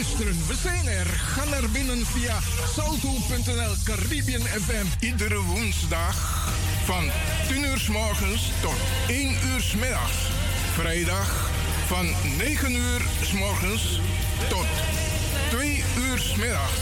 We 0.00 0.54
zijn 0.62 0.86
er. 0.86 1.06
Ga 1.06 1.44
naar 1.44 1.70
binnen 1.72 2.06
via 2.06 2.38
salto.nl 2.74 3.74
Caribbean 3.84 4.40
FM. 4.40 5.04
Iedere 5.04 5.40
woensdag 5.40 6.48
van 6.84 7.10
10 7.48 7.64
uur 7.64 7.78
s 7.78 7.88
morgens 7.88 8.50
tot 8.60 8.76
1 9.08 9.30
uur 9.30 9.60
s 9.60 9.74
middags. 9.74 10.16
Vrijdag 10.74 11.50
van 11.86 12.06
9 12.36 12.74
uur 12.74 13.02
s 13.22 13.32
morgens 13.32 14.00
tot 14.48 14.66
2 15.50 15.84
uur 15.98 16.18
s 16.18 16.34
middags. 16.34 16.80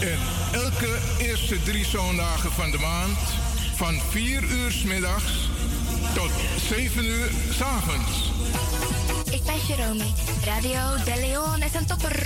En 0.00 0.18
elke 0.52 0.98
eerste 1.18 1.62
drie 1.62 1.84
zondagen 1.84 2.52
van 2.52 2.70
de 2.70 2.78
maand 2.78 3.18
van 3.76 4.00
4 4.10 4.42
uur 4.42 4.70
s 4.70 4.82
middags 4.82 5.48
tot 6.14 6.30
7 6.68 7.04
uur 7.04 7.30
s 7.50 7.60
avonds. 7.60 8.27
Radio 9.58 10.80
De 11.04 11.14
Leon 11.20 11.62
is 11.62 11.74
een 11.74 11.86
topper. 11.86 12.16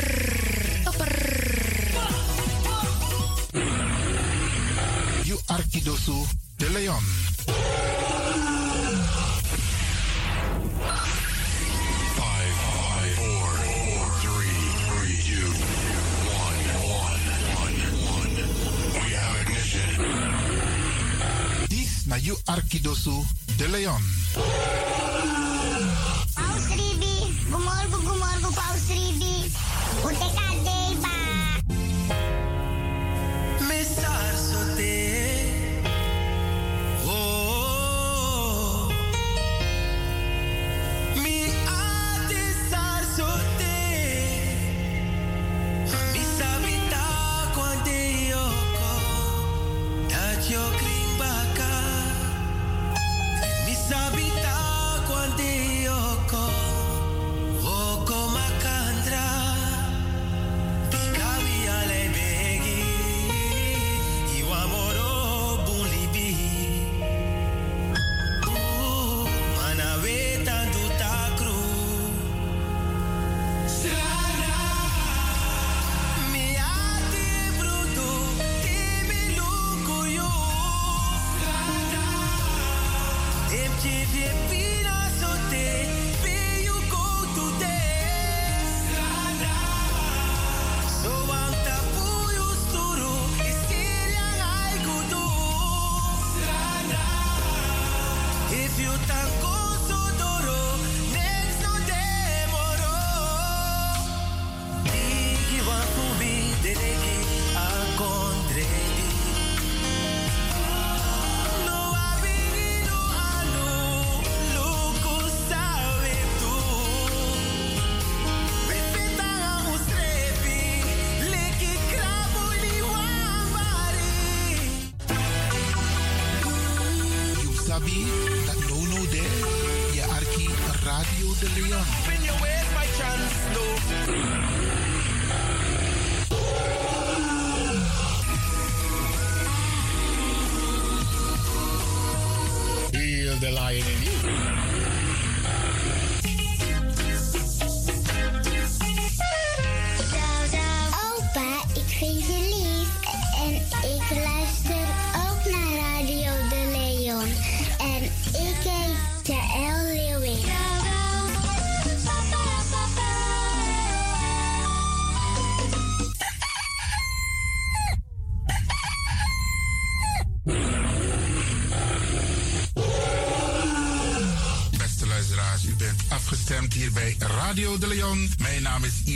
Topper. 0.85 1.17
You 5.23 5.41
Arkidosu 5.47 6.13
De 6.57 6.71
Leon. 6.71 7.03
Na 22.07 22.17
You 22.17 22.37
Arkidosu 22.45 23.25
De 23.57 23.69
Leon. 23.69 24.92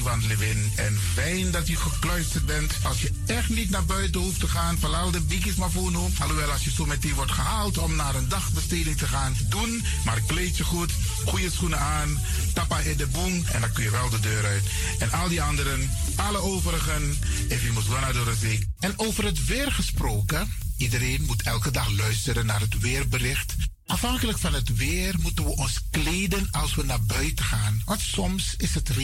Ivan 0.06 0.26
Levin 0.26 0.72
en 0.76 0.98
fijn 1.14 1.50
dat 1.50 1.68
u 1.68 1.76
gekluisterd 1.76 2.46
bent. 2.46 2.74
Als 2.82 3.02
je 3.02 3.10
echt 3.26 3.48
niet 3.48 3.70
naar 3.70 3.84
buiten 3.84 4.20
hoeft 4.20 4.40
te 4.40 4.48
gaan, 4.48 4.78
verlaal 4.78 5.10
de 5.10 5.20
biggies 5.20 5.54
maar 5.54 5.70
voor. 5.70 5.92
Alhoewel, 6.18 6.50
als 6.50 6.64
je 6.64 6.70
zo 6.70 6.86
meteen 6.86 7.14
wordt 7.14 7.32
gehaald 7.32 7.78
om 7.78 7.96
naar 7.96 8.14
een 8.14 8.28
dagbesteding 8.28 8.96
te 8.96 9.06
gaan, 9.06 9.36
doen. 9.48 9.84
Maar 10.04 10.20
kleed 10.26 10.56
je 10.56 10.64
goed, 10.64 10.92
goede 11.24 11.50
schoenen 11.50 11.80
aan, 11.80 12.20
tappa 12.52 12.78
in 12.78 12.96
de 12.96 13.06
boom 13.06 13.44
en 13.52 13.60
dan 13.60 13.72
kun 13.72 13.84
je 13.84 13.90
wel 13.90 14.10
de 14.10 14.20
deur 14.20 14.44
uit. 14.44 14.64
En 14.98 15.12
al 15.12 15.28
die 15.28 15.42
anderen, 15.42 15.90
alle 16.16 16.38
overigen, 16.38 17.18
you 17.48 17.72
must 17.72 17.88
go 17.88 18.12
door 18.12 18.24
de 18.24 18.36
zee. 18.40 18.68
En 18.78 18.92
over 18.96 19.24
het 19.24 19.46
weer 19.46 19.72
gesproken, 19.72 20.52
iedereen 20.76 21.24
moet 21.26 21.42
elke 21.42 21.70
dag 21.70 21.90
luisteren 21.90 22.46
naar 22.46 22.60
het 22.60 22.78
weerbericht. 22.80 23.54
Afhankelijk 23.86 24.38
van 24.38 24.54
het 24.54 24.76
weer 24.76 25.14
moeten 25.20 25.44
we 25.44 25.50
ons 25.50 25.80
kleden 25.90 26.48
als 26.50 26.74
we 26.74 26.84
naar 26.84 27.02
buiten 27.02 27.44
gaan. 27.44 27.82
Want 27.84 28.00
soms 28.00 28.54
is 28.56 28.74
het 28.74 28.94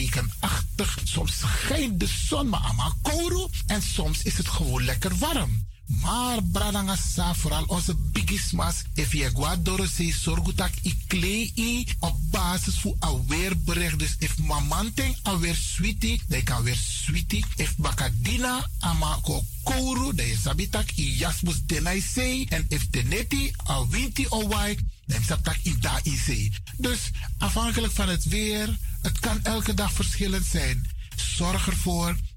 soms 1.03 1.39
schijnt 1.39 1.99
de 1.99 2.07
zon 2.07 2.49
maar 2.49 2.59
allemaal 2.59 2.93
kouro 3.01 3.49
en 3.65 3.81
soms 3.81 4.21
is 4.21 4.37
het 4.37 4.47
gewoon 4.47 4.83
lekker 4.83 5.17
warm. 5.17 5.65
Maar 6.01 6.43
bradangasa, 6.43 7.35
vooral 7.35 7.63
onze 7.67 7.95
bigismas, 7.95 8.81
if 8.93 9.11
je 9.11 9.29
guadoro 9.33 9.85
se 9.85 10.11
sorgutak 10.11 10.71
i 10.83 10.97
klei 11.07 11.85
op 11.99 12.15
basis 12.31 12.79
voor 12.79 12.95
een 12.99 13.27
weerbericht. 13.27 13.99
Dus 13.99 14.15
if 14.19 14.37
mamanting 14.37 15.17
alweer 15.21 15.55
sweetie, 15.55 16.21
dan 16.27 16.43
kan 16.43 16.63
weer 16.63 16.75
sweetie. 16.75 17.45
If 17.55 17.75
bakadina 17.75 18.69
ama 18.79 19.19
ko 19.21 19.43
kouru, 19.63 20.15
dan 20.15 20.35
sabitak 20.43 20.91
i 20.97 21.17
jasmus 21.17 21.63
denai 21.65 22.01
sei. 22.01 22.45
En 22.49 22.65
if 22.67 22.89
teneti 22.89 23.51
a 23.69 23.87
winti 23.87 24.25
o 24.29 24.47
wai, 24.47 24.77
dan 25.05 25.23
sabitak 25.23 25.57
i 25.63 25.77
da 25.79 25.99
i 26.03 26.17
sei. 26.17 26.51
Dus 26.77 27.11
afhankelijk 27.37 27.93
van 27.93 28.09
het 28.09 28.23
weer, 28.23 28.77
het 29.03 29.19
kan 29.19 29.39
elke 29.43 29.73
dag 29.73 29.91
verschillend 29.93 30.45
zijn. 30.45 30.89
Zorg 31.15 31.67
ervoor 31.67 32.15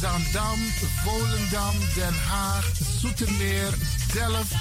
Zandam, 0.00 0.58
Volendam, 1.04 1.74
Den 1.94 2.14
Haag, 2.30 2.64
Zoetermeer, 3.00 3.72
Delft, 4.14 4.54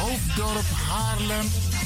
Hoofddorp, 0.00 0.64
Haarlem, 0.88 1.50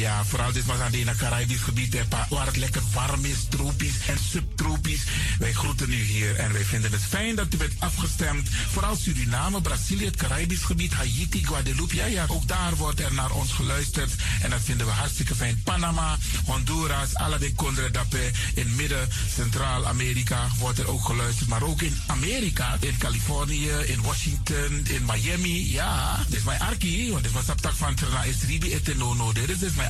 Ja, 0.00 0.24
vooral 0.24 0.52
dit 0.52 0.64
was 0.64 0.78
aan 0.78 0.92
het 0.92 1.16
Caribisch 1.16 1.60
gebied, 1.60 1.96
waar 2.28 2.46
het 2.46 2.56
lekker 2.56 2.82
warm 2.92 3.24
is, 3.24 3.46
tropisch 3.48 4.06
en 4.06 4.18
subtropisch. 4.30 5.02
Wij 5.38 5.52
groeten 5.52 5.92
u 5.92 6.02
hier 6.02 6.36
en 6.36 6.52
wij 6.52 6.64
vinden 6.64 6.92
het 6.92 7.02
fijn 7.08 7.34
dat 7.34 7.54
u 7.54 7.56
bent 7.56 7.72
afgestemd. 7.78 8.48
Vooral 8.70 8.96
Suriname, 8.96 9.60
Brazilië, 9.60 10.04
het 10.04 10.16
Caribisch 10.16 10.62
gebied, 10.62 10.92
Haiti, 10.92 11.44
Guadeloupe. 11.46 11.94
Ja, 11.94 12.04
ja, 12.04 12.24
ook 12.28 12.48
daar 12.48 12.76
wordt 12.76 13.00
er 13.00 13.14
naar 13.14 13.30
ons 13.30 13.52
geluisterd. 13.52 14.12
En 14.42 14.50
dat 14.50 14.60
vinden 14.64 14.86
we 14.86 14.92
hartstikke 14.92 15.34
fijn. 15.34 15.62
Panama, 15.64 16.18
Honduras, 16.44 17.14
alle 17.14 17.38
de 17.38 17.54
Condre 17.54 17.90
Dapé. 17.90 18.30
In 18.54 18.74
Midden, 18.74 19.08
Centraal-Amerika 19.34 20.48
wordt 20.58 20.78
er 20.78 20.88
ook 20.88 21.04
geluisterd. 21.04 21.48
Maar 21.48 21.62
ook 21.62 21.82
in 21.82 22.00
Amerika, 22.06 22.76
in 22.80 22.98
Californië, 22.98 23.70
in 23.70 24.02
Washington, 24.02 24.86
in 24.88 25.04
Miami. 25.04 25.72
Ja, 25.72 26.24
dit 26.28 26.38
is 26.38 26.44
mijn 26.44 26.60
arki, 26.60 27.10
want 27.10 27.22
dit 27.22 27.32
was 27.32 27.48
op 27.48 27.72
van 27.74 27.94
Trana 27.94 28.24
Esribi 28.24 28.72
Etenono. 28.72 29.32
Dit 29.32 29.62
is 29.62 29.72
mijn 29.72 29.89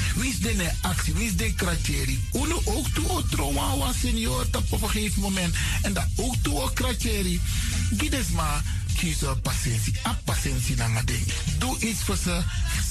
Wie 0.15 0.29
is 0.29 0.39
de 0.39 0.71
actie? 0.81 1.13
Wie 1.13 1.27
is 1.27 1.35
de 1.35 1.53
kratjeri? 1.53 2.23
Uno 2.33 2.61
ook 2.65 2.87
toe 2.87 3.09
o 3.09 3.21
trauma 3.29 3.77
was 3.77 3.99
senior 3.99 4.47
op 4.71 4.81
een 4.81 4.89
gegeven 4.89 5.21
moment. 5.21 5.55
En 5.81 5.93
dat 5.93 6.07
ook 6.15 6.35
toe 6.41 6.61
o 6.61 6.69
kratjeri. 6.73 7.41
Gides 7.97 8.29
maar 8.29 8.61
kiezen 8.97 9.41
patiëntie. 9.41 9.93
A 10.07 10.19
patiëntie 10.23 10.75
na 10.75 11.01
ding. 11.05 11.25
Doe 11.57 11.79
iets 11.79 12.03
voor 12.03 12.17
ze. 12.23 12.41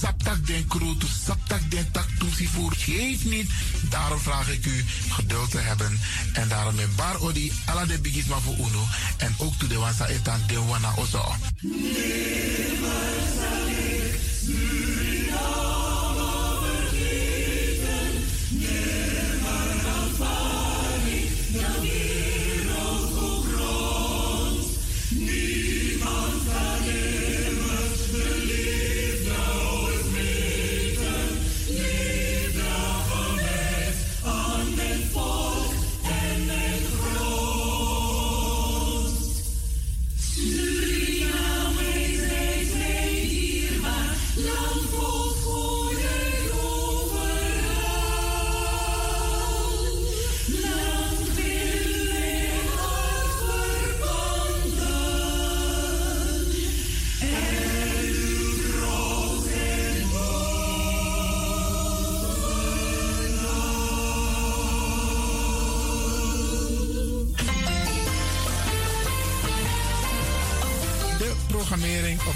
Saptak 0.00 0.46
den 0.46 0.66
kroot, 0.66 1.04
saptak 1.24 1.70
den 1.70 1.90
tak 1.92 2.08
toesie 2.18 2.48
voor. 2.48 2.72
Geef 2.72 3.24
niet. 3.24 3.50
Daarom 3.90 4.18
vraag 4.18 4.48
ik 4.48 4.66
u 4.66 4.84
geduld 5.08 5.50
te 5.50 5.58
hebben. 5.58 6.00
En 6.32 6.48
daarom 6.48 6.74
met 6.74 6.96
bar 6.96 7.20
odi, 7.20 7.52
ala 7.64 7.86
de 7.86 7.98
bigis 7.98 8.24
maar 8.24 8.40
voor 8.40 8.56
uno. 8.56 8.84
En 9.16 9.34
ook 9.38 9.54
toe 9.58 9.68
de 9.68 9.78
wansa 9.78 10.06
etan 10.06 10.40
de 10.46 10.58
wana 10.58 10.92
ozo. 10.96 11.34
programmering 15.30 16.09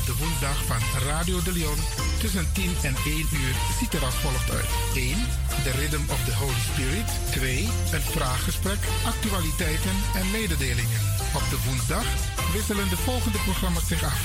de 0.06 0.16
woensdag 0.16 0.58
van 0.66 0.82
Radio 1.08 1.42
de 1.42 1.52
Leon 1.52 1.78
tussen 2.20 2.46
10 2.52 2.76
en 2.82 2.96
1 3.04 3.28
uur 3.42 3.54
ziet 3.78 3.94
er 3.94 4.04
als 4.04 4.14
volgt 4.14 4.50
uit. 4.50 4.70
1. 4.94 5.16
The 5.64 5.70
Rhythm 5.70 6.04
of 6.14 6.20
the 6.24 6.34
Holy 6.34 6.62
Spirit. 6.72 7.08
2. 7.30 7.68
Een 7.92 8.06
vraaggesprek, 8.16 8.78
actualiteiten 9.06 9.96
en 10.14 10.30
mededelingen. 10.30 11.00
Op 11.38 11.44
de 11.50 11.58
woensdag 11.66 12.06
wisselen 12.52 12.88
de 12.88 12.96
volgende 12.96 13.38
programma's 13.38 13.86
zich 13.86 14.02
af. 14.02 14.20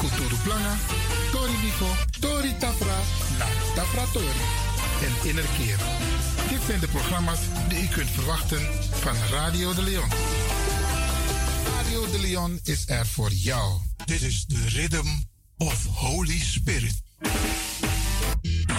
Kulturu 0.00 0.36
Plana, 0.42 0.74
Tori 1.32 1.56
Bifo, 1.62 1.90
Tori 2.20 2.52
Tafra, 2.58 2.98
na 3.38 3.46
Tafra 3.74 4.04
Tori 4.12 4.44
en 5.06 5.28
Innerkeer. 5.28 5.78
Dit 6.48 6.62
zijn 6.66 6.80
de 6.80 6.88
programma's 6.88 7.40
die 7.68 7.82
u 7.82 7.88
kunt 7.88 8.10
verwachten 8.10 8.62
van 8.90 9.16
Radio 9.30 9.74
de 9.74 9.82
Leon. 9.82 10.10
Radio 11.94 12.10
de 12.10 12.18
Leon 12.18 12.60
is 12.62 12.88
er 12.88 13.06
voor 13.06 13.32
jou. 13.32 13.80
Dit 14.04 14.22
is 14.22 14.46
de 14.46 14.68
Rhythm 14.68 15.06
of 15.56 15.84
Holy 15.84 16.38
Spirit. 16.38 17.02
Radio 17.18 18.74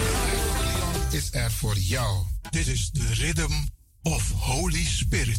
de 0.56 0.72
Leon 0.74 1.12
is 1.12 1.28
er 1.32 1.52
voor 1.52 1.78
jou. 1.78 2.24
Dit 2.50 2.66
is 2.66 2.90
de 2.90 3.14
Rhythm 3.14 3.52
of 4.02 4.30
Holy 4.30 4.84
Spirit. 4.84 5.38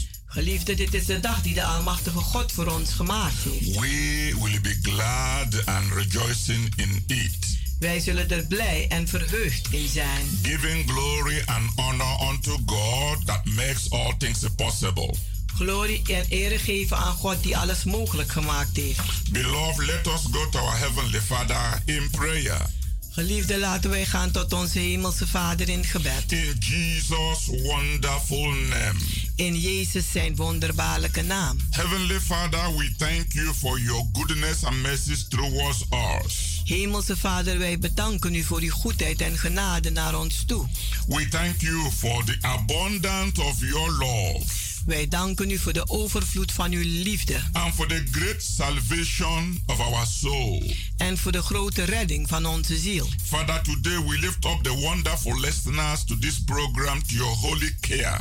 Geliefde, 0.33 0.73
dit 0.75 0.93
is 0.93 1.05
de 1.05 1.19
dag 1.19 1.41
die 1.41 1.53
de 1.53 1.63
Almachtige 1.63 2.17
God 2.17 2.51
voor 2.51 2.65
ons 2.67 2.91
gemaakt 2.93 3.35
heeft. 3.43 3.79
We 3.79 4.35
will 4.41 4.61
be 4.61 4.77
glad 4.81 5.65
and 5.65 5.93
rejoicing 5.93 6.73
in 6.75 7.03
it, 7.07 7.37
Wij 7.79 7.99
zullen 7.99 8.29
er 8.29 8.45
blij 8.45 8.85
en 8.89 9.07
verheugd 9.07 9.67
in 9.73 9.87
zijn. 9.87 10.39
giving 10.43 10.89
glory 10.89 11.41
and 11.45 11.71
honor 11.75 12.29
unto 12.29 12.57
God 12.65 13.25
that 13.25 13.45
makes 13.45 13.89
all 13.89 14.13
things 14.17 14.39
possible. 14.55 15.13
Glorie 15.55 16.01
en 16.07 16.25
ere 16.29 16.57
geven 16.59 16.97
aan 16.97 17.13
God 17.13 17.43
die 17.43 17.57
alles 17.57 17.83
mogelijk 17.83 18.31
gemaakt 18.31 18.77
heeft. 18.77 19.31
Beloved, 19.31 19.85
let 19.85 20.07
us 20.07 20.21
go 20.31 20.49
to 20.49 20.59
our 20.59 20.77
Heavenly 20.77 21.21
Father 21.21 21.81
in 21.85 22.09
prayer. 22.11 22.61
Geliefde, 23.09 23.59
laten 23.59 23.89
wij 23.89 24.05
gaan 24.05 24.31
tot 24.31 24.53
onze 24.53 24.79
Hemelse 24.79 25.27
Vader 25.27 25.69
in 25.69 25.83
gebed. 25.83 26.31
In 26.31 26.55
Jesus' 26.59 27.45
wonderful 27.63 28.51
name. 28.51 29.20
In 29.35 29.59
Jezus 29.59 30.11
zijn 30.11 30.35
wonderbaarlijke 30.35 31.21
naam. 31.21 31.57
Heavenly 31.69 32.19
Father, 32.19 32.75
we 32.77 32.93
thank 32.97 33.31
you 33.31 33.53
for 33.53 33.79
your 33.79 34.05
goodness 34.13 34.63
and 34.63 34.81
mercy 34.81 35.25
towards 35.29 35.85
us. 36.25 36.61
Hemelse 36.65 37.17
Vader, 37.17 37.57
wij 37.57 37.79
bedanken 37.79 38.35
u 38.35 38.43
voor 38.43 38.59
uw 38.61 38.71
goedheid 38.71 39.21
en 39.21 39.37
genade 39.37 39.89
naar 39.89 40.19
ons 40.19 40.43
toe. 40.47 40.67
We 41.07 41.27
thank 41.27 41.61
you 41.61 41.91
for 41.91 42.23
the 42.23 42.37
abundance 42.41 43.41
of 43.43 43.59
your 43.59 43.91
love 43.91 44.69
Wij 44.85 45.07
danken 45.07 45.49
u 45.51 45.57
voor 45.57 45.73
de 45.73 45.89
overvloed 45.89 46.51
van 46.51 46.71
uw 46.71 46.83
liefde 46.83 47.41
and 47.51 47.73
for 47.73 47.87
the 47.87 48.03
great 48.11 48.43
salvation 48.43 49.63
of 49.65 49.79
our 49.79 50.05
soul. 50.07 50.73
en 50.97 51.17
voor 51.17 51.31
de 51.31 51.41
grote 51.41 51.83
redding 51.83 52.27
van 52.29 52.45
onze 52.45 52.77
ziel. 52.77 53.09
Father, 53.23 53.61
today 53.61 54.03
we 54.03 54.17
lift 54.19 54.45
up 54.45 54.63
the 54.63 54.69
wonderful 54.73 55.39
listeners 55.39 56.03
to 56.03 56.17
this 56.17 56.43
program 56.43 57.01
to 57.03 57.13
your 57.15 57.35
holy 57.35 57.75
care. 57.79 58.19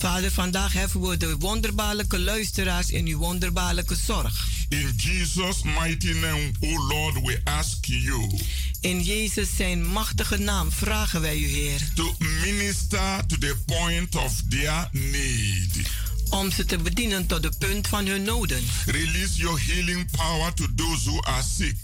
Vader, 0.00 0.30
vandaag 0.30 0.72
heffen 0.72 1.00
we 1.00 1.16
de 1.16 1.36
wonderbaarlijke 1.38 2.18
luisteraars 2.18 2.90
in 2.90 3.06
uw 3.06 3.18
wonderbaarlijke 3.18 3.96
zorg. 4.06 4.48
In 4.68 4.94
Jesus' 4.96 5.62
mighty 5.62 6.12
name, 6.12 6.50
O 6.60 6.68
Lord, 6.88 7.14
we 7.24 7.40
ask 7.44 7.84
you 7.84 8.38
In 8.80 9.02
Jezus 9.02 9.56
zijn 9.56 9.86
machtige 9.86 10.36
naam 10.36 10.72
vragen 10.72 11.20
wij 11.20 11.36
u, 11.38 11.46
Heer, 11.46 11.80
to 11.94 12.14
minister 12.44 13.26
to 13.26 13.36
the 13.38 13.56
point 13.66 14.14
of 14.16 14.42
their 14.48 14.88
need. 14.92 15.80
om 16.30 16.52
ze 16.52 16.64
te 16.64 16.76
bedienen 16.78 17.26
tot 17.26 17.42
de 17.42 17.52
punt 17.58 17.88
van 17.88 18.06
hun 18.06 18.22
noden. 18.22 18.62
Release 18.86 19.36
your 19.36 19.60
healing 19.66 20.10
power 20.10 20.52
to 20.54 20.66
those 20.76 21.10
who 21.10 21.20
are 21.22 21.42
sick. 21.56 21.76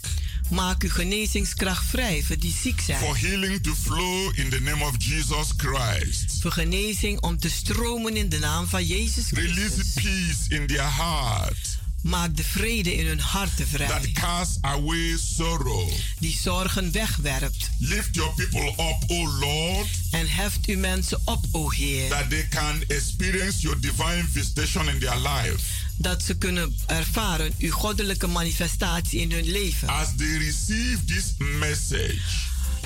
Maak 0.50 0.83
uw 0.83 0.91
genezingskracht 0.91 1.87
vrij 1.87 2.23
voor 2.23 2.38
die 2.38 2.55
ziek 2.62 2.81
zijn. 2.81 2.99
For 2.99 3.19
healing 3.19 3.62
to 3.62 3.75
flow 3.75 4.38
in 4.38 4.50
the 4.50 4.61
name 4.61 4.85
of 4.85 4.95
Jesus 4.99 5.49
Christ. 5.57 6.41
Voor 6.41 6.53
genezing 6.53 7.21
om 7.21 7.38
te 7.38 7.50
stromen 7.50 8.17
in 8.17 8.29
de 8.29 8.38
naam 8.38 8.67
van 8.67 8.85
Jezus 8.85 9.31
Release 9.31 9.71
Christus. 9.71 10.03
peace 10.03 10.61
in 10.61 10.67
their 10.67 10.95
heart 10.97 11.85
Maak 12.06 12.36
de 12.36 12.44
vrede 12.44 12.94
in 12.96 13.06
hun 13.06 13.20
harten 13.20 13.68
vrij. 13.68 13.86
that 13.86 14.12
casts 14.12 14.58
away 14.60 15.16
sorrow. 15.36 15.90
Die 16.18 16.36
zorgen 16.42 16.92
wegwerpt. 16.92 17.70
Lift 17.78 18.14
your 18.14 18.32
people 18.34 18.68
up, 18.84 19.10
O 19.10 19.28
Lord, 19.40 19.88
En 20.10 20.28
heft 20.28 20.66
uw 20.66 20.78
mensen 20.78 21.20
op, 21.25 21.44
o 21.52 21.70
Heer. 21.70 22.08
that 22.08 22.30
they 22.30 22.46
can 22.50 22.82
experience 22.86 23.60
your 23.60 23.80
divine 23.80 24.25
visitation 24.32 24.88
in 24.88 24.98
their 24.98 25.16
life. 25.16 25.58
Dat 25.98 26.22
ze 26.22 26.34
kunnen 26.38 26.76
ervaren 26.86 27.52
uw 27.58 27.70
goddelijke 27.72 28.26
manifestatie 28.26 29.20
in 29.20 29.32
hun 29.32 29.50
leven. 29.50 29.88
As 29.88 30.08
they 30.16 30.36
receive 30.38 31.04
this 31.04 31.25
message, 31.38 32.20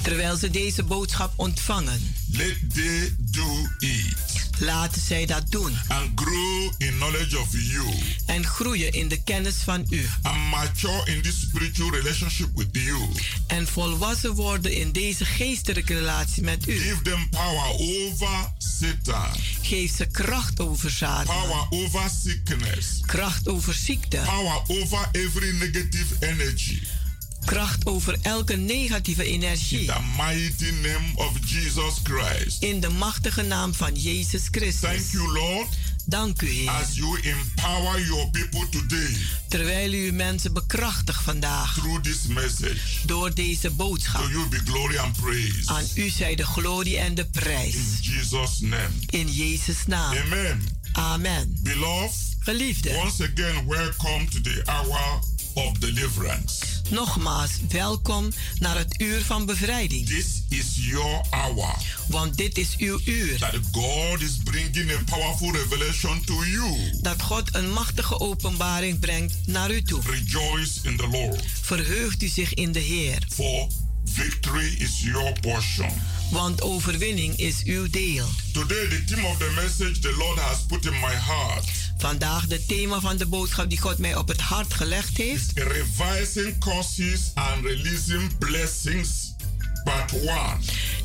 Terwijl 0.02 0.36
ze 0.36 0.50
deze 0.50 0.82
boodschap 0.82 1.32
ontvangen. 1.36 2.14
let 2.32 2.56
they 2.74 3.14
do 3.18 3.66
it 3.78 4.38
Laten 4.58 5.00
zij 5.02 5.26
dat 5.26 5.50
doen. 5.50 5.76
and 5.88 6.10
grow 6.14 6.72
in 6.78 6.88
knowledge 6.96 7.38
of 7.38 7.48
you 7.52 7.84
En 8.26 8.46
groeien 8.46 8.92
in 8.92 9.08
de 9.08 9.22
kennis 9.22 9.54
van 9.56 9.86
u. 9.90 10.06
and 10.22 10.36
mature 10.50 11.02
in 11.14 11.22
this 11.22 11.40
spiritual 11.40 11.90
relationship 11.90 12.48
with 12.54 12.68
you. 12.72 12.98
En 13.46 13.66
volwassen 13.66 14.34
worden 14.34 14.72
in 14.72 14.92
deze 14.92 15.24
geestelijke 15.24 15.94
relatie 15.94 16.42
met 16.42 16.68
u. 16.68 16.78
Give 16.78 17.02
them 17.02 17.28
power 17.28 17.70
over 17.78 18.52
Satan, 18.58 19.28
Geef 19.62 19.96
ze 19.96 20.06
kracht 20.06 20.60
over 20.60 20.90
Satan. 20.90 21.24
power 21.46 21.66
over 21.70 22.10
sickness, 22.22 22.86
Kracht 23.06 23.48
over 23.48 23.74
ziekte. 23.74 24.16
power 24.24 24.62
over 24.66 25.08
every 25.12 25.50
negative 25.56 26.14
energy. 26.20 26.78
Kracht 27.44 27.86
over 27.86 28.16
elke 28.22 28.56
negatieve 28.56 29.28
In 29.28 29.42
energie. 29.42 29.86
the 29.86 30.00
mighty 30.16 30.70
name 30.70 31.12
of 31.14 31.32
Jesus 31.46 31.94
Christ. 32.02 32.62
In 32.62 32.80
de 32.80 32.88
machtige 32.88 33.42
naam 33.42 33.74
van 33.74 33.94
Jezus 33.94 34.42
Thank 34.50 34.56
Christus. 34.56 35.10
you, 35.12 35.32
Lord, 35.32 35.68
Dank 36.04 36.42
u, 36.42 36.48
Heer. 36.50 36.70
as 36.70 36.94
you 36.96 37.20
empower 37.22 38.00
your 38.06 38.30
people 38.30 38.68
today 38.70 39.16
Terwijl 39.48 39.92
u 39.92 40.06
uw 40.06 40.12
mensen 40.12 40.52
bekrachtigt 40.52 41.22
vandaag. 41.22 41.74
through 41.74 42.00
this 42.02 42.26
message. 42.26 42.80
Door 43.06 43.34
deze 43.34 43.70
boodschap. 43.70 44.22
To 44.22 44.28
you 44.30 44.48
be 44.48 44.58
glory 44.64 44.96
and 44.96 45.16
praise. 45.20 45.62
Aan 45.66 45.84
u 45.94 46.08
zij 46.08 46.34
de 46.34 46.44
glorie 46.46 46.98
en 46.98 47.14
de 47.14 47.24
prijs. 47.24 47.74
In 47.74 47.98
Jesus' 48.00 48.60
name. 48.60 48.88
In 49.06 49.32
Jezus' 49.32 49.86
naam. 49.86 50.16
Amen. 50.16 50.62
Amen. 50.92 51.56
Beloved, 51.62 52.28
Geliefde, 52.38 52.90
once 52.94 53.22
again, 53.32 53.66
welcome 53.66 54.28
to 54.28 54.40
the 54.40 54.62
hour 54.64 55.20
of 55.54 55.78
deliverance. 55.78 56.54
nogmaals 56.90 57.50
welkom 57.68 58.28
naar 58.58 58.76
het 58.78 59.00
uur 59.00 59.20
van 59.24 59.46
bevrijding. 59.46 60.06
This 60.06 60.42
is 60.48 60.66
your 60.76 61.20
hour 61.30 61.74
Want 62.08 62.36
dit 62.36 62.58
is 62.58 62.76
uw 62.78 63.00
uur. 63.04 63.38
that 63.38 63.54
God 63.72 64.20
is 64.20 64.36
bringing 64.44 64.90
a 64.92 65.02
powerful 65.04 65.52
revelation 65.52 66.24
to 66.24 66.44
you. 66.44 66.98
Dat 67.02 67.22
God 67.22 67.54
een 67.54 67.70
machtige 67.72 68.20
openbaring 68.20 68.98
brengt 68.98 69.34
naar 69.46 69.70
u 69.70 69.82
toe. 69.82 70.00
Rejoice 70.06 70.70
in 70.82 70.96
the 70.96 71.06
Lord, 71.08 71.42
Verheugt 71.62 72.22
u 72.22 72.28
zich 72.28 72.54
in 72.54 72.72
de 72.72 72.78
Heer. 72.80 73.22
for 73.28 73.66
victory 74.04 74.74
is 74.78 75.00
your 75.02 75.32
portion. 75.40 75.90
Want 76.30 76.62
overwinning 76.62 77.36
is 77.36 77.62
uw 77.64 77.88
deel. 77.90 78.26
Today, 78.52 78.88
the 78.88 79.02
theme 79.06 79.26
of 79.26 79.38
the 79.38 79.52
message 79.54 79.98
the 80.00 80.14
Lord 80.18 80.38
has 80.38 80.58
put 80.66 80.84
in 80.86 80.92
my 81.00 81.14
heart 81.14 81.64
Vandaag 82.00 82.46
de 82.46 82.66
thema 82.66 83.00
van 83.00 83.16
de 83.16 83.26
boodschap 83.26 83.68
die 83.68 83.80
God 83.80 83.98
mij 83.98 84.16
op 84.16 84.28
het 84.28 84.40
hart 84.40 84.74
gelegd 84.74 85.16
heeft. 85.16 85.52
revising 85.54 86.58
causes 86.58 87.30
and 87.34 87.64
releasing 87.64 88.38
blessings, 88.38 89.34
part 89.84 90.12
1. 90.12 90.30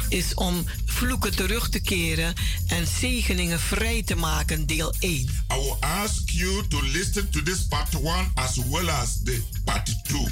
Is 0.09 0.33
om 0.33 0.65
vloeken 0.85 1.35
terug 1.35 1.69
te 1.69 1.79
keren 1.79 2.33
en 2.67 2.87
zegeningen 2.99 3.59
vrij 3.59 4.03
te 4.03 4.15
maken, 4.15 4.65
deel 4.65 4.93
1. 4.99 5.11
I 5.11 5.27
will 5.49 5.75
ask 5.79 6.29
you 6.29 6.67
to 6.67 6.81
listen 6.81 7.29
to 7.29 7.41
this 7.43 7.67
part 7.67 7.93
1 7.93 8.31
as 8.33 8.55
well 8.69 8.89
as 8.89 9.09
the 9.23 9.41
part 9.65 10.03
2. 10.03 10.27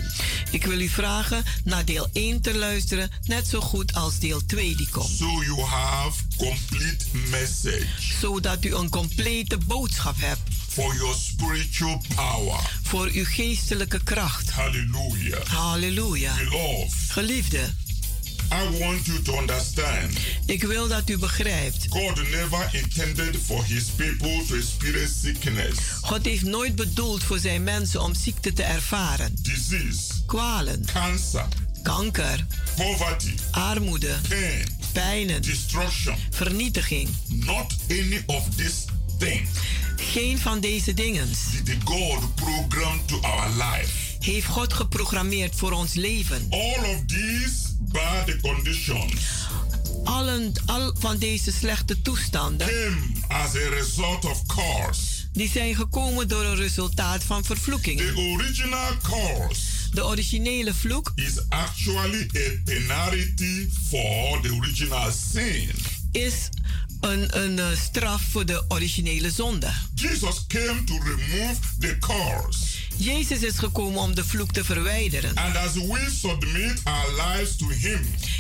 Ik 0.51 0.65
wil 0.65 0.80
u 0.80 0.88
vragen 0.89 1.44
naar 1.63 1.86
deel 1.86 2.10
1 2.13 2.42
te 2.42 2.56
luisteren, 2.58 3.10
net 3.25 3.48
zo 3.48 3.60
goed 3.62 3.94
als 3.94 4.20
deel 4.20 4.46
2 4.46 4.75
die 4.75 4.89
komt. 4.89 5.10
So 5.18 5.44
you 5.44 5.62
have 5.62 6.20
complete 6.38 7.06
message 7.30 7.88
Zodat 8.22 8.65
u 8.65 8.74
een 8.75 8.89
complete 8.89 9.58
boodschap 9.58 10.15
hebt 10.20 10.42
for 10.70 10.96
your 10.96 11.15
spiritual 11.15 12.01
power. 12.15 12.60
voor 12.84 13.10
uw 13.13 13.25
geestelijke 13.25 14.03
kracht. 14.03 14.50
Halleluja. 15.46 16.36
Beloved, 16.38 16.94
Geliefde, 17.08 17.74
I 18.51 18.77
want 18.79 19.05
you 19.05 19.21
to 19.21 19.38
understand. 19.39 20.17
Ik 20.45 20.63
wil 20.63 20.88
dat 20.88 21.09
u 21.09 21.17
begrijpt. 21.17 21.85
God 21.89 22.15
never 22.29 22.69
intended 22.71 23.38
for 23.45 23.63
his 23.65 23.83
people 23.83 24.43
to 24.47 24.55
experience 24.55 25.13
sickness, 25.23 25.77
God 26.01 26.25
heeft 26.25 26.43
nooit 26.43 26.75
bedoeld 26.75 27.23
voor 27.23 27.39
zijn 27.39 27.63
mensen 27.63 28.01
om 28.01 28.15
ziekte 28.15 28.53
te 28.53 28.63
ervaren. 28.63 29.35
disease, 29.41 30.00
Kwalen, 30.25 30.85
cancer, 30.93 31.45
kanker, 31.83 32.45
poverty, 32.75 33.33
armoede, 33.51 34.15
pain, 34.29 34.65
pijnen, 34.91 35.41
destruction. 35.41 36.15
vernietiging. 36.29 37.09
Not 37.27 37.73
any 37.89 38.23
of 38.25 38.43
these 38.55 38.75
things. 39.17 39.50
Geen 39.95 40.39
van 40.39 40.59
deze 40.59 40.93
dingen. 40.93 41.29
Did 41.63 41.77
God 41.83 42.35
program 42.35 43.01
to 43.05 43.19
our 43.21 43.50
life. 43.50 44.02
Heeft 44.24 44.48
God 44.48 44.74
geprogrammeerd 44.74 45.56
voor 45.56 45.72
ons 45.72 45.94
leven. 45.94 46.48
All 46.50 46.84
of 46.94 47.06
these 47.08 47.51
bad 47.80 48.42
conditions 48.42 49.13
Allen, 50.03 50.53
al 50.65 50.96
van 51.00 51.18
deze 51.18 51.51
slechte 51.51 52.01
toestanden 52.01 52.68
came 52.68 52.98
as 53.27 53.56
a 53.56 53.70
result 53.70 54.25
of 54.25 54.46
cause. 54.46 55.01
die 55.32 55.50
zijn 55.50 55.75
gekomen 55.75 56.27
door 56.27 56.46
een 56.46 56.56
resultaat 56.56 57.24
van 57.24 57.44
vervloekingen. 57.44 58.13
The 58.13 58.22
original 58.22 58.98
cause 59.01 59.62
De 59.92 60.06
originele 60.06 60.74
vloek 60.74 61.12
is 61.15 61.50
actually 61.50 62.30
a 62.36 62.62
penalty 62.65 63.70
for 63.89 64.42
the 64.42 64.53
original 64.53 65.12
sin. 65.32 65.70
is 66.12 66.50
een, 67.01 67.42
een 67.42 67.60
eh, 67.60 67.65
straf 67.75 68.22
voor 68.32 68.46
de 68.46 68.65
originele 68.68 69.32
zonde. 69.32 69.72
Jesus 69.96 70.46
came 70.48 70.84
to 70.84 70.98
remove 70.98 71.60
the 71.80 71.98
curse. 72.00 72.82
Jezus 72.97 73.39
is 73.41 73.57
gekomen 73.57 74.00
om 74.01 74.15
de 74.15 74.25
vloek 74.25 74.51
te 74.51 74.63
verwijderen. 74.63 75.35
And 75.35 75.55
as 75.57 75.73
we 75.73 76.09
submit 76.19 76.81
our 76.83 77.27
lives 77.27 77.55
to 77.57 77.69
Him, 77.69 78.00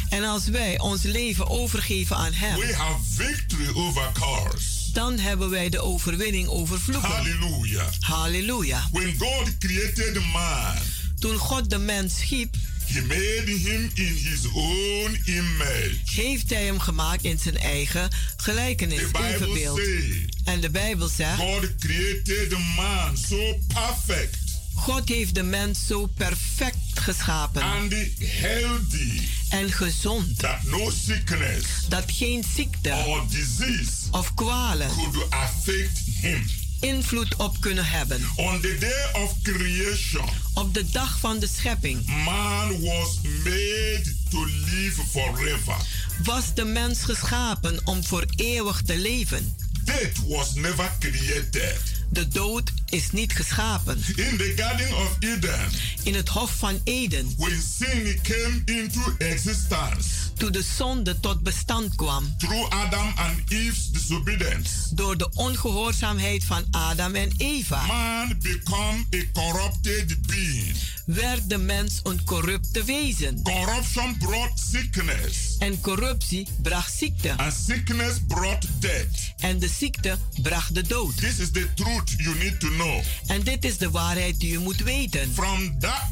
En 0.09 0.23
als 0.23 0.45
wij 0.47 0.79
ons 0.79 1.01
leven 1.03 1.49
overgeven 1.49 2.15
aan 2.15 2.33
Hem, 2.33 2.59
we 2.59 2.73
have 2.75 2.99
victory 3.15 3.67
over 3.75 4.11
curse. 4.13 4.91
dan 4.93 5.19
hebben 5.19 5.49
wij 5.49 5.69
de 5.69 5.79
overwinning 5.81 6.47
over 6.47 6.79
vloeken. 6.79 7.09
Hallelujah. 7.09 7.87
Halleluja. 7.99 8.87
When 8.91 9.15
God 9.19 9.57
created 9.59 10.13
man, 10.33 10.75
Toen 11.19 11.37
God 11.37 11.69
de 11.69 11.77
mens 11.77 12.17
schiep, 12.17 12.55
He 12.85 13.01
made 13.01 13.51
him 13.51 13.91
in 13.93 14.13
His 14.13 14.39
own 14.53 15.21
image. 15.25 15.95
heeft 16.05 16.49
Hij 16.49 16.65
hem 16.65 16.79
gemaakt 16.79 17.23
in 17.23 17.39
zijn 17.39 17.57
eigen 17.57 18.09
gelijkenis, 18.37 19.01
evenbeeld. 19.31 19.77
says 19.77 20.25
En 20.43 20.59
de 20.61 20.69
Bijbel 20.69 21.07
zegt, 21.07 21.35
God 21.37 21.75
created 21.79 22.49
man 22.75 23.17
so 23.17 23.57
perfect 23.67 24.37
God 24.75 25.09
heeft 25.09 25.35
de 25.35 25.43
mens 25.43 25.85
zo 25.87 26.05
perfect 26.05 26.77
geschapen 26.93 27.61
and 27.61 27.93
healthy 28.19 29.21
en 29.49 29.71
gezond, 29.71 30.39
that 30.39 30.63
no 30.63 30.89
sickness 31.05 31.65
dat 31.89 32.03
geen 32.07 32.43
ziekte 32.55 33.03
or 33.07 33.23
disease 33.29 33.89
of 34.11 34.33
kwalen 34.33 34.89
could 34.89 35.25
affect 35.29 35.99
him. 36.21 36.45
invloed 36.79 37.35
op 37.35 37.59
kunnen 37.61 37.85
hebben. 37.85 38.21
On 38.35 38.61
the 38.61 38.77
day 38.79 39.21
of 39.23 39.33
creation, 39.41 40.29
Op 40.53 40.73
de 40.73 40.89
dag 40.89 41.19
van 41.19 41.39
de 41.39 41.47
schepping 41.47 42.05
man 42.05 42.81
was 42.81 43.19
made 43.43 44.03
to 44.29 44.45
live 44.45 45.01
forever. 45.11 45.75
was 46.23 46.53
de 46.53 46.63
mens 46.65 47.01
geschapen 47.01 47.79
om 47.83 48.03
voor 48.03 48.25
eeuwig 48.35 48.81
te 48.81 48.97
leven. 48.97 49.55
Death 49.83 50.27
was 50.27 50.53
never 50.53 50.91
created. 50.99 51.75
De 52.09 52.27
dood 52.27 52.71
is 52.93 53.11
niet 53.11 53.33
geschapen. 53.35 53.97
In 54.15 54.37
the 54.37 54.53
Garden 54.55 54.95
of 54.97 55.15
Eden, 55.19 55.59
In 56.03 56.13
het 56.15 56.29
Hof 56.29 56.55
van 56.57 56.79
Eden, 56.83 57.33
when 57.37 57.61
sin 57.77 58.19
came 58.21 58.61
into 58.65 59.01
existence 59.17 60.07
toen 60.37 60.51
de 60.51 60.63
zonde 60.77 61.19
tot 61.19 61.43
bestand 61.43 61.95
kwam 61.95 62.35
through 62.37 62.69
Adam 62.73 63.11
and 63.15 63.37
Eve's 63.47 63.89
disobedience, 63.91 64.69
door 64.95 65.17
de 65.17 65.29
ongehoorzaamheid 65.33 66.43
van 66.43 66.65
Adam 66.71 67.15
en 67.15 67.31
Eva, 67.37 67.85
man 67.85 68.35
became 68.41 69.05
a 69.15 69.23
corrupted 69.33 70.27
being. 70.27 70.75
werd 71.05 71.49
de 71.49 71.57
mens 71.57 71.99
een 72.03 72.23
corrupte 72.23 72.83
wezen. 72.83 73.41
Corruption 73.43 74.17
brought 74.17 74.59
sickness, 74.71 75.57
En 75.59 75.81
corruptie 75.81 76.47
bracht 76.61 76.93
ziekte. 76.97 77.37
and 77.37 77.53
sickness 77.67 78.17
brought 78.27 78.67
death. 78.79 79.31
En 79.37 79.59
de 79.59 79.67
ziekte 79.67 80.17
bracht 80.41 80.75
de 80.75 80.81
dood. 80.81 81.17
This 81.17 81.37
is 81.39 81.51
the 81.51 81.67
truth 81.73 82.13
you 82.17 82.35
need 82.37 82.59
to 82.59 82.67
know. 82.67 82.82
En 83.27 83.41
dit 83.43 83.65
is 83.65 83.77
de 83.77 83.89
waarheid 83.89 84.39
die 84.39 84.53
u 84.53 84.59
moet 84.59 84.79
weten. 84.83 85.31
From 85.33 85.79
that 85.79 86.11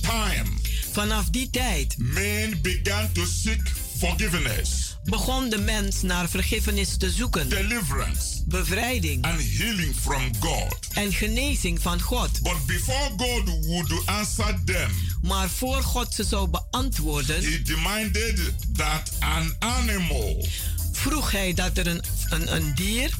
time, 0.00 0.44
Vanaf 0.92 1.30
die 1.30 1.50
tijd 1.50 1.94
men 1.98 2.60
began 2.62 3.12
to 3.12 3.24
seek 3.42 3.72
forgiveness, 3.98 4.96
begon 5.04 5.48
de 5.48 5.58
mens 5.58 6.02
naar 6.02 6.28
vergiffenis 6.28 6.96
te 6.96 7.10
zoeken, 7.10 7.48
deliverance, 7.48 8.42
bevrijding 8.46 9.24
and 9.24 9.40
healing 9.58 9.94
from 10.00 10.30
God. 10.40 10.76
en 10.92 11.12
genezing 11.12 11.82
van 11.82 12.00
God. 12.00 12.42
But 12.42 12.66
before 12.66 13.10
God 13.16 13.64
would 13.66 14.06
answer 14.06 14.58
them, 14.64 14.90
Maar 15.22 15.48
voor 15.48 15.82
God 15.82 16.14
ze 16.14 16.24
zou 16.24 16.48
beantwoorden, 16.48 17.42
He 17.44 17.62
demanded 17.62 18.40
that 18.74 19.10
an 19.18 19.54
animal 19.58 20.46
vroeg 20.92 21.30
hij 21.30 21.54
dat 21.54 21.78
er 21.78 21.86
een, 21.86 22.02
een, 22.30 22.54
een 22.54 22.74
dier 22.74 23.10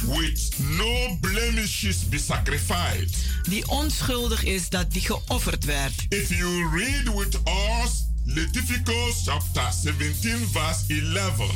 with 0.00 0.58
no 0.58 1.16
blemishes 1.20 2.08
be 2.08 2.18
sacrificed. 2.18 3.16
die 3.48 3.68
onschuldig 3.68 4.44
is, 4.44 4.68
dat 4.68 4.92
die 4.92 5.02
geofferd 5.02 5.64
werd. 5.64 5.92
If 6.08 6.28
you 6.28 6.68
read 6.78 7.14
with 7.14 7.34
us 7.44 8.04
Leviticus 8.24 9.22
chapter 9.24 9.72
17, 9.82 10.48
verse 10.52 10.84
11, 11.14 11.50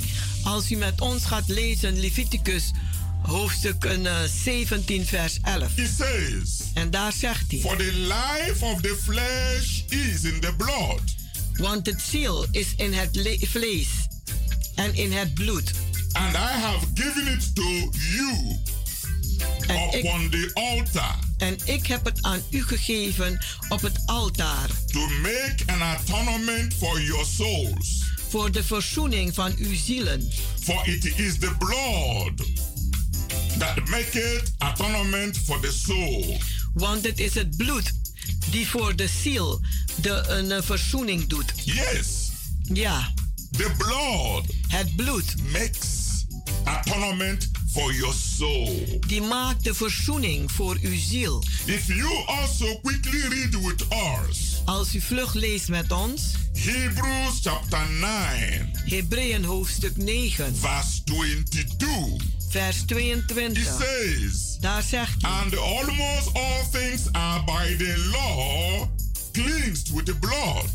Als 0.45 0.71
u 0.71 0.77
met 0.77 1.01
ons 1.01 1.25
gaat 1.25 1.49
lezen 1.49 2.01
Leviticus 2.01 2.71
hoofdstuk 3.23 3.85
eh, 3.85 4.23
17 4.45 5.07
vers 5.07 5.39
11. 5.43 5.77
it 5.79 5.91
says, 5.99 6.61
En 6.75 6.91
daar 6.91 7.13
zegt 7.13 7.51
hij, 7.51 7.61
For 7.61 7.77
the 7.77 7.93
life 7.93 8.65
of 8.65 8.81
the 8.81 8.99
flesh 9.03 9.83
is 9.89 10.23
in 10.25 10.41
the 10.41 10.55
blood, 10.57 11.01
want 11.53 11.87
het 11.87 12.01
ziel 12.11 12.47
is 12.51 12.67
in 12.77 12.93
het 12.93 13.17
le- 13.17 13.39
vlees 13.41 13.89
en 14.75 14.95
in 14.95 15.13
het 15.13 15.35
bloed. 15.35 15.71
And 16.15 16.37
I 16.37 16.53
have 16.61 16.87
given 16.95 17.27
it 17.27 17.55
to 17.55 17.91
you 17.93 18.59
En 19.67 19.99
ik, 19.99 20.05
upon 20.05 20.31
the 20.31 20.51
altar 20.55 21.19
en 21.39 21.57
ik 21.65 21.87
heb 21.87 22.05
het 22.05 22.23
aan 22.23 22.41
u 22.51 22.63
gegeven 22.63 23.45
op 23.69 23.81
het 23.83 24.03
altaar 24.07 24.69
to 24.87 25.09
make 25.09 25.55
an 25.67 25.83
atonement 25.83 26.75
for 26.75 27.01
your 27.03 27.27
souls. 27.27 28.03
voor 28.29 28.51
de 28.53 28.65
verzoening 28.65 29.35
van 29.35 29.55
uw 29.59 29.75
zielen. 29.75 30.31
For 30.63 30.89
it 30.89 31.05
is 31.19 31.39
the 31.39 31.55
blood 31.59 32.47
that 33.59 33.89
maketh 33.89 34.53
atonement 34.59 35.39
for 35.39 35.61
the 35.61 35.73
soul. 35.85 36.39
Want 36.75 37.05
het 37.05 37.19
is 37.21 37.35
het 37.35 37.57
bloed 37.57 37.93
die 38.51 38.69
voor 38.69 38.97
de 38.97 39.09
ziel 39.23 39.61
de 40.01 40.25
een 40.29 40.63
verzoening 40.63 41.27
doet. 41.27 41.53
Yes, 41.65 42.07
Ja, 42.63 43.13
the 43.51 43.71
blood 43.79 44.45
het 44.69 44.97
bloed 44.97 45.35
makes 45.53 46.04
atonement 46.65 47.51
for 47.73 47.93
your 47.93 48.15
soul. 48.15 48.99
die 49.07 49.21
maakt 49.23 49.65
de 49.65 49.75
verzoening 49.75 50.53
voor 50.53 50.77
uw 50.81 50.97
ziel. 50.99 51.43
If 51.67 51.87
you 51.87 52.25
also 52.27 52.79
quickly 52.83 53.21
read 53.21 53.55
with 53.65 53.85
us 54.29 54.53
Als 54.65 54.95
u 54.95 55.01
vlug 55.01 55.35
leest 55.35 55.69
met 55.69 55.93
ons, 55.93 56.23
Hebrews 56.53 57.41
chapter 57.43 57.87
9, 58.01 58.71
Hebreeën 58.85 59.45
hoofdstuk 59.45 59.97
9, 59.97 60.57
verse 60.57 61.03
22, 61.05 61.89
vers 62.49 62.77
it 62.81 62.89
22. 62.89 63.65
says, 63.79 64.57
Daar 64.61 64.83
zegt 64.83 65.23
hij, 65.23 65.31
And 65.31 65.57
almost 65.59 66.31
all 66.35 66.65
things 66.73 67.01
are 67.13 67.45
by 67.45 67.77
the 67.77 68.09
law 68.13 68.89
cleansed 69.33 69.91
with 69.95 70.05
the 70.07 70.15
blood. 70.15 70.69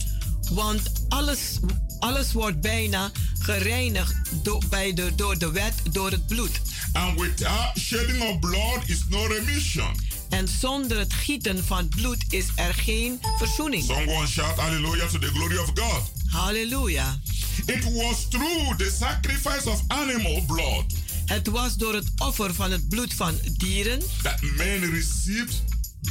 want 0.54 0.82
alles, 1.10 1.60
alles 1.99 2.33
wordt 2.33 2.62
bijna 2.62 3.12
gereinigd 3.39 4.15
door, 4.43 4.63
bij 4.69 4.93
de, 4.93 5.15
door 5.15 5.38
de 5.38 5.51
wet, 5.51 5.73
door 5.91 6.12
het 6.12 6.27
bloed. 6.27 6.62
And 6.93 7.19
without 7.19 7.77
shedding 7.77 8.21
of 8.21 8.39
blood 8.39 8.79
is 8.85 8.99
no 9.09 9.25
remission. 9.25 9.95
En 10.29 10.47
zonder 10.47 10.99
het 10.99 11.13
gieten 11.13 11.65
van 11.65 11.89
bloed 11.89 12.25
is 12.29 12.45
er 12.55 12.73
geen 12.73 13.19
verzoening. 13.38 13.83
Someone 13.83 14.27
shout 14.27 14.57
hallelujah 14.57 15.09
to 15.09 15.19
the 15.19 15.27
glory 15.27 15.57
of 15.57 15.71
God. 15.73 16.01
Halleluja. 16.27 17.19
It 17.65 17.83
was 17.83 18.25
through 18.29 18.77
the 18.77 18.95
sacrifice 18.99 19.69
of 19.69 19.81
animal 19.88 20.43
blood 20.47 20.85
Het 21.25 21.47
was 21.47 21.75
door 21.75 21.93
het 21.93 22.12
offer 22.17 22.53
van 22.53 22.71
het 22.71 22.89
bloed 22.89 23.13
van 23.13 23.39
dieren 23.57 23.99
that 24.21 24.41
men 24.41 24.91
received 24.91 25.63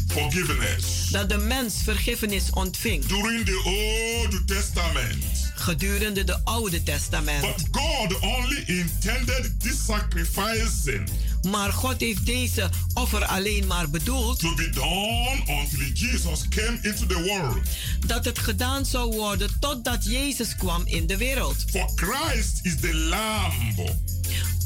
forgiveness. 0.09 1.09
dat 1.11 1.29
de 1.29 1.37
mens 1.37 1.74
vergiffenis 1.83 2.51
ontving 2.51 3.07
During 3.07 3.44
the 3.44 3.62
Old 3.64 4.46
Testament. 4.46 5.47
Gedurende 5.61 6.25
de 6.25 6.40
Oude 6.44 6.83
Testament. 6.83 7.40
But 7.40 7.83
God 7.83 8.21
only 8.21 8.64
intended 8.66 9.61
this 9.61 9.85
sacrificing 9.85 11.09
Maar 11.51 11.73
God 11.73 12.01
heeft 12.01 12.27
deze 12.27 12.71
offer 12.94 13.25
alleen 13.25 13.66
maar 13.66 13.90
bedoeld 13.90 14.38
to 14.38 14.55
be 14.55 14.71
done 14.71 15.42
until 15.47 15.92
Jesus 15.94 16.49
came 16.49 16.79
into 16.83 17.07
the 17.07 17.23
world. 17.23 17.68
dat 18.07 18.25
het 18.25 18.38
gedaan 18.38 18.85
zou 18.87 19.16
worden 19.16 19.51
totdat 19.61 20.05
Jezus 20.05 20.57
kwam 20.57 20.83
in 20.85 21.07
de 21.07 21.16
wereld. 21.16 21.64
For 21.71 21.90
Christ 21.94 22.59
is 22.62 22.77
the 22.81 22.94
Lamb 22.94 23.53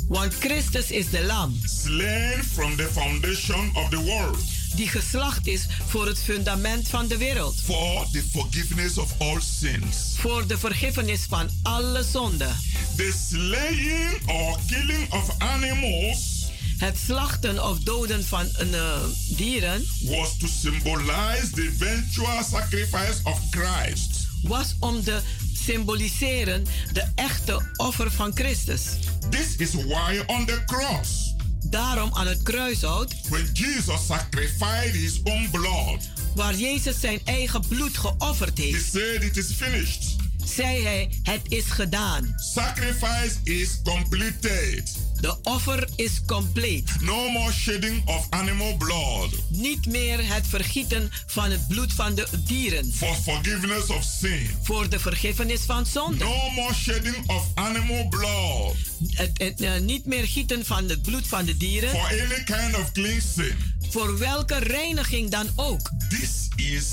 Want 0.09 0.35
Christus 0.35 0.91
is 0.91 1.11
de 1.11 1.25
lam 1.25 1.61
slain 1.65 2.43
from 2.43 2.77
the 2.77 2.89
foundation 2.93 3.71
of 3.75 3.89
the 3.89 4.03
world 4.03 4.62
die 4.75 4.89
geslacht 4.89 5.47
is 5.47 5.67
voor 5.87 6.07
het 6.07 6.19
fundament 6.23 6.89
van 6.89 7.07
de 7.07 7.17
wereld. 7.17 7.55
for 7.65 8.07
the 8.13 8.23
forgiveness 8.33 8.99
of 8.99 9.15
all 9.19 9.41
sins. 9.61 9.97
Voor 10.17 10.47
de 10.47 10.59
vergiffenis 10.59 11.27
van 11.29 11.49
alle 11.63 12.05
zonden. 12.05 12.57
The 12.97 13.13
slaying 13.31 14.21
or 14.27 14.59
killing 14.67 15.13
of 15.13 15.35
animals 15.39 16.33
Het 16.77 16.99
slachten 17.07 17.65
of 17.65 17.79
doden 17.79 18.25
van 18.25 18.47
eh, 18.57 19.01
dieren 19.29 19.87
was 20.05 20.37
to 20.39 20.47
symbolize 20.47 21.51
the 21.55 21.71
eventual 21.79 22.43
sacrifice 22.51 23.21
of 23.23 23.41
Christ. 23.51 24.27
was 24.43 24.77
om 24.79 25.03
te 25.03 25.21
symboliseren 25.65 26.65
de 26.93 27.07
echte 27.15 27.73
offer 27.77 28.11
van 28.11 28.31
Christus. 28.35 28.83
This 29.31 29.57
is 29.57 29.75
why 29.75 30.23
on 30.27 30.47
the 30.47 30.63
cross, 30.67 31.32
Daarom 31.71 32.11
aan 32.15 32.27
het 32.27 32.43
kruishout, 32.43 33.15
when 33.29 33.51
Jesus 33.53 34.07
sacrificed 34.07 34.95
his 34.95 35.21
own 35.25 35.49
blood, 35.51 36.09
waar 36.35 36.55
Jezus 36.55 37.01
zijn 37.01 37.21
eigen 37.25 37.63
bloed 37.69 37.99
geofferd 37.99 38.59
He 38.59 38.65
heeft, 38.65 38.91
said 38.93 39.23
it 39.23 39.37
is 39.37 39.47
finished. 39.57 40.17
zei 40.45 40.83
hij: 40.83 41.11
Het 41.23 41.41
is 41.49 41.65
gedaan. 41.65 42.35
Sacrifice 42.37 43.35
is 43.45 43.81
completed. 43.85 44.93
De 45.23 45.37
offer 45.43 45.89
is 45.97 46.21
compleet. 46.27 46.91
No 47.01 47.29
more 47.29 47.53
shedding 47.53 48.09
of 48.09 48.27
animal 48.31 48.77
blood 48.77 49.31
Niet 49.49 49.87
meer 49.87 50.35
het 50.35 50.47
vergieten 50.47 51.11
van 51.27 51.51
het 51.51 51.69
bloed 51.69 51.93
van 51.93 52.15
de 52.15 52.27
dieren 52.47 52.93
for 52.93 53.15
forgiveness 53.15 53.87
of 53.89 54.05
sin. 54.21 54.51
voor 54.63 54.89
de 54.89 54.99
vergiffenis 54.99 55.61
van 55.61 55.87
zonde. 55.87 56.25
No 56.25 56.51
more 56.51 56.75
shedding 56.75 57.31
of 57.31 57.47
animal 57.55 58.09
blood 58.09 58.75
Het, 59.11 59.31
het, 59.39 59.61
eh, 59.61 59.79
niet 59.81 60.07
meer 60.07 60.27
gieten 60.27 60.65
van 60.67 60.89
het 60.89 61.03
bloed 61.03 61.27
van 61.29 61.45
de 61.45 61.57
dieren 61.57 61.91
for 61.91 62.01
any 62.09 62.43
kind 62.45 62.77
of 62.77 62.93
cleansing. 62.93 63.55
voor 63.91 64.19
welke 64.19 64.59
reiniging 64.59 65.31
dan 65.31 65.47
ook. 65.57 65.91
This 66.09 66.49
is 66.57 66.87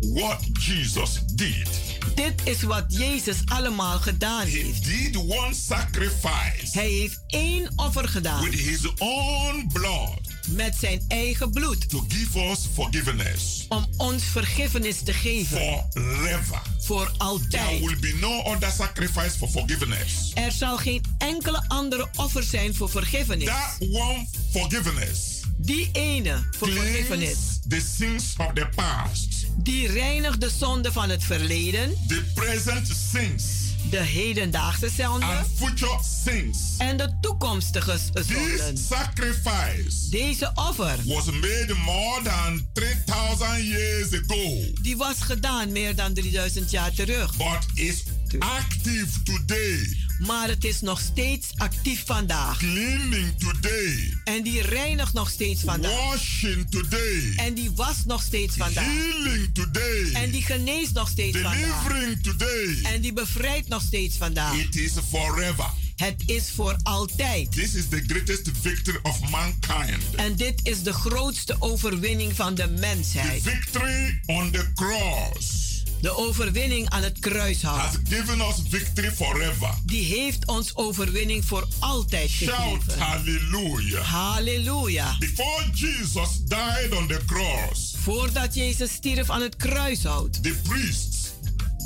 what 0.00 0.38
Jesus 0.52 1.10
did. 1.34 1.87
Dit 2.14 2.34
is 2.44 2.62
wat 2.62 2.84
Jezus 2.88 3.36
allemaal 3.44 3.98
gedaan 3.98 4.40
He 4.46 4.50
heeft. 4.50 4.84
did 4.84 5.16
one 5.16 5.54
sacrifice 5.54 6.68
Hij 6.72 6.88
heeft 6.90 7.20
één 7.26 7.72
offer 7.76 8.08
gedaan 8.08 8.44
with 8.44 8.60
his 8.60 8.92
own 8.98 9.68
blood 9.72 10.18
met 10.48 10.76
zijn 10.80 11.04
eigen 11.08 11.50
bloed 11.50 11.88
to 11.88 12.04
give 12.08 12.40
us 12.50 12.58
forgiveness 12.74 13.64
om 13.68 13.86
ons 13.96 14.22
vergiffenis 14.24 15.02
te 15.02 15.12
geven 15.12 15.58
forever. 15.92 16.62
voor 16.78 17.04
There 17.06 17.18
altijd. 17.18 17.80
will 17.80 17.98
be 18.00 18.16
no 18.20 18.40
other 18.42 18.70
sacrifice 18.70 19.38
for 19.38 19.48
forgiveness. 19.48 20.30
Er 20.34 20.52
zal 20.52 20.76
geen 20.76 21.04
enkele 21.18 21.64
andere 21.68 22.08
offer 22.16 22.42
zijn 22.42 22.74
voor 22.74 22.90
vergiffenis. 22.90 23.46
That 23.46 23.76
one 23.80 24.26
forgiveness 24.52 25.36
Die 25.60 25.88
ene 25.92 26.48
voor 26.58 26.68
vergiffenis, 26.70 27.36
the 27.68 27.80
sins 27.98 28.24
of 28.36 28.52
the 28.54 28.68
past, 28.74 29.37
die 29.62 29.86
reinigt 29.88 30.40
de 30.40 30.50
zonde 30.58 30.92
van 30.92 31.08
het 31.10 31.24
verleden, 31.24 31.94
the 32.06 32.22
present 32.34 32.86
sins, 33.12 33.44
de 33.90 33.96
hedendaagse 33.98 34.88
zonde 34.96 35.26
and 35.26 35.46
future 35.54 35.98
sins. 36.24 36.58
en 36.78 36.96
de 36.96 37.16
toekomstige 37.20 37.98
This 38.12 38.26
zonden. 38.26 38.76
sacrifice 38.78 40.10
Deze 40.10 40.50
offer, 40.54 40.96
was 41.04 41.24
made 41.24 41.74
more 41.84 42.22
than 42.22 42.66
3,000 42.72 43.66
years 43.66 44.12
ago, 44.12 44.64
die 44.82 44.96
was 44.96 45.16
gedaan 45.20 45.72
meer 45.72 45.94
dan 45.96 46.14
3000 46.14 46.70
jaar 46.70 46.92
terug. 46.92 47.36
but 47.36 47.66
is 47.74 48.02
active 48.38 49.22
today, 49.22 49.96
Maar 50.18 50.48
het 50.48 50.64
is 50.64 50.80
nog 50.80 51.00
steeds 51.00 51.46
actief 51.56 52.02
vandaag. 52.06 52.58
cleaning 52.58 53.34
today, 53.38 54.14
En 54.24 54.42
die 54.42 54.62
reinigt 54.62 55.12
nog 55.12 55.30
steeds 55.30 55.62
vandaag. 55.62 55.92
washing 55.92 56.70
today, 56.70 57.32
En 57.36 57.54
die 57.54 57.70
was 57.74 57.96
nog 58.06 58.22
steeds 58.22 58.56
vandaag. 58.56 58.84
healing 58.84 59.50
today, 59.54 60.12
En 60.12 60.30
die 60.30 60.42
geneest 60.42 60.92
nog 60.92 61.08
steeds 61.08 61.38
vandaag. 61.38 61.82
delivering 61.84 62.22
today. 62.22 62.92
En 62.92 63.00
die 63.00 63.12
bevrijdt 63.12 63.68
nog 63.68 63.82
steeds 63.82 64.16
vandaag. 64.16 64.54
It 64.58 64.76
is 64.76 64.92
forever. 65.10 65.70
Het 65.96 66.22
is 66.26 66.50
voor 66.54 66.76
altijd. 66.82 67.52
This 67.52 67.74
is 67.74 67.88
the 67.88 68.02
greatest 68.06 68.50
victory 68.60 68.98
of 69.02 69.30
mankind. 69.30 70.02
En 70.16 70.36
dit 70.36 70.60
is 70.62 70.82
de 70.82 70.92
grootste 70.92 71.56
overwinning 71.58 72.36
van 72.36 72.54
de 72.54 72.62
The 72.62 72.68
mensheid. 72.80 73.42
victory 73.42 74.20
on 74.26 74.50
the 74.50 74.72
cross 74.74 75.66
De 76.00 76.16
overwinning 76.16 76.88
aan 76.90 77.02
het 77.02 77.18
kruishout. 77.18 77.78
has 77.80 77.94
given 78.08 78.40
us 78.40 78.54
victory 78.68 79.10
forever. 79.10 79.70
Die 79.84 80.04
heeft 80.04 80.46
ons 80.46 80.76
overwinning 80.76 81.44
voor 81.44 81.66
altijd 81.78 82.30
Shout 82.30 82.82
gegeven. 82.82 82.98
hallelujah. 82.98 84.04
Halleluja. 84.04 85.16
Before 85.18 85.64
Jesus 85.74 86.28
died 86.44 86.92
on 86.96 87.06
the 87.06 87.20
cross, 87.26 87.94
Voordat 88.02 88.54
Jezus 88.54 88.92
stierf 88.92 89.30
aan 89.30 89.42
het 89.42 89.56
kruishout. 89.56 90.42
the 90.42 90.56
priests 90.62 91.16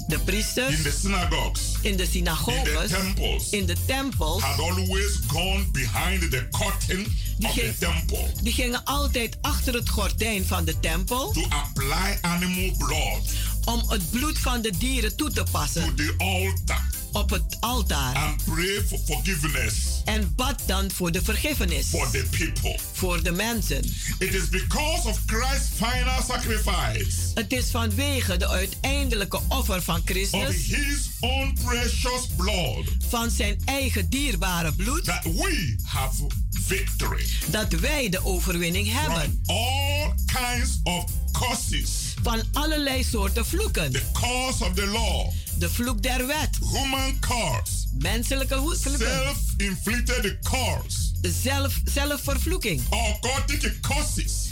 De 0.07 0.15
in 0.19 0.25
priesters 0.25 0.83
the 0.83 0.91
synagogues, 1.01 1.61
in 1.81 1.81
de 1.83 1.89
in 1.89 1.97
the 1.97 2.07
synagoges, 2.11 2.91
temples, 2.91 3.51
in 3.51 3.67
de 3.67 3.77
tempels, 3.87 4.43
had 4.43 4.59
always 4.59 5.19
gone 5.27 5.65
behind 5.73 6.21
the 6.31 6.49
curtain 6.51 7.07
of 7.41 7.53
the 7.55 7.61
ging- 7.61 7.77
temple 7.79 8.27
die 8.43 8.53
gingen 8.53 8.85
altijd 8.85 9.37
achter 9.41 9.75
het 9.75 9.89
gordijn 9.89 10.45
van 10.45 10.65
de 10.65 10.81
tempel 10.81 11.33
to 11.33 11.47
apply 11.49 12.19
animal 12.21 12.71
blood 12.79 13.31
om 13.65 13.83
het 13.89 14.11
bloed 14.11 14.39
van 14.39 14.63
de 14.63 14.73
dieren 14.79 15.17
toe 15.17 15.29
te 15.31 15.43
to 15.43 15.51
passen 15.51 15.95
the 15.95 16.15
altar 16.19 16.91
op 17.13 17.31
het 17.31 17.57
altaar. 17.61 18.17
and 18.17 18.45
pray 18.45 18.83
for 18.89 18.99
forgiveness 19.07 19.75
En 20.05 20.33
bad 20.37 20.63
dan 20.67 20.91
voor 20.91 21.13
de 21.13 21.23
vergiffenis 21.23 21.87
for 21.87 22.11
the 22.11 22.27
people. 22.31 22.79
voor 22.93 23.23
de 23.23 23.31
mensen. 23.33 23.85
It 24.19 24.35
is 24.35 24.49
because 24.49 25.09
of 25.09 25.19
Christ's 25.27 25.69
final 25.77 26.23
sacrifice 26.29 27.17
Het 27.35 27.53
is 27.53 27.71
vanwege 27.71 28.37
de 28.37 28.49
uiteindelijke 28.49 29.41
offer 29.49 29.83
van 29.83 29.97
of 29.97 30.03
Christus, 30.05 30.57
his 30.67 31.11
own 31.21 31.57
precious 31.65 32.27
blood 32.37 32.85
van 33.09 33.31
zijn 33.31 33.61
eigen 33.65 34.09
dierbare 34.11 34.73
bloed, 34.73 35.05
that 35.05 35.23
we 35.25 35.77
have 35.83 36.27
victory 36.51 37.27
dat 37.51 37.73
wij 37.73 38.09
de 38.09 38.25
overwinning 38.25 38.87
from 38.89 38.99
hebben. 39.13 39.43
all 39.47 40.15
kinds 40.27 40.81
of 40.83 41.05
curses. 41.33 42.02
Van 42.23 42.43
allerlei 42.53 43.05
soorten 43.05 43.47
vloeken. 43.47 43.93
The 43.93 44.03
curse 44.13 44.65
of 44.65 44.75
the 44.75 44.87
law, 44.87 45.31
De 45.59 45.71
vloek 45.71 46.03
der 46.03 46.27
wet, 46.27 46.59
human 46.73 47.19
curse, 47.21 47.87
menselijke 47.99 48.55
vloeken, 48.55 49.07
self-inflicted 49.07 50.39
curse, 50.43 50.99
zelf, 51.43 51.81
zelfvervloeking, 51.85 52.83
occultic 52.91 53.81
curses. 53.81 54.52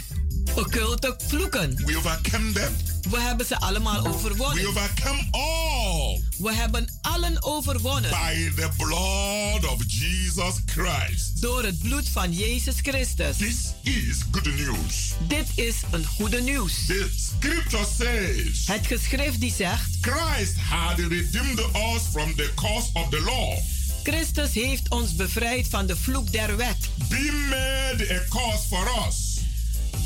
Occulte 0.55 1.15
vloeken. 1.27 1.75
We 1.85 1.97
overcame 1.97 2.51
them. 2.51 2.75
We 3.09 3.19
hebben 3.19 3.45
ze 3.45 3.59
allemaal 3.59 4.01
We 4.03 4.09
overwonnen. 4.09 4.67
overcome 4.67 5.27
all 5.31 6.21
We 6.37 6.53
hebben 6.53 6.89
allen 7.01 7.43
overwonnen 7.43 8.09
by 8.09 8.51
the 8.61 8.69
blood 8.77 9.65
of 9.71 9.83
Jesus 9.87 10.53
Christ. 10.65 11.41
door 11.41 11.63
het 11.63 11.79
bloed 11.79 12.09
van 12.09 12.33
Jezus 12.33 12.75
Christus. 12.81 13.37
This 13.37 13.73
is 13.83 14.17
good 14.31 14.45
news. 14.55 15.13
Dit 15.27 15.47
is 15.55 15.75
een 15.91 16.05
goede 16.05 16.41
nieuws. 16.41 16.85
The 16.85 17.09
scripture 17.17 17.85
says 17.97 18.63
Het 18.67 18.87
geschrift 18.87 19.39
die 19.39 19.53
zegt, 19.57 19.97
Christ 20.01 20.55
had 20.69 20.97
redeemed 20.97 21.59
us 21.59 22.01
from 22.11 22.35
the 22.35 22.49
curse 22.55 22.89
of 22.93 23.09
the 23.09 23.21
law, 23.21 23.57
Christus 24.03 24.53
heeft 24.53 24.89
ons 24.89 25.15
bevrijd 25.15 25.67
van 25.69 25.85
de 25.85 25.95
vloek 25.97 26.31
der 26.31 26.57
wet. 26.57 26.77
being 27.09 27.49
made 27.49 28.07
a 28.09 28.23
curse 28.29 28.67
for 28.69 29.07
us. 29.07 29.30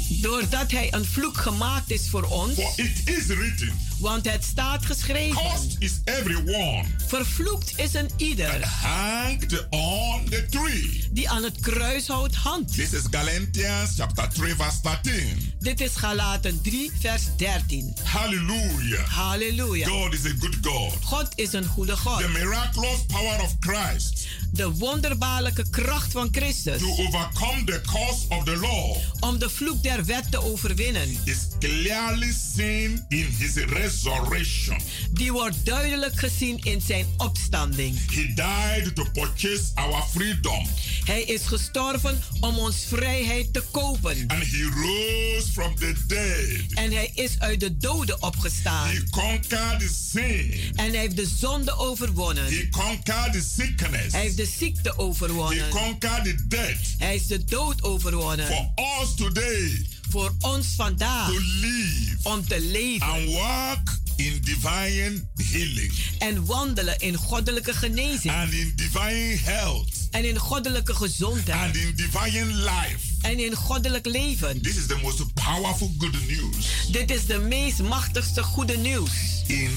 Doordat 0.07 0.71
hij 0.71 0.93
een 0.93 1.05
vloek 1.05 1.37
gemaakt 1.37 1.91
is 1.91 2.09
voor 2.09 2.23
ons, 2.23 2.57
it 2.75 3.01
is 3.05 3.25
written, 3.25 3.84
want 3.99 4.31
het 4.31 4.43
staat 4.43 4.85
geschreven. 4.85 5.41
Cursed 5.41 5.75
is 5.79 5.99
everyone 6.03 6.83
Vervloekt 7.07 7.79
is 7.79 7.93
een 7.93 8.09
ieder 8.17 8.65
hanged 8.65 9.67
on 9.69 10.25
the 10.29 10.45
tree. 10.49 11.07
die 11.11 11.29
aan 11.29 11.43
het 11.43 11.59
kruishout 11.59 12.35
hangt. 12.35 12.73
This 12.73 12.93
is 12.93 13.03
Galatians 13.11 13.91
chapter 13.97 14.29
3, 14.29 14.55
verse 14.55 14.77
13. 14.81 15.53
Dit 15.59 15.81
is 15.81 15.95
Galaten 15.95 16.61
3, 16.61 16.91
vers 16.99 17.23
13. 17.37 17.95
Hallelujah. 18.03 19.07
Halleluja. 19.07 19.87
God 19.87 20.13
is 20.13 20.25
a 20.25 20.33
good 20.39 20.57
God. 20.61 20.93
God 21.03 21.27
is 21.35 21.53
een 21.53 21.65
goede 21.65 21.97
God. 21.97 22.19
The 22.19 22.27
miraculous 22.27 23.05
power 23.07 23.41
of 23.41 23.55
Christ 23.59 24.27
De 24.55 24.71
wonderbaarlijke 24.71 25.69
kracht 25.69 26.11
van 26.11 26.27
Christus 26.31 26.77
to 26.77 26.89
overcome 26.89 27.63
the 27.63 27.81
curse 27.81 28.25
of 28.29 28.43
the 28.43 28.55
law 28.57 28.95
om 29.19 29.39
de 29.39 29.49
vloek 29.49 29.83
der 29.83 30.05
wet 30.05 30.31
te 30.31 30.43
overwinnen. 30.43 31.17
is 31.23 31.47
clearly 31.59 32.31
seen 32.55 33.05
in 33.07 33.25
his 33.37 33.55
resurrection. 33.89 34.77
Die 35.11 35.31
wordt 35.31 35.65
duidelijk 35.65 36.19
gezien 36.19 36.59
in 36.63 36.81
zijn 36.81 37.05
opstanding. 37.17 37.97
He 38.11 38.33
died 38.33 38.95
to 38.95 39.05
purchase 39.13 39.63
our 39.75 40.03
freedom, 40.13 40.67
Hij 41.05 41.21
is 41.23 41.41
gestorven 41.45 42.21
om 42.39 42.57
ons 42.57 42.75
vrijheid 42.87 43.53
te 43.53 43.63
kopen. 43.71 44.23
and 44.27 44.43
he 44.43 44.63
rose 44.63 45.51
from 45.51 45.75
the 45.75 45.93
dead. 46.07 46.73
En 46.73 46.91
hij 46.91 47.11
is 47.13 47.39
uit 47.39 47.59
de 47.59 47.77
doden 47.77 48.21
opgestaan. 48.23 48.87
He 48.87 49.03
conquered 49.09 49.91
sin. 50.11 50.53
En 50.75 50.89
hij 50.89 50.99
heeft 50.99 51.15
de 51.15 51.27
zonde 51.39 51.77
overwonnen. 51.77 52.45
He 52.45 52.67
conquered 52.69 53.33
the 53.33 53.41
sickness. 53.55 54.11
Hij 54.11 54.21
heeft 54.21 54.37
de 54.37 54.45
ziekte 54.57 54.89
He 54.89 54.97
overwonnen. 54.97 55.69
conquered 55.69 56.23
the 56.23 56.47
death. 56.47 56.77
Hij 56.97 57.15
is 57.15 57.27
de 57.27 57.43
dood 57.45 57.83
overwonnen. 57.83 58.45
For 58.47 58.71
us 59.01 59.15
today 59.15 59.85
Voor 60.09 60.33
ons 60.39 60.67
vandaag. 60.75 61.27
to 61.27 61.39
live 61.61 62.15
Om 62.23 62.47
te 62.47 62.61
leven. 62.61 63.07
and 63.07 63.29
walk 63.31 63.79
in 64.15 64.39
divine 64.41 65.27
healing 65.51 65.91
En 66.19 66.45
wandelen 66.45 66.99
in 66.99 67.15
goddelijke 67.15 67.73
genezing. 67.73 68.33
and 68.33 68.51
in 68.53 68.73
divine 68.75 69.37
health 69.43 69.87
En 70.11 70.25
in 70.25 70.37
goddelijke 70.37 70.95
gezondheid. 70.95 71.59
and 71.67 71.75
in 71.75 71.93
divine 71.95 72.45
life. 72.45 72.97
En 73.21 73.39
in 73.39 73.55
goddelijk 73.55 74.05
leven. 74.05 74.61
This 74.61 74.75
is 74.75 74.85
the 74.85 74.97
most 75.01 75.33
powerful 75.33 75.91
good 75.97 76.13
news 76.27 76.87
Dit 76.91 77.11
is 77.11 77.25
de 77.25 77.37
meest 77.39 77.79
machtigste 77.81 78.43
goede 78.43 78.77
nieuws. 78.77 79.11
in 79.47 79.69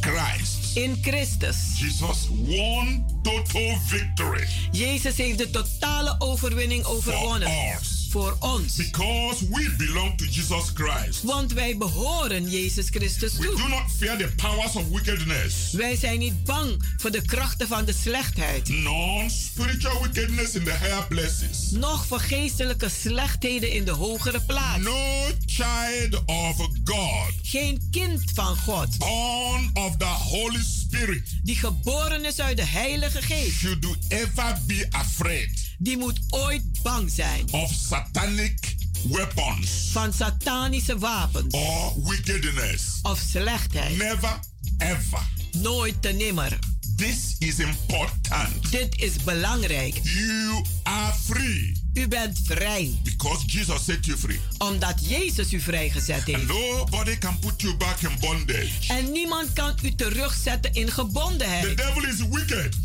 Christ. 0.00 0.58
In 0.76 0.98
Christus. 1.02 1.56
Jesus 1.78 2.28
won 2.30 3.04
total 3.22 3.78
victory 3.86 4.46
Jezus 4.72 5.16
heeft 5.16 5.38
de 5.38 5.50
totale 5.50 6.14
overwinning 6.18 6.84
for 6.84 6.94
overwonnen. 6.94 7.48
us. 7.80 7.99
Voor 8.10 8.36
ons. 8.40 8.74
Because 8.76 9.48
we 9.48 9.74
belong 9.78 10.18
to 10.18 10.24
Jesus 10.24 10.64
Christ. 10.74 11.22
Want 11.22 11.52
wij 11.52 11.76
behoren 11.76 12.50
Jezus 12.50 12.86
Christus 12.88 13.32
We 13.36 13.44
do 13.46 13.54
toe. 13.54 13.68
not 13.68 13.82
fear 13.98 14.16
the 14.18 14.28
powers 14.36 14.72
of 14.76 14.88
wickedness, 14.88 15.72
Wij 15.72 15.96
zijn 15.96 16.18
niet 16.18 16.44
bang 16.44 16.82
voor 16.96 17.10
de 17.10 17.22
krachten 17.22 17.68
van 17.68 17.84
de 17.84 17.92
slechtheid. 18.02 18.68
nor 18.68 19.30
spiritual 19.30 20.02
wickedness 20.02 20.54
in 20.54 20.64
the 20.64 20.70
higher 20.70 21.06
places. 21.08 21.70
Nog 21.70 22.06
voor 22.06 22.20
geestelijke 22.20 22.88
slechtheden 22.88 23.72
in 23.72 23.84
de 23.84 23.90
hogere 23.90 24.40
plaats. 24.40 24.82
No 24.84 25.26
child 25.46 26.22
of 26.26 26.56
God, 26.84 27.32
Geen 27.42 27.88
kind 27.90 28.22
van 28.34 28.56
God. 28.56 28.98
born 28.98 29.70
of 29.74 29.96
the 29.96 30.04
Holy 30.04 30.62
Spirit, 30.62 31.22
Die 31.42 31.56
geboren 31.56 32.24
is 32.24 32.40
uit 32.40 32.56
de 32.56 32.64
Heilige 32.66 33.22
Geest. 33.22 33.58
should 33.58 33.82
do 33.82 33.94
ever 34.08 34.58
be 34.66 34.86
afraid 34.90 35.68
Die 35.82 35.96
moet 35.96 36.18
ooit 36.30 36.62
bang 36.82 37.10
zijn 37.10 37.44
of 37.50 37.72
satanic 37.88 38.74
weapons 39.08 39.68
van 39.92 40.12
satanische 40.12 40.98
wapens 40.98 41.54
or 41.54 41.92
wickedness. 42.08 42.82
of 43.02 43.18
slechtheid. 43.30 43.96
Never, 43.96 44.38
ever. 44.78 45.28
Nooit 45.58 46.02
te 46.02 46.08
nimmer. 46.08 46.58
This 46.96 47.36
is 47.38 47.58
important. 47.58 48.70
Dit 48.70 49.00
is 49.00 49.12
belangrijk. 49.24 50.00
You 50.02 50.64
are 50.82 51.12
free 51.24 51.78
U 51.94 52.08
bent 52.08 52.38
vrij. 52.44 52.90
because 53.02 53.42
Jesus 53.46 53.84
set 53.84 54.04
you 54.06 54.18
free. 54.18 54.40
Omdat 54.58 55.08
Jezus 55.08 55.52
u 55.52 55.60
vrijgezet 55.60 56.16
And 56.16 56.26
heeft. 56.26 56.46
nobody 56.46 57.18
can 57.18 57.38
put 57.38 57.60
you 57.60 57.76
back 57.76 58.00
in 58.00 58.10
bondage. 58.20 58.70
En 58.88 59.12
niemand 59.12 59.52
kan 59.52 59.78
u 59.82 59.94
terugzetten 59.94 60.72
in 60.74 60.86
The 60.86 60.92
gebondenheid. 60.92 61.76
devil 61.76 62.04
is 62.04 62.16
wicked. 62.30 62.76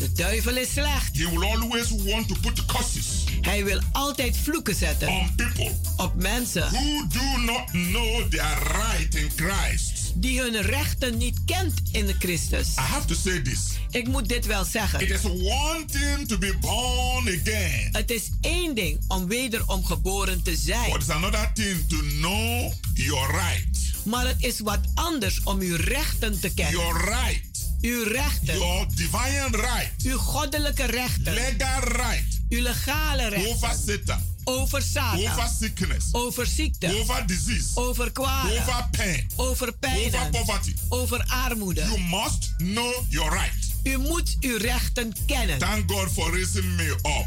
De 0.00 0.12
duivel 0.12 0.56
is 0.56 0.72
slecht. 0.72 1.16
He 1.18 1.28
will 1.30 1.42
always 1.44 1.90
want 1.90 2.28
to 2.28 2.34
put 2.40 2.64
curses 2.66 3.06
Hij 3.40 3.64
wil 3.64 3.80
altijd 3.92 4.36
vloeken 4.36 4.74
zetten 4.74 5.08
on 5.08 5.34
people 5.36 5.72
op 5.96 6.14
mensen 6.14 6.62
who 6.72 7.06
do 7.08 7.40
not 7.40 7.70
know 7.70 8.28
their 8.30 8.58
right 8.62 9.14
in 9.14 9.30
Christ. 9.36 10.12
die 10.14 10.40
hun 10.40 10.62
rechten 10.62 11.18
niet 11.18 11.38
kent 11.44 11.80
in 11.92 12.06
de 12.06 12.14
Christus. 12.18 12.66
I 12.68 12.80
have 12.80 13.06
to 13.06 13.14
say 13.14 13.40
this. 13.40 13.58
Ik 13.90 14.06
moet 14.08 14.28
dit 14.28 14.46
wel 14.46 14.60
It 14.62 14.68
zeggen. 14.70 15.08
is 15.08 15.24
one 15.24 15.84
thing 15.90 16.28
to 16.28 16.38
be 16.38 16.54
born 16.60 17.28
again, 17.40 17.88
Het 17.92 18.10
is 18.10 18.30
één 18.40 18.74
ding 18.74 19.04
om 19.08 19.26
wederom 19.28 19.84
geboren 19.84 20.42
te 20.42 20.50
but 20.50 20.60
zijn. 20.60 20.94
it's 20.94 21.08
another 21.08 21.50
thing 21.54 21.88
to 21.88 21.96
know 21.96 22.72
your 22.94 23.30
right. 23.30 23.68
Maar 24.04 24.26
het 24.26 24.36
is 24.44 24.60
wat 24.60 24.80
anders 24.94 25.40
om 25.44 25.60
uw 25.60 25.76
rechten 25.76 26.40
te 26.40 26.54
kennen. 26.54 26.80
Your 26.80 27.04
right. 27.04 27.49
Uw 27.80 28.02
rechten. 28.04 28.58
Your 28.58 28.86
divine 28.94 29.48
right. 29.50 29.90
Uw 30.04 30.16
goddelijke 30.18 30.84
rechten. 30.84 31.32
Legal 31.34 31.80
right. 31.80 32.24
Uw 32.48 32.62
legale 32.62 33.24
Over 33.24 33.38
rechten. 33.38 33.78
Satan. 33.86 34.22
Over 34.44 34.62
Over 34.64 34.82
Satan. 34.82 35.48
sickness. 35.60 36.04
Over 36.12 36.46
ziekte. 36.46 36.98
Over 37.00 37.26
disease. 37.26 37.66
Over 37.74 38.10
kwalen. 38.12 38.52
Over 38.60 38.88
pain. 38.90 39.26
Over 39.36 39.50
Over 39.50 39.72
pijnen. 39.72 40.30
poverty. 40.30 40.74
Over 40.88 41.24
armoede. 41.28 41.80
You 41.80 41.98
must 41.98 42.52
know 42.56 42.92
your 43.08 43.30
right. 43.32 43.52
U 43.82 43.96
moet 43.98 44.36
uw 44.40 44.56
rechten 44.58 45.12
kennen. 45.26 45.58
Thank 45.58 45.90
God 45.90 46.08
for 46.12 46.30
raising 46.32 46.76
me 46.76 46.90
up 46.90 47.26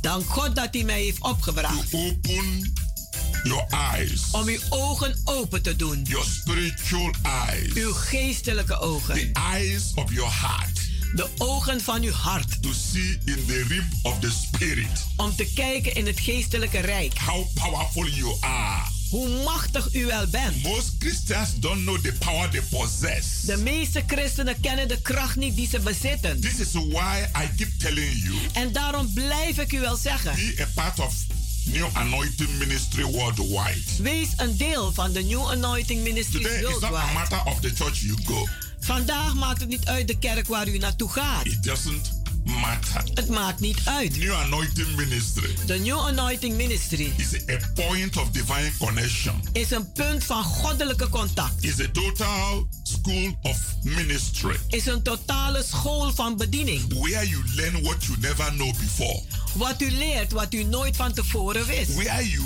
Dank 0.00 0.24
God 0.26 0.56
dat 0.56 0.68
hij 0.74 0.84
mij 0.84 1.00
heeft 1.02 1.20
to 1.20 1.28
opgebracht. 1.28 1.94
open 1.94 2.72
your 3.42 3.64
eyes, 3.70 4.22
Om 4.32 4.46
uw 4.48 4.58
ogen 4.68 5.16
open 5.24 5.62
te 5.62 5.76
doen. 5.76 6.02
your 6.08 6.24
spiritual 6.24 7.10
eyes, 7.22 7.72
Uw 7.74 7.92
geestelijke 7.92 8.78
ogen. 8.80 9.14
the 9.14 9.30
eyes 9.52 9.92
of 9.94 10.12
your 10.12 10.30
heart, 10.40 10.80
De 11.14 11.28
ogen 11.38 11.80
van 11.80 12.02
uw 12.02 12.12
hart. 12.12 12.62
to 12.62 12.70
see 12.72 13.18
in 13.24 13.44
the 13.46 13.64
realm 13.68 13.88
of 14.02 14.18
the 14.18 14.30
spirit 14.30 15.04
Om 15.16 15.36
te 15.36 15.52
kijken 15.54 15.94
in 15.94 16.06
het 16.06 16.20
geestelijke 16.20 16.78
rijk. 16.80 17.18
how 17.18 17.46
powerful 17.54 18.06
you 18.08 18.36
are. 18.40 18.90
Hoe 19.10 19.42
machtig 19.44 19.94
u 19.94 20.06
wel 20.06 20.26
bent. 20.26 20.62
Most 20.62 20.92
Christians 20.98 21.48
don't 21.60 21.80
know 21.82 21.98
the 21.98 22.12
power 22.12 22.50
they 22.50 22.62
possess. 22.62 23.40
De 23.40 23.56
meeste 23.56 24.02
christenen 24.06 24.60
kennen 24.60 24.88
de 24.88 25.00
kracht 25.02 25.36
niet 25.36 25.56
die 25.56 25.68
ze 25.68 25.78
bezitten. 25.78 26.40
This 26.40 26.58
is 26.58 26.72
why 26.72 27.24
I 27.44 27.48
keep 27.56 27.70
telling 27.78 28.22
you 28.22 28.34
En 28.52 28.72
daarom 28.72 29.12
blijf 29.12 29.58
ik 29.58 29.72
u 29.72 29.80
wel 29.80 29.96
zeggen. 29.96 30.34
be 30.34 30.56
a 30.62 30.66
part 30.74 30.98
of 30.98 31.14
New 31.64 31.86
Anointing 31.92 32.58
Ministry 32.58 33.04
worldwide. 33.04 33.82
Wees 33.98 34.28
een 34.36 34.56
deel 34.56 34.92
van 34.92 35.12
de 35.12 35.22
New 35.22 35.48
Anointing 35.50 36.02
Ministries 36.02 36.46
Today 36.46 36.60
it's 36.62 36.80
not 36.80 36.82
a 36.82 36.88
Worldwide. 36.90 37.18
matter 37.18 37.42
of 37.44 37.60
the 37.60 37.70
church 37.74 37.98
you 38.00 38.16
go. 38.26 38.46
Vandaag 38.80 39.34
maakt 39.34 39.60
het 39.60 39.68
niet 39.68 39.84
uit 39.86 40.08
de 40.08 40.18
kerk 40.18 40.46
waar 40.46 40.68
u 40.68 40.78
naartoe 40.78 41.08
gaat. 41.10 41.44
It 41.46 41.62
doesn't 41.62 42.21
matter. 42.44 43.02
Het 43.14 43.28
maakt 43.28 43.60
niet 43.60 43.78
uit. 43.84 44.16
New 44.18 44.32
Anointing 44.32 44.96
Ministry 44.96 45.54
De 45.66 45.74
New 45.78 45.98
Anointing 45.98 46.56
Ministry 46.56 47.12
is 47.16 47.34
a 47.50 47.58
point 47.74 48.16
of 48.16 48.30
divine 48.30 48.72
connection. 48.78 49.42
is 49.52 49.70
een 49.70 49.92
punt 49.92 50.24
van 50.24 50.44
goddelijke 50.44 51.08
contact. 51.08 51.64
Is 51.64 51.80
a 51.80 51.86
total 51.92 52.66
school 52.82 53.38
of 53.42 53.58
ministry 53.82 54.56
Is 54.68 54.86
een 54.86 55.02
totale 55.02 55.64
school 55.68 56.12
van 56.14 56.36
bediening. 56.36 56.94
where 57.00 57.28
you 57.28 57.42
learn 57.54 57.82
what 57.82 58.04
you 58.04 58.18
never 58.20 58.50
know 58.52 58.72
before. 58.78 59.22
Wat 59.54 59.82
u 59.82 59.90
leert 59.90 60.32
wat 60.32 60.54
u 60.54 60.62
nooit 60.64 60.96
van 60.96 61.12
tevoren 61.12 61.66
wist. 61.66 61.94
Where 61.94 62.28
you 62.28 62.44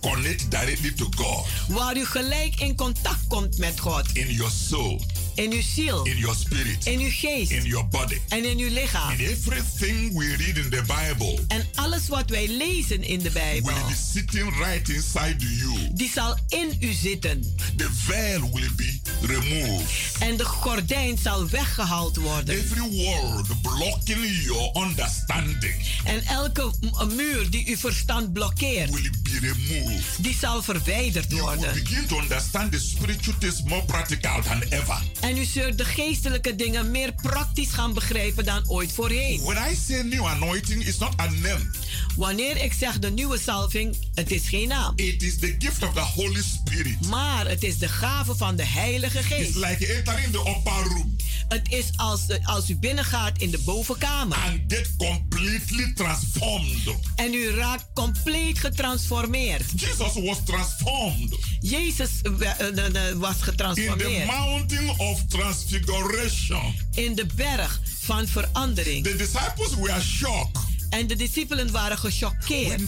connect 0.00 0.50
directly 0.50 0.90
to 0.92 1.08
God 1.16 1.46
Waar 1.68 1.96
u 1.96 2.04
gelijk 2.06 2.60
in 2.60 2.74
contact 2.76 3.26
komt 3.28 3.58
met 3.58 3.80
God. 3.80 4.08
in 4.12 4.30
your 4.32 4.52
soul, 4.68 5.00
In 5.34 5.52
uw 5.52 5.62
ziel. 5.62 6.04
in 6.06 6.16
your 6.16 6.36
spirit, 6.36 6.86
In 6.86 7.00
uw 7.00 7.10
geest. 7.10 7.50
in 7.50 7.64
your 7.64 7.88
body. 7.88 8.18
En 8.28 8.44
in 8.44 8.58
uw 8.58 8.70
lichaam. 8.70 9.10
And 9.10 9.20
everything 9.20 10.16
we 10.18 10.36
read 10.36 10.56
in 10.56 10.70
the 10.70 10.82
Bible 10.86 11.38
En 11.48 11.66
alles 11.74 12.08
wat 12.08 12.30
wij 12.30 12.48
lezen 12.48 13.02
in 13.04 13.18
de 13.18 13.30
Bijbel. 13.30 13.72
will 13.74 13.82
be 13.88 13.94
sitting 14.12 14.56
right 14.64 14.88
inside 14.88 15.36
you. 15.38 15.88
Die 15.94 16.10
zal 16.14 16.36
in 16.48 16.76
u 16.80 16.92
zitten. 16.92 17.54
The 17.76 17.88
veil 17.92 18.40
will 18.52 18.70
be 18.76 19.00
removed. 19.20 20.16
En 20.20 20.36
de 20.36 20.44
gordijn 20.44 21.18
zal 21.22 21.48
weggehaald 21.48 22.16
worden. 22.16 22.54
Every 22.54 22.88
word 22.90 23.62
blocking 23.62 24.42
your 24.44 24.80
understanding 24.86 25.74
En 26.04 26.22
elke 26.24 26.72
muur 27.16 27.50
die 27.50 27.64
uw 27.68 27.76
verstand 27.76 28.32
blokkeert. 28.32 28.90
will 28.90 29.10
be 29.22 29.38
removed. 29.40 30.04
Die 30.22 30.36
zal 30.40 30.62
verwijderd 30.62 31.24
You 31.30 31.34
will 31.44 31.54
worden. 31.56 31.82
begin 31.84 32.06
to 32.06 32.16
understand 32.18 32.72
the 32.72 32.78
spiritual 32.78 33.34
things 33.38 33.62
more 33.62 33.82
practical 33.84 34.42
than 34.42 34.62
ever. 34.70 34.98
En 35.22 35.36
u 35.36 35.44
zult 35.44 35.78
de 35.78 35.84
geestelijke 35.84 36.56
dingen 36.56 36.90
meer 36.90 37.12
praktisch 37.22 37.72
gaan 37.72 37.94
begrijpen 37.94 38.44
dan 38.44 38.62
ooit 38.68 38.92
voorheen. 38.92 39.40
When 39.42 39.70
I 39.70 39.74
say 39.74 40.02
new 40.02 40.24
anointing, 40.26 40.86
it's 40.86 40.98
not 40.98 41.12
a 41.16 41.26
name. 41.26 41.70
Wanneer 42.16 42.56
ik 42.64 42.72
zeg 42.72 42.98
de 42.98 43.10
nieuwe 43.10 43.38
salving, 43.38 43.96
het 44.14 44.30
is 44.30 44.48
geen 44.48 44.68
naam. 44.68 44.92
It 44.96 45.22
is 45.22 45.38
the 45.38 45.54
gift 45.58 45.82
of 45.82 45.92
the 45.94 46.00
Holy 46.00 46.42
Spirit. 46.42 47.06
Maar 47.08 47.48
het 47.48 47.62
is 47.62 47.78
de 47.78 47.88
gave 47.88 48.34
van 48.34 48.56
de 48.56 48.64
Heilige 48.64 49.18
It's 49.18 49.26
Geest. 49.26 49.54
like 49.54 49.86
entering 49.94 50.32
the 50.32 50.38
upper 50.38 50.82
room 50.92 51.16
Het 51.48 51.72
is 51.72 51.84
als, 51.96 52.20
als 52.42 52.70
u 52.70 52.76
binnengaat 52.76 53.38
in 53.38 53.50
de 53.50 53.58
bovenkamer. 53.58 54.38
and 54.38 54.60
get 54.68 54.90
completely 54.96 55.92
transformed. 55.94 56.94
En 57.16 57.34
u 57.34 57.50
raakt 57.50 57.84
compleet 57.94 58.58
getransformeerd. 58.58 59.64
Jesus 59.76 60.12
was 60.14 60.38
transformed 60.44 61.36
Jezus 61.60 62.10
eh, 62.22 62.50
eh, 62.60 63.12
was 63.14 63.34
in 63.34 63.38
the 63.38 63.44
getransformeerd 63.44 64.26
mountain 64.26 64.88
of 64.98 65.22
transfiguration. 65.28 66.74
in 66.94 67.14
de 67.14 67.26
berg 67.34 67.80
van 68.00 68.26
verandering. 68.26 69.04
The 69.04 69.16
disciples 69.16 69.74
were 69.74 70.00
shocked 70.00 70.58
En 70.92 71.06
de 71.06 71.16
discipelen 71.16 71.70
waren 71.70 71.98
gechoqueerd 71.98 72.82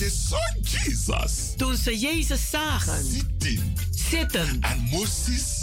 toen 1.56 1.76
ze 1.76 1.98
Jezus 1.98 2.50
zagen 2.50 3.04
sitting 3.04 3.62
zitten. 3.90 4.58
and 4.60 4.90
Moses 4.90 5.60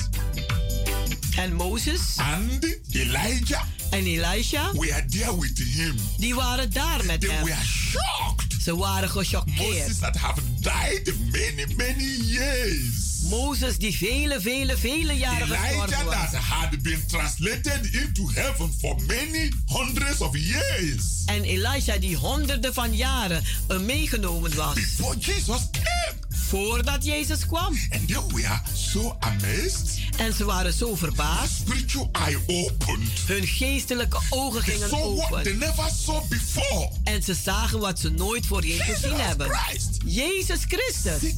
En 1.36 1.54
Mozes 1.54 2.17
and 2.17 2.77
Elijah 2.91 3.63
en 3.89 4.06
Elisha, 4.06 4.71
were 4.73 5.06
there 5.10 5.39
with 5.39 5.58
him. 5.58 5.95
die 6.17 6.36
waren 6.36 6.71
daar 6.73 7.06
met 7.06 7.21
They 7.21 7.30
hem. 7.30 7.43
were 7.43 7.63
shocked. 7.65 8.62
Ze 8.63 8.75
waren 8.77 9.10
gechoqueerd. 9.10 9.58
Moses 9.80 9.97
that 9.99 10.15
have 10.15 10.41
died 10.60 11.13
many, 11.32 11.65
many 11.75 12.04
years. 12.25 13.11
Mozes 13.31 13.77
die 13.77 13.97
vele, 13.97 14.41
vele, 14.41 14.77
vele 14.77 15.13
jaren 15.13 15.47
gestorven 15.47 15.71
Elijah 15.73 16.09
that 16.09 16.31
was. 16.31 16.41
had 16.41 16.81
been 16.81 17.03
translated 17.07 17.89
into 17.93 18.27
heaven 18.33 18.73
for 18.79 18.95
many 19.07 19.51
hundreds 19.65 20.21
of 20.21 20.35
years. 20.37 21.23
En 21.25 21.43
Elisha 21.43 21.97
die 21.97 22.15
honderden 22.15 22.73
van 22.73 22.95
jaren 22.95 23.43
eh, 23.67 23.79
meegenomen 23.79 24.55
was. 24.55 24.73
Before 24.73 25.17
Jesus 25.17 25.69
came. 25.71 26.13
Voordat 26.29 27.05
Jezus 27.05 27.45
kwam. 27.45 27.77
And 27.89 28.07
they 28.07 28.17
were 28.27 28.59
so 28.73 29.15
amazed. 29.19 29.99
En 30.17 30.33
ze 30.33 30.45
waren 30.45 30.73
zo 30.73 30.95
verbaasd. 30.95 31.53
Spiritual 31.55 32.09
eye 32.11 32.37
opened. 32.47 33.09
Hun 33.27 33.47
geestelijke 33.47 34.19
ogen 34.29 34.63
They 34.63 34.73
gingen 34.73 34.89
what 35.15 35.29
they 35.29 35.37
open. 35.39 35.57
never 35.57 35.89
saw 36.03 36.27
before. 36.29 36.89
En 37.03 37.23
ze 37.23 37.33
zagen 37.33 37.79
wat 37.79 37.99
ze 37.99 38.09
nooit 38.09 38.45
voorheen 38.45 38.79
gezien 38.79 39.19
hebben. 39.19 39.49
Christ 39.49 39.97
Jezus 40.05 40.59
Christus. 40.67 41.31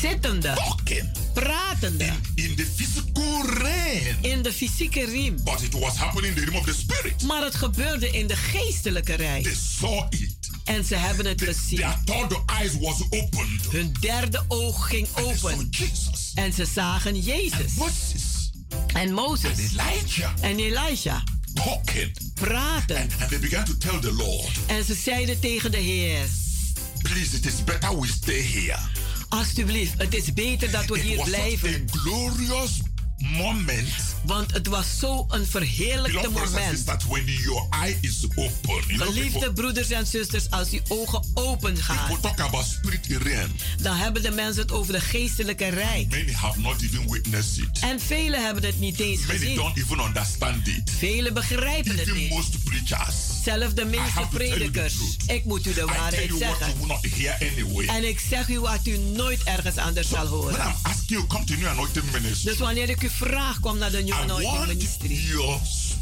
Zittende. 0.00 0.52
talking 0.54 1.10
Pratende. 1.34 2.12
in 2.34 2.56
the 2.56 2.66
physical 2.76 3.42
realm. 3.42 4.16
In 4.20 4.42
de 4.42 4.52
fysieke 4.52 5.04
riem. 5.04 5.36
But 5.44 5.62
it 5.62 5.72
was 5.72 5.96
happening 5.96 6.36
in 6.36 6.44
the 6.44 6.50
realm 6.50 6.56
of 6.56 6.64
the 6.66 6.74
spirit. 6.74 7.22
Maar 7.22 7.42
het 7.42 7.54
gebeurde 7.54 8.10
in 8.10 8.26
de 8.26 8.36
geestelijke 8.36 9.14
rij. 9.14 9.42
They 9.42 9.56
saw 9.78 10.06
it. 10.10 10.34
En 10.64 10.84
ze 10.84 10.94
hebben 10.94 11.26
het 11.26 11.42
gezien. 11.42 11.78
Their 11.78 11.98
third 12.04 12.36
eyes 12.46 12.72
was 12.80 13.02
opened. 13.10 13.66
Hun 13.70 13.94
derde 14.00 14.44
oog 14.48 14.88
ging 14.88 15.08
And 15.14 15.26
open. 15.26 15.70
En 16.34 16.52
ze 16.52 16.64
zagen 16.74 17.20
Jezus. 17.20 17.72
En 18.92 19.12
Mozes. 19.12 19.58
En 20.40 20.58
Elijah. 20.58 21.20
Talking. 21.54 22.16
Praten. 22.34 22.96
And, 22.96 23.12
and 23.20 23.28
they 23.28 23.38
began 23.38 23.64
to 23.64 23.76
tell 23.78 24.00
the 24.00 24.12
Lord, 24.12 24.50
En 24.66 24.84
ze 24.84 24.94
zeiden 24.94 25.40
tegen 25.40 25.70
de 25.70 25.76
Heer. 25.76 26.26
please, 27.02 27.36
it 27.36 27.46
is 27.46 27.64
better 27.64 28.00
we 28.00 28.06
stay 28.06 28.42
here. 28.42 28.78
Alsjeblieft, 29.36 29.92
het 29.98 30.14
is 30.14 30.32
beter 30.32 30.70
dat 30.70 30.86
we 30.86 30.96
It 30.96 31.02
hier 31.02 31.22
blijven. 31.24 31.74
a 31.94 31.98
glorious 31.98 32.70
moment. 33.18 33.88
Want 34.24 34.52
het 34.52 34.66
was 34.66 34.98
zo 34.98 35.26
een 35.28 35.46
verheerlijkte 35.46 36.28
moment. 36.28 36.68
sisters, 36.76 37.04
when 37.06 37.24
your 37.24 37.66
eye 37.70 37.98
is 38.00 38.24
open, 38.34 38.52
you 38.64 38.82
know, 38.86 39.06
Geliefde 39.08 39.52
broeders 39.52 39.90
en 39.90 40.06
zusters, 40.06 40.50
als 40.50 40.70
uw 40.70 40.80
ogen 40.88 41.24
open 41.34 41.76
gaan, 41.76 42.20
talk 42.20 42.40
about 42.40 42.64
realm. 43.08 43.50
dan 43.82 43.96
hebben 43.96 44.22
de 44.22 44.30
mensen 44.30 44.62
het 44.62 44.72
over 44.72 44.92
de 44.92 45.00
geestelijke 45.00 45.68
rijk. 45.68 46.10
Many 46.10 46.32
have 46.32 46.60
not 46.60 46.82
even 46.82 47.10
witnessed 47.10 47.56
it. 47.58 47.78
En 47.80 48.00
velen 48.00 48.44
hebben 48.44 48.64
het 48.64 48.78
niet 48.80 49.00
eens 49.00 49.20
Many 49.26 49.38
gezien. 49.38 49.54
don't 49.56 49.76
even 49.76 49.98
understand 50.00 50.66
it. 50.68 50.90
Velen 50.98 51.34
begrijpen 51.34 51.90
het 51.90 52.00
Even 52.00 52.14
niet. 52.16 52.30
most 52.30 52.64
preachers. 52.64 53.14
Zelfs 53.46 53.74
de 53.74 53.84
meeste 53.84 54.12
you 54.14 54.26
predikers. 54.28 54.94
Ik 55.26 55.44
moet 55.44 55.66
u 55.66 55.74
de 55.74 55.84
waarheid 55.84 56.26
you 56.26 56.38
zeggen. 56.38 56.74
you. 57.14 57.86
En 57.86 58.08
ik 58.08 58.20
zeg 58.30 58.48
u 58.48 58.60
wat 58.60 58.86
u 58.86 58.98
nooit 58.98 59.42
ergens 59.44 59.76
anders 59.76 60.08
zal 60.08 60.26
horen. 60.26 60.74
You. 61.06 61.24
Dus 62.42 62.58
wanneer 62.58 62.88
ik 62.88 63.02
u 63.02 63.10
vraag, 63.10 63.60
kom 63.60 63.78
naar 63.78 63.90
de 63.90 64.02
New 64.02 64.14
Anointing 64.14 64.56
want 64.56 64.66
Ministry. 64.66 65.38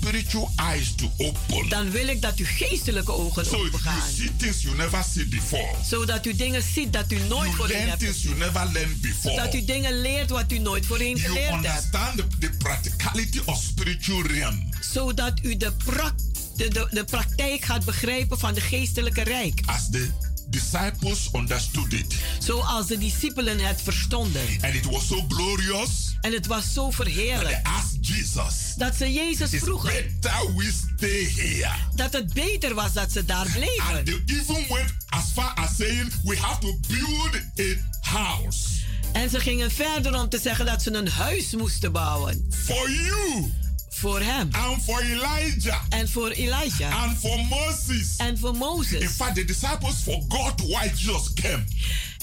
spiritual 0.01 0.51
eyes 0.57 0.95
to 0.95 1.11
open. 1.17 1.69
Dan 1.69 1.91
wil 1.91 2.09
ik 2.09 2.23
dat 2.23 2.37
uw 2.37 2.47
geestelijke 2.49 3.13
ogen 3.13 3.47
So 3.47 3.57
open 3.57 3.81
you 3.83 4.01
see 4.17 4.37
things 4.37 4.63
you 4.63 4.77
never 4.77 5.05
see 5.13 5.27
before. 5.27 5.75
Zodat 5.89 6.27
u 6.27 6.35
dingen 6.35 6.63
ziet 6.63 6.93
dat 6.93 7.13
u 7.13 7.19
nooit 7.19 7.45
You 7.45 7.57
voorheen 7.57 7.89
hebt 7.89 8.01
things 8.01 8.23
you 8.23 8.37
never 8.37 8.69
learned 8.73 9.01
before. 9.01 9.37
Dat 9.37 9.55
u 9.55 9.65
dingen 9.65 10.01
leert 10.01 10.31
wat 10.31 10.53
u 10.53 10.59
nooit 10.59 10.87
voorheen 10.87 11.17
You 11.17 11.29
geleerd 11.29 11.51
hebt. 11.51 11.57
understand 11.57 12.17
the, 12.17 12.25
the 12.39 12.51
practicality 12.59 13.41
of 13.45 13.63
spiritual 13.63 14.23
realm. 14.23 14.69
Zodat 14.81 15.33
u 15.43 15.57
de, 15.57 15.73
prak, 15.85 16.15
de, 16.57 16.69
de, 16.69 16.87
de 16.91 17.05
praktijk 17.05 17.65
gaat 17.65 17.85
begrijpen 17.85 18.39
van 18.39 18.55
de 18.55 18.61
geestelijke 18.61 19.23
rijk. 19.23 19.61
As 19.65 19.91
the 19.91 20.09
disciples 20.49 21.29
understood 21.33 21.93
it. 21.93 22.15
Zoals 22.39 22.87
de 22.87 22.99
discipelen 22.99 23.59
het 23.59 23.83
verstonden. 23.83 24.43
And 24.61 24.75
it 24.75 24.85
was 24.85 25.07
so 25.07 25.25
glorious 25.29 26.17
En 26.21 26.33
het 26.33 26.47
was 26.47 26.73
zo 26.73 26.91
verheerlijk. 26.91 27.61
Jesus, 28.01 28.75
Dat 28.77 28.95
ze 28.97 29.13
Jezus 29.13 29.51
vroegen 29.51 29.93
better 30.21 30.55
we 30.57 30.73
stay 30.97 31.33
here. 31.35 31.75
dat 31.95 32.13
het 32.13 32.33
beter 32.33 32.75
was 32.75 32.93
dat 32.93 33.13
ze 33.13 33.25
daar 33.25 33.45
And 33.47 33.53
bleven. 33.53 34.05
they 34.05 34.23
even 34.27 34.55
went 34.69 34.95
as 35.09 35.25
far 35.35 35.53
as 35.55 35.77
saying, 35.77 36.13
We 36.25 36.37
have 36.37 36.59
to 36.61 36.79
build 36.89 37.35
a 37.61 38.11
house 38.11 38.69
En 39.13 39.31
ze 39.31 39.41
gingen 39.41 39.71
verder 39.71 40.15
om 40.21 40.29
te 40.29 40.39
zeggen 40.43 40.67
dat 40.67 40.83
ze 40.83 40.93
een 40.95 41.09
huis 41.09 41.55
moesten 41.55 41.93
bouwen. 41.93 42.47
for 42.65 42.91
you 42.91 43.53
Voor 43.95 44.21
hem. 44.21 44.49
and 44.53 44.83
for 44.85 45.01
Elijah 45.03 45.83
En 45.89 46.09
voor 46.09 46.31
Elijah. 46.31 47.03
and 47.05 47.19
for 47.19 47.39
Moses. 47.39 48.17
En 48.17 48.39
voor 48.39 48.53
In 48.53 48.59
Mozes. 48.59 49.11
fact, 49.17 49.35
the 49.35 49.45
disciples 49.45 49.95
forgot 50.03 50.61
why 50.67 50.91
Jesus 50.97 51.33
came. 51.35 51.65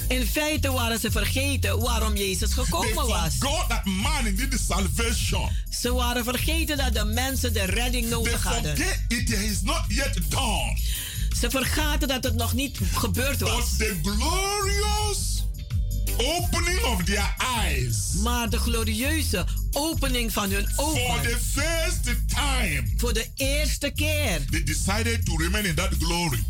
In 0.08 0.26
feite 0.28 0.72
waren 0.72 1.00
ze 1.00 1.12
vergeten 1.12 1.80
waarom 1.80 2.16
Jezus 2.16 2.54
They 2.54 2.64
gekomen 2.64 3.08
was. 3.08 3.36
forgot 3.40 3.70
that 3.70 3.86
man 3.86 4.24
needed 4.24 4.60
salvation. 4.68 5.50
Ze 5.82 5.94
waren 5.94 6.24
vergeten 6.24 6.78
dat 6.78 6.94
de 6.94 7.06
mensen 7.06 7.54
de 7.54 7.64
redding 7.66 8.04
They 8.04 8.12
nodig 8.14 8.44
hadden. 8.44 8.76
it 9.08 9.30
is 9.30 9.62
not 9.62 9.82
yet 9.88 10.20
done. 10.30 10.78
Ze 11.40 11.50
vergaten 11.50 12.08
dat 12.08 12.24
het 12.24 12.36
nog 12.36 12.54
niet 12.54 12.78
gebeurd 12.94 13.40
was. 13.40 13.76
But 13.78 13.88
the 13.88 14.00
glorious 14.04 15.44
opening 16.18 16.84
of 16.84 17.04
their 17.04 17.36
eyes 17.58 17.98
Maar 18.24 18.50
de 18.50 18.58
glorieuze 18.58 19.46
opening 19.72 20.34
van 20.34 20.52
hun 20.52 20.68
for 20.76 20.84
ogen. 20.86 21.22
the 21.22 21.38
first 21.54 22.04
time, 22.28 22.84
Voor 22.98 23.14
de 23.14 23.28
eerste 23.36 23.90
keer. 23.90 24.40
they 24.50 24.64
decided 24.64 25.26
to 25.26 25.36
remain 25.38 25.66
in 25.66 25.76
that 25.76 25.90
glory. 26.00 26.44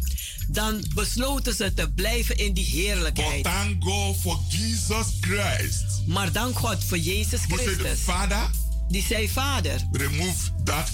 Dan 0.47 0.83
besloten 0.95 1.55
ze 1.55 1.73
te 1.73 1.91
blijven 1.91 2.37
in 2.37 2.53
die 2.53 2.63
But 2.63 2.73
heerlijkheid. 2.73 3.43
thank 3.43 3.83
God 3.83 4.17
for 4.21 4.39
Jesus 4.49 5.05
Christ. 5.21 5.83
Maar 6.07 6.31
dank 6.31 6.57
God 6.59 6.83
voor 6.83 6.97
Jezus 6.97 7.39
Who 7.47 7.57
said, 7.57 7.67
Christus. 7.67 7.99
Father, 7.99 8.49
Die 8.89 9.03
zei, 9.07 9.29
Vader, 9.29 9.81
remove 9.91 10.35
that 10.63 10.91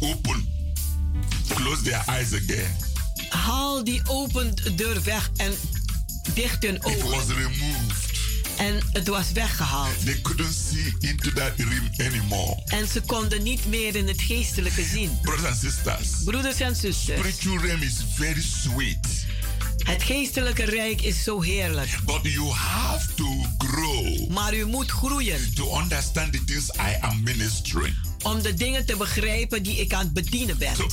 open. 0.00 0.48
Close 1.48 1.82
their 1.82 2.02
eyes 2.06 2.32
again. 2.32 2.76
haal 3.28 3.84
die 3.84 4.00
open 4.06 4.54
deur 4.76 5.02
weg 5.02 5.30
en 5.36 5.52
dicht 6.34 6.62
hun 6.62 6.74
It 6.74 6.84
ogen. 6.84 7.10
was 7.10 7.26
removed. 7.26 7.97
En 8.58 8.80
het 8.92 9.08
was 9.08 9.32
weggehaald. 9.32 10.04
They 10.04 10.20
couldn't 10.20 10.54
see 10.70 10.94
into 11.00 11.30
that 11.32 11.52
realm 11.56 11.90
anymore. 12.12 12.62
En 12.66 12.88
ze 12.88 13.00
konden 13.00 13.42
niet 13.42 13.66
meer 13.66 13.96
in 13.96 14.08
het 14.08 14.20
geestelijke 14.20 14.82
zien. 14.82 15.18
Brothers 15.22 15.46
and 15.48 15.56
sisters, 15.56 16.08
Broeders 16.24 16.60
en 16.60 16.76
zusters, 16.76 17.18
spiritual 17.18 17.58
realm 17.58 17.82
is 17.82 17.94
very 18.14 18.42
sweet. 18.62 19.26
het 19.78 20.02
geestelijke 20.02 20.64
rijk 20.64 21.00
is 21.02 21.22
zo 21.22 21.40
heerlijk. 21.40 21.98
But 22.04 22.20
you 22.22 22.48
have 22.50 23.14
to 23.14 23.44
grow 23.58 24.28
Maar 24.28 24.54
u 24.54 24.66
moet 24.66 24.90
groeien 24.90 25.54
to 25.54 25.78
understand 25.80 26.32
the 26.32 26.44
things 26.44 26.68
I 26.68 26.96
am 27.00 27.22
ministering. 27.22 27.94
om 28.22 28.42
de 28.42 28.54
dingen 28.54 28.86
te 28.86 28.96
begrijpen 28.96 29.62
die 29.62 29.76
ik 29.80 29.92
aan 29.92 30.04
het 30.04 30.12
bedienen 30.12 30.58
ben. 30.58 30.76
So 30.76 30.86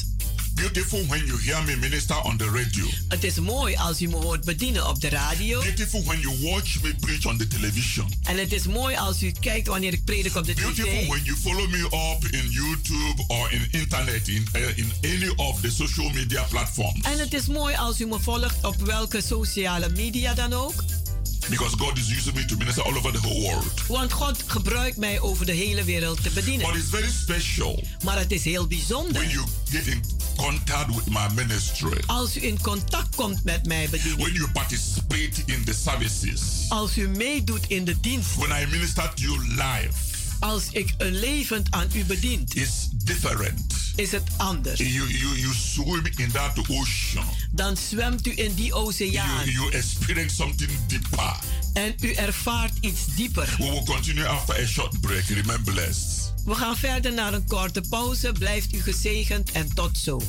beautiful 0.56 1.00
when 1.08 1.26
you 1.26 1.38
hear 1.38 1.64
me 1.66 1.76
minister 1.76 2.16
on 2.24 2.38
the 2.38 2.46
radio. 2.46 2.86
Het 3.08 3.24
is 3.24 3.40
mooi 3.40 3.76
als 3.76 4.02
u 4.02 4.08
me 4.08 4.16
hoort 4.16 4.46
bedienen 4.46 4.88
op 4.88 5.02
de 5.02 5.10
radio. 5.10 5.60
Beautiful 5.62 6.04
when 6.04 6.20
you 6.20 6.38
watch 6.42 6.82
me 6.82 6.96
preach 7.00 7.26
on 7.26 7.38
the 7.38 7.48
television. 7.48 8.12
En 8.24 8.38
het 8.38 8.52
is 8.54 8.68
mooi 8.68 8.96
als 8.96 9.24
u 9.24 9.32
kijkt 9.40 9.68
wanneer 9.68 9.94
ik 9.94 10.04
predik 10.06 10.36
op 10.36 10.46
de 10.46 10.54
Beautiful 10.54 10.92
tv. 10.92 11.08
when 11.08 11.24
you 11.24 11.38
follow 11.38 11.70
me 11.70 11.80
up 11.80 12.32
in 12.32 12.50
YouTube 12.50 13.24
or 13.28 13.52
in 13.52 13.68
internet 13.72 14.28
in, 14.28 14.48
uh, 14.56 14.78
in 14.78 14.92
any 15.04 15.34
of 15.36 15.62
the 15.62 15.72
social 15.72 16.10
media 16.10 16.44
platforms. 16.44 17.02
En 17.02 17.20
het 17.20 17.34
is 17.34 17.48
mooi 17.48 17.76
als 17.76 18.02
u 18.02 18.06
me 18.06 18.20
volgt 18.20 18.64
op 18.66 18.82
welke 18.82 19.22
sociale 19.22 19.90
media 19.90 20.34
dan 20.34 20.54
ook. 20.54 20.74
Because 21.50 21.76
God 21.78 21.98
is 21.98 22.10
using 22.10 22.36
me 22.36 22.46
to 22.46 22.56
minister 22.58 22.84
all 22.84 22.96
over 22.98 23.12
the 23.12 23.20
whole 23.28 23.42
world. 23.42 23.82
Want 23.88 24.14
God 24.14 24.44
gebruikt 24.48 24.98
mij 24.98 25.20
over 25.20 25.46
de 25.46 25.52
hele 25.52 25.84
wereld 25.84 26.18
te 26.24 26.30
But 26.30 26.34
bedienen. 26.34 26.76
it's 26.76 26.90
very 26.90 27.12
special 27.12 27.84
Maar 28.04 28.18
het 28.18 28.32
is 28.32 28.44
heel 28.44 28.68
when 28.68 28.68
bijzonder 28.68 29.30
you 29.30 29.46
get 29.72 29.88
in 29.88 30.02
contact 30.36 30.96
with 30.96 31.10
my 31.10 31.28
ministry. 31.36 32.04
als 32.06 32.38
u 32.38 32.44
in 32.44 32.62
contact 32.62 33.16
komt 33.16 33.44
met 33.44 33.66
mij 33.66 33.90
bedienen. 33.90 34.18
When 34.20 34.34
you 34.34 34.48
participate 34.52 35.32
in 35.46 35.64
the 35.66 35.74
services. 35.74 36.42
Als 36.70 36.98
u 36.98 37.08
meedoet 37.08 37.66
in 37.68 37.86
de 37.86 38.00
dienst. 38.00 38.36
When 38.36 38.62
I 38.62 38.66
minister 38.72 39.14
to 39.14 39.22
you 39.24 39.40
live. 39.48 39.92
Als 40.46 40.64
ik 40.72 40.94
een 40.98 41.20
levend 41.20 41.72
aan 41.72 41.88
u 41.94 42.04
bedient, 42.06 42.56
It's 42.56 42.90
different. 43.04 43.76
is 43.96 44.12
het 44.12 44.24
anders. 44.38 44.80
You, 44.80 44.90
you, 45.14 45.40
you 45.40 45.54
swim 45.54 46.06
in 46.16 46.32
that 46.32 46.58
ocean. 46.70 47.26
Dan 47.52 47.78
zwemt 47.78 48.28
u 48.28 48.32
in 48.36 48.54
die 48.54 48.66
You, 48.66 48.74
oceaan 48.86 49.50
you 49.50 49.72
experience 49.72 50.36
something 50.36 50.70
deeper. 50.88 51.36
en 51.74 51.96
u 52.02 52.12
ervaart 52.14 52.74
iets 52.82 53.16
dieper. 53.16 53.56
We 53.58 53.64
will 53.64 53.84
continue 53.84 54.28
after 54.28 54.56
a 54.64 54.66
short 54.66 55.02
break. 55.02 55.24
Remain 55.24 55.64
blessed. 55.64 56.34
We 56.46 56.56
gaan 56.56 56.78
verder 56.78 57.14
naar 57.14 57.34
een 57.34 57.48
korte 57.48 57.82
pauze. 57.90 58.32
Blijft 58.32 58.74
u 58.74 58.82
gezegend 58.82 59.52
en 59.52 59.74
tot 59.74 59.98
zo. 59.98 60.22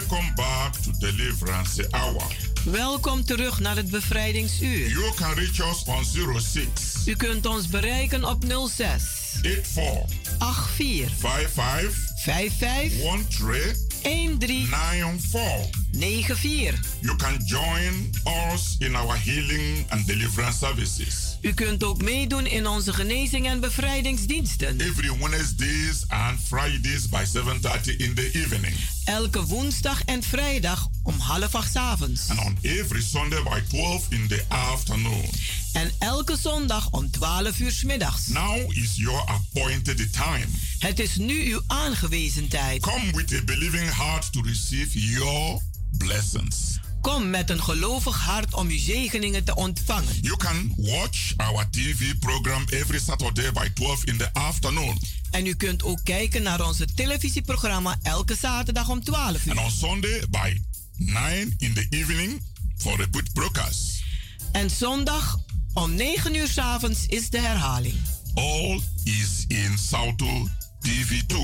Welcome 0.00 0.34
back 0.34 0.72
to 0.72 0.90
Deliverance 0.98 1.86
Hour. 1.90 2.22
welkom 2.64 3.24
terug 3.24 3.60
naar 3.60 3.76
het 3.76 3.90
bevrijdingsuur. 3.90 4.88
You 4.88 5.14
can 5.14 5.34
reach 5.34 5.70
us 5.70 5.84
on 5.84 6.04
06 6.40 7.06
U 7.06 7.16
kunt 7.16 7.46
ons 7.46 7.68
bereiken 7.68 8.24
op 8.24 8.44
06 8.68 9.02
84 9.42 10.04
84 10.38 11.16
55 11.18 12.12
55 12.16 13.78
13 14.02 14.38
13 14.38 14.66
94. 14.66 15.70
94. 15.92 16.80
You 17.00 17.16
can 17.16 17.38
join 17.46 18.10
us 18.52 18.76
in 18.78 18.96
our 18.96 19.16
healing 19.16 19.86
and 19.88 20.06
deliverance 20.06 20.58
services 20.58 21.23
U 21.44 21.52
kunt 21.54 21.84
ook 21.84 22.02
meedoen 22.02 22.46
in 22.46 22.66
onze 22.66 22.92
genezing 22.92 23.46
en 23.46 23.60
bevrijdingsdiensten. 23.60 24.80
every 24.80 25.18
Wednesdays 25.18 26.04
and 26.08 26.38
Fridays 26.46 27.08
by 27.08 27.24
7:30 27.32 27.96
in 27.96 28.14
the 28.14 28.30
evening, 28.32 28.74
Elke 29.04 29.44
woensdag 29.46 30.02
en 30.02 30.22
vrijdag 30.22 30.88
om 31.02 31.18
half 31.18 31.54
acht 31.54 31.76
avonds. 31.76 32.28
and 32.28 32.38
on 32.38 32.58
every 32.62 33.02
Sunday 33.02 33.42
by 33.42 33.60
12 33.68 34.06
in 34.08 34.26
the 34.28 34.44
afternoon. 34.48 35.24
En 35.72 35.90
elke 35.98 36.36
zondag 36.36 36.90
om 36.90 37.10
12 37.10 37.58
uur 37.58 37.72
's 37.72 37.82
middags. 37.82 38.26
Now 38.26 38.76
is 38.76 38.90
your 38.94 39.22
appointed 39.28 40.12
time. 40.12 40.46
Het 40.78 40.98
is 41.00 41.16
nu 41.16 41.44
uw 41.52 41.62
aangewezen 41.66 42.48
tijd. 42.48 42.82
Come 42.82 43.12
with 43.12 43.32
a 43.32 43.44
believing 43.44 43.90
heart 43.94 44.32
to 44.32 44.40
receive 44.40 44.98
your 44.98 45.60
blessings. 45.98 46.78
Kom 47.04 47.30
met 47.30 47.50
een 47.50 47.62
gelovig 47.62 48.16
hart 48.24 48.54
om 48.54 48.68
uw 48.68 48.78
zegeningen 48.78 49.44
te 49.44 49.54
ontvangen. 49.54 50.18
You 50.20 50.36
can 50.36 50.74
watch 50.76 51.32
our 51.36 51.70
TV 51.70 52.18
program 52.18 52.64
every 52.68 52.98
Saturday 52.98 53.52
by 53.52 53.68
12 53.74 54.04
in 54.04 54.16
the 54.16 54.32
afternoon. 54.32 54.98
En 55.30 55.46
u 55.46 55.54
kunt 55.54 55.82
ook 55.82 56.00
kijken 56.04 56.42
naar 56.42 56.66
onze 56.66 56.86
televisieprogramma 56.94 57.98
elke 58.02 58.36
zaterdag 58.36 58.88
om 58.88 59.04
12 59.04 59.26
And 59.26 59.44
uur. 59.46 59.58
on 59.58 59.70
Sunday 59.70 60.22
by 60.30 60.60
9 60.96 61.54
in 61.58 61.74
the 61.74 61.86
evening 61.90 62.42
for 62.78 62.96
the 62.96 63.06
good 63.10 63.32
broadcast. 63.32 64.02
En 64.52 64.70
zondag 64.70 65.36
om 65.74 65.94
9 65.94 66.34
uur 66.34 66.48
's 66.48 66.58
avonds 66.58 67.06
is 67.06 67.30
de 67.30 67.40
herhaling. 67.40 67.94
All 68.34 68.80
is 69.04 69.44
in 69.48 69.78
Salto 69.78 70.48
TV2. 70.86 71.36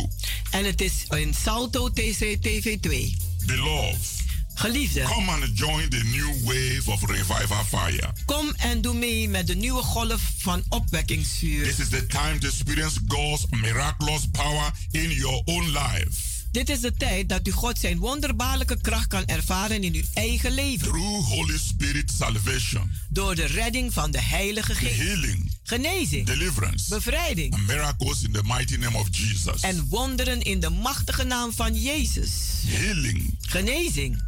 En 0.51 0.65
het 0.65 0.81
is 0.81 1.05
in 1.09 1.35
Salto 1.35 1.89
TC 1.91 2.37
TV2. 2.37 3.17
Beloved, 3.47 4.20
Geliefde, 4.61 5.03
come 5.03 5.31
and 5.31 5.45
join 5.55 5.89
the 5.89 6.03
new 6.05 6.45
wave 6.45 6.83
of 6.89 7.03
revival 7.03 7.65
fire. 7.65 8.13
kom 8.27 8.53
en 8.57 8.81
doe 8.81 8.95
mee 8.95 9.29
met 9.29 9.47
de 9.47 9.55
nieuwe 9.55 9.83
golf 9.83 10.21
van 10.39 10.63
opwekkingsvuur. 10.69 11.65
This 11.65 11.79
is 11.79 11.89
the 11.89 12.07
time 12.07 12.39
to 12.39 12.47
experience 12.49 12.99
God's 13.09 13.45
miraculous 13.51 14.27
power 14.33 14.71
in 14.91 15.11
your 15.11 15.43
own 15.45 15.65
life. 15.65 16.29
Dit 16.53 16.69
is 16.69 16.81
de 16.81 16.93
tijd 16.93 17.29
dat 17.29 17.47
u 17.47 17.51
God 17.51 17.79
zijn 17.79 17.99
wonderbaarlijke 17.99 18.81
kracht 18.81 19.07
kan 19.07 19.25
ervaren 19.27 19.83
in 19.85 19.95
uw 19.95 20.03
eigen 20.15 20.53
leven. 20.53 20.87
Through 20.89 21.25
Holy 21.29 21.59
Spirit 21.59 22.13
salvation, 22.19 22.91
Door 23.11 23.35
de 23.35 23.45
redding 23.47 23.93
van 23.93 24.11
de 24.11 24.21
Heilige 24.21 24.75
Geest. 24.75 24.97
healing, 24.97 25.51
Genezing, 25.63 26.27
deliverance, 26.27 26.89
bevrijding 26.95 27.55
and 27.55 27.67
miracles 27.67 28.23
in 28.23 28.33
the 28.33 28.43
mighty 28.45 28.77
name 28.77 28.99
of 28.99 29.07
Jesus. 29.11 29.61
en 29.61 29.87
wonderen 29.89 30.43
in 30.43 30.61
de 30.61 30.71
machtige 30.71 31.25
naam 31.25 31.53
van 31.53 31.75
Jezus. 31.75 32.31
Healing 32.67 33.35
Genezing, 33.41 34.23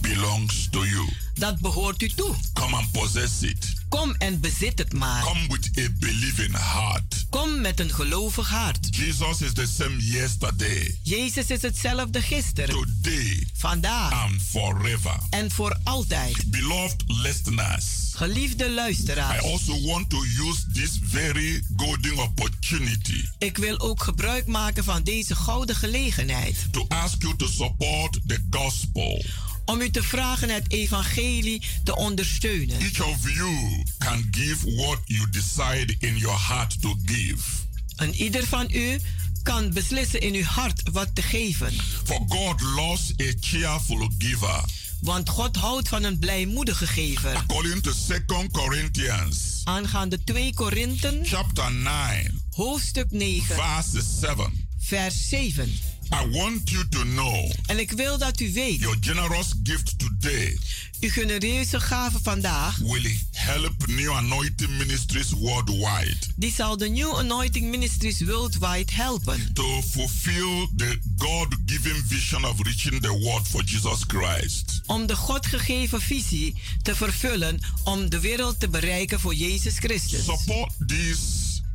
belongs 0.00 0.68
to 0.70 0.84
you. 0.84 1.08
dat 1.34 1.60
behoort 1.60 2.02
u 2.02 2.08
toe. 2.08 2.34
Come 2.52 2.76
and 2.76 2.90
possess 2.92 3.42
it. 3.42 3.72
Kom 3.88 4.14
en 4.18 4.40
bezit 4.40 4.78
het 4.78 4.92
maar. 4.92 5.22
Come 5.22 5.46
with 5.48 5.70
a 5.78 5.88
believing 5.98 6.56
heart. 6.58 7.26
Kom 7.30 7.60
met 7.60 7.80
een 7.80 7.90
gelovig 7.94 8.48
hart. 8.48 8.96
Jesus 8.96 9.40
is 9.40 9.52
the 9.52 9.66
same 9.76 9.96
yesterday, 9.96 10.98
Jezus 11.02 11.46
is 11.46 11.62
hetzelfde 11.62 12.22
gisteren, 12.22 12.74
today, 12.74 13.46
vandaag 13.54 14.12
and 14.12 14.42
forever. 14.42 15.16
en 15.30 15.50
voor 15.50 15.78
altijd. 15.84 16.50
Beloved 16.50 17.02
listeners, 17.06 17.84
Geliefde 18.14 18.64
I 18.64 18.70
luisteraars, 18.70 19.42
also 19.44 19.80
want 19.80 20.10
to 20.10 20.22
use 20.24 20.64
this 20.72 20.98
very 21.02 21.62
golden 21.76 22.18
opportunity 22.18 23.24
ik 23.38 23.56
wil 23.56 23.80
ook 23.80 24.02
gebruik 24.02 24.46
maken 24.46 24.84
van 24.84 25.02
deze 25.02 25.34
gouden 25.34 25.76
gelegenheid 25.76 26.56
to 26.70 26.84
ask 26.88 27.22
you 27.22 27.36
to 27.36 27.46
support 27.46 28.20
the 28.26 28.42
gospel. 28.50 29.24
Om 29.64 29.80
u 29.80 29.90
te 29.90 30.02
vragen 30.02 30.48
het 30.50 30.72
evangelie 30.72 31.62
te 31.84 31.96
ondersteunen. 31.96 32.80
Each 32.80 33.06
of 33.06 33.30
you 33.34 33.82
can 33.98 34.28
give 34.30 34.74
what 34.76 34.98
you 35.04 35.30
decide 35.30 35.96
in 35.98 36.16
your 36.16 36.46
heart 36.48 36.80
to 36.80 36.96
give. 37.04 37.42
En 37.96 38.14
ieder 38.14 38.46
van 38.46 38.68
u 38.72 39.00
kan 39.42 39.72
beslissen 39.72 40.20
in 40.20 40.34
uw 40.34 40.44
hart 40.44 40.82
wat 40.92 41.14
te 41.14 41.22
geven. 41.22 41.72
For 42.04 42.20
God 42.28 42.60
loves 42.60 43.10
a 43.22 43.32
cheerful 43.40 44.10
giver. 44.18 44.64
Want 45.00 45.28
God 45.28 45.56
houdt 45.56 45.88
van 45.88 46.02
een 46.02 46.18
blijmoedige 46.18 46.86
gever. 46.86 47.34
According 47.36 47.82
to 47.82 47.92
2 48.06 48.50
Corinthians 48.52 49.54
Aangaande 49.64 50.24
2 50.24 50.54
Korinten, 50.54 51.20
chapter 51.22 51.72
9, 51.72 52.42
hoofdstuk 52.50 53.10
9, 53.10 53.54
verse 53.54 54.02
7. 54.20 54.66
vers 54.78 55.28
7. 55.28 55.72
I 56.10 56.30
want 56.30 56.70
you 56.70 56.88
to 56.88 57.02
know 57.02 57.50
En 57.66 57.78
ik 57.78 57.90
wil 57.90 58.18
dat 58.18 58.40
u 58.40 58.52
weet, 58.52 58.80
your 58.80 58.96
generous 59.00 59.52
gift 59.62 59.98
today 59.98 60.58
uw 61.00 61.10
genereuze 61.10 61.80
gave 61.80 62.18
vandaag, 62.22 62.76
will 62.78 63.16
help 63.32 63.86
New 63.86 64.12
Anointing 64.12 64.70
Ministries 64.78 65.32
worldwide 65.32 66.16
die 66.36 66.52
zal 66.52 66.76
de 66.76 66.88
New 66.88 67.16
Anointing 67.16 67.70
Ministries 67.70 68.20
worldwide 68.20 68.92
helpen. 68.92 69.50
to 69.52 69.82
fulfill 69.82 70.68
the 70.76 70.98
God 71.16 71.56
given 71.66 72.02
vision 72.06 72.44
of 72.44 72.60
reaching 72.60 73.00
the 73.00 73.18
world 73.18 73.48
for 73.48 73.62
Jesus 73.62 74.04
Christ. 74.06 74.80
Om 74.86 75.06
de 75.06 75.16
God 75.16 75.46
gegeven 75.46 76.00
visie 76.00 76.54
te 76.82 76.96
vervullen 76.96 77.58
om 77.84 78.10
de 78.10 78.20
wereld 78.20 78.60
te 78.60 78.68
bereiken 78.68 79.20
voor 79.20 79.34
Jezus 79.34 79.78
Christus. 79.78 80.24
Support 80.24 80.72
this 80.86 81.18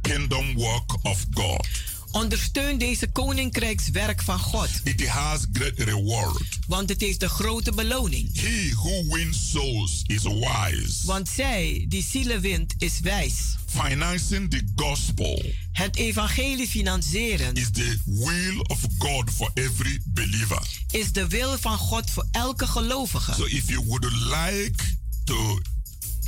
kingdom 0.01 0.53
work 0.53 1.05
of 1.05 1.25
God. 1.33 1.67
Ondersteun 2.11 2.77
deze 2.77 3.07
koninkrijkswerk 3.11 4.21
van 4.21 4.39
God, 4.39 4.69
It 4.83 5.07
has 5.07 5.45
great 5.53 5.77
reward. 5.79 6.41
want 6.67 6.89
het 6.89 7.01
heeft 7.01 7.23
een 7.23 7.29
grote 7.29 7.71
beloning. 7.71 8.29
He 8.41 8.71
who 8.75 9.15
wins 9.15 9.49
souls 9.51 10.01
is 10.05 10.23
wise. 10.23 11.05
Want 11.05 11.29
zij 11.29 11.85
die 11.87 12.03
zielen 12.03 12.41
wint 12.41 12.73
is 12.77 12.99
wijs. 12.99 13.35
Financing 13.65 14.49
the 14.51 14.63
gospel 14.75 15.41
Het 15.71 15.95
evangelie 15.95 16.67
financieren 16.67 17.53
is 17.55 17.69
the 17.71 17.97
will 18.05 18.57
of 18.67 18.79
God 18.97 19.29
for 19.35 19.51
every 19.53 20.01
believer. 20.05 20.61
is 20.91 21.11
de 21.11 21.27
wil 21.27 21.57
van 21.57 21.77
God 21.77 22.09
voor 22.11 22.27
elke 22.31 22.67
gelovige. 22.67 23.33
So 23.33 23.45
if 23.45 23.67
you 23.69 23.85
would 23.85 24.11
like 24.11 24.83
to 25.23 25.59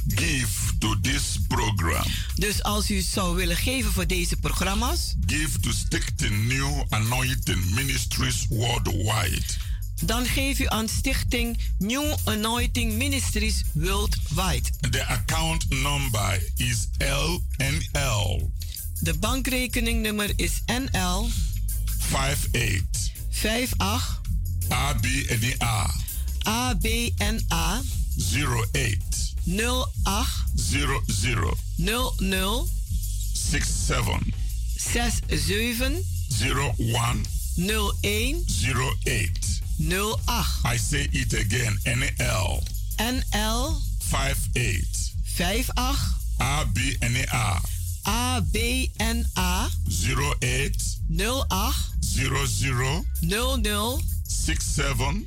give 0.07 0.77
to 0.79 0.99
this 1.01 1.39
program, 1.47 2.03
Dus 2.35 2.63
als 2.63 2.91
u 2.91 3.01
zou 3.01 3.35
willen 3.35 3.55
geven 3.57 3.91
voor 3.91 4.07
deze 4.07 4.35
programma's, 4.35 5.15
give 5.25 5.59
to 5.59 5.71
Stichting 5.71 6.47
New 6.47 6.83
Anointing 6.89 7.69
Ministries 7.69 8.45
worldwide. 8.49 9.41
dan 10.01 10.25
geef 10.25 10.59
u 10.59 10.65
aan 10.67 10.87
Stichting 10.89 11.57
New 11.77 12.15
Anointing 12.23 12.93
Ministries 12.93 13.61
Worldwide. 13.73 14.69
The 14.89 15.05
account 15.05 15.69
number 15.69 16.43
is 16.55 16.87
LNL 16.97 18.51
De 18.99 19.13
bankrekeningnummer 19.19 20.31
is 20.35 20.61
NL 20.65 21.29
58 21.99 23.11
58 23.29 24.21
ABNA 24.67 25.91
ABNA 26.43 27.81
08 28.71 29.30
08 29.47 30.25
00 30.57 30.99
00 31.79 32.65
67 33.33 34.33
67 34.77 36.03
01 36.77 37.25
01 37.57 37.85
08. 38.03 38.81
08 39.05 39.61
I 40.63 40.77
say 40.77 41.07
it 41.11 41.33
again 41.33 41.73
NL 41.85 42.63
NL 42.99 43.81
58 43.99 44.85
58 45.25 45.71
ABNA 46.39 47.59
ABNA 48.05 49.69
08 49.97 50.81
08 51.09 51.75
00 52.01 53.03
00 53.23 53.99
67 54.27 55.25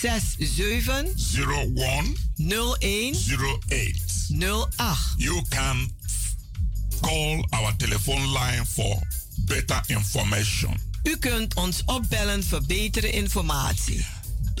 67 0.00 1.14
01 1.74 2.16
01 2.36 3.14
08. 3.14 3.16
08. 4.30 4.98
You 5.18 5.42
can 5.48 5.88
call 7.02 7.44
our 7.52 7.72
telephone 7.78 8.32
line 8.32 8.64
for 8.64 9.00
better 9.46 9.80
information. 9.88 10.76
U 11.02 11.16
kunt 11.16 11.54
ons 11.54 11.82
opbellen 11.84 12.44
voor 12.44 12.62
betere 12.66 13.10
informatie. 13.10 14.06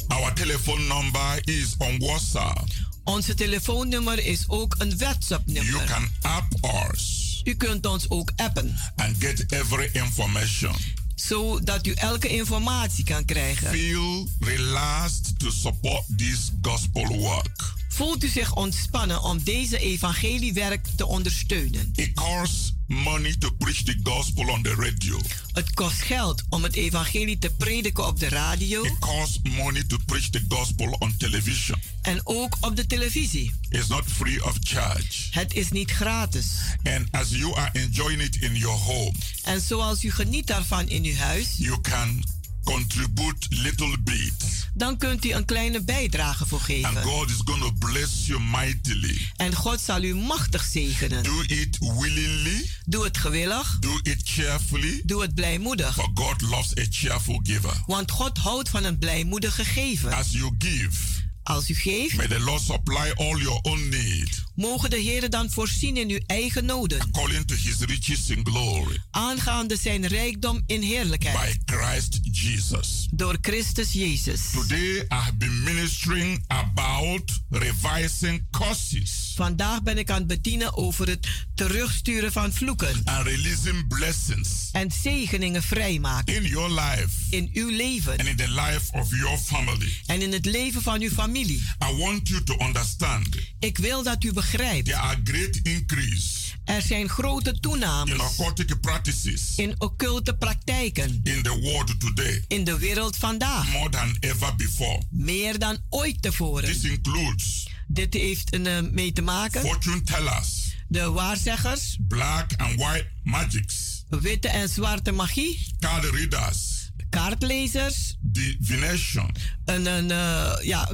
Our 0.08 0.32
telephone 0.32 0.82
number 0.86 1.40
is 1.44 1.74
on 1.78 1.98
WhatsApp. 1.98 2.64
Onze 3.04 3.34
telefoonnummer 3.34 4.26
is 4.26 4.44
ook 4.48 4.74
een 4.78 4.88
You 4.88 4.98
WhatsApp-nummer. 4.98 5.84
can 5.84 6.08
app 6.22 6.46
us 6.90 7.26
U 7.46 7.54
kunt 7.54 7.86
ons 7.86 8.10
ook 8.10 8.30
appen 8.36 8.74
and 8.96 9.16
get 9.18 9.52
every 9.52 9.88
information. 9.92 10.74
Zodat 11.16 11.86
u 11.86 11.92
elke 11.92 12.28
informatie 12.28 13.04
kan 13.04 13.24
krijgen. 13.24 13.70
Feel 13.70 14.26
relaxed 14.40 15.38
to 15.38 15.50
support 15.50 16.02
this 16.16 16.50
gospel 16.62 17.18
work. 17.18 17.65
Voelt 17.96 18.24
u 18.24 18.28
zich 18.28 18.54
ontspannen 18.54 19.22
om 19.22 19.42
deze 19.42 19.78
evangeliewerk 19.78 20.86
te 20.96 21.06
ondersteunen? 21.06 21.92
It 21.94 22.12
costs 22.14 22.72
money 22.86 23.36
to 23.38 23.50
preach 23.50 23.82
the 23.82 24.00
gospel 24.02 24.48
on 24.48 24.62
the 24.62 24.74
radio. 24.74 25.20
Het 25.52 25.74
kost 25.74 26.02
geld 26.02 26.42
om 26.48 26.62
het 26.62 26.74
evangelie 26.74 27.38
te 27.38 27.50
prediken 27.50 28.06
op 28.06 28.20
de 28.20 28.28
radio 28.28 28.82
It 28.84 28.98
costs 28.98 29.38
money 29.42 29.84
to 29.84 29.96
preach 30.06 30.28
the 30.30 30.44
gospel 30.48 30.96
on 30.98 31.16
television. 31.16 31.80
en 32.02 32.20
ook 32.24 32.56
op 32.60 32.76
de 32.76 32.86
televisie. 32.86 33.52
It's 33.68 33.86
not 33.86 34.04
free 34.06 34.44
of 34.44 34.56
charge. 34.60 35.28
Het 35.30 35.54
is 35.54 35.70
niet 35.70 35.90
gratis. 35.90 36.46
And 36.82 37.06
as 37.10 37.28
you 37.28 37.54
are 37.54 37.70
enjoying 37.72 38.22
it 38.22 38.36
in 38.36 38.54
your 38.56 38.78
home, 38.78 39.12
En 39.42 39.60
zoals 39.60 40.04
u 40.04 40.10
geniet 40.12 40.46
daarvan 40.46 40.88
in 40.88 41.04
uw 41.04 41.16
huis, 41.16 41.54
you 41.56 41.80
can 41.80 42.24
contribute 42.64 43.46
little 43.48 43.96
bit. 44.04 44.55
Dan 44.76 44.96
kunt 44.96 45.24
u 45.24 45.32
een 45.32 45.44
kleine 45.44 45.80
bijdrage 45.82 46.46
voor 46.46 46.58
And 46.58 46.66
geven. 46.66 47.02
God 47.02 47.30
is 47.30 47.40
going 47.44 47.62
to 47.62 47.72
bless 47.78 48.26
you 48.26 48.40
mightily. 48.40 49.28
En 49.36 49.54
God 49.54 49.80
zal 49.80 50.02
u 50.02 50.14
machtig 50.14 50.64
zegenen. 50.64 51.22
Do 51.22 51.40
it 51.46 51.78
willingly, 51.78 52.70
Doe 52.86 53.04
het 53.04 53.18
gewillig, 53.18 53.76
do 53.80 53.98
it 54.02 54.20
cheerfully, 54.24 55.02
doe 55.04 55.22
het 55.22 55.34
blijmoedig. 55.34 55.94
for 55.94 56.10
God 56.14 56.40
loves 56.40 56.78
a 56.78 56.84
cheerful 56.90 57.40
giver. 57.42 57.82
Want 57.86 58.10
God 58.10 58.38
houdt 58.38 58.68
van 58.68 58.84
een 58.84 58.98
blijmoedige 58.98 59.64
gever. 59.64 60.14
As 60.14 60.26
you 60.30 60.54
give, 60.58 61.15
Als 61.46 61.70
u 61.70 61.74
geeft, 61.74 62.16
may 62.16 62.26
the 62.26 62.40
Lord 62.40 62.62
supply 62.62 63.12
all 63.16 63.38
your 63.38 63.58
own 63.62 63.88
need 63.88 64.44
mogen 64.54 64.90
de 64.90 64.96
Heer 64.98 65.30
dan 65.30 65.50
voorzien 65.50 65.96
in 65.96 66.10
uw 66.10 66.18
eigen 66.26 66.64
noden. 66.64 67.00
according 67.00 67.46
to 67.46 67.54
his 67.54 67.76
riches 67.80 68.30
in 68.30 68.46
glory 68.46 69.00
Aangaande 69.10 69.76
zijn 69.76 70.06
rijkdom 70.06 70.62
in 70.66 70.82
heerlijkheid. 70.82 71.64
by 71.66 71.74
Christ 71.74 72.18
Jesus. 72.22 73.08
Door 73.10 73.36
Christus 73.40 73.92
Jezus. 73.92 74.40
Today 74.52 74.96
I 74.96 75.04
have 75.08 75.36
been 75.36 75.62
ministering 75.62 76.44
about 76.46 77.32
revising 77.50 78.46
curses 78.50 79.32
Vandaag 79.34 79.82
ben 79.82 79.98
ik 79.98 80.10
aan 80.10 80.18
het 80.18 80.26
bedienen 80.26 80.76
over 80.76 81.08
het 81.08 81.26
terugsturen 81.54 82.32
van 82.32 82.52
vloeken. 82.52 83.00
and 83.04 83.26
releasing 83.26 83.88
blessings 83.88 84.48
En 84.72 84.90
zegeningen 85.02 85.62
vrijmaken. 85.62 86.34
in 86.34 86.42
your 86.44 86.70
life 86.80 87.08
In 87.30 87.50
uw 87.52 87.68
leven. 87.70 88.18
and 88.18 88.28
in 88.28 88.36
the 88.36 88.48
life 88.50 88.92
of 88.92 89.10
your 89.10 89.38
family. 89.38 89.92
En 90.06 90.22
in 90.22 90.32
het 90.32 90.44
leven 90.44 90.82
van 90.82 91.00
uw 91.00 91.10
familie. 91.10 91.34
I 91.44 91.96
want 91.98 92.28
you 92.28 92.42
to 92.42 92.56
understand 92.58 93.26
Ik 93.58 93.78
wil 93.78 94.02
dat 94.02 94.24
u 94.24 94.32
begrijpt. 94.32 94.84
there 94.86 94.98
are 95.00 95.20
great 95.24 95.56
increase 95.62 96.44
Er 96.64 96.82
zijn 96.82 97.08
grote 97.08 97.50
in 97.50 97.60
toenames 97.60 98.20
occultic 98.20 98.80
practices 98.80 99.52
in 99.56 99.74
occulte 99.78 100.34
praktijken. 100.36 101.20
in 101.24 101.42
the 101.42 101.58
world 101.60 102.00
today 102.00 102.44
In 102.48 102.64
de 102.64 102.78
wereld 102.78 103.16
vandaag. 103.16 103.72
more 103.72 103.88
than 103.88 104.16
ever 104.20 104.56
before. 104.56 105.02
Meer 105.10 105.58
dan 105.58 105.78
ooit 105.88 106.22
tevoren. 106.22 106.64
This 106.72 106.84
includes 106.84 107.68
Dit 107.88 108.14
heeft 108.14 108.54
er 108.54 108.84
uh, 108.84 108.90
mee 108.92 109.12
te 109.12 109.22
maken. 109.22 109.60
fortune 109.60 110.02
tellers, 110.02 110.74
De 110.88 111.10
waarzeggers, 111.10 111.96
black 112.08 112.52
and 112.56 112.74
white 112.74 113.06
magics, 113.22 114.04
witte 114.08 114.48
en 114.48 114.68
zwarte 114.68 115.12
magie, 115.12 115.74
card 115.80 116.04
readers, 116.04 116.75
kaartlezers, 117.16 118.16
divination, 118.20 119.34
een, 119.64 119.86
een, 119.86 120.10
uh, 120.10 120.52
ja, 120.62 120.88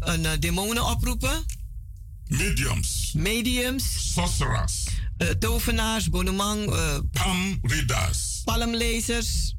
een, 0.00 0.24
uh, 0.24 0.30
demonen 0.38 0.84
oproepen, 0.86 1.44
mediums, 2.28 3.12
mediums, 3.16 4.12
sorcerers, 4.12 4.88
uh, 5.18 5.28
tovenaars, 5.28 6.08
bonemang, 6.08 6.64
palm 7.12 7.58
readers, 7.62 8.40
palmlezers, 8.44 9.54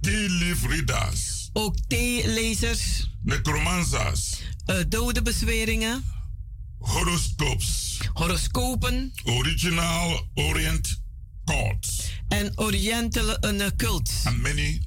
tea 0.00 0.28
leaf 0.28 0.66
readers, 0.66 1.50
ook 1.52 1.76
theelezers, 1.88 3.10
necromancers, 3.22 4.40
dode 4.88 5.22
bezweringen, 5.22 6.04
horoscopes, 6.78 7.98
horoscopen, 8.12 9.12
original 9.24 10.28
Orient 10.34 11.00
cults, 11.44 12.10
en 12.28 12.52
Orientale 12.58 13.72
cult. 13.76 14.10
and 14.24 14.42
many 14.42 14.80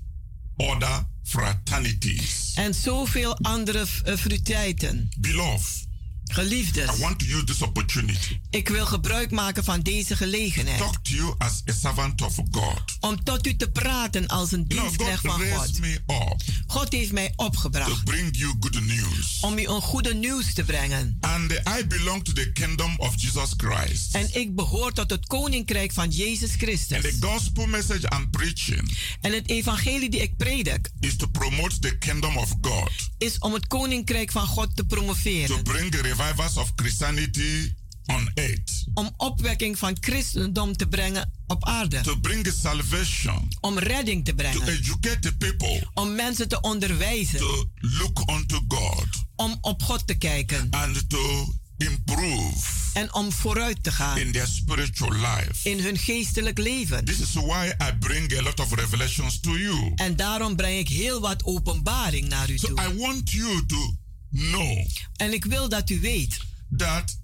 other 0.60 1.08
fraternities. 1.24 2.52
En 2.56 2.74
zoveel 2.74 3.38
andere 3.42 3.80
uh, 3.80 3.86
fraterniteiten. 3.86 5.10
Beloved, 5.20 5.88
Geliefdes, 6.32 6.90
I 6.98 7.02
want 7.02 7.20
to 7.20 7.26
use 7.26 7.44
this 7.44 7.62
opportunity. 7.62 8.40
ik 8.50 8.70
wil 8.70 8.86
gebruik 8.86 9.32
maken 9.32 9.64
van 9.64 9.82
deze 9.82 10.16
gelegenheid. 10.16 10.78
Talk 10.78 11.04
to 11.04 11.16
you 11.16 11.36
as 11.38 11.62
a 11.70 11.74
servant 11.74 12.22
of 12.22 12.36
God. 12.52 12.82
Om 13.00 13.24
tot 13.24 13.48
u 13.48 13.56
te 13.56 13.72
praten 13.72 14.28
als 14.28 14.52
een 14.52 14.68
dienstknecht 14.68 15.22
van 15.22 15.42
God. 15.42 15.80
Me 15.80 15.94
up 15.94 16.42
God 16.68 16.92
heeft 16.92 17.12
mij 17.12 17.34
opgebracht. 17.36 17.90
To 17.90 18.04
bring 18.04 18.38
you 18.38 18.56
good 18.60 18.82
news. 18.82 19.38
Om 19.42 19.58
u 19.58 19.68
een 19.68 19.82
goede 19.82 20.14
nieuws 20.14 20.54
te 20.54 20.64
brengen. 20.64 21.18
And 21.22 21.52
I 21.52 21.88
belong 21.88 22.24
to 22.24 22.34
the 22.34 22.52
kingdom 22.52 22.94
of 22.98 23.14
Jesus 23.18 23.50
Christ. 23.58 24.16
En 24.16 24.36
ik 24.36 24.56
behoor 24.56 24.92
tot 24.92 25.10
het 25.10 25.28
koninkrijk 25.28 25.92
van 25.92 26.10
Jezus 26.10 26.52
Christus. 26.58 27.04
And 27.04 27.04
the 27.04 27.28
gospel 27.28 27.66
message 27.66 28.08
I'm 28.16 28.30
preaching. 28.30 28.98
En 29.22 29.34
het 29.34 29.50
evangelie 29.50 30.10
die 30.10 30.22
ik 30.22 30.38
predik. 30.38 30.90
Is 31.00 31.16
to 31.16 31.28
promote 31.28 31.80
the 31.80 31.98
kingdom 31.98 32.38
of 32.38 32.54
God. 32.62 32.92
Is 33.18 33.38
om 33.38 33.54
het 33.54 33.68
koninkrijk 33.68 34.32
van 34.32 34.48
God 34.48 34.76
te 34.76 34.86
promoveren. 34.86 35.48
To 35.48 35.62
bring 35.62 35.92
the 35.92 36.02
revivals 36.20 36.58
of 36.58 36.72
Christianity 36.76 37.74
on 38.06 38.30
earth. 38.36 38.84
Om 38.94 39.14
opwekking 39.18 39.78
van 39.78 39.98
christendom 40.00 40.78
te 40.78 40.88
brengen 40.88 41.32
op 41.48 41.66
aarde. 41.66 42.02
To 42.02 42.20
bring 42.20 42.48
salvation. 42.62 43.48
Om 43.62 43.80
redding 43.80 44.26
te 44.26 44.34
brengen. 44.34 44.60
To 44.60 44.72
educate 44.72 45.20
the 45.20 45.36
people. 45.36 45.88
Om 45.94 46.16
mensen 46.16 46.48
te 46.48 46.62
onderwijzen. 46.62 47.40
To 47.40 47.66
look 47.76 48.30
unto 48.32 48.60
God. 48.68 49.08
Om 49.36 49.58
op 49.62 49.84
God 49.84 50.08
te 50.08 50.14
kijken. 50.14 50.68
And 50.70 51.10
to 51.10 51.54
improve. 51.78 52.78
En 52.94 53.14
om 53.14 53.32
vooruit 53.32 53.84
te 53.84 53.92
gaan. 53.92 54.18
In 54.18 54.32
their 54.32 54.48
spiritual 54.48 55.12
life. 55.12 55.70
In 55.70 55.80
hun 55.80 55.98
geestelijk 55.98 56.58
leven. 56.58 57.06
This 57.06 57.20
is 57.20 57.34
why 57.34 57.72
I 57.82 57.98
bring 58.00 58.38
a 58.38 58.42
lot 58.42 58.60
of 58.60 58.74
revelations 58.74 59.40
to 59.40 59.58
you. 59.58 59.92
En 59.96 60.16
daarom 60.16 60.56
breng 60.56 60.80
ik 60.80 60.88
heel 60.88 61.20
wat 61.20 61.44
openbaring 61.44 62.28
naar 62.28 62.50
u 62.50 62.58
so 62.58 62.68
toe. 62.68 62.86
I 62.86 62.98
want 62.98 63.32
you 63.32 63.66
to 63.66 63.96
know. 64.32 64.86
En 65.16 65.34
ik 65.34 65.46
wil 65.46 65.70
dat 65.70 65.90
u 65.90 66.00
weet. 66.00 66.38
That 66.78 67.18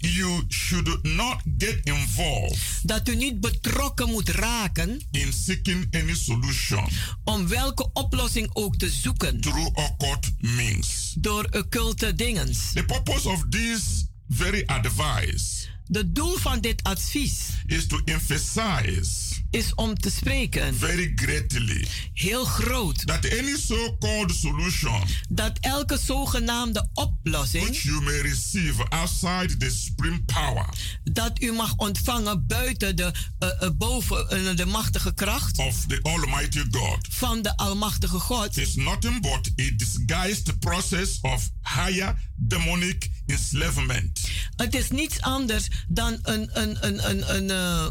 you 0.00 0.44
should 0.48 1.02
not 1.02 1.42
get 1.58 1.80
involved. 1.84 2.58
Dat 2.82 3.08
u 3.08 3.16
niet 3.16 3.40
betrokken 3.40 4.10
moet 4.10 4.28
raken. 4.28 5.00
In 5.10 5.32
seeking 5.32 5.94
any 5.94 6.14
solution. 6.14 6.88
Om 7.24 7.48
welke 7.48 7.90
oplossing 7.92 8.50
ook 8.52 8.76
te 8.76 8.90
zoeken. 8.90 9.40
Through 9.40 9.66
occult 9.66 10.30
means. 10.38 11.14
Door 11.18 11.46
occulte 11.50 12.14
dingens. 12.14 12.72
The 12.72 12.84
purpose 12.84 13.28
of 13.28 13.44
this 13.48 14.06
very 14.28 14.62
advice. 14.66 15.68
De 15.86 16.12
doel 16.12 16.36
van 16.36 16.60
dit 16.60 16.82
advies 16.82 17.38
is 17.70 17.86
to 17.86 18.00
emphasize 18.04 19.38
is 19.50 19.74
om 19.74 19.94
te 19.94 20.10
spreken 20.10 20.74
very 20.74 21.12
greatly 21.14 21.86
heel 22.12 22.44
groot 22.44 23.06
that 23.06 23.30
any 23.30 23.56
so-called 23.56 24.30
solution 24.30 25.02
dat 25.28 25.58
elke 25.60 25.98
zogenaamde 25.98 26.88
oplossing 26.94 27.64
which 27.64 27.82
you 27.82 28.02
may 28.02 28.20
receive 28.20 28.88
outside 28.88 29.56
the 29.56 29.70
supreme 29.70 30.22
power 30.24 30.68
dat 31.04 31.42
u 31.42 31.52
mag 31.52 31.76
ontvangen 31.76 32.46
buiten 32.46 32.96
de 32.96 33.12
uh, 33.38 33.48
uh, 33.62 33.68
boven 33.74 34.26
uh, 34.32 34.56
de 34.56 34.66
machtige 34.66 35.14
kracht 35.14 35.58
of 35.58 35.84
the 35.86 35.98
almighty 36.02 36.64
God 36.70 37.06
van 37.10 37.42
de 37.42 37.56
almachtige 37.56 38.18
God 38.18 38.56
is 38.56 38.74
nothing 38.74 39.20
but 39.20 39.50
a 39.60 39.70
disguised 39.76 40.58
process 40.58 41.18
of 41.20 41.50
higher 41.62 42.16
demonic 42.36 43.10
enslavement. 43.26 44.20
Het 44.56 44.74
is 44.74 44.90
niets 44.90 45.20
anders 45.20 45.68
dan 45.88 46.18
een, 46.22 46.50
een, 46.52 46.86
een, 46.86 47.10
een, 47.10 47.34
een, 47.34 47.50
uh, 47.60 47.86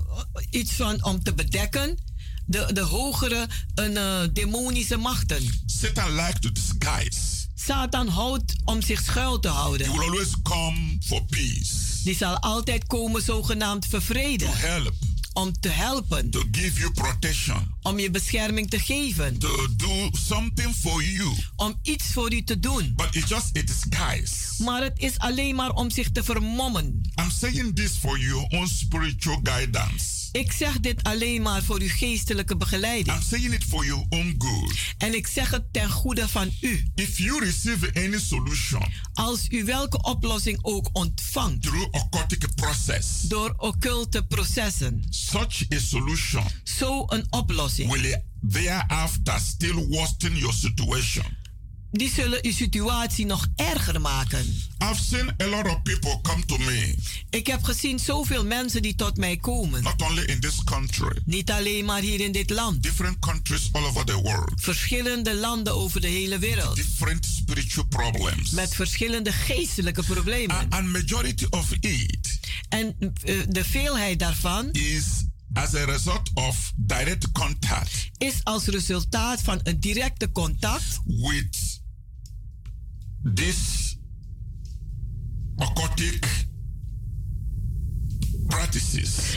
iets 0.49 0.71
van 0.71 1.03
om 1.03 1.23
te 1.23 1.33
bedekken 1.33 1.97
de, 2.49 2.73
de 2.73 2.81
hogere 2.81 3.47
een, 3.75 3.91
uh, 3.91 4.21
demonische 4.33 4.97
machten. 4.97 5.61
Satan 5.65 6.15
likes 6.15 6.39
to 6.39 6.51
disguise. 6.51 7.19
Satan 7.55 8.07
houdt 8.07 8.55
om 8.65 8.81
zich 8.81 9.01
schuil 9.03 9.39
te 9.39 9.47
houden. 9.47 9.87
He 9.87 9.91
will 9.91 10.09
always 10.09 10.41
come 10.43 10.97
for 11.05 11.23
peace. 11.25 12.03
Die 12.03 12.15
zal 12.15 12.37
altijd 12.37 12.87
komen 12.87 13.21
zogenaamd 13.21 13.85
vervreden. 13.85 14.47
To 14.47 14.53
help. 14.53 14.93
Om 15.33 15.59
te 15.59 15.69
helpen. 15.69 16.29
To 16.29 16.43
give 16.51 16.79
you 16.79 16.91
protection. 16.91 17.75
Om 17.81 17.99
je 17.99 18.11
bescherming 18.11 18.69
te 18.69 18.79
geven. 18.79 19.39
To 19.39 19.67
do 19.77 20.09
something 20.11 20.75
for 20.75 21.03
you. 21.03 21.35
Om 21.55 21.79
iets 21.83 22.05
voor 22.13 22.33
u 22.33 22.43
te 22.43 22.59
doen. 22.59 22.93
But 22.95 23.15
it's 23.15 23.29
just 23.29 23.57
a 23.57 23.61
disguise. 23.61 24.63
Maar 24.63 24.81
het 24.81 24.99
is 24.99 25.17
alleen 25.17 25.55
maar 25.55 25.71
om 25.71 25.89
zich 25.89 26.11
te 26.11 26.23
vermommen. 26.23 27.11
I'm 27.15 27.31
saying 27.31 27.75
this 27.75 27.91
for 27.91 28.19
your 28.19 28.47
own 28.49 28.67
spiritual 28.67 29.39
guidance. 29.43 30.18
Ik 30.31 30.51
zeg 30.51 30.79
dit 30.79 31.03
alleen 31.03 31.41
maar 31.41 31.63
voor 31.63 31.81
uw 31.81 31.89
geestelijke 31.89 32.57
begeleiding. 32.57 33.17
I'm 33.17 33.23
saying 33.23 33.53
it 33.53 33.63
for 33.63 33.85
your 33.85 34.05
own 34.09 34.35
good. 34.37 34.73
En 34.97 35.13
ik 35.13 35.27
zeg 35.27 35.49
het 35.51 35.73
ten 35.73 35.89
goede 35.89 36.27
van 36.27 36.51
u. 36.61 36.89
If 36.95 37.17
you 37.17 37.45
receive 37.45 37.93
any 37.93 38.19
solution 38.19 38.83
Als 39.13 39.47
u 39.49 39.63
welke 39.63 40.01
oplossing 40.01 40.59
ook 40.61 40.89
ontvangt 40.93 41.61
through 41.61 41.87
occultic 41.91 42.55
process, 42.55 43.21
door 43.21 43.53
occulte 43.57 44.23
processen, 44.23 45.05
such 45.09 45.71
a 45.73 45.79
solution 45.79 46.43
zo 46.63 47.03
een 47.07 47.25
oplossing, 47.29 47.91
will 47.91 48.23
thereafter 48.49 49.39
still 49.39 49.87
worsen 49.87 50.35
your 50.35 50.53
situation. 50.53 51.38
Die 51.91 52.09
zullen 52.09 52.39
uw 52.45 52.51
situatie 52.51 53.25
nog 53.25 53.47
erger 53.55 54.01
maken. 54.01 54.39
I've 54.91 55.03
seen 55.09 55.33
a 55.41 55.45
lot 55.45 55.65
of 55.65 55.81
people 55.81 56.19
come 56.21 56.45
to 56.45 56.57
me, 56.57 56.95
Ik 57.29 57.47
heb 57.47 57.63
gezien 57.63 57.99
zoveel 57.99 58.45
mensen 58.45 58.81
die 58.81 58.95
tot 58.95 59.17
mij 59.17 59.37
komen. 59.37 59.83
not 59.83 60.01
only 60.01 60.23
in 60.23 60.39
this 60.39 60.63
country, 60.63 61.17
Niet 61.25 61.51
alleen 61.51 61.85
maar 61.85 62.01
hier 62.01 62.19
in 62.19 62.31
dit 62.31 62.49
land. 62.49 62.83
different 62.83 63.19
countries 63.19 63.69
all 63.71 63.83
over 63.85 64.05
the 64.05 64.21
world, 64.21 64.51
Verschillende 64.55 65.35
landen 65.35 65.73
over 65.75 66.01
de 66.01 66.07
hele 66.07 66.37
wereld. 66.39 66.75
different 66.75 67.25
spiritual 67.25 67.85
problems. 67.85 68.49
Met 68.49 68.75
verschillende 68.75 69.31
geestelijke 69.31 70.03
problemen. 70.03 70.55
And, 70.57 70.73
and 70.73 70.87
majority 70.87 71.45
of 71.49 71.71
it 71.79 72.39
En 72.69 72.95
eh, 73.23 73.35
de 73.49 73.63
veelheid 73.65 74.19
daarvan 74.19 74.69
is 74.71 75.03
as 75.53 75.75
a 75.75 75.83
result 75.85 76.29
of 76.33 76.71
direct 76.75 77.31
contact 77.31 78.09
is 78.17 78.33
als 78.43 78.65
resultaat 78.65 79.41
van 79.41 79.59
een 79.63 79.79
directe 79.79 80.31
contact 80.31 80.99
with 81.05 81.78
this 83.33 83.95
occultic 85.55 86.25
practices. 88.47 89.35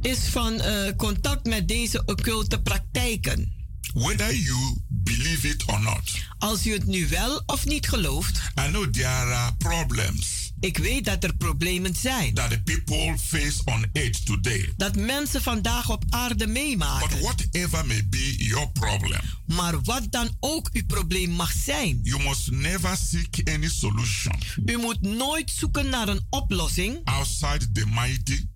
is 0.00 0.18
van 0.18 0.60
eh, 0.60 0.96
contact 0.96 1.46
met 1.46 1.68
deze 1.68 2.04
occulte 2.04 2.62
praktijken. 2.62 3.52
Whether 3.94 4.34
you 4.36 4.76
believe 4.88 5.48
it 5.48 5.64
or 5.66 5.80
not, 5.80 6.18
Als 6.38 6.66
u 6.66 6.72
het 6.72 6.86
nu 6.86 7.08
wel 7.08 7.42
of 7.46 7.66
niet 7.66 7.88
gelooft, 7.88 8.40
I 8.66 8.70
know 8.70 8.84
there 8.92 9.06
are 9.34 9.54
problems 9.56 10.41
ik 10.62 10.78
weet 10.78 11.04
dat 11.04 11.24
er 11.24 11.36
problemen 11.36 11.94
zijn. 11.94 12.34
that 12.34 12.50
the 12.50 12.62
people 12.62 13.18
face 13.18 13.60
on 13.64 13.86
earth 13.92 14.26
today. 14.26 14.72
Dat 14.76 14.96
mensen 14.96 15.42
vandaag 15.42 15.90
op 15.90 16.04
aarde 16.08 16.44
But 16.44 16.48
meemaken. 16.48 17.20
whatever 17.20 17.86
may 17.86 18.06
be 18.08 18.34
your 18.38 18.68
problem, 18.70 19.20
Maar 19.46 19.80
wat 19.82 20.06
dan 20.10 20.36
ook 20.40 20.68
uw 20.72 20.86
probleem 20.86 21.30
mag 21.30 21.52
zijn, 21.52 22.00
you 22.02 22.22
must 22.22 22.50
never 22.50 22.96
seek 22.96 23.40
any 23.44 23.68
solution 23.68 24.34
u 24.64 24.76
moet 24.76 25.00
nooit 25.00 25.50
zoeken 25.50 25.88
naar 25.88 26.08
een 26.08 26.26
oplossing 26.30 27.00
outside 27.04 27.72
the 27.72 27.86
mighty 27.86 28.46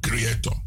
Creator, 0.00 0.62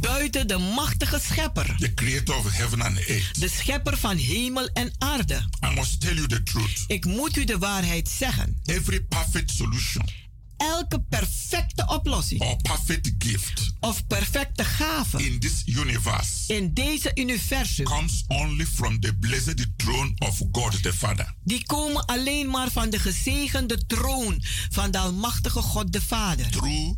buiten 0.00 0.46
de 0.48 0.58
machtige 0.58 1.20
schepper. 1.20 1.74
the 1.78 1.94
Creator 1.94 2.36
of 2.36 2.52
heaven 2.52 2.82
and 2.82 2.96
earth. 2.98 3.40
De 3.40 3.48
schepper 3.48 3.98
van 3.98 4.16
hemel 4.16 4.68
en 4.72 4.92
aarde. 4.98 5.48
I 5.64 5.74
must 5.74 6.00
tell 6.00 6.14
you 6.14 6.26
the 6.26 6.42
truth. 6.42 6.84
Ik 6.86 7.04
moet 7.04 7.36
u 7.36 7.44
de 7.44 7.58
waarheid 7.58 8.08
zeggen. 8.08 8.60
Every 8.64 9.00
perfect 9.00 9.50
solution 9.50 10.28
Elke 10.56 11.00
perfecte 11.08 11.86
oplossing 11.86 12.40
or 12.40 12.56
perfect 12.62 13.10
gift 13.18 13.72
of 13.80 14.06
perfecte 14.06 14.64
gave 14.64 15.18
in 15.18 15.38
this 15.38 15.62
universe 15.66 16.54
in 16.54 16.74
deze 16.74 17.10
universum, 17.14 17.84
comes 17.84 18.24
only 18.28 18.66
from 18.66 19.00
the 19.00 19.16
blessed 19.20 19.66
throne 19.76 20.12
of 20.18 20.42
God 20.52 20.82
the 20.82 20.92
Father. 20.92 21.34
die 21.44 21.66
komen 21.66 22.04
alleen 22.04 22.50
maar 22.50 22.70
van 22.70 22.90
de 22.90 22.98
gezegende 22.98 23.86
troon 23.86 24.42
van 24.70 24.90
de 24.90 24.98
Almachtige 24.98 25.62
God 25.62 25.92
de 25.92 26.02
Vader. 26.02 26.50
Through 26.50 26.96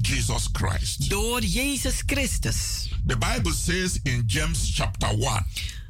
Jesus 0.00 0.48
Christ. 0.52 1.08
Door 1.10 1.42
Jezus 1.44 2.02
Christus. 2.06 2.88
The 3.06 3.16
Bible 3.16 3.52
says 3.52 3.98
in 4.02 4.22
James 4.26 4.74
chapter 4.74 5.08
1, 5.08 5.44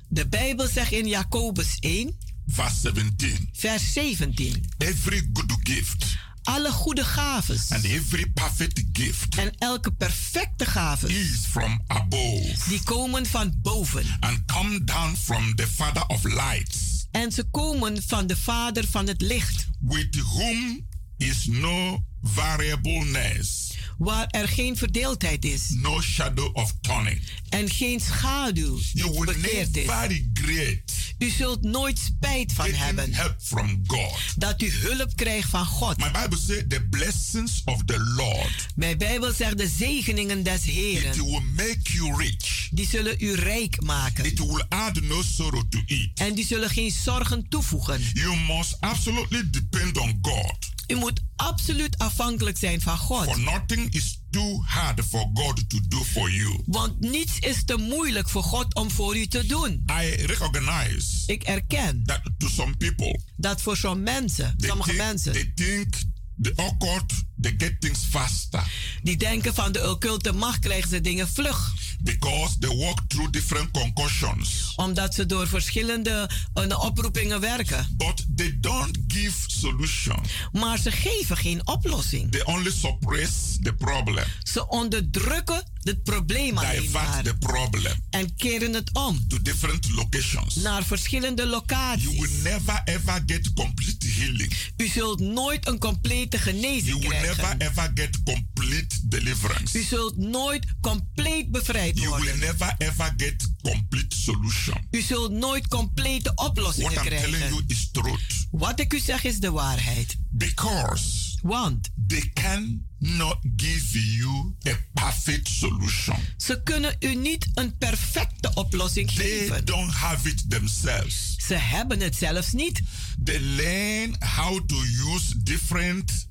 De 0.08 0.28
Bijbel 0.28 0.68
zegt 0.68 0.92
in 0.92 1.06
Jacobus 1.06 1.76
1, 1.80 2.16
verse 2.46 2.80
17, 2.80 3.48
vers 3.52 3.92
17. 3.92 4.64
every 4.78 5.28
good 5.32 5.56
gift 5.62 6.16
Alle 6.42 6.70
goede 6.70 7.04
gaves 7.04 7.70
and 7.72 7.84
every 7.84 8.26
perfect 8.34 8.82
gift 8.92 9.34
en 9.36 9.52
elke 9.58 9.90
perfecte 9.92 10.64
gave, 10.64 11.08
is 11.08 11.46
from 11.50 11.80
above 11.86 12.54
die 12.68 12.82
komen 12.84 13.26
van 13.26 13.52
boven. 13.62 14.04
and 14.20 14.44
come 14.46 14.84
down 14.84 15.16
from 15.16 15.54
the 15.54 15.66
Father 15.66 16.04
of 16.06 16.24
lights, 16.24 17.06
En 17.10 17.32
ze 17.32 17.44
komen 17.50 18.02
van 18.06 18.26
de 18.26 18.36
Vader 18.36 18.86
van 18.86 19.06
het 19.06 19.20
licht, 19.20 19.66
with 19.80 20.14
whom 20.16 20.86
is 21.16 21.46
no 21.46 22.04
variableness, 22.22 23.67
waar 23.98 24.26
er 24.26 24.48
geen 24.48 24.76
verdeeldheid 24.76 25.44
is 25.44 25.62
no 25.68 26.00
shadow 26.00 26.56
of 26.56 26.74
turning. 26.80 27.20
en 27.48 27.70
geen 27.70 28.00
schaduw 28.00 28.78
You 28.92 29.10
will 29.10 29.34
is. 29.34 29.86
regret 30.34 30.96
U 31.18 31.30
zult 31.30 31.62
nooit 31.62 31.98
spijt 31.98 32.52
van 32.52 32.70
hebben 32.70 33.12
help 33.14 33.36
from 33.42 33.82
God. 33.86 34.18
dat 34.36 34.62
u 34.62 34.70
hulp 34.72 35.16
krijgt 35.16 35.48
van 35.48 35.66
God. 35.66 35.96
My 35.96 36.10
Bible 36.22 36.38
says 36.46 36.64
the 36.68 36.86
blessings 36.90 37.62
of 37.64 37.84
the 37.84 37.98
Lord, 38.16 38.66
Mijn 38.74 38.98
Bijbel 38.98 39.32
zegt 39.32 39.58
de 39.58 39.68
zegeningen 39.68 40.42
des 40.42 40.54
it 40.66 40.74
Heren, 40.74 41.24
will 41.24 41.42
make 41.56 41.78
you 41.82 42.16
rich. 42.16 42.68
die 42.70 42.86
zullen 42.88 43.14
u 43.18 43.34
rijk 43.34 43.82
maken. 43.82 44.24
It 44.24 44.38
will 44.38 44.64
add 44.68 45.00
no 45.00 45.22
sorrow 45.22 45.62
to 45.70 45.78
it. 45.86 46.10
En 46.14 46.34
die 46.34 46.46
zullen 46.46 46.70
geen 46.70 46.90
zorgen 46.90 47.48
toevoegen. 47.48 48.00
You 48.12 48.36
must 48.36 48.76
absolutely 48.80 49.50
depend 49.50 49.98
on 49.98 50.18
God. 50.22 50.56
U 50.88 50.94
moet 50.94 51.20
absoluut 51.36 51.98
afhankelijk 51.98 52.58
zijn 52.58 52.80
van 52.80 52.98
God. 52.98 53.24
For 53.24 53.40
nothing 53.40 53.94
is 53.94 54.22
too 54.30 54.62
hard 54.64 55.00
for 55.04 55.30
God 55.34 55.70
to 55.70 55.78
do 55.88 56.04
for 56.04 56.30
you. 56.30 56.62
Want 56.66 57.00
niets 57.00 57.38
is 57.38 57.64
te 57.64 57.76
moeilijk 57.76 58.28
voor 58.28 58.42
God 58.42 58.74
om 58.74 58.90
voor 58.90 59.16
u 59.16 59.26
te 59.26 59.46
doen. 59.46 59.84
I 60.02 60.26
recognize 60.26 61.22
Ik 61.26 61.42
erken 61.42 62.02
that 62.04 62.20
to 62.38 62.48
some 62.48 62.76
people, 62.76 63.20
dat 63.36 63.62
voor 63.62 63.76
sommige 63.76 64.12
mensen, 64.12 64.54
sommige 64.56 64.88
think, 64.90 65.02
mensen, 65.02 65.32
they 65.32 65.52
think 65.54 65.94
the 66.42 66.52
occult, 66.56 67.12
they 67.40 67.54
get 67.58 67.80
things 67.80 67.98
faster 68.10 68.62
die 69.02 69.16
denken 69.16 69.54
van 69.54 69.72
de 69.72 69.90
occulte 69.90 70.32
macht 70.32 70.58
krijgen 70.58 70.88
ze 70.90 71.00
dingen 71.00 71.28
vlug. 71.28 71.72
because 72.00 72.58
they 72.58 72.76
walk 72.76 73.00
through 73.08 73.30
different 73.32 73.70
concussions. 73.70 74.72
Omdat 74.76 75.14
ze 75.14 75.26
door 75.26 75.48
verschillende 75.48 76.30
eh, 76.54 76.84
oproepingen 76.84 77.40
werken. 77.40 77.86
But 77.96 78.26
they 78.36 78.56
don't 78.60 78.98
give 79.08 79.36
solution. 79.46 80.16
Maar 80.52 80.78
ze 80.78 80.90
geven 80.90 81.36
geen 81.36 81.66
oplossing. 81.66 82.30
They 82.32 82.44
only 82.44 82.70
suppress 82.70 83.32
the 83.62 83.72
problem, 83.72 84.24
Ze 84.42 84.68
onderdrukken 84.68 85.62
het 85.82 86.02
probleem 86.02 86.58
alleen 86.58 86.90
maar. 86.90 87.22
the 87.22 87.34
problem 87.38 87.92
En 88.10 88.34
keren 88.36 88.74
het 88.74 88.90
om 88.92 89.28
to 89.28 89.42
different 89.42 89.90
locations. 89.90 90.54
naar 90.54 90.84
verschillende 90.84 91.42
You 91.42 91.54
locaties. 91.54 92.20
will 92.20 92.30
never 92.42 92.82
ever 92.84 93.22
get 93.26 93.52
complete 93.52 94.06
healing. 94.08 94.52
U 94.76 94.86
zult 94.88 95.20
nooit 95.20 95.66
een 95.66 95.78
complete 95.78 96.36
You 96.36 96.42
genezing 96.50 97.08
will 97.08 97.20
never 97.36 97.56
krijgen. 97.56 97.60
ever 97.60 97.90
get 97.94 98.22
complete 98.24 98.96
deliverance. 99.08 99.78
U 99.78 99.82
zult 99.82 100.16
nooit 100.16 100.66
compleet 100.80 101.50
bevrijd 101.50 101.98
You 101.98 102.10
will 102.10 102.18
worden. 102.18 102.38
never 102.38 102.74
ever 102.78 103.12
get 103.16 103.48
complete 103.62 104.16
solution. 104.16 104.86
U 104.90 105.00
zult 105.00 105.32
nooit 105.32 105.68
complete 105.68 106.32
oplossingen 106.34 106.92
What 106.94 107.04
I'm 107.04 107.10
telling 107.18 107.30
you 107.38 107.38
krijgen. 107.48 107.64
is 107.66 107.88
truth. 107.92 108.46
Wat 108.50 108.80
ik 108.80 108.92
u 108.92 108.98
zeg 108.98 109.24
is 109.24 109.38
de 109.40 109.50
waarheid. 109.50 110.16
Because 110.30 111.26
Want 111.42 111.88
they 112.06 112.30
cannot 112.34 113.36
give 113.56 113.98
you 114.16 114.54
a 114.68 114.76
perfect 114.94 115.48
solution. 115.48 116.16
ze 116.36 116.62
kunnen 116.62 116.96
u 117.00 117.14
niet 117.14 117.48
een 117.54 117.76
perfecte 117.78 118.50
oplossing 118.54 119.10
They 119.12 119.26
geven. 119.26 119.64
don't 119.64 119.90
have 119.92 120.28
it 120.28 120.50
themselves. 120.50 121.34
Ze 121.46 121.54
hebben 121.54 122.00
het 122.00 122.16
zelfs 122.16 122.52
niet. 122.52 122.80
They 123.24 123.40
learn 123.40 124.16
how 124.36 124.66
to 124.66 124.76
use 125.14 125.42
different 125.42 126.27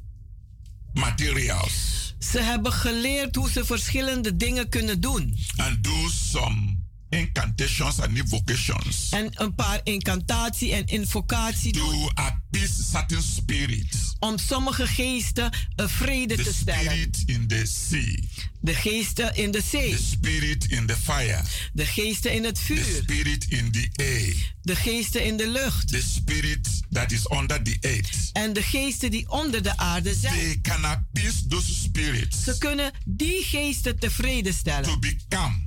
materials 0.98 1.96
Ze 2.20 2.40
hebben 2.42 2.72
geleerd 2.72 3.36
hoe 3.36 3.50
ze 3.50 3.66
verschillende 3.66 4.36
dingen 4.36 4.70
kunnen 4.70 5.02
doen. 5.02 5.38
and 5.58 5.84
do 5.84 6.08
some 6.10 6.77
incantations 7.10 8.00
and 8.00 8.18
invocations 8.18 9.10
En 9.10 9.30
een 9.34 9.56
paar 9.56 9.80
incantatie 9.84 10.74
en 10.74 10.86
invocatie 10.88 11.72
doen. 11.74 11.90
to 11.90 12.10
appease 12.14 12.84
certain 12.92 13.22
spirits. 13.24 14.16
Om 14.20 14.38
sommige 14.38 14.88
geesten 14.88 15.54
een 15.76 15.90
vrede 15.90 16.36
The 16.36 16.44
te 16.44 16.54
stellen. 16.54 16.82
spirit 16.92 17.24
in 17.26 17.48
the 17.48 17.66
sea, 17.66 18.16
De 18.62 18.74
geesten 18.74 19.36
in 19.36 19.52
de 19.52 19.62
zee. 19.70 19.96
the 19.96 20.04
spirit 20.04 20.66
in 20.66 20.86
the 20.86 20.96
fire, 20.98 21.42
De 21.74 21.86
geesten 21.86 22.34
in 22.34 22.44
het 22.44 22.56
the 22.56 22.62
vuur. 22.62 23.02
spirit 23.04 23.46
in 23.50 23.72
the 23.72 23.90
air, 23.96 24.54
De 24.62 24.76
geesten 24.76 25.26
in 25.26 25.38
de 25.38 25.50
lucht. 25.52 25.88
the 25.88 26.02
spirit 26.02 26.70
that 26.92 27.12
is 27.12 27.30
under 27.32 27.64
the 27.64 27.78
earth. 27.82 28.30
En 28.34 28.54
de 28.54 28.64
geesten 28.64 29.12
die 29.12 29.30
onder 29.30 29.64
de 29.64 29.78
aarde 29.78 30.16
zijn. 30.16 30.34
They 30.34 30.60
can 30.62 30.86
appease 30.86 31.48
those 31.48 31.74
spirits 31.74 32.44
Ze 32.44 32.58
kunnen 32.58 32.92
die 33.06 33.44
geesten 33.44 34.00
tevreden 34.00 34.52
to 34.52 34.58
stellen. 34.58 35.00
become 35.00 35.66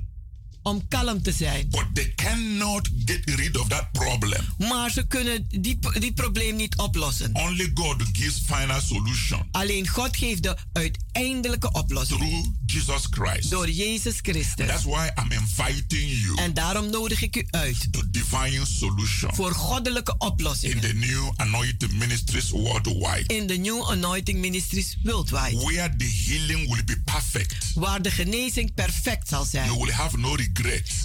om 0.63 0.87
kalm 0.87 1.21
te 1.21 1.31
zijn. 1.31 1.67
But 1.69 1.85
they 1.93 2.13
cannot 2.15 2.89
get 3.05 3.21
rid 3.35 3.57
of 3.57 3.67
that 3.67 3.91
problem. 3.91 4.41
Maar 4.57 4.91
ze 4.91 5.07
kunnen 5.07 5.45
die, 5.49 5.79
die 5.99 6.13
probleem 6.13 6.55
niet 6.55 6.77
oplossen. 6.77 7.29
Only 7.35 7.71
God 7.73 8.03
gives 8.13 8.41
final 8.45 8.81
solution 8.81 9.47
Alleen 9.51 9.87
God 9.87 10.17
geeft 10.17 10.43
de 10.43 10.57
uiteindelijke 10.73 11.71
oplossing. 11.71 12.19
through 12.19 12.45
Jesus 12.65 13.01
Christ. 13.09 13.49
Door 13.49 13.69
Jezus 13.69 14.19
Christus. 14.21 14.67
That's 14.67 14.83
why 14.83 15.09
I'm 15.23 15.31
inviting 15.31 16.11
you 16.21 16.35
En 16.37 16.53
daarom 16.53 16.89
nodig 16.89 17.21
ik 17.21 17.35
u 17.35 17.45
uit 17.49 17.87
to 17.91 18.01
divine 18.11 18.65
solution 18.65 19.35
voor 19.35 19.51
goddelijke 19.53 20.11
in 20.19 20.27
oplossingen. 20.27 20.79
the 20.81 20.93
new 20.93 21.31
anointed 21.35 21.91
ministries 21.93 22.49
worldwide. 22.49 23.23
In 23.27 23.47
de 23.47 23.57
New 23.57 23.83
Anointing 23.89 24.39
Ministries 24.39 24.97
Worldwide. 25.03 25.57
Where 25.57 25.95
the 25.97 26.05
healing 26.27 26.73
will 26.73 26.83
be 26.83 27.01
perfect. 27.05 27.55
Waar 27.75 28.01
de 28.01 28.11
genezing 28.11 28.73
perfect 28.73 29.27
zal 29.27 29.45
zijn. 29.45 29.65
You 29.65 29.77
will 29.79 29.91
have 29.93 30.17
no 30.17 30.35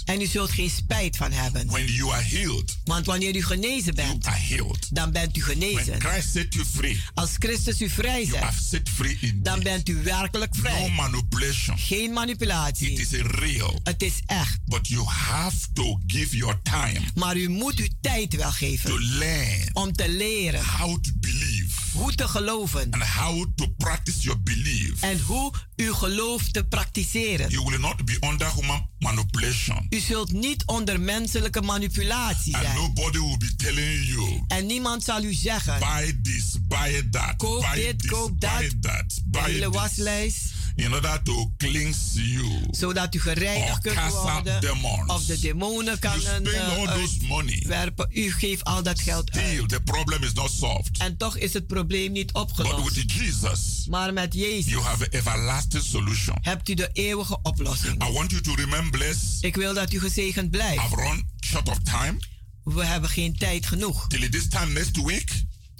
En 0.05 0.21
u 0.21 0.25
zult 0.25 0.51
geen 0.51 0.69
spijt 0.69 1.17
van 1.17 1.31
hebben. 1.31 1.67
When 1.67 1.85
you 1.93 2.11
are 2.13 2.23
healed, 2.23 2.77
Want 2.85 3.05
wanneer 3.05 3.35
u 3.35 3.43
genezen 3.43 3.93
you 3.95 4.07
bent, 4.07 4.25
are 4.25 4.37
healed. 4.39 4.87
dan 4.95 5.11
bent 5.11 5.37
u 5.37 5.41
When 5.43 5.57
genezen. 5.57 6.01
Christ 6.01 6.31
set 6.31 6.53
you 6.53 6.65
free, 6.65 7.01
Als 7.13 7.29
Christus 7.39 7.81
u 7.81 7.89
vrij 7.89 8.19
you 8.21 8.25
zet, 8.31 8.39
have 8.39 8.63
set 8.63 8.89
free 8.89 9.17
dan 9.35 9.59
bent 9.63 9.89
u 9.89 10.03
werkelijk 10.03 10.55
No 10.55 10.61
vrij. 10.61 10.89
manipulation. 10.89 11.77
Geen 11.77 12.03
It 12.03 12.11
manipulatie. 12.11 12.91
is 12.99 13.11
real. 13.11 13.79
Het 13.83 14.01
is 14.01 14.13
echt. 14.25 14.59
But 14.65 14.87
you 14.87 15.03
have 15.05 15.55
to 15.73 15.99
give 16.07 16.37
your 16.37 16.59
time 16.63 16.99
Maar 17.15 17.37
u 17.37 17.49
moet 17.49 17.75
uw 17.79 17.87
tijd 18.01 18.35
wel 18.35 18.49
to 18.51 18.55
geven 18.57 19.03
learn 19.17 19.69
om 19.73 19.91
te 19.93 20.09
leren 20.09 20.65
how 20.65 21.01
to 21.03 21.11
believe 21.19 21.56
hoe 21.97 22.15
te 22.15 22.27
geloven 22.27 22.87
and 22.91 23.03
how 23.03 23.45
to 23.55 23.67
practice 23.77 24.21
your 24.21 24.41
belief. 24.41 25.01
en 25.01 25.19
hoe 25.19 25.53
uw 25.75 25.93
geloof 25.93 26.51
te 26.51 26.63
praktiseren. 26.63 27.49
You 27.49 27.65
will 27.69 27.79
not 27.79 28.05
be 28.05 28.17
under 28.29 28.51
human 28.53 28.87
manipulation. 28.99 29.85
U 29.89 29.99
zult 29.99 30.31
niet 30.31 30.63
onder 30.65 30.99
menselijke 30.99 31.61
manipulatie 31.61 32.55
And 32.55 32.63
zijn. 32.65 32.75
nobody 32.77 33.17
will 33.19 33.37
be 33.37 33.55
telling 33.55 34.07
you, 34.07 34.43
En 34.47 34.65
niemand 34.65 35.03
zal 35.03 35.23
u 35.23 35.33
zeggen, 35.33 35.79
buy 35.79 36.19
this, 36.23 36.55
buy 36.67 37.07
that, 37.11 37.35
Koop 37.37 37.61
buy 37.61 37.75
dit, 37.75 37.99
this, 37.99 38.09
koop 38.11 38.41
dat. 38.41 38.57
buy 38.59 38.69
that, 38.81 39.09
de 39.09 39.21
buy 39.25 39.41
hele 39.51 39.69
waslijst, 39.69 40.53
In 40.77 40.93
order 40.93 41.21
to 41.23 41.51
cleanse 41.57 42.31
you. 42.31 42.47
zodat 42.71 43.15
u 43.15 43.19
gereinigd 43.19 43.81
kunt 43.81 44.11
worden. 44.11 44.61
demons. 44.61 45.11
Of 45.11 45.25
de 45.25 45.39
demonen 45.39 45.99
kan 45.99 46.19
You 46.19 46.45
spend 46.45 46.57
all 46.57 46.85
those 46.99 47.17
money. 47.21 47.53
uitwerpen. 47.53 48.07
U 48.11 48.31
geeft 48.31 48.63
al 48.63 48.83
dat 48.83 49.01
geld 49.01 49.29
Still, 49.31 49.59
uit. 49.59 49.69
the 49.69 49.81
problem 49.81 50.23
is 50.23 50.33
not 50.33 50.51
solved. 50.51 50.97
En 50.97 51.17
toch 51.17 51.37
is 51.37 51.53
het 51.53 51.67
probleem 51.67 52.11
niet 52.11 52.31
But 52.31 52.41
opgelost. 52.41 52.93
with 52.95 53.11
Jesus, 53.11 53.85
Maar 53.89 54.13
met 54.13 54.33
Jezus 54.33 54.71
you 54.71 54.81
have 54.83 55.03
an 55.03 55.09
everlasting 55.19 55.83
solution. 55.83 56.37
hebt 56.41 56.69
u 56.69 56.73
de 56.73 56.89
eeuwige 56.93 57.39
oplossing. 57.43 58.03
I 58.09 58.11
want 58.11 58.31
you 58.31 58.41
to 58.41 58.53
remain 58.53 58.89
blessed. 58.89 59.37
Ik 59.43 59.55
wil 59.55 59.73
dat 59.73 59.93
u 59.93 59.99
gezegend 59.99 60.51
blijft. 60.51 60.83
I've 60.83 60.95
run 60.95 61.29
short 61.45 61.69
of 61.69 61.77
time. 61.83 62.17
We 62.63 62.85
hebben 62.85 63.09
geen 63.09 63.37
tijd 63.37 63.65
genoeg. 63.65 64.07
Till 64.07 64.29
this 64.29 64.47
time 64.49 64.71
next 64.71 65.01
week, 65.03 65.31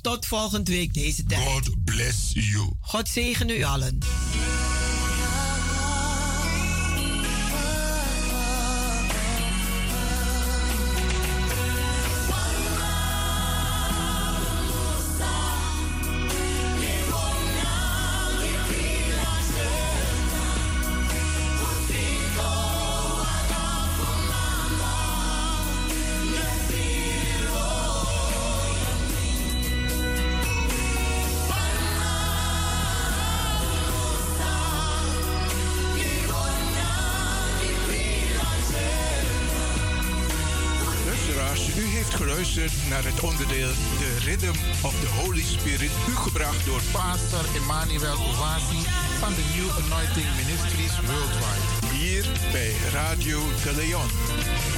Tot 0.01 0.25
volgende 0.25 0.71
week 0.71 0.93
deze 0.93 1.23
tijd. 1.23 1.41
God 1.47 1.83
bless 1.85 2.31
you. 2.33 2.71
God 2.79 3.09
zegen 3.09 3.49
u 3.49 3.63
allen. 3.63 3.97
Gebracht 46.37 46.65
door 46.65 46.81
Pastor 46.91 47.45
Emmanuel 47.55 48.17
Owasi 48.17 48.81
van 49.19 49.33
de 49.33 49.43
New 49.55 49.69
Anointing 49.69 50.27
Ministries 50.35 50.99
Worldwide. 50.99 51.95
hier 51.95 52.25
bij 52.51 52.73
Radio 52.93 53.39
de 53.63 53.73
Leon. 53.75 54.76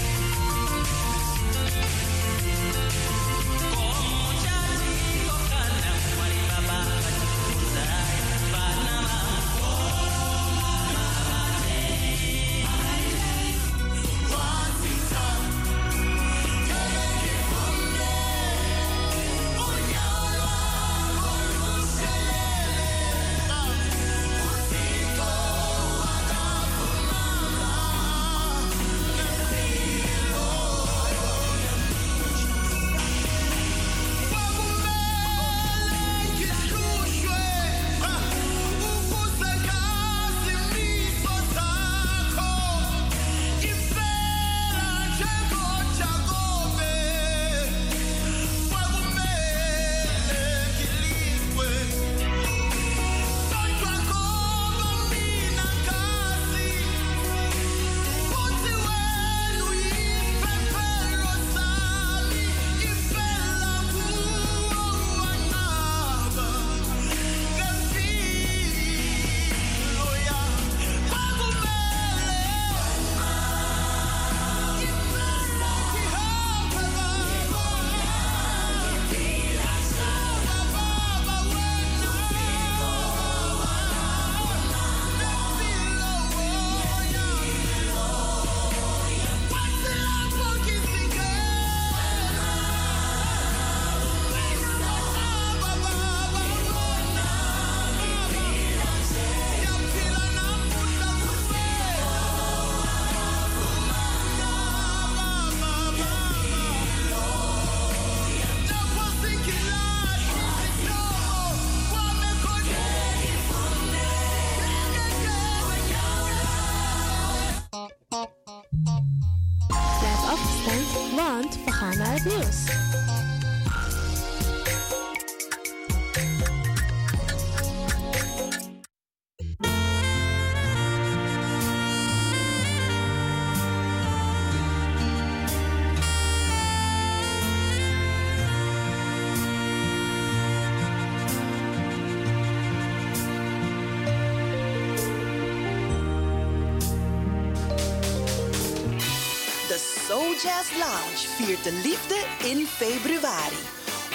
Jazz 150.44 150.72
Lounge 150.78 151.28
viert 151.38 151.64
de 151.64 151.72
liefde 151.72 152.16
in 152.44 152.68
februari. 152.68 153.62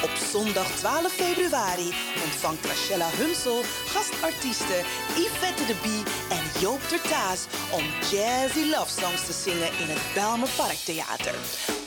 Op 0.02 0.10
zondag 0.32 0.66
12 0.66 1.12
februari 1.12 1.94
ontvangt 2.24 2.66
Rachella 2.66 3.08
Hunsel 3.10 3.62
gastartiesten 3.86 4.84
Yvette 5.16 5.66
de 5.66 5.74
Bie 5.82 6.02
en 6.30 6.60
Joop 6.60 6.82
Tertaas 6.88 7.46
om 7.72 7.84
jazzy 8.10 8.64
love 8.70 9.00
songs 9.00 9.26
te 9.26 9.32
zingen 9.32 9.78
in 9.78 9.88
het 9.88 10.14
Belmer 10.14 10.48
Parktheater. 10.56 11.34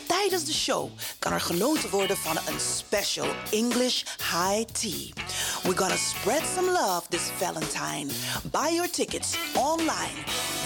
Tijdens 0.07 0.45
de 0.45 0.53
show 0.53 0.89
kan 1.19 1.31
er 1.33 1.41
genoten 1.41 1.89
worden 1.89 2.17
van 2.17 2.37
een 2.37 2.59
special 2.59 3.27
English 3.51 4.03
high 4.17 4.71
tea. 4.71 5.26
We're 5.67 5.73
gonna 5.73 5.97
spread 5.97 6.43
some 6.43 6.67
love 6.67 7.09
this 7.09 7.29
Valentine. 7.31 8.09
Buy 8.53 8.69
your 8.69 8.87
tickets 8.87 9.37
online 9.53 10.15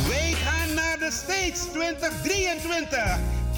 Wij 0.07 0.31
gaan 0.31 0.73
naar 0.73 0.99
de 0.99 1.11
States 1.11 1.59
2023. 1.71 3.38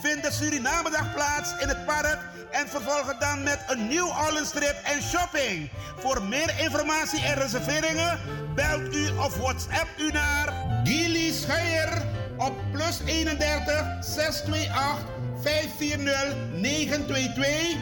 vindt 0.00 0.22
de 0.22 0.32
Surinamedag 0.32 1.14
plaats 1.14 1.54
in 1.58 1.68
het 1.68 1.86
park 1.86 2.18
en 2.50 2.68
vervolgen 2.68 3.16
dan 3.18 3.42
met 3.42 3.64
een 3.66 3.88
New 3.88 4.06
Orleans 4.06 4.50
trip 4.50 4.76
en 4.84 5.02
shopping. 5.02 5.70
Voor 5.98 6.22
meer 6.22 6.54
informatie 6.58 7.22
en 7.22 7.34
reserveringen 7.34 8.18
belt 8.54 8.94
u 8.94 9.08
of 9.08 9.36
WhatsApp 9.36 9.88
u 9.98 10.10
naar 10.10 10.52
Gilly 10.84 11.32
Scheier 11.32 12.02
op 12.36 12.54
plus 12.72 13.00
31 13.06 13.86
628 14.00 15.06
540 15.42 16.34
922. 16.52 17.76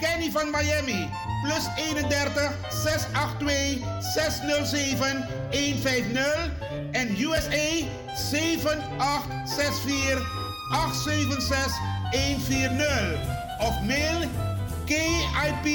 Kenny 0.00 0.30
van 0.30 0.50
Miami 0.50 1.08
plus 1.42 1.64
31 1.76 2.52
682 2.68 3.78
607 4.14 5.28
150 5.50 6.50
en 6.92 7.20
USA 7.20 7.86
7864 8.14 10.41
876 10.72 11.72
140 12.12 13.42
of 13.60 13.86
mail 13.86 14.28
KIP 14.86 15.66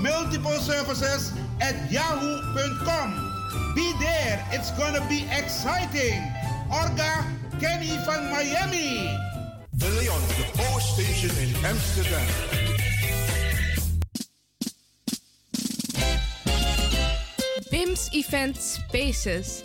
Multiple 0.00 0.58
Services 0.60 1.32
at 1.60 1.90
yahoo.com. 1.90 3.72
Be 3.74 3.92
there, 3.98 4.46
it's 4.52 4.70
gonna 4.72 5.04
be 5.08 5.26
exciting. 5.32 6.20
Orga 6.70 7.24
Kenny 7.58 7.96
van 8.04 8.30
Miami. 8.30 9.18
De 9.76 9.88
Leon, 9.98 10.20
de 10.36 10.44
Power 10.56 10.80
Station 10.80 11.30
in 11.38 11.64
Amsterdam. 11.64 12.26
BIMS 17.70 18.08
Event 18.12 18.56
Spaces. 18.56 19.64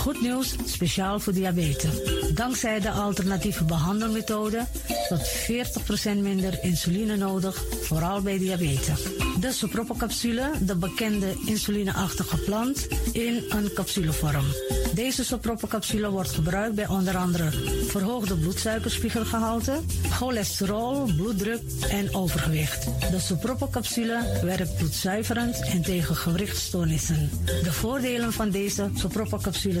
Goed 0.00 0.20
nieuws, 0.20 0.54
speciaal 0.64 1.20
voor 1.20 1.32
diabetes. 1.32 1.90
Dankzij 2.34 2.80
de 2.80 2.90
alternatieve 2.90 3.64
behandelmethode 3.64 4.66
tot 5.08 5.28
40% 5.28 6.18
minder 6.20 6.58
insuline 6.62 7.16
nodig, 7.16 7.64
vooral 7.82 8.20
bij 8.22 8.38
diabetes. 8.38 9.02
De 9.40 9.52
soproppencapsule, 9.52 10.50
de 10.60 10.76
bekende 10.76 11.34
insulineachtige 11.46 12.36
plant, 12.36 12.88
in 13.12 13.44
een 13.48 13.72
capsulevorm. 13.74 14.44
Deze 14.94 15.24
soproppencapsule 15.24 16.10
wordt 16.10 16.30
gebruikt 16.30 16.74
bij 16.74 16.88
onder 16.88 17.16
andere 17.16 17.50
verhoogde 17.86 18.36
bloedsuikerspiegelgehalte, 18.36 19.80
cholesterol, 20.10 21.04
bloeddruk 21.16 21.62
en 21.90 22.14
overgewicht. 22.14 22.84
De 23.10 23.18
soproppencapsule 23.18 24.40
werkt 24.42 24.76
bloedzuiverend 24.76 25.60
en 25.60 25.82
tegen 25.82 26.16
gewrichtstoornissen. 26.16 27.30
De 27.44 27.72
voordelen 27.72 28.32
van 28.32 28.50
deze 28.50 28.90
soproppencapsule 28.94 29.80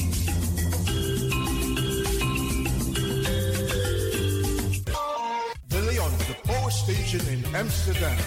Station 6.81 7.21
in 7.29 7.45
Amsterdam. 7.53 8.17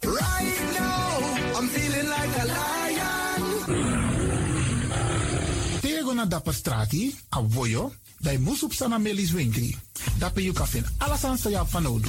Right 0.00 0.58
now, 0.80 1.60
I'm 1.60 1.68
feeling 1.68 2.08
like 2.08 2.32
a 2.40 2.46
lion. 2.48 3.42
Tego 5.80 6.12
na 6.14 6.24
dapper 6.24 6.54
strati, 6.54 7.14
a 7.28 7.42
voyo, 7.48 7.92
bij 8.18 8.38
Moesop 8.38 8.72
Sana 8.72 8.98
Melis 8.98 9.30
Winkri. 9.30 9.76
Dapper 10.18 10.42
you 10.42 10.54
alles 10.98 11.24
aan 11.24 11.38
sa 11.38 11.64
van 11.66 11.82
nodu. 11.82 12.08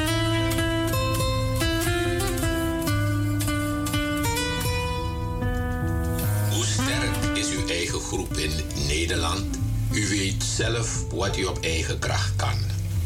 Groep 8.11 8.37
in 8.37 8.51
Nederland? 8.87 9.57
U 9.91 10.07
weet 10.09 10.43
zelf 10.43 11.05
wat 11.09 11.37
u 11.37 11.43
op 11.43 11.59
eigen 11.61 11.99
kracht 11.99 12.35
kan. 12.35 12.57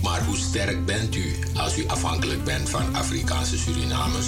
Maar 0.01 0.23
hoe 0.23 0.37
sterk 0.37 0.85
bent 0.85 1.15
u 1.15 1.35
als 1.53 1.77
u 1.77 1.87
afhankelijk 1.87 2.43
bent 2.43 2.69
van 2.69 2.95
Afrikaanse 2.95 3.57
Surinamers? 3.57 4.27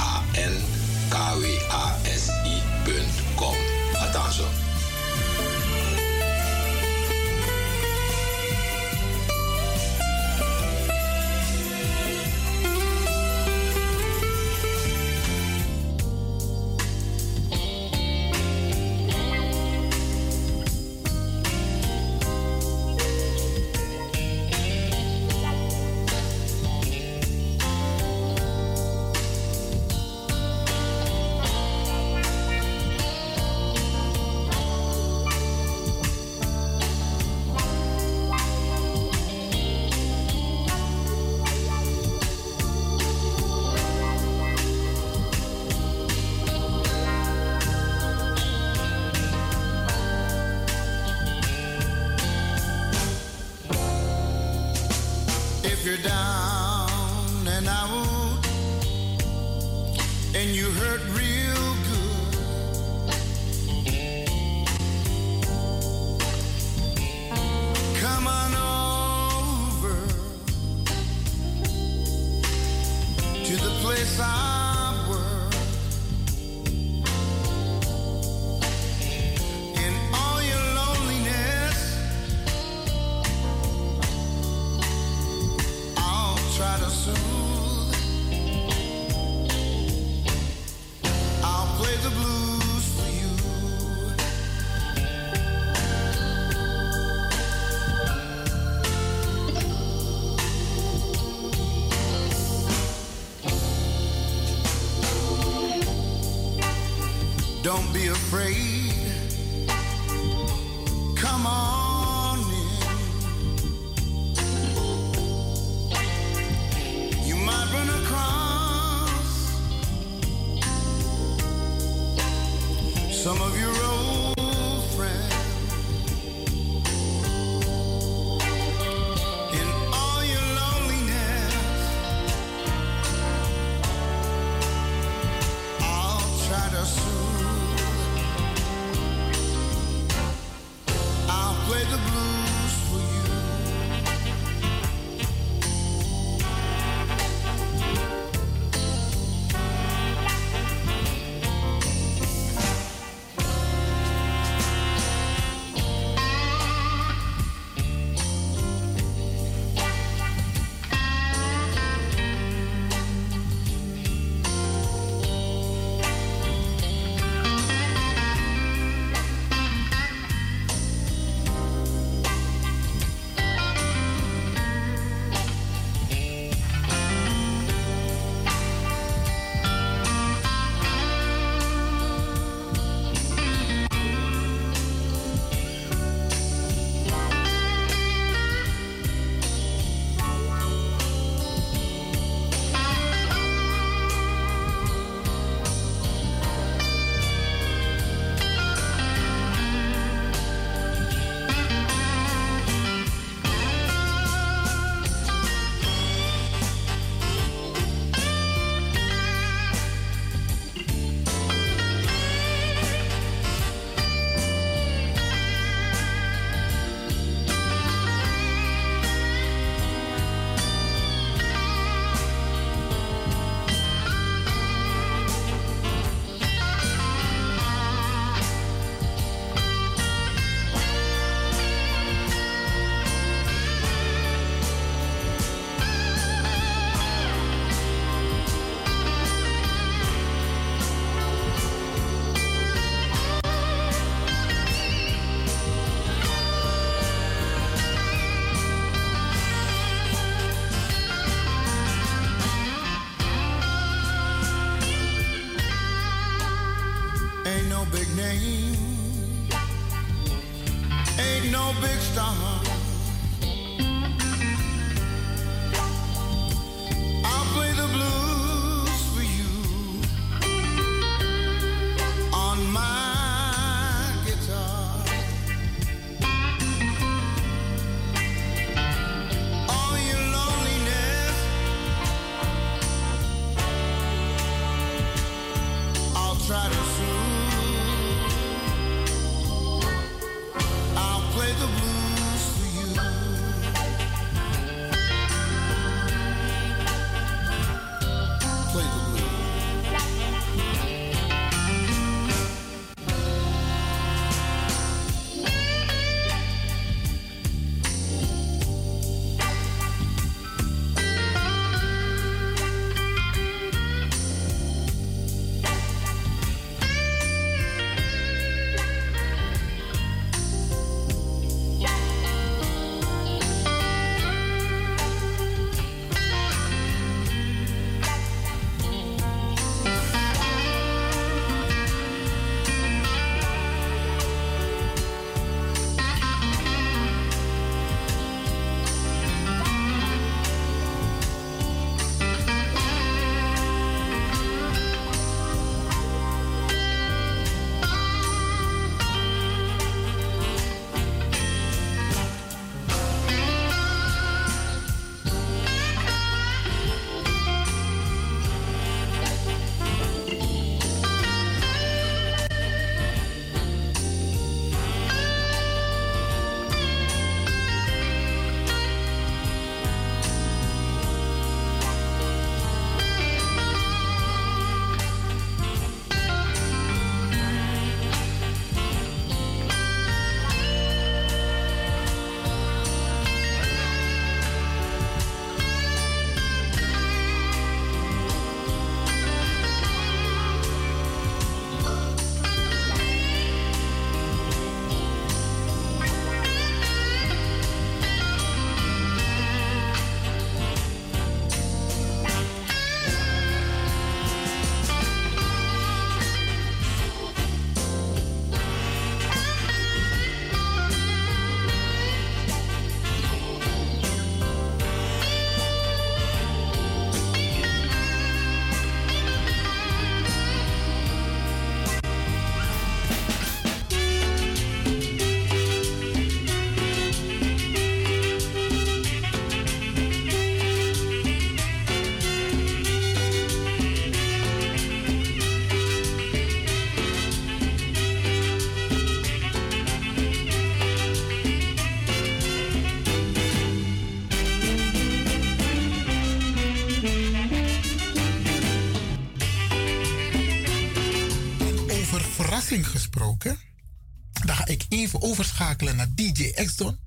even 455.05 455.23
overschakelen 455.23 455.97
naar 455.97 456.15
DJ 456.15 456.53
Exton. 456.55 456.99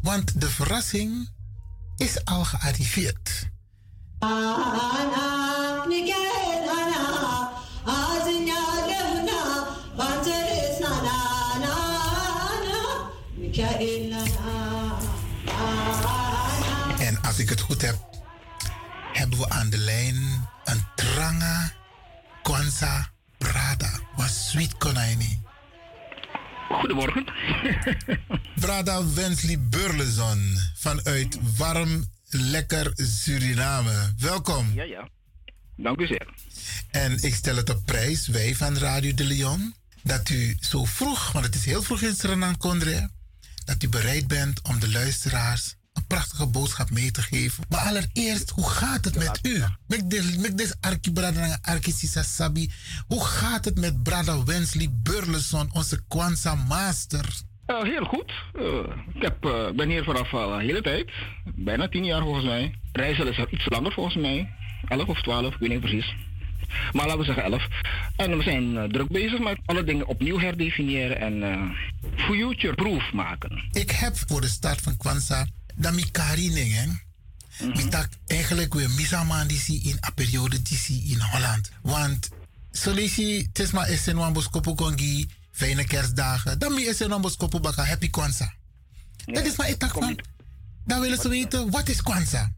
Want 0.00 0.40
de 0.40 0.50
verrassing 0.50 1.28
is 1.96 2.24
al 2.24 2.44
gearriveerd. 2.44 3.15
Brada 28.76 29.12
Wensley 29.14 29.60
Burleson 29.60 30.58
vanuit 30.74 31.38
warm, 31.56 32.04
lekker 32.28 32.92
Suriname. 32.94 34.12
Welkom. 34.18 34.72
Ja, 34.74 34.82
ja. 34.82 35.08
Dank 35.76 36.00
u 36.00 36.06
zeer. 36.06 36.34
En 36.90 37.22
ik 37.22 37.34
stel 37.34 37.56
het 37.56 37.70
op 37.70 37.82
prijs, 37.84 38.26
wij 38.26 38.54
van 38.54 38.78
Radio 38.78 39.14
de 39.14 39.24
Leon, 39.24 39.74
dat 40.02 40.28
u 40.28 40.56
zo 40.60 40.84
vroeg, 40.84 41.32
want 41.32 41.44
het 41.44 41.54
is 41.54 41.64
heel 41.64 41.82
vroeg 41.82 42.00
in 42.00 42.14
Suriname, 42.14 42.56
Condre, 42.56 43.10
dat 43.64 43.82
u 43.82 43.88
bereid 43.88 44.26
bent 44.26 44.62
om 44.62 44.80
de 44.80 44.90
luisteraars 44.90 45.74
een 45.92 46.06
prachtige 46.06 46.46
boodschap 46.46 46.90
mee 46.90 47.10
te 47.10 47.22
geven. 47.22 47.64
Maar 47.68 47.80
allereerst, 47.80 48.50
hoe 48.50 48.70
gaat 48.70 49.04
het 49.04 49.16
met 49.16 49.38
u? 49.42 49.64
Met 50.38 50.58
deze 50.58 50.74
Arki 50.80 51.12
Brada 51.12 51.58
Arki 51.62 51.92
Sisa 51.92 52.22
Sabi. 52.22 52.72
Hoe 53.06 53.24
gaat 53.24 53.64
het 53.64 53.78
met 53.78 54.02
Brada 54.02 54.44
Wensley 54.44 54.88
Burleson, 54.92 55.68
onze 55.72 56.04
Kwanzaa 56.08 56.54
Master? 56.54 57.44
Eh, 57.66 57.82
heel 57.82 58.04
goed. 58.04 58.32
Eh, 58.54 58.64
ik 59.14 59.22
heb, 59.22 59.44
eh, 59.44 59.70
ben 59.70 59.88
hier 59.88 60.04
vanaf 60.04 60.32
een 60.32 60.60
hele 60.60 60.82
tijd. 60.82 61.10
Bijna 61.54 61.88
tien 61.88 62.04
jaar 62.04 62.22
volgens 62.22 62.44
mij. 62.44 62.74
Reizen 62.92 63.28
is 63.28 63.44
iets 63.50 63.68
langer 63.68 63.92
volgens 63.92 64.16
mij. 64.16 64.52
Elf 64.88 65.08
of 65.08 65.22
twaalf, 65.22 65.54
ik 65.54 65.60
weet 65.60 65.70
niet 65.70 65.80
precies. 65.80 66.14
Maar 66.92 67.04
laten 67.06 67.18
we 67.18 67.24
zeggen 67.24 67.44
elf. 67.44 67.68
En 68.16 68.36
we 68.36 68.42
zijn 68.42 68.92
druk 68.92 69.08
bezig 69.08 69.38
met 69.38 69.58
alle 69.64 69.84
dingen 69.84 70.06
opnieuw 70.06 70.38
herdefiniëren 70.38 71.20
en 71.20 71.74
future-proof 72.16 73.12
maken. 73.12 73.68
Ik 73.72 73.90
heb 73.90 74.16
voor 74.26 74.40
de 74.40 74.48
start 74.48 74.80
van 74.80 74.96
Kwanzaa 74.96 75.46
dat 75.74 76.10
karining, 76.10 76.74
hè. 76.74 76.86
Mi 77.66 77.88
tak 77.88 78.08
eigenlijk 78.26 78.74
weer 78.74 78.90
misaman 78.90 79.46
die 79.46 79.80
in 79.82 79.96
een 80.00 80.14
periode 80.14 80.62
die 80.62 81.02
in 81.04 81.20
Holland. 81.20 81.70
Want 81.82 82.28
zo 82.72 82.92
lees 82.92 83.14
je, 83.16 83.46
het 83.48 83.58
is 83.58 83.70
maar 83.70 84.00
wan 84.14 84.32
boskopo 84.32 84.74
kongi, 84.74 85.28
fijne 85.56 85.84
kerstdagen. 85.84 86.58
Dan 86.58 86.74
mi 86.74 86.88
esen 86.88 87.08
wan 87.08 87.20
boskopo 87.20 87.60
baka 87.60 87.84
happy 87.84 88.10
Kwanzaa. 88.10 88.52
Dat 89.26 89.44
is 89.46 89.56
maar 89.56 89.68
ik 89.68 89.76
tak 89.78 89.92
van. 89.92 90.18
Dan 90.84 91.00
willen 91.00 91.18
ze 91.18 91.28
weten, 91.28 91.70
wat 91.70 91.88
is 91.88 92.02
Kwanzaa? 92.02 92.52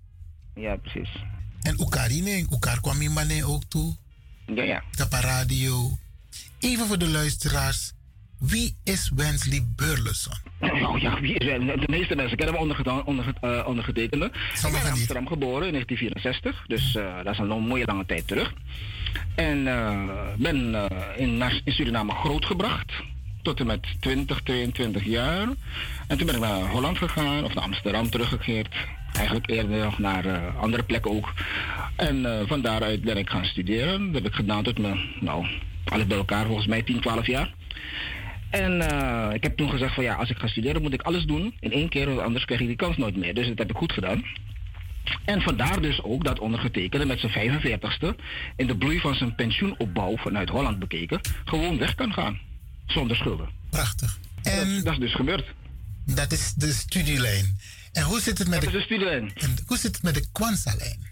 Ja, 0.55 0.77
precies. 0.77 1.09
En 1.63 1.81
Oekarining, 1.81 2.53
Oekar 2.53 2.81
kwam 2.81 3.01
in 3.03 3.13
mane 3.13 3.45
ook 3.47 3.63
toe. 3.69 3.97
Ja, 4.55 4.63
ja. 4.63 4.83
Tapa 4.91 5.21
radio. 5.21 5.99
Even 6.59 6.87
voor 6.87 6.99
de 6.99 7.09
luisteraars. 7.09 7.93
Wie 8.39 8.77
is 8.85 9.11
Wensley 9.15 9.67
Burleson? 9.77 10.35
Nou 10.61 11.01
ja, 11.01 11.21
wie 11.21 11.35
is? 11.35 11.47
De 11.81 11.85
meeste 11.87 12.15
mensen 12.15 12.37
kennen 12.37 12.55
hem 12.55 12.63
ondergedaan- 12.63 13.05
onderge- 13.05 13.65
ondergetekende. 13.67 14.25
Ik 14.55 14.61
ben 14.63 14.81
in 14.85 14.91
Amsterdam 14.91 15.27
geboren 15.27 15.67
in 15.67 15.73
1964, 15.73 16.65
dus 16.67 16.95
eh, 16.95 17.17
dat 17.25 17.33
is 17.33 17.39
een 17.39 17.47
mooie 17.49 17.85
lange 17.85 18.07
tijd 18.07 18.27
terug. 18.27 18.53
En 19.35 19.67
eh, 19.67 20.09
ben 20.37 20.75
eh, 20.75 21.21
in, 21.21 21.43
Suriname 21.65 22.13
grootgebracht 22.13 22.93
tot 23.43 23.61
en 23.61 23.67
met 23.67 23.87
20, 24.01 24.41
22 24.43 25.05
jaar. 25.05 25.49
En 26.07 26.17
toen 26.17 26.27
ben 26.27 26.35
ik 26.35 26.41
naar 26.41 26.71
Holland 26.71 26.99
gegaan 26.99 27.45
of 27.45 27.55
naar 27.55 27.65
Amsterdam 27.65 28.11
teruggekeerd. 28.11 28.75
Eigenlijk 29.13 29.51
eerder 29.51 29.85
nog 29.85 29.99
naar 29.99 30.25
eh, 30.25 30.57
andere 30.57 30.83
plekken 30.83 31.11
ook. 31.11 31.33
En 31.97 32.45
van 32.47 32.61
daaruit 32.61 33.03
ben 33.03 33.17
ik 33.17 33.31
gaan 33.31 33.45
studeren. 33.45 34.13
Dat 34.13 34.23
heb 34.23 34.31
ik 34.31 34.37
gedaan 34.37 34.63
tot 34.63 34.79
mijn, 34.79 35.01
nou, 35.21 35.47
alles 35.85 36.07
bij 36.07 36.17
elkaar 36.17 36.47
volgens 36.47 36.67
mij 36.67 36.83
10, 36.83 37.01
12 37.01 37.27
jaar. 37.27 37.55
En 38.51 38.81
ik 39.35 39.43
heb 39.43 39.57
toen 39.57 39.71
gezegd 39.71 39.95
van 39.95 40.05
ja, 40.05 40.15
als 40.15 40.31
ik 40.31 40.39
ga 40.39 40.47
studeren 40.47 40.83
moet 40.83 40.93
ik 40.93 41.03
alles 41.03 41.25
doen 41.25 41.55
in 41.61 41.73
één 41.73 41.89
keer, 41.89 42.07
want 42.07 42.21
anders 42.21 42.45
krijg 42.45 42.61
ik 42.61 42.67
die 42.67 42.77
kans 42.77 42.97
nooit 42.97 43.17
meer. 43.17 43.35
Dus 43.35 43.49
dat 43.49 43.59
heb 43.59 43.71
ik 43.71 43.77
goed 43.77 43.93
gedaan. 43.93 44.25
En 45.25 45.41
vandaar 45.41 45.81
dus 45.81 46.03
ook 46.03 46.25
dat 46.25 46.39
ondergetekende 46.39 47.07
met 47.07 47.21
zijn 47.21 47.63
45ste 47.63 48.21
in 48.57 48.67
de 48.67 48.77
bloei 48.77 49.01
van 49.01 49.15
zijn 49.15 49.35
pensioenopbouw 49.35 50.17
vanuit 50.17 50.49
Holland 50.49 50.79
bekeken, 50.79 51.21
gewoon 51.45 51.79
weg 51.79 51.95
kan 51.95 52.13
gaan. 52.13 52.39
Zonder 52.87 53.17
schulden. 53.17 53.49
Prachtig. 53.71 54.19
En 54.43 54.75
dat, 54.75 54.85
dat 54.85 54.93
is 54.93 54.99
dus 54.99 55.15
gebeurd. 55.15 55.45
Dat 56.05 56.33
is 56.33 56.55
de 56.55 56.73
studielijn. 56.73 57.59
En 57.93 58.03
hoe 58.03 58.21
zit 58.21 58.39
het 58.39 58.49
met 58.49 58.63
dat 58.63 58.71
de, 58.73 58.79
is 58.79 58.83
de 58.83 58.95
studielijn. 58.95 59.31
En 59.35 59.57
hoe 59.67 59.77
zit 59.77 59.95
het 59.95 60.03
met 60.03 60.15
de 60.15 60.29
Kwanzaa-lijn? 60.33 61.07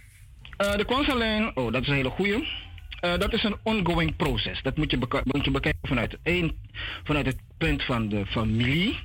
Eh, 0.56 0.76
de 0.76 0.84
Kwanzaa-lijn, 0.84 1.56
oh, 1.56 1.72
dat 1.72 1.82
is 1.82 1.88
een 1.88 1.94
hele 1.94 2.10
goeie. 2.10 2.48
Eh, 3.00 3.18
dat 3.18 3.32
is 3.32 3.42
een 3.42 3.56
ongoing 3.62 4.16
proces. 4.16 4.62
Dat 4.62 4.76
moet 4.76 4.90
je, 4.90 5.22
moet 5.24 5.44
je 5.44 5.50
bekijken 5.50 5.88
vanuit, 5.88 6.18
één, 6.22 6.52
vanuit 7.04 7.26
het 7.26 7.38
punt 7.58 7.84
van 7.84 8.08
de 8.08 8.26
familie. 8.26 8.98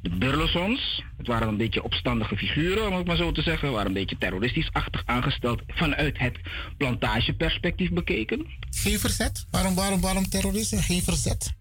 De 0.00 0.10
Burlesons. 0.10 1.02
Het 1.16 1.26
waren 1.26 1.48
een 1.48 1.56
beetje 1.56 1.82
opstandige 1.82 2.36
figuren, 2.36 2.88
om 2.88 2.96
het 2.96 3.06
maar 3.06 3.16
zo 3.16 3.32
te 3.32 3.42
zeggen. 3.42 3.72
waren 3.72 3.86
een 3.86 3.92
beetje 3.92 4.18
terroristisch-achtig 4.18 5.02
aangesteld 5.06 5.62
vanuit 5.66 6.18
het 6.18 6.38
plantageperspectief 6.76 7.90
bekeken. 7.90 8.46
Geen 8.70 8.98
verzet? 8.98 9.46
Waarom, 9.50 9.74
waarom, 9.74 10.00
waarom 10.00 10.28
terroristen? 10.28 10.78
Geen 10.78 11.02
verzet? 11.02 11.52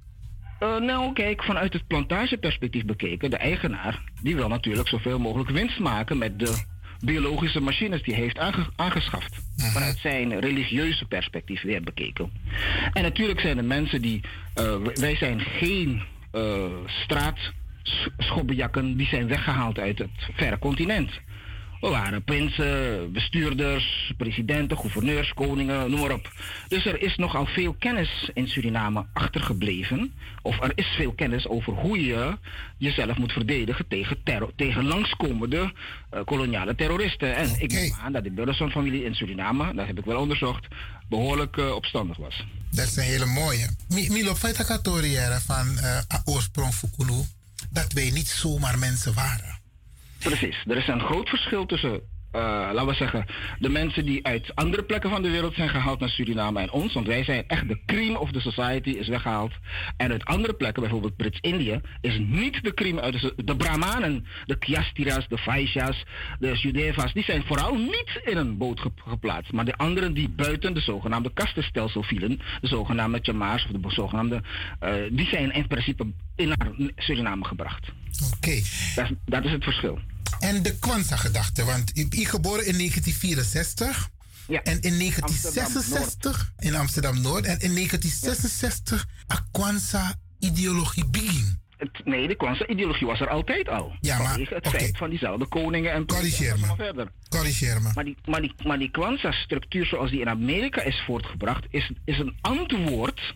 Eh, 0.59 0.77
nou, 0.79 1.13
kijk, 1.13 1.43
vanuit 1.43 1.73
het 1.73 1.87
plantageperspectief 1.87 2.85
bekeken, 2.85 3.29
de 3.29 3.37
eigenaar, 3.37 4.01
die 4.21 4.35
wil 4.35 4.47
natuurlijk 4.47 4.87
zoveel 4.87 5.19
mogelijk 5.19 5.49
winst 5.49 5.79
maken 5.79 6.17
met 6.17 6.39
de 6.39 6.63
biologische 6.99 7.59
machines 7.59 8.03
die 8.03 8.13
hij 8.13 8.23
heeft 8.23 8.37
aange- 8.37 8.69
aangeschaft. 8.75 9.35
Vanuit 9.57 9.97
zijn 9.97 10.39
religieuze 10.39 11.05
perspectief 11.05 11.61
weer 11.61 11.81
bekeken. 11.81 12.31
En 12.93 13.01
natuurlijk 13.03 13.39
zijn 13.39 13.57
er 13.57 13.65
mensen 13.65 14.01
die, 14.01 14.21
eh, 14.53 14.75
wij 14.93 15.15
zijn 15.15 15.39
geen 15.39 16.01
eh 16.31 16.71
straatschobbejakken, 17.84 18.97
die 18.97 19.07
zijn 19.07 19.27
weggehaald 19.27 19.80
uit 19.80 19.97
het 19.97 20.10
verre 20.35 20.60
continent. 20.60 21.10
We 21.81 21.89
waren 21.89 22.23
prinsen, 22.23 23.11
bestuurders, 23.11 24.14
presidenten, 24.18 24.77
gouverneurs, 24.77 25.34
koningen, 25.34 25.89
noem 25.89 25.99
maar 25.99 26.11
op. 26.11 26.31
Dus 26.68 26.85
er 26.85 27.01
is 27.01 27.15
nogal 27.15 27.45
veel 27.45 27.73
kennis 27.80 28.30
in 28.34 28.47
Suriname 28.47 29.05
achtergebleven. 29.14 30.14
Of 30.41 30.61
er 30.61 30.72
is 30.76 30.85
veel 30.97 31.14
kennis 31.14 31.47
over 31.47 31.73
hoe 31.73 32.05
je 32.05 32.38
jezelf 32.77 33.18
moet 33.18 33.31
verdedigen 33.31 33.88
tegen, 33.88 34.18
terror, 34.23 34.51
tegen 34.55 34.85
langskomende 34.85 35.73
eh, 36.10 36.19
koloniale 36.26 36.76
terroristen. 36.76 37.35
En 37.35 37.49
ik 37.57 37.72
neem 37.72 37.93
aan 38.03 38.11
dat 38.11 38.23
de 38.23 38.31
Burleson-familie 38.31 39.03
in 39.03 39.15
Suriname, 39.15 39.73
dat 39.73 39.88
heb 39.88 39.97
ik 39.99 40.05
wel 40.05 40.19
onderzocht, 40.19 40.68
behoorlijk 41.10 41.57
eh, 41.57 41.72
opstandig 41.76 42.18
was. 42.18 42.45
Dat 42.72 42.85
is 42.85 42.95
een 42.95 43.03
hele 43.03 43.26
mooie. 43.26 43.69
Mi- 43.89 44.10
Milo, 44.10 44.35
feit 44.35 44.57
van 45.45 45.77
eh, 45.77 45.97
a- 45.97 46.22
oorsprong 46.26 46.73
Fukulu, 46.73 47.22
dat 47.69 47.94
wij 47.94 48.10
niet 48.10 48.27
zomaar 48.27 48.80
mensen 48.80 49.14
waren. 49.14 49.60
Precies. 50.19 50.64
Er 50.68 50.77
is 50.77 50.88
een 50.88 50.99
groot 50.99 51.30
verschil 51.30 51.65
tussen, 51.65 52.02
eh, 52.34 52.41
laten 52.73 52.85
we 52.85 52.93
zeggen, 52.93 53.26
de 53.60 53.69
mensen 53.69 54.05
die 54.05 54.26
uit 54.26 54.55
andere 54.55 54.84
plekken 54.84 55.10
van 55.10 55.22
de 55.22 55.30
wereld 55.30 55.55
zijn 55.55 55.69
gehaald 55.69 55.99
naar 55.99 56.10
Suriname 56.10 56.60
en 56.60 56.72
ons. 56.72 56.93
Want 56.93 57.07
wij 57.07 57.23
zijn 57.23 57.43
echt 57.47 57.68
de 57.68 57.80
cream 57.85 58.15
of 58.15 58.31
the 58.31 58.39
society 58.39 58.89
is 58.89 59.07
weggehaald. 59.07 59.51
En 59.97 60.11
uit 60.11 60.26
andere 60.26 60.53
plekken, 60.53 60.81
bijvoorbeeld 60.81 61.15
Brits-Indië, 61.15 61.81
is 62.01 62.18
niet 62.19 62.64
de 62.64 62.73
cream 62.73 62.99
uit 62.99 63.22
de, 63.22 63.34
de 63.45 63.55
Brahmanen. 63.55 64.26
De 64.45 64.57
Kyastiras, 64.57 65.27
de 65.27 65.38
Vaishyas, 65.38 66.03
de 66.39 66.51
Judevas, 66.53 67.14
die 67.14 67.23
zijn 67.23 67.43
vooral 67.45 67.76
niet 67.76 68.22
in 68.26 68.38
een 68.38 68.57
boot 68.57 68.80
ge- 68.80 68.91
geplaatst. 69.07 69.51
Maar 69.51 69.65
de 69.65 69.76
anderen 69.77 70.14
die 70.14 70.30
buiten 70.30 70.73
de 70.73 70.80
zogenaamde 70.81 71.31
kastenstelsel 71.34 72.03
vielen, 72.03 72.39
de 72.61 72.68
zogenaamde 72.68 73.19
Chamaars 73.22 73.65
of 73.65 73.72
de 73.81 73.89
zogenaamde, 73.91 74.41
eh, 74.80 74.93
die 75.11 75.27
zijn 75.27 75.51
in 75.51 75.68
principe 75.68 76.05
in 76.35 76.47
naar 76.47 76.72
Suriname 76.95 77.45
gebracht. 77.45 77.88
Oké. 78.35 78.61
Dat, 78.95 79.10
dat 79.26 79.45
is 79.45 79.51
het 79.51 79.64
verschil. 79.64 79.99
En 80.39 80.64
de 80.64 80.77
Kwanzaa-gedachte, 80.80 81.64
want 81.65 81.97
ik 81.97 82.10
ben 82.10 82.26
geboren 82.26 82.65
in 82.65 82.77
1964. 82.77 84.10
En 84.47 84.81
in 84.81 84.97
1966 84.99 86.51
in 86.60 86.76
Amsterdam-Noord. 86.76 87.45
En 87.45 87.60
in 87.60 87.73
1966 87.73 89.07
a 89.34 89.45
Kwanzaa-ideologie 89.51 91.05
begin. 91.10 91.61
Nee, 92.03 92.27
de 92.27 92.35
Kwanzaa-ideologie 92.35 93.07
was 93.07 93.19
er 93.19 93.30
altijd 93.30 93.69
al. 93.69 93.95
Ja, 94.01 94.18
maar- 94.18 94.27
Vanwege 94.27 94.53
het 94.53 94.68
feit 94.68 94.97
van 94.97 95.10
diezelfde 95.10 95.45
koningen 95.45 95.91
en 95.93 96.05
Corrigeer 96.05 96.60
me. 96.60 96.68
en 96.68 96.76
verder. 96.76 97.07
Corrigeer 97.30 97.81
me. 97.81 97.91
Maar 97.93 98.03
die, 98.03 98.18
maar 98.26 98.41
die, 98.41 98.53
maar 98.65 98.80
die 98.80 98.91
Kwanzaa-structuur 98.91 99.85
zoals 99.85 100.10
die 100.10 100.19
in 100.22 100.30
Amerika 100.30 100.81
is 100.81 101.03
voortgebracht, 101.05 101.65
is, 101.69 101.91
is 102.05 102.18
een 102.19 102.35
antwoord 102.41 103.35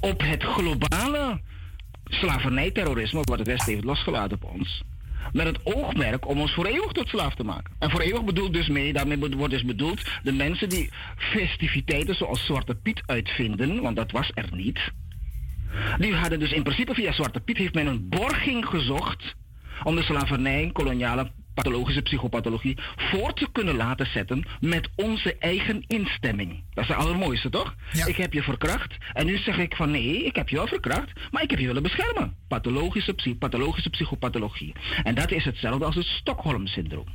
op 0.00 0.20
het 0.20 0.42
globale 0.42 1.40
slavernijterrorisme 2.04 3.20
wat 3.22 3.38
het 3.38 3.46
Westen 3.46 3.72
heeft 3.72 3.84
losgelaten 3.84 4.36
op 4.42 4.50
ons. 4.54 4.82
Met 5.32 5.46
het 5.46 5.66
oogmerk 5.66 6.28
om 6.28 6.40
ons 6.40 6.54
voor 6.54 6.66
eeuwig 6.66 6.92
tot 6.92 7.08
slaaf 7.08 7.34
te 7.34 7.44
maken. 7.44 7.74
En 7.78 7.90
voor 7.90 8.00
eeuwig 8.00 8.24
bedoelt 8.24 8.52
dus 8.52 8.68
mee, 8.68 8.92
daarmee 8.92 9.18
wordt 9.18 9.52
dus 9.52 9.64
bedoeld 9.64 10.10
de 10.22 10.32
mensen 10.32 10.68
die 10.68 10.90
festiviteiten 11.16 12.14
zoals 12.14 12.44
Zwarte 12.44 12.74
Piet 12.74 13.02
uitvinden, 13.06 13.82
want 13.82 13.96
dat 13.96 14.10
was 14.10 14.30
er 14.34 14.48
niet. 14.52 14.92
Die 15.98 16.14
hadden 16.14 16.38
dus 16.38 16.52
in 16.52 16.62
principe 16.62 16.94
via 16.94 17.12
Zwarte 17.12 17.40
Piet 17.40 17.56
heeft 17.56 17.74
men 17.74 17.86
een 17.86 18.08
borging 18.08 18.66
gezocht 18.66 19.34
om 19.82 19.94
de 19.94 20.02
slavernij, 20.02 20.70
koloniale 20.72 21.30
pathologische 21.54 22.02
psychopathologie 22.02 22.78
voor 22.96 23.32
te 23.32 23.48
kunnen 23.52 23.76
laten 23.76 24.06
zetten 24.06 24.44
met 24.60 24.88
onze 24.96 25.36
eigen 25.38 25.84
instemming. 25.86 26.62
Dat 26.74 26.84
is 26.84 26.90
het 26.90 26.98
allermooiste, 26.98 27.50
toch? 27.50 27.74
Ik 28.06 28.16
heb 28.16 28.32
je 28.32 28.42
verkracht 28.42 28.96
en 29.12 29.26
nu 29.26 29.38
zeg 29.38 29.58
ik 29.58 29.76
van 29.76 29.90
nee, 29.90 30.24
ik 30.24 30.36
heb 30.36 30.48
je 30.48 30.56
wel 30.56 30.66
verkracht, 30.66 31.12
maar 31.30 31.42
ik 31.42 31.50
heb 31.50 31.58
je 31.58 31.66
willen 31.66 31.82
beschermen. 31.82 32.36
Pathologische, 32.48 33.14
pathologische 33.38 33.90
psychopathologie. 33.90 34.72
En 35.02 35.14
dat 35.14 35.30
is 35.30 35.44
hetzelfde 35.44 35.84
als 35.84 35.94
het 35.94 36.06
Stockholm-syndroom. 36.06 37.06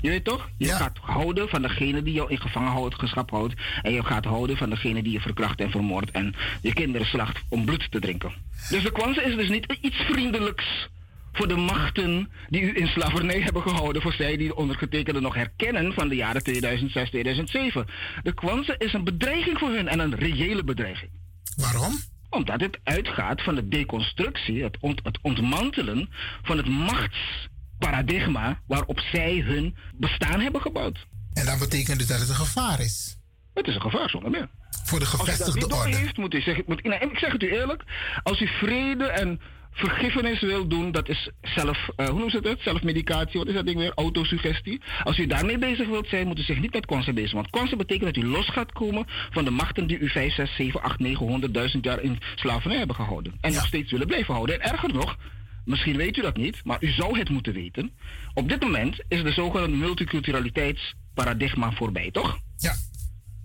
Je 0.00 0.08
weet 0.08 0.24
toch? 0.24 0.50
Je 0.56 0.68
gaat 0.68 0.98
houden 0.98 1.48
van 1.48 1.62
degene 1.62 2.02
die 2.02 2.14
jou 2.14 2.30
in 2.30 2.40
gevangenschap 2.40 3.30
houdt. 3.30 3.54
En 3.82 3.92
je 3.92 4.04
gaat 4.04 4.24
houden 4.24 4.56
van 4.56 4.70
degene 4.70 5.02
die 5.02 5.12
je 5.12 5.20
verkracht 5.20 5.60
en 5.60 5.70
vermoordt. 5.70 6.10
En 6.10 6.34
je 6.62 6.72
kinderen 6.72 7.06
slacht 7.06 7.42
om 7.48 7.64
bloed 7.64 7.90
te 7.90 8.00
drinken. 8.00 8.32
Dus 8.70 8.82
de 8.82 8.92
Kwanzaa 8.92 9.22
is 9.22 9.36
dus 9.36 9.48
niet 9.48 9.78
iets 9.80 9.96
vriendelijks 9.96 10.88
voor 11.32 11.48
de 11.48 11.56
machten 11.56 12.30
die 12.48 12.60
u 12.62 12.76
in 12.76 12.86
slavernij 12.86 13.40
hebben 13.40 13.62
gehouden. 13.62 14.02
Voor 14.02 14.12
zij 14.12 14.36
die 14.36 14.48
de 14.48 14.54
ondergetekende 14.56 15.20
nog 15.20 15.34
herkennen 15.34 15.92
van 15.92 16.08
de 16.08 16.14
jaren 16.14 16.42
2006, 16.42 17.08
2007. 17.10 17.86
De 18.22 18.34
Kwanzaa 18.34 18.74
is 18.78 18.92
een 18.92 19.04
bedreiging 19.04 19.58
voor 19.58 19.70
hun 19.70 19.88
en 19.88 19.98
een 19.98 20.14
reële 20.14 20.64
bedreiging. 20.64 21.10
Waarom? 21.56 21.92
Omdat 22.30 22.60
het 22.60 22.78
uitgaat 22.84 23.42
van 23.42 23.54
de 23.54 23.68
deconstructie, 23.68 24.62
het, 24.62 24.76
ont- 24.80 25.00
het 25.04 25.18
ontmantelen 25.22 26.08
van 26.42 26.56
het 26.56 26.68
machtsparadigma 26.68 28.60
waarop 28.66 29.00
zij 29.00 29.38
hun 29.46 29.76
bestaan 29.94 30.40
hebben 30.40 30.60
gebouwd. 30.60 31.06
En 31.32 31.46
dat 31.46 31.58
betekent 31.58 31.98
dus 31.98 32.06
dat 32.08 32.20
het 32.20 32.28
een 32.28 32.34
gevaar 32.34 32.80
is. 32.80 33.16
Het 33.54 33.66
is 33.66 33.74
een 33.74 33.80
gevaar 33.80 34.10
zonder 34.10 34.30
meer. 34.30 34.48
Voor 34.84 34.98
de 34.98 35.04
Als 35.04 35.14
u 35.14 35.16
dat 35.18 35.26
gevestigde 35.28 35.60
niet 35.60 35.72
orde. 35.72 36.12
moet 36.20 36.34
u 36.34 36.40
zeggen, 36.40 36.64
moet, 36.66 36.82
nee, 36.84 36.98
ik 36.98 37.18
zeg 37.18 37.32
het 37.32 37.42
u 37.42 37.52
eerlijk, 37.52 37.82
als 38.22 38.40
u 38.40 38.46
vrede 38.46 39.04
en 39.06 39.40
vergiffenis 39.78 40.40
wil 40.40 40.68
doen, 40.68 40.92
dat 40.92 41.08
is 41.08 41.30
zelf, 41.42 41.88
eh, 41.96 42.06
hoe 42.06 42.14
noemen 42.14 42.30
ze 42.30 42.48
het? 42.48 42.60
Zelfmedicatie, 42.60 43.38
wat 43.38 43.48
is 43.48 43.54
dat 43.54 43.66
ding 43.66 43.78
weer? 43.78 43.92
Autosuggestie. 43.94 44.80
Als 45.04 45.18
u 45.18 45.26
daarmee 45.26 45.58
bezig 45.58 45.88
wilt 45.88 46.08
zijn, 46.08 46.26
moet 46.26 46.38
u 46.38 46.42
zich 46.42 46.60
niet 46.60 46.72
met 46.72 46.86
Kwanzaa 46.86 47.12
bezig. 47.12 47.32
Want 47.32 47.50
Kwanzaa 47.50 47.76
betekent 47.76 48.14
dat 48.14 48.24
u 48.24 48.26
los 48.26 48.48
gaat 48.48 48.72
komen 48.72 49.06
van 49.30 49.44
de 49.44 49.50
machten 49.50 49.86
die 49.86 49.98
u 49.98 50.08
5, 50.08 50.34
6, 50.34 50.54
7, 50.54 50.82
8, 50.82 50.98
900.000 50.98 51.84
jaar 51.84 52.02
in 52.02 52.18
slavernij 52.34 52.78
hebben 52.78 52.96
gehouden. 52.96 53.34
En 53.40 53.52
nog 53.52 53.66
steeds 53.66 53.90
willen 53.90 54.06
blijven 54.06 54.34
houden. 54.34 54.60
En 54.60 54.70
erger 54.72 54.92
nog, 54.92 55.16
misschien 55.64 55.96
weet 55.96 56.16
u 56.16 56.22
dat 56.22 56.36
niet, 56.36 56.64
maar 56.64 56.78
u 56.80 56.90
zou 56.90 57.18
het 57.18 57.28
moeten 57.28 57.52
weten. 57.52 57.90
Op 58.34 58.48
dit 58.48 58.60
moment 58.60 59.04
is 59.08 59.22
de 59.22 59.32
zogenaamde 59.32 59.76
multiculturaliteitsparadigma 59.76 61.72
voorbij, 61.72 62.10
toch? 62.10 62.38
Ja. 62.56 62.74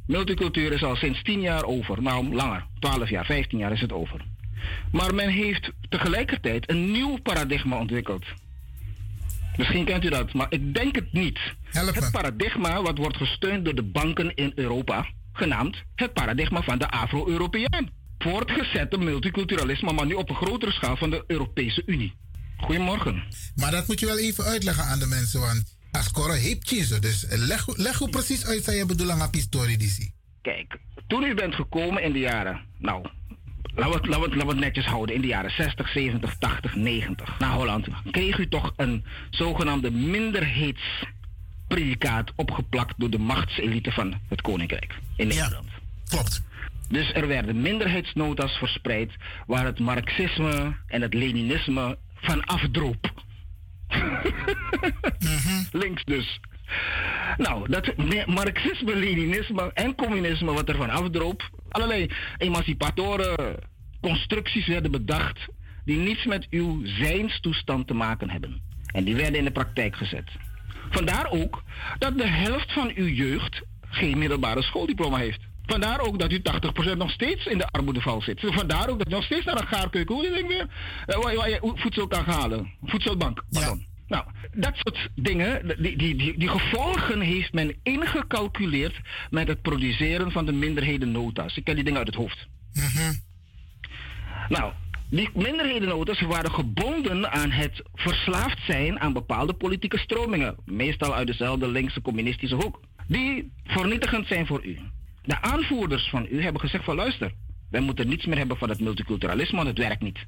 Multicultuur 0.08 0.72
is 0.72 0.84
al 0.84 0.96
sinds 0.96 1.24
10 1.24 1.42
jaar 1.42 1.64
over. 1.64 2.02
Nou, 2.02 2.34
langer. 2.34 2.68
12 2.80 3.10
jaar, 3.10 3.26
15 3.26 3.58
jaar 3.58 3.72
is 3.72 3.82
het 3.82 3.92
over. 3.92 4.26
Maar 4.92 5.16
men 5.16 5.30
heeft 5.30 5.72
tegelijkertijd 5.90 6.70
een 6.70 6.92
nieuw 6.92 7.18
paradigma 7.18 7.78
ontwikkeld. 7.78 8.26
Misschien 9.58 9.86
kent 9.86 10.04
u 10.04 10.10
dat, 10.10 10.34
maar 10.34 10.48
ik 10.50 10.74
denk 10.74 10.96
het 10.96 11.14
niet. 11.14 11.40
het 11.72 12.12
paradigma 12.12 12.82
wat 12.82 12.98
wordt 12.98 13.18
gesteund 13.18 13.66
door 13.66 13.76
de 13.76 13.84
banken 13.84 14.36
in 14.36 14.52
Europa, 14.56 15.08
genaamd 15.34 15.84
het 15.96 16.14
paradigma 16.14 16.62
van 16.62 16.80
de 16.80 16.90
Afro-Europeaan. 16.90 17.90
voortgezette 18.18 18.98
multiculturalisme, 18.98 19.94
maar 19.94 20.06
nu 20.06 20.14
op 20.14 20.30
een 20.30 20.36
grotere 20.36 20.72
schaal 20.72 20.98
van 20.98 21.10
de 21.10 21.24
Europese 21.28 21.84
Unie. 21.86 22.14
Goedemorgen. 22.58 23.24
Maar 23.56 23.72
dat 23.72 23.88
moet 23.88 24.00
je 24.00 24.06
wel 24.06 24.18
even 24.18 24.44
uitleggen 24.44 24.84
aan 24.84 25.00
de 25.00 25.08
mensen, 25.08 25.40
want 25.40 25.78
Ascora 25.92 26.34
heeft 26.34 26.70
je 26.70 27.00
Dus 27.00 27.26
leg, 27.30 27.78
leg 27.78 27.98
hoe 27.98 28.10
precies 28.10 28.46
uit 28.46 28.64
zijn 28.64 28.78
je 28.78 28.86
bedoeling 28.86 29.20
historie 29.32 29.78
die 29.78 30.14
Kijk, 30.42 30.78
toen 31.08 31.24
u 31.24 31.34
bent 31.34 31.56
gekomen 31.56 32.04
in 32.04 32.14
de 32.14 32.20
jaren, 32.20 32.62
nou, 32.78 33.06
laten 33.76 33.92
we, 33.92 33.98
het, 33.98 34.08
laten, 34.08 34.22
we 34.22 34.26
het, 34.26 34.36
laten 34.36 34.48
we 34.48 34.54
het 34.54 34.60
netjes 34.60 34.86
houden, 34.86 35.16
in 35.16 35.22
de 35.22 35.28
jaren 35.28 35.52
60, 35.52 35.90
70, 35.90 36.38
80, 36.38 36.76
90, 36.76 37.40
naar 37.40 37.52
Holland, 37.52 37.88
kreeg 38.12 38.38
u 38.38 38.48
toch 38.48 38.74
een 38.76 39.06
zogenaamde 39.30 39.92
minderheidspredicaat 39.92 42.32
opgeplakt 42.36 42.94
door 42.98 43.10
de 43.10 43.20
machtselite 43.20 43.92
van 43.92 44.20
het 44.28 44.42
Koninkrijk 44.42 44.96
in 45.16 45.28
Nederland. 45.28 45.68
Ja, 45.70 45.80
klopt. 46.10 46.44
Dus 46.90 47.14
er 47.14 47.28
werden 47.28 47.62
minderheidsnota's 47.62 48.52
verspreid 48.52 49.12
waar 49.48 49.66
het 49.66 49.80
marxisme 49.80 50.76
en 50.88 51.02
het 51.02 51.14
leninisme 51.14 51.98
van 52.16 52.46
afdroop. 52.46 53.14
Links 55.72 56.04
dus. 56.04 56.40
Nou, 57.38 57.70
dat 57.70 57.96
marxisme, 58.26 58.96
leninisme 58.96 59.72
en 59.74 59.96
communisme 59.96 60.54
wat 60.54 60.70
er 60.70 60.76
van 60.76 60.90
afdroop, 60.90 61.50
allerlei 61.70 62.10
emancipatoren 62.38 63.60
constructies 64.02 64.68
werden 64.68 64.92
bedacht 64.92 65.40
die 65.86 65.98
niets 65.98 66.26
met 66.26 66.48
uw 66.50 66.82
zijnstoestand 66.84 67.88
te 67.88 67.94
maken 67.94 68.30
hebben. 68.30 68.62
En 68.94 69.04
die 69.04 69.16
werden 69.16 69.36
in 69.36 69.44
de 69.44 69.52
praktijk 69.52 69.96
gezet. 69.96 70.32
Vandaar 70.90 71.32
ook 71.32 71.64
dat 71.98 72.18
de 72.18 72.28
helft 72.28 72.74
van 72.74 72.92
uw 72.96 73.08
jeugd 73.08 73.62
geen 73.82 74.18
middelbare 74.18 74.62
schooldiploma 74.62 75.18
heeft. 75.18 75.40
Vandaar 75.66 76.00
ook 76.00 76.20
dat 76.20 76.32
u 76.32 76.42
80% 76.94 76.98
nog 76.98 77.12
steeds 77.12 77.46
in 77.46 77.58
de 77.58 77.68
armoedeval 77.68 78.22
zit. 78.22 78.40
Vandaar 78.40 78.90
ook 78.90 78.98
dat 78.98 79.08
u 79.08 79.12
nog 79.12 79.24
steeds 79.24 79.46
naar 79.46 79.62
een 79.62 79.68
gaarkeuken, 79.68 80.16
hoe 80.16 80.24
je 80.24 80.46
weer, 80.48 80.68
je 81.50 81.72
voedsel 81.76 82.08
kan 82.08 82.24
halen. 82.24 82.74
Voedselbank, 82.84 83.44
pardon. 83.50 83.86
Nou, 84.14 84.26
dat 84.52 84.76
soort 84.76 85.10
dingen, 85.16 85.68
die, 85.68 85.98
die, 85.98 86.16
die, 86.16 86.38
die, 86.38 86.48
gevolgen 86.48 87.20
heeft 87.20 87.54
men 87.54 87.76
ingecalculeerd 87.84 89.00
met 89.30 89.48
het 89.48 89.62
produceren 89.62 90.32
van 90.32 90.46
de 90.46 90.52
minderhedennota's. 90.52 91.58
Ik 91.58 91.64
ken 91.64 91.76
die 91.76 91.84
dingen 91.84 92.00
uit 92.00 92.08
het 92.08 92.16
hoofd. 92.16 92.48
Nou, 94.50 94.74
die 95.10 95.30
minderhedennota's 95.34 96.22
waren 96.22 96.52
gebonden 96.52 97.32
aan 97.32 97.52
het 97.52 97.84
verslaafd 97.94 98.60
zijn 98.66 99.00
aan 99.00 99.14
bepaalde 99.14 99.54
politieke 99.54 99.98
stromingen. 99.98 100.56
Meestal 100.66 101.16
uit 101.16 101.28
dezelfde 101.28 101.68
linkse 101.68 102.02
communistische 102.02 102.56
hoek. 102.56 102.80
Die 103.08 103.52
vernietigend 103.64 104.28
zijn 104.28 104.46
voor 104.46 104.66
u. 104.66 104.80
De 105.24 105.42
aanvoerders 105.42 106.10
van 106.10 106.28
u 106.30 106.42
hebben 106.42 106.62
gezegd 106.62 106.84
van 106.84 106.96
luister, 106.96 107.34
wij 107.70 107.82
moeten 107.82 108.08
niets 108.08 108.26
meer 108.26 108.38
hebben 108.38 108.58
van 108.58 108.70
het 108.70 108.80
multiculturalisme, 108.80 109.56
want 109.56 109.70
het 109.70 109.78
werkt 109.78 110.02
niet. 110.02 110.26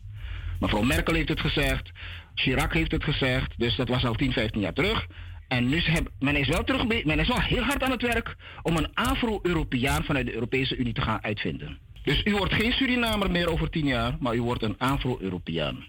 Mevrouw 0.59 0.81
Merkel 0.81 1.13
heeft 1.13 1.29
het 1.29 1.39
gezegd, 1.39 1.91
Chirac 2.35 2.73
heeft 2.73 2.91
het 2.91 3.03
gezegd, 3.03 3.53
dus 3.57 3.75
dat 3.75 3.87
was 3.87 4.05
al 4.05 4.13
10, 4.13 4.31
15 4.31 4.61
jaar 4.61 4.73
terug. 4.73 5.07
En 5.47 5.67
nu 5.67 5.77
is 5.77 5.89
men 6.19 6.35
is 6.35 6.47
wel 6.47 6.63
terug, 6.63 6.87
men 6.87 7.19
is 7.19 7.27
wel 7.27 7.41
heel 7.41 7.63
hard 7.63 7.83
aan 7.83 7.91
het 7.91 8.01
werk 8.01 8.35
om 8.61 8.77
een 8.77 8.93
Afro-Europeaan 8.93 10.03
vanuit 10.03 10.25
de 10.25 10.33
Europese 10.33 10.75
Unie 10.75 10.93
te 10.93 11.01
gaan 11.01 11.23
uitvinden. 11.23 11.77
Dus 12.03 12.23
u 12.23 12.35
wordt 12.35 12.53
geen 12.53 12.71
Surinamer 12.71 13.31
meer 13.31 13.49
over 13.49 13.69
10 13.69 13.85
jaar, 13.85 14.15
maar 14.19 14.35
u 14.35 14.41
wordt 14.41 14.63
een 14.63 14.77
Afro-Europeaan. 14.77 15.85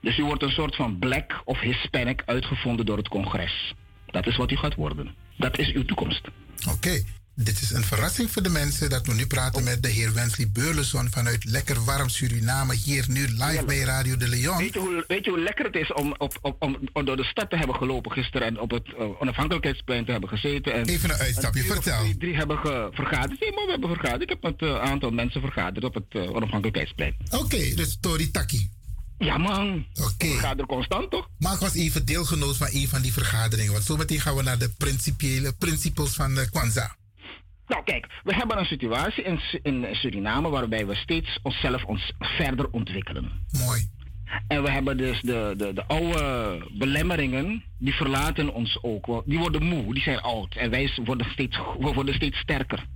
Dus 0.00 0.18
u 0.18 0.24
wordt 0.24 0.42
een 0.42 0.50
soort 0.50 0.76
van 0.76 0.98
black 0.98 1.42
of 1.44 1.60
Hispanic 1.60 2.22
uitgevonden 2.26 2.86
door 2.86 2.96
het 2.96 3.08
congres. 3.08 3.74
Dat 4.06 4.26
is 4.26 4.36
wat 4.36 4.50
u 4.50 4.56
gaat 4.56 4.74
worden. 4.74 5.14
Dat 5.36 5.58
is 5.58 5.72
uw 5.72 5.84
toekomst. 5.84 6.28
Oké. 6.70 7.02
Dit 7.36 7.60
is 7.60 7.70
een 7.70 7.84
verrassing 7.84 8.30
voor 8.30 8.42
de 8.42 8.48
mensen 8.48 8.90
dat 8.90 9.06
we 9.06 9.14
nu 9.14 9.26
praten 9.26 9.64
met 9.64 9.82
de 9.82 9.88
heer 9.88 10.12
Wensley 10.12 10.50
Beurleson 10.52 11.10
vanuit 11.10 11.44
Lekker 11.44 11.84
Warm 11.84 12.08
Suriname, 12.08 12.74
hier 12.74 13.04
nu 13.08 13.20
live 13.20 13.64
bij 13.66 13.80
Radio 13.80 14.16
de 14.16 14.28
Leon. 14.28 14.56
Weet 14.56 14.74
je, 14.74 14.78
hoe, 14.78 15.04
weet 15.06 15.24
je 15.24 15.30
hoe 15.30 15.40
lekker 15.40 15.64
het 15.64 15.74
is 15.74 15.92
om, 15.92 16.14
op, 16.18 16.38
op, 16.40 16.62
om, 16.92 17.04
door 17.04 17.16
de 17.16 17.24
stad 17.24 17.50
te 17.50 17.56
hebben 17.56 17.76
gelopen 17.76 18.12
gisteren 18.12 18.46
en 18.46 18.60
op 18.60 18.70
het 18.70 18.88
uh, 18.88 19.20
onafhankelijkheidsplein 19.20 20.04
te 20.04 20.10
hebben 20.10 20.28
gezeten? 20.28 20.72
En 20.72 20.84
Even 20.84 21.10
een 21.10 21.16
uitstapje, 21.16 21.62
vertel. 21.62 22.02
Die 22.02 22.16
drie 22.16 22.36
hebben 22.36 22.58
vergaderd. 22.92 23.40
Nee, 23.40 23.52
maar 23.52 23.64
we 23.64 23.70
hebben 23.70 23.88
vergaderd. 23.88 24.22
Ik 24.22 24.28
heb 24.28 24.42
met 24.42 24.62
een 24.62 24.78
aantal 24.78 25.10
mensen 25.10 25.40
vergaderd 25.40 25.84
op 25.84 25.94
het 25.94 26.06
uh, 26.10 26.30
onafhankelijkheidsplein. 26.30 27.16
Oké, 27.24 27.36
okay, 27.36 27.74
dus 27.74 27.96
Tori 28.00 28.30
Taki. 28.30 28.70
Ja, 29.18 29.38
man. 29.38 29.86
Oké. 29.94 30.08
Okay. 30.08 30.30
Vergader 30.30 30.66
constant, 30.66 31.10
toch? 31.10 31.28
Maar 31.38 31.52
ik 31.54 31.60
was 31.60 31.74
even 31.74 32.04
deelgenoot 32.04 32.56
van 32.56 32.68
een 32.70 32.88
van 32.88 33.02
die 33.02 33.12
vergaderingen. 33.12 33.72
Want 33.72 33.84
zometeen 33.84 34.20
gaan 34.20 34.36
we 34.36 34.42
naar 34.42 34.58
de 34.58 34.70
principiële 34.78 35.52
principes 35.52 36.10
van 36.10 36.34
de 36.34 36.50
Kwanzaa. 36.50 36.96
Nou, 37.66 37.84
kijk, 37.84 38.06
we 38.22 38.34
hebben 38.34 38.58
een 38.58 38.64
situatie 38.64 39.24
in, 39.24 39.40
in 39.62 39.86
Suriname 39.94 40.48
waarbij 40.48 40.86
we 40.86 40.94
steeds 40.94 41.38
onszelf 41.42 41.84
ons 41.84 42.12
verder 42.18 42.68
ontwikkelen. 42.70 43.30
Mooi. 43.66 43.92
En 44.48 44.62
we 44.62 44.70
hebben 44.70 44.96
dus 44.96 45.20
de, 45.20 45.54
de, 45.56 45.72
de 45.72 45.86
oude 45.86 46.58
belemmeringen, 46.72 47.64
die 47.78 47.94
verlaten 47.94 48.54
ons 48.54 48.78
ook. 48.82 49.22
Die 49.26 49.38
worden 49.38 49.62
moe, 49.62 49.94
die 49.94 50.02
zijn 50.02 50.20
oud. 50.20 50.54
En 50.54 50.70
wij 50.70 50.92
worden 51.04 51.26
steeds, 51.30 51.58
we 51.78 51.92
worden 51.92 52.14
steeds 52.14 52.38
sterker. 52.38 52.86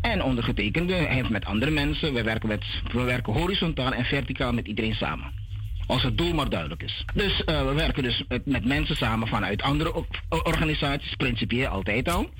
En 0.00 0.22
ondergetekende 0.22 0.94
heeft 0.94 1.28
met 1.28 1.44
andere 1.44 1.70
mensen, 1.70 2.12
we 2.12 2.22
werken, 2.22 2.48
met, 2.48 2.64
we 2.92 3.02
werken 3.02 3.32
horizontaal 3.32 3.92
en 3.92 4.04
verticaal 4.04 4.52
met 4.52 4.66
iedereen 4.66 4.94
samen. 4.94 5.41
Als 5.86 6.02
het 6.02 6.18
doel 6.18 6.32
maar 6.32 6.48
duidelijk 6.48 6.82
is. 6.82 7.04
Dus 7.14 7.42
uh, 7.46 7.66
we 7.66 7.72
werken 7.72 8.02
dus 8.02 8.24
met, 8.28 8.46
met, 8.46 8.64
mensen 8.64 8.96
samen 8.96 9.28
vanuit 9.28 9.62
andere 9.62 10.04
organisaties, 10.28 11.14
principieel 11.14 11.68
altijd 11.68 12.08
al. 12.08 12.30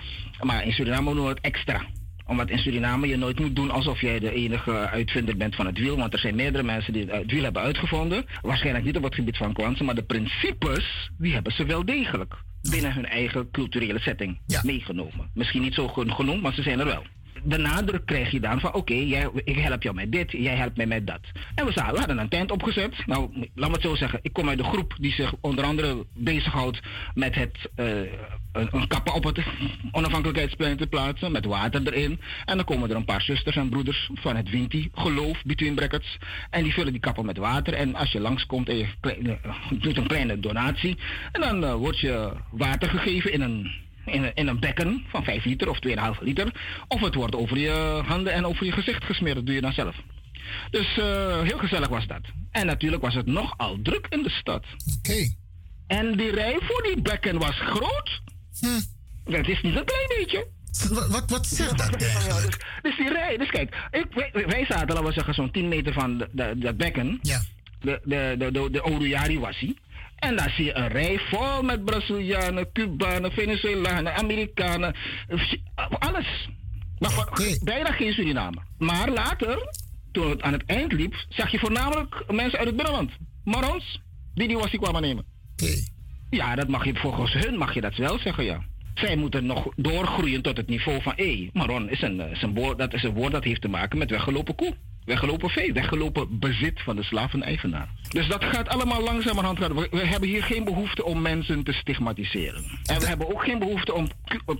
Maar 0.40 0.64
in 0.64 0.72
Suriname 0.72 1.14
doen 1.14 1.24
we 1.24 1.28
het 1.28 1.40
extra 1.40 1.86
omdat 2.26 2.50
in 2.50 2.58
Suriname 2.58 3.06
je 3.06 3.16
nooit 3.16 3.40
moet 3.40 3.56
doen 3.56 3.70
alsof 3.70 4.00
jij 4.00 4.18
de 4.18 4.32
enige 4.32 4.72
uitvinder 4.72 5.36
bent 5.36 5.54
van 5.54 5.66
het 5.66 5.78
wiel. 5.78 5.96
Want 5.96 6.12
er 6.12 6.18
zijn 6.18 6.34
meerdere 6.34 6.64
mensen 6.64 6.92
die 6.92 7.06
het 7.06 7.30
wiel 7.30 7.42
hebben 7.42 7.62
uitgevonden. 7.62 8.24
Waarschijnlijk 8.42 8.84
niet 8.84 8.96
op 8.96 9.02
het 9.02 9.14
gebied 9.14 9.36
van 9.36 9.52
kwansen, 9.52 9.84
maar 9.84 9.94
de 9.94 10.02
principes, 10.02 11.10
die 11.18 11.32
hebben 11.32 11.52
ze 11.52 11.64
wel 11.64 11.84
degelijk. 11.84 12.34
Binnen 12.70 12.94
hun 12.94 13.06
eigen 13.06 13.50
culturele 13.50 13.98
setting 13.98 14.38
meegenomen. 14.62 15.30
Misschien 15.34 15.62
niet 15.62 15.74
zo 15.74 15.88
genoemd, 15.88 16.42
maar 16.42 16.54
ze 16.54 16.62
zijn 16.62 16.80
er 16.80 16.86
wel 16.86 17.04
de 17.42 17.58
nadruk 17.58 18.06
krijg 18.06 18.30
je 18.30 18.40
dan 18.40 18.60
van 18.60 18.74
oké, 18.74 18.92
okay, 18.92 19.30
ik 19.44 19.58
help 19.58 19.82
jou 19.82 19.94
met 19.94 20.12
dit, 20.12 20.30
jij 20.30 20.56
helpt 20.56 20.76
mij 20.76 20.86
met 20.86 21.06
dat. 21.06 21.20
En 21.54 21.66
we, 21.66 21.72
zaten, 21.72 21.92
we 21.92 21.98
hadden 21.98 22.18
een 22.18 22.28
tent 22.28 22.50
opgezet. 22.50 23.06
Nou, 23.06 23.48
laat 23.54 23.70
me 23.70 23.76
zo 23.80 23.94
zeggen. 23.94 24.18
Ik 24.22 24.32
kom 24.32 24.48
uit 24.48 24.58
de 24.58 24.64
groep 24.64 24.94
die 25.00 25.12
zich 25.12 25.34
onder 25.40 25.64
andere 25.64 26.06
bezighoudt 26.14 26.80
met 27.14 27.34
het 27.34 27.70
uh, 27.76 27.86
een, 28.52 28.86
kappen 28.88 29.14
op 29.14 29.24
het 29.24 29.38
onafhankelijkheidsplein 29.92 30.76
te 30.76 30.86
plaatsen, 30.86 31.32
met 31.32 31.44
water 31.44 31.86
erin. 31.86 32.20
En 32.44 32.56
dan 32.56 32.64
komen 32.64 32.90
er 32.90 32.96
een 32.96 33.04
paar 33.04 33.22
zusters 33.22 33.56
en 33.56 33.68
broeders 33.68 34.10
van 34.14 34.36
het 34.36 34.50
Winti, 34.50 34.88
geloof, 34.92 35.42
between 35.44 35.74
brackets. 35.74 36.18
En 36.50 36.62
die 36.62 36.72
vullen 36.72 36.92
die 36.92 37.00
kappen 37.00 37.26
met 37.26 37.36
water. 37.36 37.74
En 37.74 37.94
als 37.94 38.12
je 38.12 38.20
langskomt 38.20 38.68
en 38.68 38.76
je 38.76 38.86
doet 39.70 39.96
een 39.96 40.06
kleine 40.06 40.40
donatie, 40.40 40.98
en 41.32 41.40
dan 41.40 41.64
uh, 41.64 41.74
wordt 41.74 42.00
je 42.00 42.32
water 42.50 42.88
gegeven 42.88 43.32
in 43.32 43.40
een 43.40 43.70
in, 44.04 44.34
in 44.34 44.48
een 44.48 44.60
bekken 44.60 45.04
van 45.08 45.24
5 45.24 45.44
liter 45.44 45.68
of 45.68 45.78
2,5 45.88 46.22
liter. 46.22 46.52
Of 46.88 47.00
het 47.00 47.14
wordt 47.14 47.34
over 47.34 47.58
je 47.58 48.02
handen 48.06 48.32
en 48.32 48.46
over 48.46 48.66
je 48.66 48.72
gezicht 48.72 49.04
gesmeerd. 49.04 49.36
Dat 49.36 49.46
doe 49.46 49.54
je 49.54 49.60
dan 49.60 49.72
zelf. 49.72 49.96
Dus 50.70 50.96
uh, 50.98 51.40
heel 51.40 51.58
gezellig 51.58 51.88
was 51.88 52.06
dat. 52.06 52.20
En 52.50 52.66
natuurlijk 52.66 53.02
was 53.02 53.14
het 53.14 53.26
nogal 53.26 53.78
druk 53.82 54.06
in 54.08 54.22
de 54.22 54.30
stad. 54.30 54.64
Oké. 54.98 55.34
En 55.86 56.16
die 56.16 56.30
rij 56.30 56.58
voor 56.60 56.82
die 56.82 57.02
bekken 57.02 57.38
was 57.38 57.60
groot. 57.60 58.20
Hm. 58.60 58.80
Dat 59.24 59.48
is 59.48 59.62
niet 59.62 59.76
een 59.76 59.84
klein 59.84 60.08
beetje. 60.18 60.46
Wat, 60.90 61.08
wat, 61.08 61.30
wat 61.30 61.46
zegt 61.46 61.78
dat 61.78 62.02
eigenlijk? 62.02 62.56
dus, 62.82 62.82
dus, 62.82 62.96
die 62.96 63.08
rij, 63.08 63.36
dus 63.36 63.50
kijk, 63.50 63.88
ik, 63.90 64.06
wij, 64.14 64.46
wij, 64.46 64.64
zaten, 64.68 64.88
laten 64.88 65.04
we 65.04 65.12
zeggen, 65.12 65.34
zo'n 65.34 65.50
10 65.50 65.68
meter 65.68 65.92
van 65.92 66.26
dat 66.56 66.76
bekken. 66.76 67.18
Ja. 67.22 67.40
De, 67.80 68.00
de, 68.04 68.34
de, 68.38 68.50
de, 68.52 68.70
de 68.70 68.80
Oudejari 68.80 69.38
was 69.38 69.58
hij. 69.58 69.76
En 70.22 70.36
dan 70.36 70.50
zie 70.50 70.64
je 70.64 70.76
een 70.76 70.88
rij 70.88 71.18
vol 71.18 71.62
met 71.62 71.84
Brazilianen, 71.84 72.72
Cubanen, 72.72 73.32
Venezolanen, 73.32 74.14
Amerikanen. 74.14 74.94
Alles. 75.98 76.48
Maar 76.98 77.18
okay. 77.18 77.58
bijna 77.62 77.92
geen 77.92 78.12
Suriname. 78.12 78.56
Maar 78.78 79.10
later, 79.10 79.58
toen 80.12 80.30
het 80.30 80.42
aan 80.42 80.52
het 80.52 80.62
eind 80.66 80.92
liep, 80.92 81.14
zag 81.28 81.50
je 81.50 81.58
voornamelijk 81.58 82.24
mensen 82.30 82.58
uit 82.58 82.68
het 82.68 82.76
binnenland. 82.76 83.10
Marons, 83.44 84.00
die 84.34 84.48
die 84.48 84.56
wassie 84.56 84.78
kwamen 84.78 85.02
nemen. 85.02 85.24
Okay. 85.56 85.88
Ja, 86.30 86.54
dat 86.54 86.68
mag 86.68 86.84
je 86.84 86.94
volgens 86.94 87.32
hun 87.32 87.58
mag 87.58 87.74
je 87.74 87.80
dat 87.80 87.96
wel 87.96 88.18
zeggen, 88.18 88.44
ja. 88.44 88.62
Zij 88.94 89.16
moeten 89.16 89.46
nog 89.46 89.68
doorgroeien 89.76 90.42
tot 90.42 90.56
het 90.56 90.68
niveau 90.68 91.02
van, 91.02 91.12
hé, 91.16 91.50
Maron 91.52 91.90
is 91.90 92.02
een, 92.02 92.20
is 92.20 92.42
een 92.42 92.54
woord, 92.54 92.78
dat 92.78 92.94
is 92.94 93.02
een 93.02 93.14
woord 93.14 93.32
dat 93.32 93.44
heeft 93.44 93.60
te 93.60 93.68
maken 93.68 93.98
met 93.98 94.10
weggelopen 94.10 94.54
koe. 94.54 94.74
Weggelopen 95.04 95.50
vee, 95.50 95.72
weggelopen 95.72 96.38
bezit 96.38 96.80
van 96.80 96.96
de 96.96 97.02
slaven-eigenaar. 97.02 97.88
Dus 98.08 98.28
dat 98.28 98.44
gaat 98.44 98.68
allemaal 98.68 99.02
langzamerhand. 99.02 99.58
We, 99.58 99.88
we 99.90 100.06
hebben 100.06 100.28
hier 100.28 100.42
geen 100.42 100.64
behoefte 100.64 101.04
om 101.04 101.22
mensen 101.22 101.64
te 101.64 101.72
stigmatiseren. 101.72 102.64
En 102.84 103.00
we 103.00 103.06
hebben 103.06 103.30
ook 103.30 103.44
geen 103.44 103.58
behoefte 103.58 103.94
om 103.94 104.08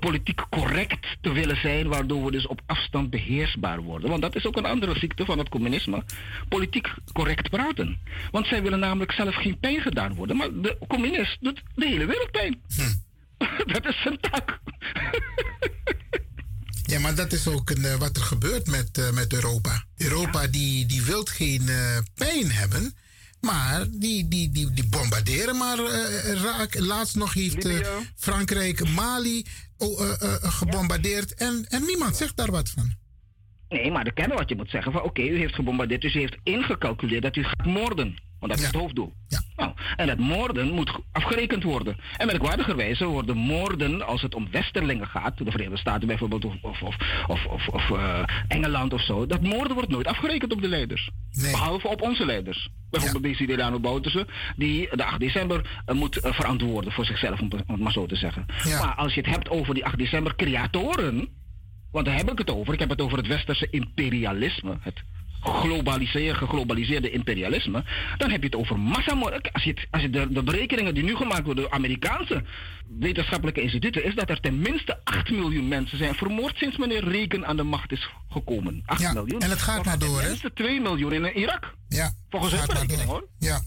politiek 0.01 0.43
correct 0.51 1.17
te 1.21 1.33
willen 1.33 1.57
zijn, 1.57 1.89
waardoor 1.89 2.25
we 2.25 2.31
dus 2.31 2.47
op 2.47 2.61
afstand 2.67 3.11
beheersbaar 3.11 3.81
worden. 3.83 4.11
Want 4.11 4.23
dat 4.23 4.37
is 4.37 4.47
ook 4.47 4.57
een 4.57 4.67
andere 4.67 4.99
ziekte 4.99 5.25
van 5.25 5.39
het 5.39 5.49
communisme. 5.49 6.03
Politiek 6.49 6.95
correct 7.13 7.51
praten. 7.51 7.99
Want 8.31 8.47
zij 8.47 8.63
willen 8.63 8.79
namelijk 8.79 9.13
zelf 9.13 9.35
geen 9.35 9.59
pijn 9.59 9.81
gedaan 9.81 10.15
worden. 10.15 10.37
Maar 10.37 10.49
de 10.53 10.79
communist 10.89 11.37
doet 11.41 11.63
de 11.75 11.87
hele 11.87 12.07
wereld 12.07 12.31
pijn. 12.31 12.61
Hm. 12.77 13.01
dat 13.73 13.87
is 13.87 14.03
zijn 14.03 14.21
tak. 14.21 14.59
Ja, 16.83 16.99
maar 16.99 17.15
dat 17.15 17.33
is 17.33 17.47
ook 17.47 17.71
een, 17.71 17.85
eh, 17.85 17.95
wat 17.95 18.17
er 18.17 18.23
gebeurt 18.23 18.67
met, 18.67 18.99
eh, 18.99 19.11
met 19.11 19.33
Europa. 19.33 19.85
Europa 19.97 20.47
die, 20.47 20.87
die 20.87 21.03
wil 21.03 21.25
geen 21.25 21.69
eh, 21.69 21.99
pijn 22.15 22.51
hebben, 22.51 22.95
maar 23.41 23.87
die, 23.91 24.29
die, 24.29 24.51
die, 24.51 24.71
die 24.71 24.87
bombarderen 24.87 25.57
maar 25.57 25.79
eh, 25.79 26.33
raak. 26.33 26.79
Laatst 26.79 27.15
nog 27.15 27.35
heeft 27.35 27.69
Frankrijk 28.17 28.89
Mali 28.89 29.47
oh, 29.77 30.13
gebombardeerd 30.43 31.35
en, 31.35 31.67
en 31.69 31.85
niemand 31.85 32.17
zegt 32.17 32.37
daar 32.37 32.51
wat 32.51 32.69
van. 32.69 33.02
Nee, 33.73 33.91
maar 33.91 34.05
de 34.05 34.13
kennen 34.13 34.37
wat 34.37 34.49
je 34.49 34.57
moet 34.57 34.71
zeggen 34.71 34.93
van 34.93 35.03
oké, 35.03 35.23
u 35.23 35.39
heeft 35.39 35.55
gebombardeerd, 35.55 36.01
dus 36.01 36.15
u 36.15 36.19
heeft 36.19 36.37
ingecalculeerd 36.43 37.23
dat 37.23 37.37
u 37.37 37.43
gaat 37.45 37.67
moorden. 37.67 38.17
Want 38.39 38.53
dat 38.55 38.61
is 38.63 38.67
het 38.67 38.81
hoofddoel. 38.81 39.13
Nou, 39.57 39.73
en 39.97 40.07
dat 40.07 40.19
moorden 40.19 40.71
moet 40.71 40.91
ge- 40.91 41.03
afgerekend 41.13 41.63
worden. 41.63 41.97
En 42.17 42.27
merkwaardigerwijze 42.27 43.05
worden 43.05 43.37
moorden, 43.37 44.07
als 44.07 44.23
het 44.23 44.35
om 44.35 44.49
westerlingen 44.51 45.07
gaat, 45.07 45.39
de 45.39 45.51
Verenigde 45.51 45.79
Staten 45.79 46.07
bijvoorbeeld, 46.09 46.45
of, 46.45 46.55
of, 46.63 46.83
of, 46.83 46.97
of, 47.27 47.47
of, 47.47 47.69
of, 47.69 47.91
eh, 47.99 48.23
Engeland 48.49 48.93
of 48.93 49.01
zo, 49.05 49.27
dat 49.27 49.41
moorden 49.43 49.75
wordt 49.75 49.89
nooit 49.91 50.07
afgerekend 50.07 50.53
op 50.53 50.63
de 50.63 50.69
leiders. 50.69 51.11
Behalve 51.51 51.89
op 51.89 52.03
onze 52.03 52.27
leiders. 52.27 52.69
Bijvoorbeeld 52.91 53.23
deze 53.25 53.47
Delano 53.47 53.81
Bouterse, 53.81 54.27
die 54.57 54.89
de 54.97 55.05
8 55.05 55.21
december 55.21 55.83
eh, 55.87 55.95
moet 55.95 56.17
eh, 56.17 56.33
verantwoorden 56.33 56.93
voor 56.93 57.05
zichzelf, 57.05 57.41
om, 57.41 57.49
om 57.53 57.59
het 57.75 57.81
maar 57.81 57.93
zo 57.93 58.07
te 58.07 58.17
zeggen. 58.17 58.47
Maar 58.79 58.95
als 58.95 59.15
je 59.15 59.21
het 59.21 59.31
hebt 59.31 59.49
over 59.51 59.75
die 59.75 59.85
8 59.85 59.99
december 59.99 60.37
creatoren, 60.37 61.29
want 61.93 62.07
daar 62.07 62.17
heb 62.17 62.31
ik 62.31 62.39
het 62.39 62.51
over. 62.51 62.73
Ik 62.73 62.81
heb 62.81 62.89
het 62.89 63.01
over 63.01 63.19
het 63.19 63.27
westerse 63.27 63.67
imperialisme. 63.71 64.77
Het 64.81 65.03
globaliseer, 65.43 66.35
geglobaliseerde 66.37 67.11
imperialisme. 67.11 67.85
Dan 68.17 68.31
heb 68.31 68.41
je 68.41 68.47
het 68.47 68.57
over 68.57 68.79
massamoord. 68.79 69.53
Als 69.53 69.63
je, 69.63 69.75
als 69.91 70.03
je 70.03 70.11
de, 70.11 70.33
de 70.33 70.43
berekeningen 70.43 70.95
die 70.95 71.03
nu 71.05 71.17
gemaakt 71.17 71.45
worden 71.45 71.65
door 71.65 71.73
Amerikaanse 71.73 72.43
wetenschappelijke 72.99 73.61
instituten, 73.61 74.05
is 74.05 74.15
dat 74.15 74.31
er 74.31 74.41
ten 74.41 74.59
minste 74.59 75.01
8 75.05 75.31
miljoen 75.31 75.69
mensen 75.69 75.99
zijn 75.99 76.15
vermoord 76.15 76.57
sinds 76.57 76.77
meneer 76.77 77.09
Reagan 77.09 77.47
aan 77.47 77.57
de 77.57 77.63
macht 77.63 77.93
is 77.93 78.09
gekomen. 78.29 78.83
8 78.87 79.13
miljoen. 79.15 79.41
en 79.41 79.51
het 79.51 79.63
gaat 79.63 79.85
maar 79.85 79.99
door, 79.99 80.17
hè? 80.17 80.21
Ten 80.21 80.29
minste 80.29 80.53
2 80.53 80.81
miljoen 80.81 81.13
in 81.13 81.25
Irak. 81.25 81.75
Ja, 81.89 82.13
Volgens 82.31 82.53
hun 82.53 82.67
berekening 82.67 83.09
hoor. 83.09 83.29
Ja. 83.39 83.61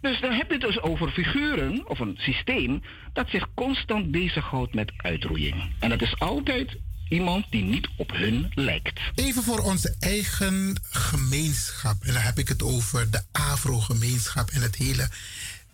Dus 0.00 0.20
dan 0.20 0.32
heb 0.32 0.46
je 0.46 0.52
het 0.52 0.62
dus 0.62 0.80
over 0.80 1.10
figuren 1.10 1.88
of 1.88 1.98
een 1.98 2.14
systeem 2.18 2.82
dat 3.12 3.28
zich 3.28 3.48
constant 3.54 4.10
bezighoudt 4.10 4.74
met 4.74 4.92
uitroeiing. 4.96 5.72
En 5.80 5.88
dat 5.88 6.02
is 6.02 6.18
altijd 6.18 6.78
iemand 7.08 7.46
die 7.50 7.62
niet 7.62 7.88
op 7.96 8.10
hun 8.10 8.52
lijkt. 8.54 9.00
Even 9.14 9.42
voor 9.42 9.58
onze 9.58 9.94
eigen 9.98 10.76
gemeenschap. 10.90 12.04
En 12.04 12.12
dan 12.12 12.22
heb 12.22 12.38
ik 12.38 12.48
het 12.48 12.62
over 12.62 13.10
de 13.10 13.22
Afro-gemeenschap 13.32 14.50
en 14.50 14.62
het 14.62 14.76
hele, 14.76 15.08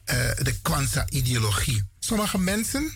eh, 0.04 0.16
de 0.16 0.54
Kwanzaa-ideologie. 0.62 1.82
Sommige 1.98 2.38
mensen 2.38 2.92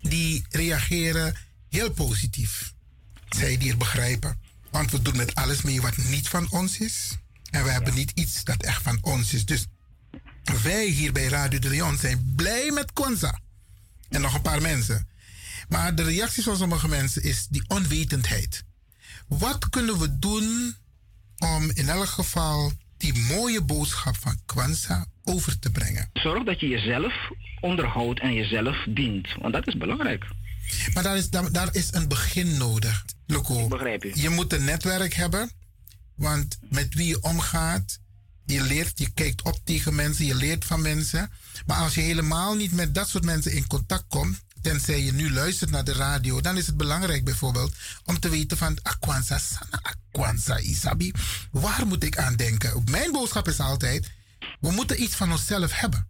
die 0.00 0.44
reageren 0.50 1.36
heel 1.68 1.90
positief. 1.90 2.74
Zij 3.28 3.56
die 3.56 3.68
het 3.68 3.78
begrijpen. 3.78 4.40
Want 4.70 4.90
we 4.90 5.02
doen 5.02 5.16
met 5.16 5.34
alles 5.34 5.62
mee 5.62 5.80
wat 5.80 5.96
niet 5.96 6.28
van 6.28 6.50
ons 6.50 6.78
is. 6.78 7.16
En 7.50 7.64
we 7.64 7.70
hebben 7.70 7.94
niet 7.94 8.10
iets 8.14 8.44
dat 8.44 8.62
echt 8.62 8.82
van 8.82 8.98
ons 9.00 9.34
is. 9.34 9.44
Dus 9.44 9.66
wij 10.62 10.86
hier 10.86 11.12
bij 11.12 11.26
Radio 11.26 11.58
de 11.58 11.68
Leon 11.68 11.98
zijn 11.98 12.32
blij 12.36 12.70
met 12.70 12.92
Kwanzaa. 12.92 13.40
En 14.08 14.20
nog 14.20 14.34
een 14.34 14.42
paar 14.42 14.62
mensen. 14.62 15.08
Maar 15.68 15.94
de 15.94 16.02
reactie 16.02 16.42
van 16.42 16.56
sommige 16.56 16.88
mensen 16.88 17.22
is 17.22 17.46
die 17.50 17.64
onwetendheid. 17.68 18.64
Wat 19.28 19.68
kunnen 19.68 19.98
we 19.98 20.18
doen 20.18 20.74
om 21.38 21.70
in 21.74 21.88
elk 21.88 22.08
geval 22.08 22.72
die 22.96 23.18
mooie 23.18 23.62
boodschap 23.62 24.16
van 24.16 24.40
Kwanzaa 24.46 25.06
over 25.24 25.58
te 25.58 25.70
brengen? 25.70 26.10
Zorg 26.12 26.44
dat 26.44 26.60
je 26.60 26.68
jezelf 26.68 27.14
onderhoudt 27.60 28.20
en 28.20 28.34
jezelf 28.34 28.86
dient. 28.88 29.28
Want 29.40 29.52
dat 29.52 29.66
is 29.66 29.76
belangrijk. 29.76 30.24
Maar 30.94 31.02
daar 31.02 31.16
is, 31.16 31.30
daar, 31.30 31.52
daar 31.52 31.68
is 31.74 31.92
een 31.92 32.08
begin 32.08 32.56
nodig. 32.56 33.04
Loco, 33.26 33.68
begrijp 33.68 34.02
je. 34.02 34.12
je 34.14 34.28
moet 34.28 34.52
een 34.52 34.64
netwerk 34.64 35.14
hebben. 35.14 35.50
Want 36.14 36.58
met 36.60 36.94
wie 36.94 37.06
je 37.06 37.22
omgaat, 37.22 37.98
je 38.44 38.62
leert, 38.62 38.98
je 38.98 39.10
kijkt 39.14 39.42
op 39.42 39.58
tegen 39.64 39.94
mensen, 39.94 40.24
je 40.24 40.34
leert 40.34 40.64
van 40.64 40.82
mensen. 40.82 41.30
Maar 41.66 41.78
als 41.78 41.94
je 41.94 42.00
helemaal 42.00 42.54
niet 42.54 42.72
met 42.72 42.94
dat 42.94 43.08
soort 43.08 43.24
mensen 43.24 43.52
in 43.52 43.66
contact 43.66 44.04
komt, 44.08 44.44
tenzij 44.70 45.00
je 45.00 45.12
nu 45.12 45.32
luistert 45.32 45.70
naar 45.70 45.84
de 45.84 45.92
radio, 45.92 46.40
dan 46.40 46.56
is 46.56 46.66
het 46.66 46.76
belangrijk 46.76 47.24
bijvoorbeeld 47.24 47.74
om 48.04 48.18
te 48.18 48.28
weten 48.28 48.56
van 48.56 48.78
Akwanza 48.82 49.38
Sana, 49.38 49.80
Akwanza 49.82 50.58
Isabi. 50.58 51.12
Waar 51.50 51.86
moet 51.86 52.04
ik 52.04 52.16
aan 52.18 52.36
denken? 52.36 52.82
Mijn 52.90 53.12
boodschap 53.12 53.48
is 53.48 53.60
altijd, 53.60 54.12
we 54.60 54.70
moeten 54.70 55.02
iets 55.02 55.14
van 55.16 55.30
onszelf 55.30 55.80
hebben. 55.80 56.08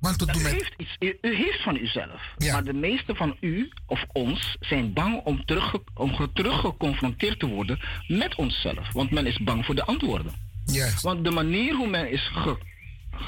Want 0.00 0.22
U 0.22 0.26
met... 0.26 0.36
heeft, 0.36 0.74
iets, 0.76 0.96
u, 0.98 1.18
u 1.20 1.36
heeft 1.36 1.62
van 1.62 1.76
uzelf. 1.76 2.22
Maar 2.52 2.64
de 2.64 2.72
meeste 2.72 3.14
van 3.14 3.36
u 3.40 3.72
of 3.86 4.04
ons 4.12 4.56
zijn 4.60 4.92
bang 4.92 5.20
om, 5.24 5.44
terug, 5.44 5.74
om 5.94 6.14
ge- 6.14 6.30
teruggeconfronteerd 6.34 7.38
te 7.40 7.46
worden 7.46 7.80
met 8.08 8.34
onszelf. 8.34 8.92
Want 8.92 9.10
men 9.10 9.26
is 9.26 9.38
bang 9.38 9.64
voor 9.64 9.74
de 9.74 9.84
antwoorden. 9.84 10.32
Want 11.02 11.24
de 11.24 11.30
manier 11.30 11.74
hoe 11.74 11.88
men 11.88 12.10
is 12.10 12.30
ge- 12.32 12.58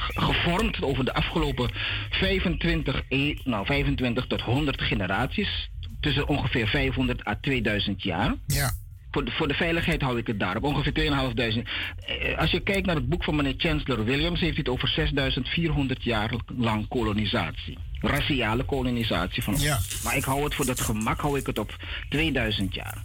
gevormd 0.09 0.83
over 0.83 1.05
de 1.05 1.15
afgelopen 1.15 1.71
25, 2.11 3.03
e- 3.09 3.35
nou 3.45 3.67
25 3.67 4.27
tot 4.27 4.41
100 4.41 4.83
generaties, 4.83 5.71
tussen 6.01 6.29
ongeveer 6.29 6.69
500 6.69 7.27
à 7.27 7.35
2000 7.41 8.03
jaar. 8.03 8.35
Ja. 8.47 8.73
Voor 9.11 9.25
de, 9.25 9.31
voor 9.31 9.49
de 9.49 9.55
veiligheid 9.55 10.03
hou 10.03 10.19
ik 10.19 10.27
het 10.27 10.41
daarop. 10.41 10.65
Ongeveer 10.65 10.93
2500. 10.93 11.69
Eh, 12.07 12.39
Als 12.39 12.51
je 12.51 12.61
kijkt 12.61 12.87
naar 12.87 12.95
het 12.95 13.09
boek 13.09 13.25
van 13.25 13.37
meneer 13.37 13.55
Chancellor 13.57 14.05
Williams, 14.05 14.41
heeft 14.41 14.53
hij 14.55 14.65
het 14.65 14.69
over 14.69 14.89
6400 14.89 16.05
jaar 16.05 16.31
lang 16.57 16.89
kolonisatie. 16.89 17.79
Raciale 18.01 18.65
kolonisatie 18.65 19.43
van 19.43 19.53
ons. 19.53 20.03
Maar 20.05 20.17
ik 20.17 20.25
hou 20.25 20.45
het 20.45 20.55
voor 20.55 20.67
dat 20.67 20.81
gemak 20.81 21.21
hou 21.21 21.39
ik 21.39 21.47
het 21.47 21.59
op 21.59 21.77
2000 22.09 22.75
jaar. 22.75 23.03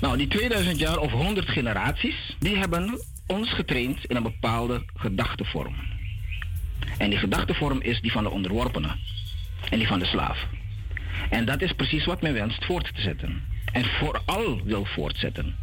Nou, 0.00 0.16
die 0.16 0.28
2000 0.28 0.78
jaar 0.78 0.98
of 0.98 1.10
100 1.12 1.48
generaties, 1.48 2.36
die 2.38 2.56
hebben 2.56 3.00
ons 3.26 3.52
getraind 3.52 4.04
in 4.04 4.16
een 4.16 4.22
bepaalde 4.22 4.84
gedachtevorm. 4.94 5.74
En 6.98 7.10
die 7.10 7.18
gedachtevorm 7.18 7.80
is 7.80 8.00
die 8.00 8.12
van 8.12 8.22
de 8.22 8.30
onderworpene 8.30 8.96
en 9.70 9.78
die 9.78 9.86
van 9.86 9.98
de 9.98 10.04
slaaf. 10.04 10.46
En 11.30 11.44
dat 11.44 11.62
is 11.62 11.72
precies 11.72 12.04
wat 12.04 12.22
men 12.22 12.32
wenst 12.32 12.64
voort 12.64 12.94
te 12.94 13.00
zetten. 13.00 13.42
En 13.72 13.84
vooral 13.84 14.60
wil 14.64 14.84
voortzetten. 14.84 15.56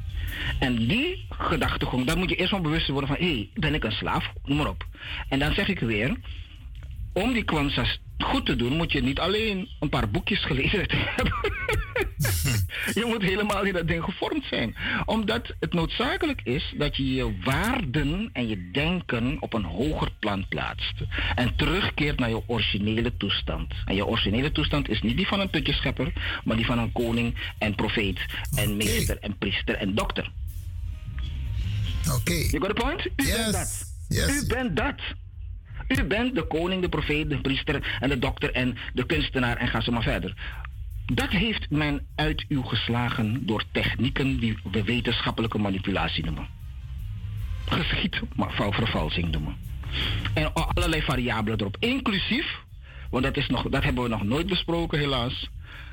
En 0.59 0.87
die 0.87 1.25
gedachtegang, 1.29 2.05
daar 2.05 2.17
moet 2.17 2.29
je 2.29 2.35
eerst 2.35 2.49
van 2.49 2.61
bewust 2.61 2.87
worden 2.87 3.09
van... 3.09 3.17
hé, 3.19 3.33
hey, 3.33 3.49
ben 3.53 3.73
ik 3.73 3.83
een 3.83 3.91
slaaf? 3.91 4.31
Noem 4.43 4.57
maar 4.57 4.67
op. 4.67 4.85
En 5.29 5.39
dan 5.39 5.53
zeg 5.53 5.67
ik 5.67 5.79
weer... 5.79 6.15
om 7.13 7.33
die 7.33 7.43
kwanzas 7.43 7.99
goed 8.21 8.45
te 8.45 8.55
doen... 8.55 8.75
moet 8.75 8.91
je 8.91 9.01
niet 9.01 9.19
alleen 9.19 9.69
een 9.79 9.89
paar 9.89 10.09
boekjes 10.09 10.45
gelezen 10.45 10.85
hebben. 11.15 11.33
je 12.99 13.05
moet 13.05 13.21
helemaal 13.21 13.63
in 13.63 13.73
dat 13.73 13.87
ding 13.87 14.03
gevormd 14.03 14.45
zijn. 14.45 14.75
Omdat 15.05 15.53
het 15.59 15.73
noodzakelijk 15.73 16.41
is 16.43 16.73
dat 16.77 16.97
je 16.97 17.13
je 17.13 17.35
waarden 17.43 18.29
en 18.33 18.47
je 18.47 18.69
denken 18.71 19.37
op 19.39 19.53
een 19.53 19.63
hoger 19.63 20.11
plan 20.19 20.47
plaatst. 20.47 20.93
En 21.35 21.55
terugkeert 21.55 22.19
naar 22.19 22.29
je 22.29 22.41
originele 22.47 23.17
toestand. 23.17 23.73
En 23.85 23.95
je 23.95 24.05
originele 24.05 24.51
toestand 24.51 24.89
is 24.89 25.01
niet 25.01 25.17
die 25.17 25.27
van 25.27 25.39
een 25.39 25.49
putjeschepper, 25.49 26.13
maar 26.43 26.55
die 26.55 26.65
van 26.65 26.79
een 26.79 26.91
koning 26.91 27.35
en 27.57 27.75
profeet 27.75 28.19
en 28.55 28.77
meester 28.77 29.17
en 29.19 29.37
priester 29.37 29.75
en 29.75 29.95
dokter. 29.95 30.31
Oké. 32.15 32.33
You 32.33 32.59
got 32.59 32.75
the 32.75 32.81
point? 32.83 33.05
U 33.05 33.11
bent 33.15 33.51
dat. 33.51 33.85
U 34.09 34.47
bent 34.47 34.75
dat. 34.75 34.95
U 35.97 36.03
bent 36.03 36.35
de 36.35 36.43
koning, 36.43 36.81
de 36.81 36.89
profeet, 36.89 37.29
de 37.29 37.41
priester 37.41 37.97
en 37.99 38.09
de 38.09 38.19
dokter 38.19 38.51
en 38.51 38.77
de 38.93 39.05
kunstenaar 39.05 39.57
en 39.57 39.67
ga 39.67 39.81
zo 39.81 39.91
maar 39.91 40.03
verder. 40.03 40.33
Dat 41.05 41.29
heeft 41.29 41.69
men 41.69 42.05
uit 42.15 42.45
u 42.47 42.61
geslagen 42.63 43.45
door 43.45 43.63
technieken 43.71 44.39
die 44.39 44.57
we 44.71 44.83
wetenschappelijke 44.83 45.57
manipulatie 45.57 46.25
noemen. 46.25 46.47
Geschiedvervalsing 47.65 49.31
noemen. 49.31 49.55
En 50.33 50.53
allerlei 50.53 51.01
variabelen 51.01 51.59
erop. 51.59 51.77
Inclusief, 51.79 52.59
want 53.09 53.23
dat, 53.23 53.37
is 53.37 53.47
nog, 53.47 53.69
dat 53.69 53.83
hebben 53.83 54.03
we 54.03 54.09
nog 54.09 54.23
nooit 54.23 54.47
besproken 54.47 54.99
helaas. 54.99 55.49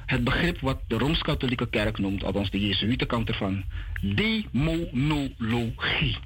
Het 0.06 0.24
begrip 0.24 0.60
wat 0.60 0.80
de 0.86 0.98
Rooms-Katholieke 0.98 1.68
Kerk 1.68 1.98
noemt, 1.98 2.24
althans 2.24 2.50
de 2.50 2.60
Jezuïtenkant 2.60 3.28
ervan, 3.28 3.64
demonologie. 4.00 6.16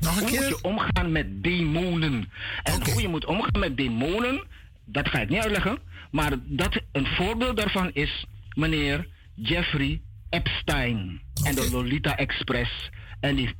Hoe 0.00 0.20
moet 0.20 0.30
je 0.30 0.58
omgaan 0.62 1.12
met 1.12 1.42
demonen? 1.42 2.30
En 2.62 2.92
hoe 2.92 3.02
je 3.02 3.08
moet 3.08 3.24
omgaan 3.24 3.60
met 3.60 3.76
demonen, 3.76 4.44
dat 4.84 5.08
ga 5.08 5.20
ik 5.20 5.28
niet 5.28 5.42
uitleggen. 5.42 5.78
Maar 6.10 6.32
dat, 6.44 6.80
een 6.92 7.06
voorbeeld 7.06 7.56
daarvan 7.56 7.90
is 7.92 8.24
meneer 8.54 9.06
Jeffrey 9.34 10.00
Epstein 10.30 11.20
en 11.44 11.54
de 11.54 11.68
Lolita 11.70 12.16
Express. 12.16 12.90
En 13.20 13.34
die 13.34 13.54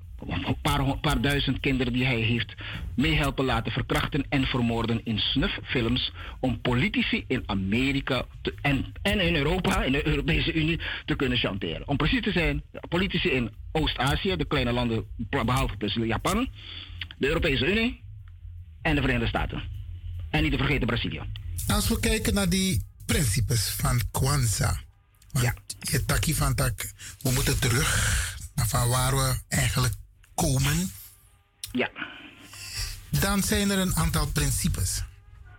paar, 0.62 0.98
paar 1.00 1.20
duizend 1.20 1.60
kinderen 1.60 1.92
die 1.92 2.04
hij 2.04 2.20
heeft 2.20 2.54
meehelpen 2.94 3.44
laten 3.44 3.72
verkrachten 3.72 4.24
en 4.28 4.44
vermoorden 4.44 5.00
in 5.04 5.18
snufffilms. 5.18 6.12
Om 6.40 6.60
politici 6.60 7.24
in 7.26 7.42
Amerika 7.46 8.24
te- 8.42 8.54
en, 8.62 8.92
en 9.02 9.20
in 9.20 9.34
Europa, 9.34 9.82
in 9.82 9.92
de 9.92 10.06
Europese 10.06 10.52
Unie, 10.52 10.80
te 11.04 11.16
kunnen 11.16 11.38
chanteren. 11.38 11.88
Om 11.88 11.96
precies 11.96 12.22
te 12.22 12.32
zijn, 12.32 12.62
politici 12.88 13.30
in 13.30 13.50
Oost-Azië, 13.72 14.36
de 14.36 14.46
kleine 14.46 14.72
landen 14.72 15.06
behalve 15.28 15.74
dus 15.78 15.94
Japan, 15.94 16.48
de 17.18 17.26
Europese 17.26 17.66
Unie 17.66 18.02
en 18.82 18.94
de 18.94 19.00
Verenigde 19.00 19.28
Staten. 19.28 19.62
En 20.30 20.42
niet 20.42 20.52
te 20.52 20.58
vergeten 20.58 20.86
Brazilië. 20.86 21.22
Als 21.66 21.88
we 21.88 22.00
kijken 22.00 22.34
naar 22.34 22.48
die 22.48 22.82
principes 23.06 23.68
van 23.68 24.00
Kwanzaa, 24.10 24.80
Ja. 25.32 25.54
Je 25.80 26.04
takkie 26.04 26.36
van 26.36 26.54
tak, 26.54 26.92
we 27.22 27.30
moeten 27.30 27.58
terug 27.58 28.38
naar 28.54 28.68
van 28.68 28.88
waar 28.88 29.16
we 29.16 29.38
eigenlijk 29.48 29.94
komen. 30.34 30.92
Ja. 31.72 31.90
Dan 33.10 33.42
zijn 33.42 33.70
er 33.70 33.78
een 33.78 33.96
aantal 33.96 34.26
principes. 34.26 35.02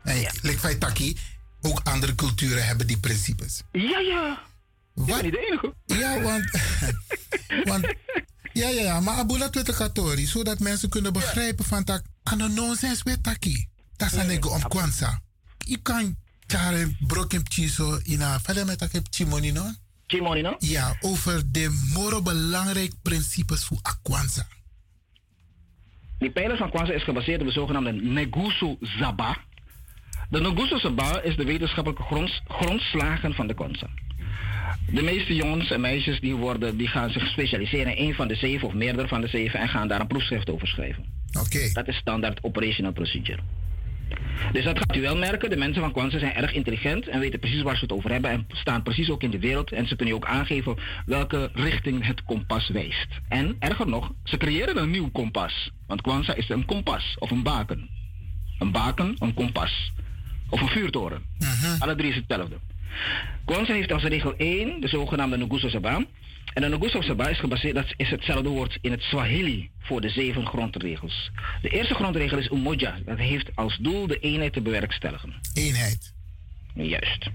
En 0.04 0.20
ja. 0.20 0.32
like 0.42 0.78
Taki, 0.78 1.18
ook 1.62 1.80
andere 1.84 2.16
culturen 2.16 2.66
hebben 2.66 2.88
die 2.88 3.00
principes. 3.00 3.62
Ja, 3.72 4.00
ja. 4.00 4.42
Wat? 4.94 5.22
Niet 5.22 5.32
de 5.32 5.48
enige. 5.48 5.74
Ja, 5.86 6.22
want... 6.22 6.52
want 7.70 7.86
ja, 8.54 8.68
ja, 8.70 8.82
ja, 8.82 9.00
maar 9.00 9.16
abula 9.16 9.50
twete 9.50 9.74
katori, 9.74 10.26
zodat 10.26 10.60
mensen 10.60 10.90
kunnen 10.90 11.14
begrijpen 11.14 11.66
van 11.66 11.84
tak, 11.84 12.04
ano 12.24 12.48
nonsens 12.48 13.04
met 13.04 13.24
taki. 13.24 13.68
Dat 13.96 14.12
is 14.12 14.18
een 14.18 14.44
om 14.44 14.68
kwanza. 14.68 15.22
Je 15.58 15.78
kan 15.78 16.16
daar 16.48 16.88
brokem 17.08 17.42
chiso 17.44 18.00
ina 18.04 18.40
verder 18.40 18.66
met 18.66 18.78
tak 18.78 18.92
chimoni 19.10 19.52
no? 19.52 19.72
Chimoni 20.08 20.42
no? 20.42 20.56
Ja, 20.60 20.98
over 21.00 21.52
de 21.52 21.90
moro 21.94 22.22
belangrijk 22.22 22.94
principes 23.02 23.66
voor 23.66 23.80
akwanza. 23.82 24.48
Die 26.22 26.32
pijler 26.32 26.58
van 26.58 26.70
Kwanzaa 26.70 26.94
is 26.94 27.04
gebaseerd 27.04 27.42
op 27.42 27.48
de 27.48 27.54
zogenaamde 27.54 27.92
Negusu 27.92 28.78
Zaba. 28.80 29.38
De 30.30 30.40
Negusu 30.40 30.80
Zaba 30.80 31.22
is 31.22 31.36
de 31.36 31.46
wetenschappelijke 31.46 32.04
gronds, 32.04 32.42
grondslagen 32.48 33.34
van 33.34 33.48
de 33.48 33.54
Kwanzaa. 33.54 33.90
De 34.90 35.02
meeste 35.02 35.36
jongens 35.36 35.72
en 35.72 35.82
meisjes 35.82 36.20
die, 36.20 36.36
worden, 36.36 36.78
die 36.78 36.88
gaan 36.88 37.10
zich 37.10 37.28
specialiseren 37.28 37.96
in 37.96 38.08
een 38.08 38.14
van 38.14 38.28
de 38.28 38.36
zeven 38.36 38.68
of 38.68 38.74
meerdere 38.74 39.08
van 39.08 39.22
de 39.22 39.28
zeven 39.28 39.60
en 39.60 39.70
gaan 39.70 39.88
daar 39.88 40.00
een 40.00 40.08
proefschrift 40.08 40.50
over 40.50 40.68
schrijven. 40.68 41.06
Oké. 41.40 41.70
Dat 41.74 41.88
is 41.88 41.96
standaard 41.96 42.44
operational 42.44 42.92
procedure. 42.92 43.40
Dus 44.52 44.64
dat 44.64 44.78
gaat 44.78 44.96
u 44.96 45.02
wel 45.02 45.18
merken. 45.18 45.50
De 45.50 45.58
mensen 45.58 45.82
van 45.82 45.92
Kwanzaa 45.92 46.20
zijn 46.20 46.34
erg 46.34 46.54
intelligent 46.54 47.08
en 47.08 47.20
weten 47.20 47.40
precies 47.40 47.62
waar 47.62 47.76
ze 47.76 47.82
het 47.82 47.92
over 47.92 48.12
hebben 48.12 48.32
en 48.32 48.46
staan 48.48 48.84
precies 48.84 49.10
ook 49.10 49.24
in 49.24 49.32
de 49.32 49.40
wereld. 49.40 49.72
En 49.72 49.88
ze 49.88 49.96
kunnen 49.96 50.16
je 50.16 50.22
ook 50.22 50.30
aangeven 50.30 50.78
welke 51.06 51.50
richting 51.54 52.06
het 52.06 52.24
kompas 52.24 52.70
wijst. 52.70 53.08
En 53.28 53.56
erger 53.60 53.88
nog, 53.88 54.12
ze 54.24 54.38
creëren 54.38 54.78
een 54.78 54.92
nieuw 54.92 55.10
kompas. 55.12 55.72
Want 55.88 56.02
Kwanzaa 56.02 56.36
is 56.36 56.50
een 56.50 56.66
kompas 56.66 57.16
of 57.20 57.32
een 57.32 57.44
baken. 57.44 57.90
Een 58.60 58.72
baken, 58.72 59.16
een 59.18 59.34
kompas. 59.34 59.92
Of 60.50 60.62
een 60.62 60.70
vuurtoren. 60.70 61.22
Alle 61.80 61.96
drie 61.96 62.10
is 62.10 62.16
hetzelfde. 62.16 62.56
Kwanzaa 63.46 63.74
heeft 63.74 63.92
als 63.92 64.04
regel 64.04 64.36
1 64.38 64.82
de 64.82 64.88
zogenaamde 64.88 65.38
Nguzo 65.38 65.70
Saba. 65.70 66.06
En 66.54 66.62
de 66.62 66.78
Nguzo 66.78 67.02
Saba 67.02 67.28
is 67.28 67.40
gebaseerd, 67.40 67.76
dat 67.76 67.94
is 67.98 68.10
hetzelfde 68.10 68.50
woord 68.50 68.78
in 68.82 68.92
het 68.92 69.02
Swahili 69.02 69.70
voor 69.80 70.02
de 70.02 70.10
zeven 70.10 70.46
grondregels. 70.46 71.32
De 71.62 71.70
eerste 71.70 71.94
grondregel 71.94 72.38
is 72.38 72.50
umoja. 72.50 72.96
Dat 73.06 73.18
heeft 73.18 73.56
als 73.56 73.78
doel 73.78 74.08
de 74.08 74.20
eenheid 74.20 74.54
te 74.54 74.62
bewerkstelligen. 74.62 75.34
Eenheid. 75.54 76.14
Juist. 76.74 77.30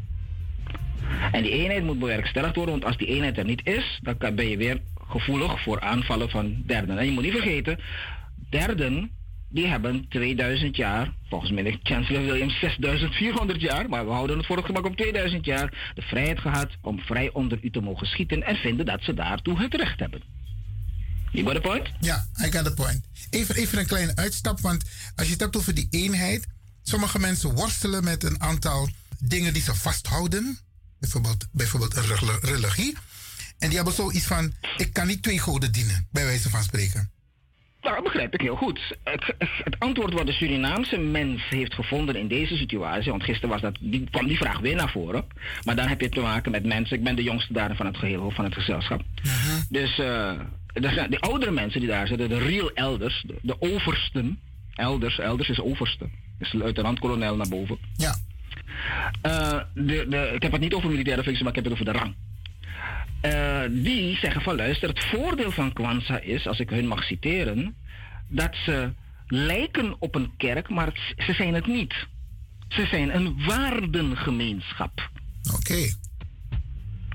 En 1.32 1.42
die 1.42 1.52
eenheid 1.52 1.84
moet 1.84 1.98
bewerkstelligd 1.98 2.56
worden, 2.56 2.74
want 2.74 2.86
als 2.86 2.96
die 2.96 3.06
eenheid 3.06 3.38
er 3.38 3.44
niet 3.44 3.66
is, 3.66 4.00
dan 4.02 4.34
ben 4.34 4.48
je 4.48 4.56
weer 4.56 4.80
gevoelig 5.08 5.62
voor 5.62 5.80
aanvallen 5.80 6.30
van 6.30 6.62
derden. 6.66 6.98
En 6.98 7.04
je 7.04 7.10
moet 7.10 7.22
niet 7.22 7.32
vergeten, 7.32 7.78
derden 8.50 9.10
die 9.48 9.66
hebben 9.66 10.06
2000 10.08 10.76
jaar, 10.76 11.12
volgens 11.28 11.50
mij 11.50 11.62
ligt 11.62 11.78
Chancellor 11.82 12.24
William 12.24 12.50
6400 12.50 13.60
jaar, 13.60 13.88
maar 13.88 14.06
we 14.06 14.12
houden 14.12 14.36
het 14.36 14.46
voor 14.46 14.56
het 14.56 14.66
gemak 14.66 14.84
op 14.84 14.96
2000 14.96 15.44
jaar, 15.44 15.92
de 15.94 16.02
vrijheid 16.02 16.38
gehad 16.38 16.70
om 16.82 16.98
vrij 17.00 17.32
onder 17.32 17.58
u 17.62 17.70
te 17.70 17.80
mogen 17.80 18.06
schieten 18.06 18.42
en 18.42 18.56
vinden 18.56 18.86
dat 18.86 19.02
ze 19.02 19.14
daartoe 19.14 19.62
het 19.62 19.74
recht 19.74 19.98
hebben. 20.00 20.22
You 21.32 21.46
got 21.46 21.54
the 21.54 21.60
point? 21.60 21.88
Ja, 22.00 22.26
I 22.46 22.52
got 22.52 22.64
the 22.64 22.74
point. 22.74 23.04
Even, 23.30 23.54
even 23.54 23.78
een 23.78 23.86
kleine 23.86 24.16
uitstap, 24.16 24.60
want 24.60 24.84
als 25.16 25.26
je 25.26 25.32
het 25.32 25.40
hebt 25.40 25.56
over 25.56 25.74
die 25.74 25.86
eenheid, 25.90 26.46
sommige 26.82 27.18
mensen 27.18 27.54
worstelen 27.54 28.04
met 28.04 28.24
een 28.24 28.40
aantal 28.40 28.88
dingen 29.18 29.52
die 29.52 29.62
ze 29.62 29.74
vasthouden. 29.74 30.58
Bijvoorbeeld, 31.00 31.46
bijvoorbeeld 31.52 31.96
een 31.96 32.06
rel- 32.06 32.38
religie. 32.42 32.96
En 33.58 33.68
die 33.68 33.76
hebben 33.76 33.94
zoiets 33.94 34.26
van, 34.26 34.52
ik 34.76 34.92
kan 34.92 35.06
niet 35.06 35.22
twee 35.22 35.38
goden 35.38 35.72
dienen, 35.72 36.08
bij 36.12 36.24
wijze 36.24 36.50
van 36.50 36.62
spreken. 36.62 37.10
Nou, 37.86 37.98
dat 37.98 38.12
begrijp 38.12 38.34
ik 38.34 38.40
heel 38.40 38.56
goed. 38.56 38.96
Het, 39.04 39.34
het 39.38 39.78
antwoord 39.78 40.12
wat 40.12 40.26
de 40.26 40.32
Surinaamse 40.32 40.98
mens 40.98 41.48
heeft 41.48 41.74
gevonden 41.74 42.16
in 42.16 42.28
deze 42.28 42.56
situatie, 42.56 43.10
want 43.10 43.22
gisteren 43.22 43.50
was 43.50 43.60
dat, 43.60 43.76
die, 43.80 44.08
kwam 44.10 44.26
die 44.26 44.36
vraag 44.36 44.58
weer 44.58 44.74
naar 44.74 44.90
voren. 44.90 45.24
Maar 45.64 45.76
dan 45.76 45.86
heb 45.86 46.00
je 46.00 46.08
te 46.08 46.20
maken 46.20 46.50
met 46.50 46.64
mensen, 46.64 46.96
ik 46.96 47.04
ben 47.04 47.16
de 47.16 47.22
jongste 47.22 47.52
daar 47.52 47.76
van 47.76 47.86
het 47.86 47.96
geheel, 47.96 48.30
van 48.30 48.44
het 48.44 48.54
gezelschap. 48.54 49.02
Dus 49.68 49.98
eh, 49.98 50.30
er 50.72 50.92
zijn 50.92 51.10
de 51.10 51.20
oudere 51.20 51.50
mensen 51.50 51.80
die 51.80 51.88
daar 51.88 52.06
zitten, 52.06 52.28
de 52.28 52.38
real 52.38 52.70
elders, 52.74 53.24
de, 53.26 53.34
de 53.42 53.56
oversten, 53.58 54.40
elders, 54.74 55.18
elders 55.18 55.48
is 55.48 55.60
overste, 55.60 56.08
is 56.38 56.52
luitenant-kolonel 56.52 57.36
naar 57.36 57.48
boven. 57.48 57.78
Ja. 57.96 58.14
Eh, 59.22 59.60
de, 59.74 60.06
de, 60.08 60.30
ik 60.34 60.42
heb 60.42 60.52
het 60.52 60.60
niet 60.60 60.74
over 60.74 60.90
militaire 60.90 61.22
functie, 61.22 61.44
maar 61.44 61.56
ik 61.56 61.64
heb 61.64 61.72
het 61.72 61.80
over 61.80 61.92
de 61.92 61.98
rang. 61.98 62.14
Eh, 63.26 63.62
die 63.70 64.16
zeggen 64.16 64.42
van 64.42 64.56
luister, 64.56 64.88
het 64.88 65.04
voordeel 65.04 65.50
van 65.50 65.72
Kwanzaa 65.72 66.20
is, 66.20 66.46
als 66.46 66.58
ik 66.58 66.70
hun 66.70 66.86
mag 66.86 67.02
citeren, 67.04 67.76
dat 68.28 68.54
ze 68.64 68.92
lijken 69.26 69.96
op 69.98 70.14
een 70.14 70.32
kerk, 70.36 70.68
maar 70.68 71.14
ze 71.16 71.32
zijn 71.32 71.54
het 71.54 71.66
niet. 71.66 71.94
Ze 72.68 72.86
zijn 72.86 73.14
een 73.14 73.44
waardengemeenschap. 73.46 75.10
Oké. 75.54 75.88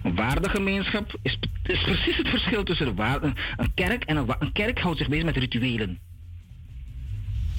Een 0.04 0.16
waardegemeenschap 0.16 1.18
is, 1.22 1.38
is 1.64 1.82
precies 1.82 2.18
het 2.18 2.28
verschil 2.28 2.64
tussen 2.64 2.98
een, 2.98 3.74
kerk 3.74 4.04
en 4.04 4.18
een, 4.18 4.36
een 4.40 4.52
kerk 4.52 4.80
houdt 4.80 4.98
zich 4.98 5.10
bezig 5.10 5.26
met 5.26 5.38
rituelen. 5.38 6.00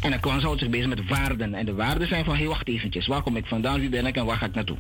En 0.01 0.12
een 0.12 0.20
Kwanzaa 0.20 0.47
houdt 0.47 0.61
zich 0.61 0.70
bezig 0.70 0.89
met 0.89 1.09
waarden. 1.09 1.55
En 1.55 1.66
de 1.66 1.74
waarden 1.74 2.09
zijn 2.09 2.24
van, 2.24 2.37
hé, 2.37 2.45
wacht 2.45 2.69
eventjes, 2.69 3.07
waar 3.07 3.23
kom 3.23 3.37
ik 3.37 3.47
vandaan, 3.47 3.81
wie 3.81 3.89
ben 3.89 4.07
ik 4.07 4.16
en 4.16 4.24
waar 4.24 4.37
ga 4.37 4.47
ik 4.47 4.55
naartoe? 4.55 4.79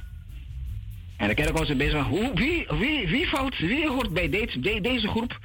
En 1.16 1.28
de 1.28 1.34
kerk 1.34 1.50
houdt 1.50 1.66
zich 1.68 1.76
bezig 1.76 2.04
hoe, 2.06 2.30
wie, 2.34 2.66
wie, 2.78 3.08
wie, 3.08 3.28
valt, 3.28 3.58
wie 3.58 3.88
hoort 3.88 4.12
bij 4.12 4.28
deze, 4.28 4.60
de- 4.60 4.80
deze 4.80 5.08
groep 5.08 5.38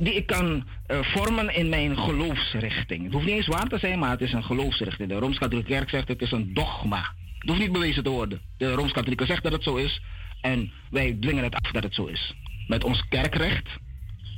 die 0.00 0.14
ik 0.14 0.26
kan 0.26 0.64
eh, 0.86 0.98
vormen 1.02 1.54
in 1.54 1.68
mijn 1.68 1.98
geloofsrichting. 1.98 3.02
Het 3.04 3.12
hoeft 3.12 3.24
niet 3.26 3.34
eens 3.34 3.46
waar 3.46 3.68
te 3.68 3.78
zijn, 3.78 3.98
maar 3.98 4.10
het 4.10 4.20
is 4.20 4.32
een 4.32 4.44
geloofsrichting. 4.44 5.08
De 5.08 5.14
Rooms-Katholieke 5.18 5.70
Kerk 5.70 5.88
zegt 5.88 6.08
het 6.08 6.22
is 6.22 6.30
een 6.32 6.54
dogma. 6.54 7.12
Het 7.38 7.48
hoeft 7.48 7.60
niet 7.60 7.72
bewezen 7.72 8.02
te 8.04 8.10
worden. 8.10 8.40
De 8.56 8.72
Rooms-Katholieken 8.72 9.26
zegt 9.26 9.42
dat 9.42 9.52
het 9.52 9.62
zo 9.62 9.76
is 9.76 10.00
en 10.40 10.72
wij 10.90 11.16
dwingen 11.20 11.44
het 11.44 11.54
af 11.54 11.70
dat 11.70 11.82
het 11.82 11.94
zo 11.94 12.04
is. 12.06 12.34
Met 12.66 12.84
ons 12.84 13.04
kerkrecht 13.08 13.68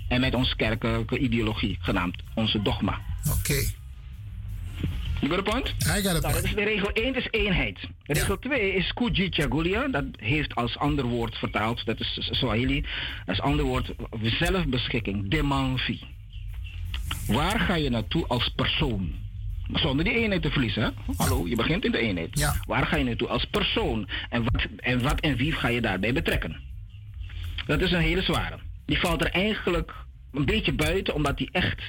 en 0.09 0.21
met 0.21 0.35
onze 0.35 0.57
kerkelijke 0.57 1.19
ideologie, 1.19 1.77
genaamd 1.81 2.23
onze 2.35 2.63
dogma. 2.63 3.01
Oké. 3.39 3.55
You 5.21 5.29
got 5.29 5.39
a 5.39 5.43
point? 5.51 5.69
I 5.87 6.01
got 6.03 6.07
a 6.17 6.21
Nou, 6.21 6.21
point. 6.21 6.35
dat 6.35 6.45
is 6.45 6.55
de 6.55 6.63
regel 6.63 6.91
1 6.93 7.15
is 7.17 7.29
eenheid. 7.31 7.79
Regel 8.03 8.39
2 8.39 8.73
is 8.75 8.93
Kujichagulia. 8.93 9.89
Dat 9.89 10.05
heeft 10.17 10.55
als 10.55 10.79
ander 10.79 11.05
woord 11.05 11.37
vertaald, 11.39 11.85
dat 11.85 12.01
is 12.01 12.29
Swahili. 12.31 12.85
Als 13.27 13.41
ander 13.41 13.65
woord 13.65 13.93
zelfbeschikking, 14.23 15.31
demanvi. 15.31 16.01
Waar 17.27 17.61
ga 17.61 17.75
je 17.75 17.91
naartoe 17.91 18.27
als 18.27 18.49
persoon? 18.49 19.13
Zonder 19.73 20.05
die 20.05 20.15
eenheid 20.15 20.43
te 20.43 20.51
verliezen. 20.51 20.83
Hè? 20.83 20.89
Hallo, 21.17 21.47
je 21.49 21.57
begint 21.57 21.85
in 21.85 21.93
de 21.93 21.99
eenheid. 21.99 22.53
Waar 22.67 22.87
ga 22.87 22.97
je 22.97 23.05
naartoe 23.05 23.29
als 23.29 23.45
persoon? 23.45 24.09
En 24.29 24.43
wat, 24.45 24.67
en 24.77 25.03
wat 25.03 25.21
en 25.21 25.37
wie 25.37 25.53
ga 25.53 25.69
je 25.69 25.81
daarbij 25.81 26.13
betrekken? 26.13 26.61
Dat 27.67 27.81
is 27.81 27.93
een 27.93 28.01
hele 28.01 28.23
zware. 28.23 28.59
Die 28.87 28.99
valt 28.99 29.21
er 29.25 29.31
eigenlijk 29.31 29.95
een 30.33 30.45
beetje 30.45 30.73
buiten, 30.73 31.15
omdat 31.15 31.37
die 31.39 31.49
echt 31.53 31.83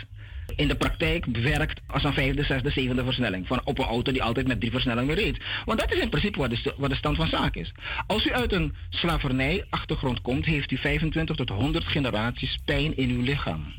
in 0.56 0.68
de 0.68 0.76
praktijk 0.76 1.26
werkt 1.26 1.82
als 1.88 2.04
een 2.04 2.14
vijfde, 2.14 2.44
zesde, 2.44 2.70
zevende 2.70 3.04
versnelling. 3.04 3.48
Van 3.48 3.62
op 3.64 3.80
een 3.80 3.86
auto 3.86 4.12
die 4.12 4.24
altijd 4.24 4.48
met 4.48 4.60
drie 4.60 4.72
versnellingen 4.72 5.16
reed. 5.16 5.38
Want 5.66 5.80
dat 5.80 5.94
is 5.94 6.00
in 6.00 6.10
principe 6.10 6.40
wat 6.40 6.50
de, 6.50 6.74
wat 6.78 6.90
de 6.90 6.96
stand 6.96 7.16
van 7.16 7.28
zaken 7.28 7.62
is. 7.62 7.72
Als 8.08 8.26
u 8.26 8.32
uit 8.34 8.54
een 8.54 8.76
slavernij-achtergrond 8.90 10.22
komt, 10.22 10.46
heeft 10.46 10.72
u 10.72 10.78
25 10.78 11.36
tot 11.36 11.50
100 11.50 11.86
generaties 11.86 12.60
pijn 12.66 12.98
in 12.98 13.10
uw 13.10 13.22
lichaam. 13.22 13.74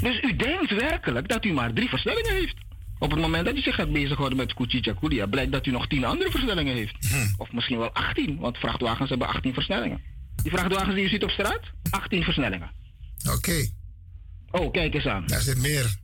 Dus 0.00 0.20
u 0.22 0.36
denkt 0.36 0.70
werkelijk 0.70 1.28
dat 1.28 1.44
u 1.44 1.52
maar 1.52 1.72
drie 1.72 1.88
versnellingen 1.88 2.34
heeft. 2.34 2.54
Op 2.98 3.10
het 3.10 3.20
moment 3.20 3.44
dat 3.44 3.56
u 3.56 3.60
zich 3.60 3.74
gaat 3.74 3.92
bezighouden 3.92 4.38
met 4.38 4.54
Kuchicha 4.54 4.92
Kulia, 4.92 5.26
blijkt 5.26 5.52
dat 5.52 5.66
u 5.66 5.70
nog 5.70 5.86
10 5.86 6.04
andere 6.04 6.30
versnellingen 6.30 6.74
heeft. 6.74 6.96
Of 7.36 7.52
misschien 7.52 7.78
wel 7.78 7.92
18, 7.92 8.38
want 8.38 8.58
vrachtwagens 8.58 9.08
hebben 9.08 9.28
18 9.28 9.54
versnellingen. 9.54 10.00
Die 10.42 10.50
vrachtwagens 10.50 10.94
die 10.94 11.04
u 11.04 11.08
ziet 11.08 11.24
op 11.24 11.30
straat, 11.30 11.60
18 11.90 12.22
versnellingen. 12.22 12.70
Oké. 13.34 13.68
Oh, 14.60 14.72
kijk 14.72 14.94
eens 14.94 15.06
aan. 15.06 15.26
Daar 15.26 15.40
zit 15.40 15.62
meer. 15.62 15.94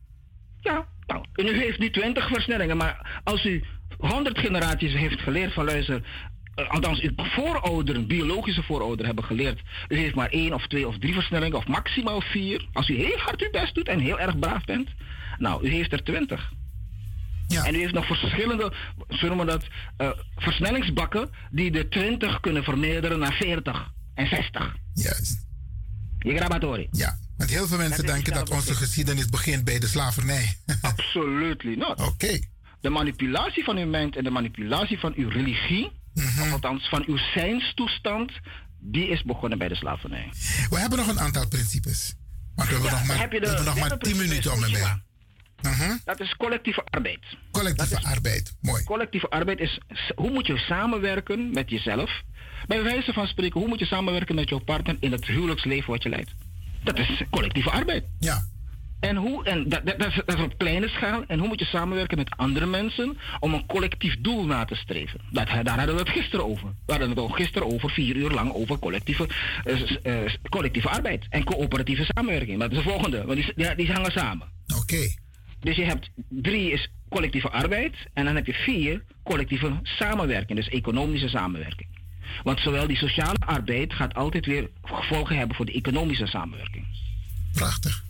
Ja, 0.61 0.87
nou, 1.07 1.25
en 1.33 1.47
u 1.47 1.59
heeft 1.59 1.79
nu 1.79 1.91
20 1.91 2.29
versnellingen, 2.29 2.77
maar 2.77 3.21
als 3.25 3.45
u 3.45 3.65
100 3.99 4.39
generaties 4.39 4.93
heeft 4.93 5.21
geleerd 5.21 5.53
van 5.53 5.65
luister, 5.65 6.03
eh, 6.55 6.71
althans 6.71 7.01
uw 7.01 7.13
voorouderen, 7.17 8.07
biologische 8.07 8.63
voorouderen 8.63 9.07
hebben 9.07 9.25
geleerd, 9.25 9.61
u 9.89 9.97
heeft 9.97 10.15
maar 10.15 10.29
één 10.29 10.53
of 10.53 10.67
twee 10.67 10.89
of 10.89 10.99
drie 10.99 11.15
versnellingen 11.15 11.57
of 11.57 11.67
maximaal 11.67 12.21
vier. 12.21 12.69
Als 12.73 12.89
u 12.89 12.97
heel 12.97 13.19
hard 13.19 13.43
uw 13.43 13.51
best 13.51 13.75
doet 13.75 13.89
en 13.89 13.99
heel 13.99 14.21
erg 14.21 14.39
braaf 14.39 14.65
bent, 14.65 14.89
nou, 15.39 15.67
u 15.67 15.71
heeft 15.71 15.93
er 15.93 16.05
20. 16.05 16.53
Ja. 17.47 17.65
En 17.65 17.75
u 17.75 17.79
heeft 17.79 17.95
nog 17.95 18.07
verschillende, 18.07 18.73
zullen 19.09 19.39
we 19.39 19.45
dat, 19.45 19.67
eh, 19.97 20.11
versnellingsbakken 20.37 21.31
die 21.51 21.71
de 21.71 21.89
20 21.89 22.41
kunnen 22.41 22.65
vermeerderen 22.65 23.19
naar 23.19 23.33
40 23.33 23.93
en 24.15 24.27
60. 24.27 24.77
Juist. 24.93 25.47
Je 26.19 26.37
grabatori. 26.37 26.89
Ja, 26.91 27.19
want 27.43 27.55
heel 27.55 27.67
veel 27.67 27.79
mensen 27.79 28.07
denken 28.07 28.33
dat 28.33 28.51
onze 28.51 28.75
geschiedenis 28.75 29.27
begint 29.27 29.65
bij 29.65 29.79
de 29.79 29.87
slavernij. 29.87 30.57
Absolutely 30.83 31.75
not. 31.75 32.01
Oké. 32.01 32.39
De 32.81 32.91
manipulatie 32.91 33.65
van 33.65 33.77
uw 33.77 33.87
mind 33.87 34.17
en 34.17 34.25
de 34.25 34.31
manipulatie 34.31 34.99
van 34.99 35.13
uw 35.17 35.29
religie, 35.29 36.01
Mhm. 36.15 36.43
of 36.43 36.53
althans 36.53 36.89
van 36.89 37.05
uw 37.07 37.17
zijnstoestand, 37.35 38.33
die 38.81 39.09
is 39.09 39.23
begonnen 39.23 39.59
bij 39.59 39.69
de 39.69 39.75
slavernij. 39.75 40.29
We 40.71 40.79
hebben 40.79 40.99
nog 40.99 41.09
een 41.09 41.21
aantal 41.21 41.49
principes. 41.49 42.15
Maar 42.55 42.67
we 42.67 42.73
hebben 42.73 42.91
Ja, 42.91 42.99
nog 42.99 43.07
maar, 43.07 43.19
heb 43.19 43.33
je 43.33 43.41
we 43.41 43.47
hebben 43.47 43.65
nog 43.65 43.79
maar 43.79 43.89
derde 43.89 44.05
10 44.05 44.17
principe 44.17 44.29
minuten 44.29 44.53
om 44.53 44.63
ermee. 44.63 45.01
Fukushima. 45.63 45.99
Dat 46.05 46.21
is 46.21 46.35
collectieve 46.37 46.85
arbeid. 46.85 47.21
Collectieve 47.51 48.03
arbeid, 48.03 48.55
mooi. 48.61 48.85
Collectieve 48.85 49.29
arbeid 49.31 49.59
is 49.61 49.81
hoe 50.15 50.31
moet 50.31 50.47
je 50.47 50.57
samenwerken 50.59 51.51
met 51.53 51.71
jezelf. 51.71 52.11
Bij 52.67 52.83
wijze 52.83 53.13
van 53.13 53.27
spreken, 53.27 53.61
hoe 53.61 53.69
moet 53.69 53.79
je 53.79 53.87
samenwerken 53.87 54.35
met 54.35 54.49
jouw 54.49 54.59
partner 54.59 54.97
in 55.01 55.13
het 55.13 55.25
huwelijksleven 55.27 55.91
wat 55.91 56.03
je 56.03 56.09
leidt. 56.09 56.31
Dat 56.83 56.99
is 56.99 57.23
collectieve 57.31 57.71
arbeid. 57.71 58.05
Ja. 58.19 58.43
En, 59.01 59.17
hoe, 59.17 59.45
en 59.45 59.69
dat, 59.69 59.87
dat, 59.87 59.99
dat, 59.99 60.09
is, 60.09 60.23
dat 60.27 60.39
is 60.39 60.45
op 60.45 60.59
kleine 60.59 60.89
schaal. 60.89 61.25
En 61.27 61.39
hoe 61.39 61.49
moet 61.49 61.59
je 61.59 61.65
samenwerken 61.65 62.19
met 62.19 62.37
andere 62.37 62.67
mensen 62.67 63.19
om 63.41 63.55
een 63.55 63.67
collectief 63.67 64.21
doel 64.21 64.45
na 64.45 64.65
te 64.65 64.75
streven? 64.75 65.21
Dat, 65.31 65.47
daar 65.47 65.79
hadden 65.79 65.95
we 65.95 66.01
het 66.01 66.11
gisteren 66.11 66.45
over. 66.45 66.69
We 66.87 66.93
hadden 66.93 67.09
het 67.09 67.19
al 67.19 67.29
gisteren 67.29 67.73
over, 67.73 67.91
vier 67.91 68.17
uur 68.17 68.31
lang, 68.31 68.53
over 68.53 68.79
collectieve, 68.79 69.29
eh, 69.65 70.25
eh, 70.25 70.35
collectieve 70.49 70.89
arbeid 70.89 71.27
en 71.29 71.45
coöperatieve 71.45 72.05
samenwerking. 72.05 72.59
Maar 72.59 72.69
dat 72.69 72.79
is 72.79 72.85
de 72.85 72.91
volgende, 72.91 73.25
want 73.25 73.39
die, 73.39 73.53
die, 73.55 73.75
die 73.75 73.93
hangen 73.93 74.13
samen. 74.13 74.49
Oké. 74.77 75.09
Dus 75.61 75.77
je 75.77 75.85
hebt 75.85 76.11
drie 76.29 76.71
is 76.71 76.91
collectieve 77.09 77.51
arbeid 77.51 77.95
en 78.13 78.25
dan 78.25 78.35
heb 78.35 78.47
je 78.47 78.55
vier 78.55 79.05
collectieve 79.25 79.81
samenwerking, 79.83 80.59
dus 80.59 80.69
economische 80.69 81.29
samenwerking. 81.29 81.89
Want 82.43 82.61
zowel 82.61 82.87
die 82.87 82.97
sociale 82.97 83.39
arbeid 83.47 83.93
gaat 83.93 84.15
altijd 84.15 84.47
weer 84.47 84.71
gevolgen 84.83 85.37
hebben 85.37 85.57
voor 85.57 85.67
de 85.67 85.73
economische 85.73 86.27
samenwerking. 86.27 86.87
Prachtig. 87.53 88.03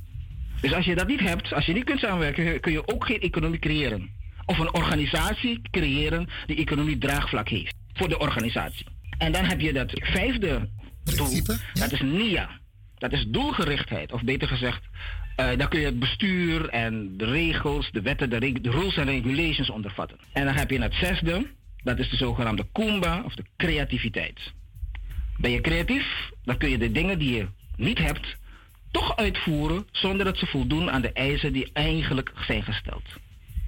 Dus 0.61 0.73
als 0.73 0.85
je 0.85 0.95
dat 0.95 1.07
niet 1.07 1.21
hebt, 1.21 1.53
als 1.53 1.67
je 1.67 1.73
niet 1.73 1.85
kunt 1.85 1.99
samenwerken, 1.99 2.61
kun 2.61 2.73
je 2.73 2.89
ook 2.89 3.07
geen 3.07 3.21
economie 3.21 3.59
creëren. 3.59 4.11
Of 4.47 4.59
een 4.59 4.75
organisatie 4.75 5.61
creëren 5.71 6.29
die 6.47 6.57
economie 6.57 6.99
draagvlak 6.99 7.49
heeft 7.49 7.75
voor 7.93 8.09
de 8.09 8.19
organisatie. 8.19 8.87
En 9.19 9.33
dan 9.33 9.45
heb 9.45 9.61
je 9.61 9.73
dat 9.73 9.91
vijfde 9.93 10.69
doel, 11.05 11.43
dat 11.73 11.93
is 11.93 12.01
NIA. 12.01 12.61
Dat 12.99 13.13
is 13.13 13.27
doelgerichtheid, 13.29 14.13
of 14.13 14.23
beter 14.23 14.49
gezegd, 14.49 14.83
eh 15.37 15.59
dan 15.59 15.69
kun 15.69 15.81
je 15.81 15.87
het 15.87 15.99
bestuur 15.99 16.69
en 16.69 17.17
de 17.17 17.25
regels, 17.25 17.91
de 17.91 18.03
wetten, 18.03 18.31
de, 18.31 18.61
de 18.61 18.71
rules 18.71 18.97
en 18.97 19.05
regulations 19.05 19.71
ondervatten. 19.71 20.19
En 20.33 20.45
dan 20.45 20.55
heb 20.55 20.71
je 20.71 20.83
het 20.83 20.95
zesde, 20.95 21.47
dat 21.83 21.99
is 21.99 22.11
de 22.11 22.17
zogenaamde 22.17 22.67
Kumba, 22.73 23.23
of 23.25 23.35
de 23.35 23.45
creativiteit. 23.57 24.53
Ben 25.37 25.51
je 25.51 25.61
creatief, 25.61 26.31
dan 26.45 26.57
kun 26.59 26.71
je 26.71 26.79
de 26.79 26.93
dingen 26.93 27.19
die 27.19 27.35
je 27.37 27.47
niet 27.77 27.99
hebt, 27.99 28.37
toch 28.91 29.17
uitvoeren 29.17 29.87
zonder 29.93 30.25
dat 30.25 30.37
ze 30.39 30.47
voldoen 30.47 30.91
aan 30.91 31.03
de 31.03 31.13
eisen 31.13 31.53
die 31.53 31.71
eigenlijk 31.73 32.33
zijn 32.47 32.63
gesteld. 32.63 33.03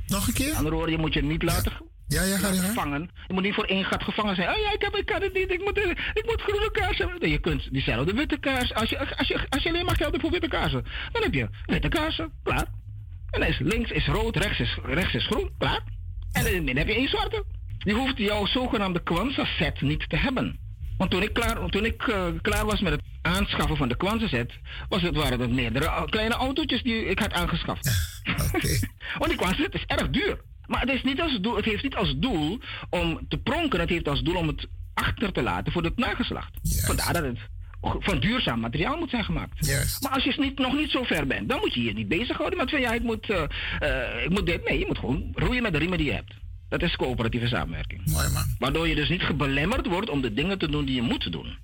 Nog 0.06 0.26
een 0.26 0.34
keer? 0.34 0.54
Andere 0.54 0.74
woorden, 0.74 0.94
je 0.94 1.00
moet 1.00 1.14
je 1.14 1.22
niet 1.22 1.42
laten, 1.42 1.72
Ja, 2.06 2.22
ja, 2.22 2.36
ga 2.38 2.48
je 2.48 2.60
gang. 2.60 2.74
vangen. 2.74 3.10
Je 3.26 3.32
moet 3.32 3.42
niet 3.42 3.54
voor 3.54 3.64
één 3.64 3.84
gat 3.84 4.02
gevangen 4.02 4.34
zijn. 4.34 4.48
Oh 4.48 4.56
ja, 4.56 4.72
ik, 4.72 4.82
heb, 4.82 4.96
ik 4.96 5.06
kan 5.06 5.22
het 5.22 5.34
niet, 5.34 5.50
ik 5.50 5.64
moet, 5.64 5.78
ik 6.14 6.22
moet 6.26 6.40
groene 6.42 6.70
kaars 6.70 6.98
hebben. 6.98 7.30
Je 7.30 7.38
kunt 7.38 7.72
diezelfde 7.72 8.12
witte 8.12 8.36
kaars, 8.38 8.74
als 8.74 8.90
je, 8.90 9.16
als, 9.16 9.28
je, 9.28 9.46
als 9.48 9.62
je 9.62 9.68
alleen 9.68 9.84
maar 9.84 9.96
geld 9.96 10.10
hebt 10.10 10.22
voor 10.22 10.30
witte 10.32 10.48
kaarsen, 10.48 10.84
dan 11.12 11.22
heb 11.22 11.34
je 11.34 11.48
witte 11.66 11.88
kaarsen, 11.88 12.32
klaar. 12.42 12.66
En 13.30 13.40
dan 13.40 13.48
is 13.48 13.58
links 13.58 13.90
is 13.90 14.06
rood, 14.06 14.36
rechts 14.36 14.60
is, 14.60 14.78
rechts 14.82 15.14
is 15.14 15.26
groen, 15.26 15.50
klaar. 15.58 15.82
En 16.32 16.46
in 16.46 16.54
het 16.54 16.62
midden 16.64 16.76
heb 16.76 16.86
je 16.88 16.94
één 16.94 17.08
zwarte. 17.08 17.44
Je 17.78 17.92
hoeft 17.92 18.18
jouw 18.18 18.46
zogenaamde 18.46 19.02
Kwanzaa 19.02 19.44
set 19.44 19.80
niet 19.80 20.08
te 20.08 20.16
hebben. 20.16 20.58
Want 20.98 21.10
toen 21.10 21.22
ik 21.22 21.32
klaar, 21.32 21.66
toen 21.70 21.84
ik, 21.84 22.02
eh, 22.02 22.26
klaar 22.42 22.66
was 22.66 22.80
met 22.80 22.92
het 22.92 23.02
aanschaffen 23.22 23.76
van 23.76 23.88
de 23.88 23.96
Kwanzaa 23.96 24.28
set, 24.28 24.52
was 24.88 25.02
het, 25.02 25.16
waren 25.16 25.40
het 25.40 25.52
meerdere 25.52 26.04
kleine 26.10 26.34
autootjes 26.34 26.82
die 26.82 27.04
ik 27.04 27.18
had 27.18 27.32
aangeschaft. 27.32 27.90
Want 29.18 29.28
die 29.28 29.36
Kwanzaa 29.36 29.62
set 29.62 29.74
is 29.74 29.84
erg 29.86 30.10
duur. 30.10 30.40
Maar 30.66 30.80
het, 30.80 30.90
is 30.90 31.02
niet 31.02 31.20
als 31.20 31.40
doel, 31.40 31.56
het 31.56 31.64
heeft 31.64 31.82
niet 31.82 31.96
als 31.96 32.14
doel 32.16 32.60
om 32.90 33.20
te 33.28 33.38
pronken, 33.38 33.80
het 33.80 33.88
heeft 33.88 34.08
als 34.08 34.22
doel 34.22 34.36
om 34.36 34.46
het 34.46 34.66
achter 34.94 35.32
te 35.32 35.42
laten 35.42 35.72
voor 35.72 35.82
het 35.82 35.96
nageslacht. 35.96 36.50
Vandaar 36.62 37.12
dat 37.12 37.22
het 37.24 37.38
van 37.80 38.20
duurzaam 38.20 38.60
materiaal 38.60 38.98
moet 38.98 39.10
zijn 39.10 39.24
gemaakt. 39.24 39.66
Maar 40.00 40.12
als 40.12 40.24
je 40.24 40.34
niet, 40.36 40.58
nog 40.58 40.74
niet 40.74 40.90
zo 40.90 41.02
ver 41.02 41.26
bent, 41.26 41.48
dan 41.48 41.58
moet 41.60 41.74
je 41.74 41.82
je 41.82 41.92
niet 41.92 42.08
bezighouden 42.08 42.58
met 42.58 42.70
van 42.70 42.80
ja, 42.80 42.92
ik 42.92 43.02
moet, 43.02 43.30
eh, 43.30 43.42
eh, 43.78 44.24
ik 44.24 44.30
moet 44.30 44.46
dit. 44.46 44.68
Nee, 44.68 44.78
je 44.78 44.86
moet 44.86 44.98
gewoon 44.98 45.30
roeien 45.34 45.62
met 45.62 45.72
de 45.72 45.78
riemen 45.78 45.98
die 45.98 46.06
je 46.06 46.12
hebt. 46.12 46.34
Dat 46.68 46.82
is 46.82 46.96
coöperatieve 46.96 47.46
samenwerking. 47.46 48.00
Mooi 48.04 48.28
man. 48.32 48.44
Waardoor 48.58 48.88
je 48.88 48.94
dus 48.94 49.08
niet 49.08 49.22
gebelemmerd 49.22 49.86
wordt 49.86 50.10
om 50.10 50.20
de 50.20 50.32
dingen 50.32 50.58
te 50.58 50.70
doen 50.70 50.84
die 50.84 50.94
je 50.94 51.02
moet 51.02 51.32
doen. 51.32 51.56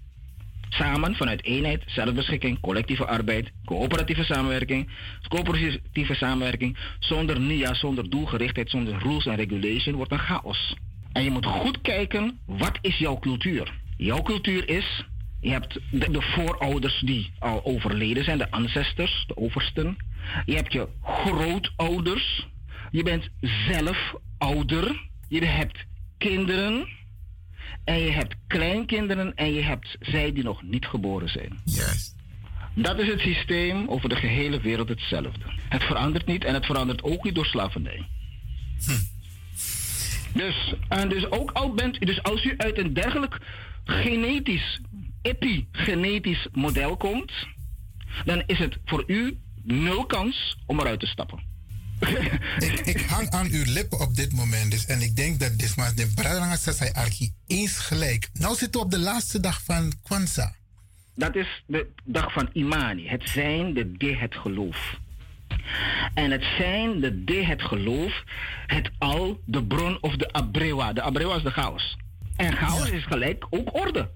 Samen 0.68 1.14
vanuit 1.14 1.44
eenheid, 1.44 1.82
zelfbeschikking, 1.86 2.60
collectieve 2.60 3.06
arbeid, 3.06 3.50
coöperatieve 3.64 4.24
samenwerking, 4.24 4.90
coöperatieve 5.28 6.14
samenwerking, 6.14 6.76
zonder 6.98 7.40
NIA, 7.40 7.74
zonder 7.74 8.10
doelgerichtheid, 8.10 8.70
zonder 8.70 8.98
rules 8.98 9.26
en 9.26 9.36
regulation 9.36 9.94
wordt 9.94 10.12
een 10.12 10.18
chaos. 10.18 10.74
En 11.12 11.24
je 11.24 11.30
moet 11.30 11.46
goed 11.46 11.80
kijken, 11.80 12.38
wat 12.46 12.78
is 12.80 12.98
jouw 12.98 13.18
cultuur? 13.18 13.72
Jouw 13.96 14.22
cultuur 14.22 14.68
is, 14.68 15.04
je 15.40 15.50
hebt 15.50 15.78
de, 15.90 16.10
de 16.10 16.22
voorouders 16.22 17.00
die 17.00 17.30
al 17.38 17.64
overleden 17.64 18.24
zijn, 18.24 18.38
de 18.38 18.50
ancestors, 18.50 19.24
de 19.26 19.36
oversten. 19.36 19.96
Je 20.44 20.54
hebt 20.54 20.72
je 20.72 20.88
grootouders. 21.02 22.48
Je 22.90 23.02
bent 23.02 23.28
zelf 23.40 24.14
ouder. 24.38 25.08
Je 25.28 25.44
hebt 25.44 25.84
kinderen. 26.18 26.88
En 27.84 27.98
je 27.98 28.10
hebt 28.10 28.34
kleinkinderen 28.46 29.34
en 29.34 29.52
je 29.52 29.62
hebt 29.62 29.96
zij 30.00 30.32
die 30.32 30.44
nog 30.44 30.62
niet 30.62 30.86
geboren 30.86 31.28
zijn. 31.28 31.60
Juist. 31.64 32.16
Dat 32.74 32.98
is 32.98 33.08
het 33.08 33.20
systeem 33.20 33.88
over 33.88 34.08
de 34.08 34.16
gehele 34.16 34.60
wereld 34.60 34.88
hetzelfde. 34.88 35.44
Het 35.68 35.82
verandert 35.82 36.26
niet 36.26 36.44
en 36.44 36.54
het 36.54 36.66
verandert 36.66 37.02
ook 37.02 37.24
niet 37.24 37.34
door 37.34 37.46
slavernij. 37.46 38.06
Dus, 40.34 40.74
en 40.88 41.08
dus 41.08 41.30
ook 41.30 41.50
al 41.50 41.74
bent 41.74 42.00
dus 42.00 42.22
als 42.22 42.44
u 42.44 42.54
uit 42.56 42.78
een 42.78 42.94
dergelijk 42.94 43.38
genetisch, 43.84 44.80
epigenetisch 45.22 46.48
model 46.52 46.96
komt, 46.96 47.32
dan 48.24 48.42
is 48.46 48.58
het 48.58 48.78
voor 48.84 49.04
u 49.06 49.38
nul 49.62 50.06
kans 50.06 50.56
om 50.66 50.80
eruit 50.80 51.00
te 51.00 51.06
stappen. 51.06 51.49
Ik, 52.58 52.80
ik 52.84 53.00
hang 53.00 53.30
aan 53.30 53.46
uw 53.50 53.64
lippen 53.66 54.00
op 54.00 54.14
dit 54.14 54.32
moment. 54.32 54.70
Dus, 54.70 54.86
en 54.86 55.00
ik 55.00 55.16
denk 55.16 55.40
dat 55.40 55.58
dit 55.58 55.76
maar 55.76 55.94
de 55.94 56.12
Braderanga 56.14 56.56
Sassai 56.56 56.90
Archie 56.92 57.34
eens 57.46 57.78
gelijk. 57.78 58.28
Nou 58.32 58.54
zitten 58.54 58.80
we 58.80 58.86
op 58.86 58.92
de 58.92 58.98
laatste 58.98 59.40
dag 59.40 59.62
van 59.62 59.92
Kwanzaa. 60.02 60.54
Dat 61.14 61.36
is 61.36 61.62
de 61.66 61.86
dag 62.04 62.32
van 62.32 62.50
Imani. 62.52 63.08
Het 63.08 63.28
zijn, 63.28 63.74
de 63.74 63.92
de, 63.92 64.16
het 64.16 64.34
geloof. 64.34 64.98
En 66.14 66.30
het 66.30 66.44
zijn, 66.58 67.00
de 67.00 67.24
de, 67.24 67.44
het 67.44 67.62
geloof, 67.62 68.22
het 68.66 68.90
al, 68.98 69.40
de 69.44 69.64
bron 69.64 69.98
of 70.00 70.16
de 70.16 70.32
abrewa. 70.32 70.92
De 70.92 71.02
abrewa 71.02 71.36
is 71.36 71.42
de 71.42 71.50
chaos. 71.50 71.96
En 72.36 72.56
chaos 72.56 72.90
is 72.90 73.04
gelijk 73.04 73.46
ook 73.50 73.74
orde. 73.74 74.10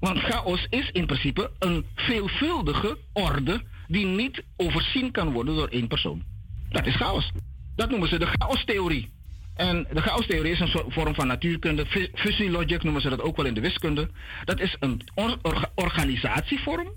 Want 0.00 0.18
chaos 0.18 0.66
is 0.70 0.90
in 0.92 1.06
principe 1.06 1.50
een 1.58 1.84
veelvuldige 1.94 2.98
orde 3.12 3.62
die 3.88 4.06
niet 4.06 4.42
overzien 4.56 5.10
kan 5.10 5.32
worden 5.32 5.54
door 5.54 5.68
één 5.68 5.88
persoon. 5.88 6.24
Dat 6.68 6.86
is 6.86 6.96
chaos. 6.96 7.30
Dat 7.76 7.90
noemen 7.90 8.08
ze 8.08 8.18
de 8.18 8.26
chaostheorie. 8.38 9.14
En 9.54 9.86
de 9.92 10.00
chaostheorie 10.02 10.52
is 10.52 10.60
een 10.60 10.82
vorm 10.88 11.14
van 11.14 11.26
natuurkunde. 11.26 11.86
Fu- 11.86 12.10
Fusiologic 12.14 12.82
noemen 12.82 13.02
ze 13.02 13.08
dat 13.08 13.20
ook 13.22 13.36
wel 13.36 13.46
in 13.46 13.54
de 13.54 13.60
wiskunde. 13.60 14.10
Dat 14.44 14.60
is 14.60 14.76
een 14.80 15.00
or- 15.14 15.38
orga- 15.42 15.70
organisatievorm 15.74 16.92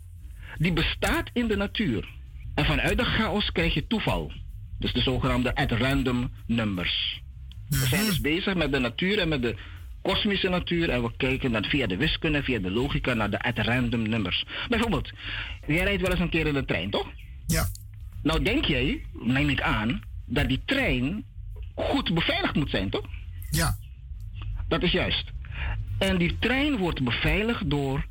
die 0.57 0.73
bestaat 0.73 1.29
in 1.33 1.47
de 1.47 1.55
natuur. 1.55 2.07
En 2.55 2.65
vanuit 2.65 2.97
de 2.97 3.05
chaos 3.05 3.51
krijg 3.51 3.73
je 3.73 3.87
toeval. 3.87 4.31
Dus 4.79 4.93
de 4.93 5.01
zogenaamde 5.01 5.55
at 5.55 5.71
random 5.71 6.31
numbers. 6.45 7.21
We 7.69 7.85
zijn 7.87 8.05
dus 8.05 8.21
bezig 8.21 8.55
met 8.55 8.71
de 8.71 8.79
natuur 8.79 9.19
en 9.19 9.27
met 9.29 9.41
de 9.41 9.55
kosmische 10.01 10.49
natuur. 10.49 10.89
En 10.89 11.01
we 11.03 11.11
kijken 11.17 11.51
dan 11.51 11.63
via 11.63 11.87
de 11.87 11.97
wiskunde, 11.97 12.43
via 12.43 12.59
de 12.59 12.71
logica 12.71 13.13
naar 13.13 13.29
de 13.29 13.41
at 13.41 13.57
random 13.57 14.09
numbers. 14.09 14.45
Bijvoorbeeld, 14.69 15.11
jij 15.67 15.83
rijdt 15.83 16.01
wel 16.01 16.11
eens 16.11 16.19
een 16.19 16.29
keer 16.29 16.47
in 16.47 16.53
de 16.53 16.65
trein, 16.65 16.89
toch? 16.89 17.07
Ja. 17.47 17.67
Nou 18.23 18.43
denk 18.43 18.65
jij, 18.65 19.05
neem 19.13 19.49
ik 19.49 19.61
aan, 19.61 20.01
dat 20.25 20.47
die 20.47 20.61
trein 20.65 21.23
goed 21.75 22.13
beveiligd 22.13 22.55
moet 22.55 22.69
zijn, 22.69 22.89
toch? 22.89 23.05
Ja. 23.49 23.77
Dat 24.67 24.83
is 24.83 24.91
juist. 24.91 25.23
En 25.97 26.17
die 26.17 26.37
trein 26.39 26.77
wordt 26.77 27.03
beveiligd 27.03 27.69
door 27.69 28.05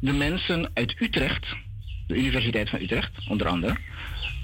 de 0.00 0.12
mensen 0.12 0.70
uit 0.74 0.94
Utrecht, 1.00 1.46
de 2.06 2.16
Universiteit 2.16 2.70
van 2.70 2.80
Utrecht, 2.80 3.28
onder 3.28 3.46
andere, 3.46 3.76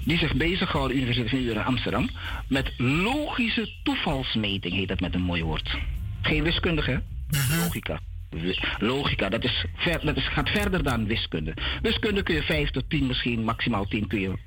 die 0.05 0.17
zich 0.17 0.33
bezighouden, 0.33 0.95
de 0.95 1.01
Universiteit 1.01 1.29
van 1.29 1.39
Utrecht 1.39 1.67
Amsterdam, 1.67 2.09
met 2.47 2.73
logische 2.77 3.69
toevalsmeting, 3.83 4.73
heet 4.73 4.87
dat 4.87 4.99
met 4.99 5.15
een 5.15 5.21
mooi 5.21 5.43
woord. 5.43 5.77
Geen 6.21 6.43
wiskundige, 6.43 6.91
hè? 6.91 7.57
Logica. 7.57 7.99
Logica, 8.77 9.29
dat, 9.29 9.43
is 9.43 9.65
ver, 9.75 10.05
dat 10.05 10.17
is, 10.17 10.27
gaat 10.27 10.49
verder 10.49 10.83
dan 10.83 11.05
wiskunde. 11.05 11.53
Wiskunde 11.81 12.23
kun 12.23 12.35
je 12.35 12.43
5 12.43 12.69
tot 12.69 12.89
10, 12.89 13.07
misschien 13.07 13.43
maximaal 13.43 13.85
10 13.85 14.07
kun 14.07 14.19
je 14.19 14.37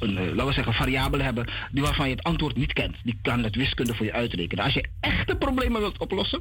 een, 0.00 0.18
eh, 0.18 0.26
laten 0.26 0.46
we 0.46 0.52
zeggen, 0.52 0.74
variabele 0.74 1.22
hebben 1.22 1.46
die 1.72 1.82
waarvan 1.82 2.08
je 2.08 2.14
het 2.14 2.24
antwoord 2.24 2.56
niet 2.56 2.72
kent. 2.72 2.96
Die 3.02 3.18
kan 3.22 3.44
het 3.44 3.56
wiskunde 3.56 3.94
voor 3.94 4.06
je 4.06 4.12
uitrekenen. 4.12 4.64
Als 4.64 4.74
je 4.74 4.88
echte 5.00 5.36
problemen 5.36 5.80
wilt 5.80 5.98
oplossen, 5.98 6.40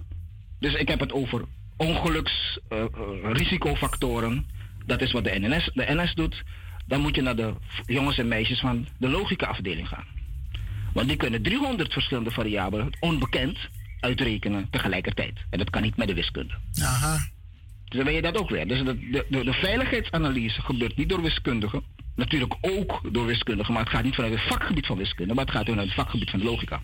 dus 0.60 0.74
ik 0.74 0.88
heb 0.88 1.00
het 1.00 1.14
over 1.14 1.46
ongeluksrisicofactoren, 1.78 4.48
dat 4.86 5.02
is 5.02 5.12
wat 5.12 5.24
de 5.24 5.40
NS, 5.40 5.70
de 5.74 5.86
NS 5.88 6.14
doet, 6.14 6.44
dan 6.88 7.02
moet 7.02 7.16
je 7.16 7.22
naar 7.22 7.36
de 7.36 7.54
jongens 7.86 8.18
en 8.18 8.28
meisjes 8.28 8.60
van 8.60 8.88
de 8.98 9.10
logica-afdeling 9.10 9.88
gaan. 9.88 10.06
Want 10.94 11.08
die 11.08 11.18
kunnen 11.18 11.42
300 11.42 11.94
verschillende 11.94 12.32
variabelen, 12.32 12.90
onbekend, 13.00 13.58
uitrekenen 14.00 14.68
tegelijkertijd. 14.70 15.34
En 15.50 15.58
dat 15.58 15.70
kan 15.70 15.82
niet 15.82 15.98
met 15.98 16.08
de 16.08 16.14
wiskunde. 16.14 16.54
Aha. 16.82 17.18
Dus 17.86 17.98
dan 17.98 18.06
weet 18.06 18.16
je 18.16 18.22
dat 18.22 18.38
ook 18.38 18.50
weer. 18.50 18.68
Dus 18.68 18.84
de, 18.84 19.10
de, 19.10 19.26
de, 19.30 19.44
de 19.44 19.54
veiligheidsanalyse 19.54 20.62
gebeurt 20.62 20.96
niet 20.96 21.10
door 21.10 21.22
wiskundigen. 21.22 21.84
Natuurlijk 22.20 22.56
ook 22.62 23.14
door 23.14 23.26
wiskundigen, 23.26 23.74
maar 23.74 23.84
het 23.84 23.92
gaat 23.92 24.04
niet 24.04 24.16
vanuit 24.16 24.34
het 24.34 24.44
vakgebied 24.44 24.86
van 24.86 24.98
wiskunde, 24.98 25.34
maar 25.34 25.46
het 25.46 25.54
gaat 25.54 25.66
vanuit 25.66 25.88
het 25.88 25.96
vakgebied 25.96 26.30
van 26.30 26.40
de 26.40 26.46
logica. 26.46 26.82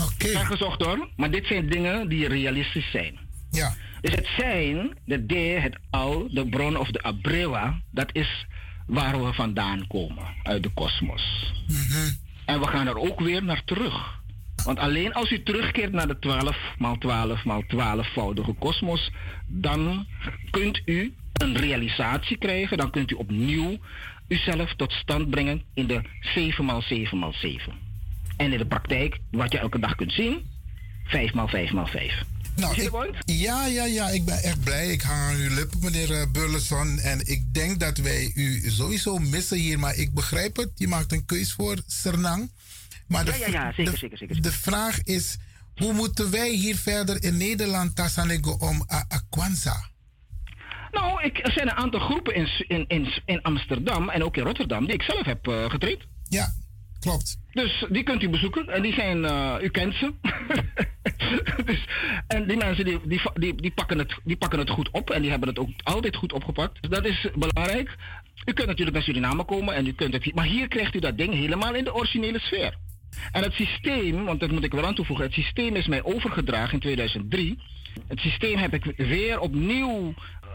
Oké. 0.00 0.28
Okay. 0.28 0.44
gezocht 0.44 0.82
hoor, 0.82 1.08
maar 1.16 1.30
dit 1.30 1.46
zijn 1.46 1.68
dingen 1.68 2.08
die 2.08 2.28
realistisch 2.28 2.90
zijn. 2.90 3.18
Ja. 3.50 3.74
Dus 4.00 4.14
het 4.14 4.28
zijn, 4.36 4.96
de 5.04 5.26
D, 5.26 5.62
het 5.62 5.78
al, 5.90 6.28
de 6.30 6.48
bron 6.48 6.76
of 6.76 6.90
de 6.90 7.02
abrewa, 7.02 7.80
dat 7.90 8.10
is 8.12 8.46
waar 8.86 9.24
we 9.24 9.32
vandaan 9.32 9.86
komen, 9.86 10.24
uit 10.42 10.62
de 10.62 10.70
kosmos. 10.74 11.52
Mhm. 11.66 12.10
En 12.44 12.60
we 12.60 12.66
gaan 12.66 12.86
er 12.86 12.98
ook 12.98 13.20
weer 13.20 13.44
naar 13.44 13.62
terug. 13.64 14.20
Want 14.64 14.78
alleen 14.78 15.14
als 15.14 15.30
u 15.30 15.42
terugkeert 15.42 15.92
naar 15.92 16.06
de 16.06 16.18
12 16.18 16.56
maal 16.78 16.98
12 16.98 17.44
maal 17.44 17.62
12-voudige 17.62 18.52
kosmos, 18.52 19.10
dan 19.46 20.06
kunt 20.50 20.82
u 20.84 21.14
een 21.32 21.56
realisatie 21.56 22.36
krijgen, 22.36 22.76
dan 22.76 22.90
kunt 22.90 23.10
u 23.10 23.14
opnieuw 23.14 23.78
uzelf 24.28 24.74
tot 24.76 24.92
stand 24.92 25.30
brengen 25.30 25.62
in 25.74 25.86
de 25.86 26.02
7 26.20 26.64
maal 26.64 26.82
7 26.82 27.18
maal 27.18 27.32
7. 27.32 27.72
En 28.36 28.52
in 28.52 28.58
de 28.58 28.66
praktijk, 28.66 29.18
wat 29.30 29.52
je 29.52 29.58
elke 29.58 29.78
dag 29.78 29.94
kunt 29.94 30.12
zien, 30.12 30.46
5 31.04 31.32
maal 31.32 31.48
5 31.48 31.72
maal 31.72 31.86
5. 31.86 32.22
Nou, 32.56 32.82
ik, 32.82 33.22
ja, 33.24 33.66
ja, 33.66 33.84
ja, 33.84 34.08
ik 34.08 34.24
ben 34.24 34.42
echt 34.42 34.64
blij. 34.64 34.86
Ik 34.86 35.02
hang 35.02 35.20
aan 35.20 35.36
uw 35.36 35.54
lippen, 35.54 35.78
meneer 35.82 36.10
uh, 36.10 36.22
Burleson. 36.32 36.98
En 36.98 37.20
ik 37.26 37.54
denk 37.54 37.80
dat 37.80 37.98
wij 37.98 38.32
u 38.34 38.70
sowieso 38.70 39.18
missen 39.18 39.58
hier. 39.58 39.78
Maar 39.78 39.96
ik 39.96 40.14
begrijp 40.14 40.56
het. 40.56 40.70
Je 40.74 40.88
maakt 40.88 41.12
een 41.12 41.24
keus 41.24 41.52
voor 41.52 41.76
Sernang. 41.86 42.50
Maar 43.06 43.24
de, 43.24 43.30
ja, 43.30 43.36
ja, 43.38 43.46
ja, 43.46 43.72
zeker, 43.72 43.92
de, 43.92 43.98
zeker, 43.98 44.18
zeker, 44.18 44.42
De 44.42 44.52
vraag 44.52 45.02
is, 45.02 45.36
hoe 45.76 45.92
moeten 45.92 46.30
wij 46.30 46.50
hier 46.50 46.76
verder 46.76 47.22
in 47.22 47.36
Nederland 47.36 47.96
Tassanego 47.96 48.50
om 48.50 48.84
Akwanza? 49.08 49.90
Nou, 50.90 51.22
ik, 51.22 51.46
er 51.46 51.52
zijn 51.52 51.68
een 51.68 51.76
aantal 51.76 52.00
groepen 52.00 52.34
in, 52.34 52.48
in, 52.68 52.84
in, 52.88 53.08
in 53.24 53.42
Amsterdam 53.42 54.08
en 54.08 54.24
ook 54.24 54.36
in 54.36 54.44
Rotterdam 54.44 54.84
die 54.84 54.94
ik 54.94 55.02
zelf 55.02 55.24
heb 55.24 55.46
uh, 55.46 55.70
getraind. 55.70 56.02
Ja, 56.28 56.52
klopt. 57.00 57.38
Dus 57.52 57.86
die 57.88 58.02
kunt 58.02 58.22
u 58.22 58.28
bezoeken. 58.28 58.68
En 58.68 58.82
die 58.82 58.92
zijn, 58.92 59.18
uh, 59.18 59.54
u 59.62 59.68
kent 59.68 59.94
ze. 59.94 60.12
dus, 61.64 61.84
en 62.26 62.46
die 62.46 62.56
mensen 62.56 62.84
die, 62.84 63.00
die, 63.04 63.20
die, 63.34 63.54
die, 63.54 63.70
pakken 63.70 63.98
het, 63.98 64.18
die 64.24 64.36
pakken 64.36 64.58
het 64.58 64.70
goed 64.70 64.90
op. 64.90 65.10
En 65.10 65.20
die 65.20 65.30
hebben 65.30 65.48
het 65.48 65.58
ook 65.58 65.70
altijd 65.82 66.16
goed 66.16 66.32
opgepakt. 66.32 66.82
Dus 66.82 66.90
dat 66.90 67.04
is 67.04 67.28
belangrijk. 67.34 67.96
U 68.44 68.52
kunt 68.52 68.66
natuurlijk 68.66 68.96
naar 68.96 69.04
Suriname 69.04 69.44
komen. 69.44 69.74
En 69.74 69.86
u 69.86 69.92
kunt 69.92 70.12
het, 70.12 70.34
maar 70.34 70.44
hier 70.44 70.68
krijgt 70.68 70.94
u 70.94 70.98
dat 70.98 71.18
ding 71.18 71.34
helemaal 71.34 71.74
in 71.74 71.84
de 71.84 71.94
originele 71.94 72.38
sfeer. 72.38 72.76
En 73.32 73.42
het 73.42 73.52
systeem, 73.52 74.24
want 74.24 74.40
dat 74.40 74.50
moet 74.50 74.64
ik 74.64 74.72
wel 74.72 74.86
aan 74.86 74.94
toevoegen. 74.94 75.24
Het 75.24 75.34
systeem 75.34 75.76
is 75.76 75.86
mij 75.86 76.02
overgedragen 76.02 76.72
in 76.72 76.80
2003. 76.80 77.58
Het 78.08 78.20
systeem 78.20 78.58
heb 78.58 78.74
ik 78.74 78.84
weer 78.96 79.40
opnieuw 79.40 80.14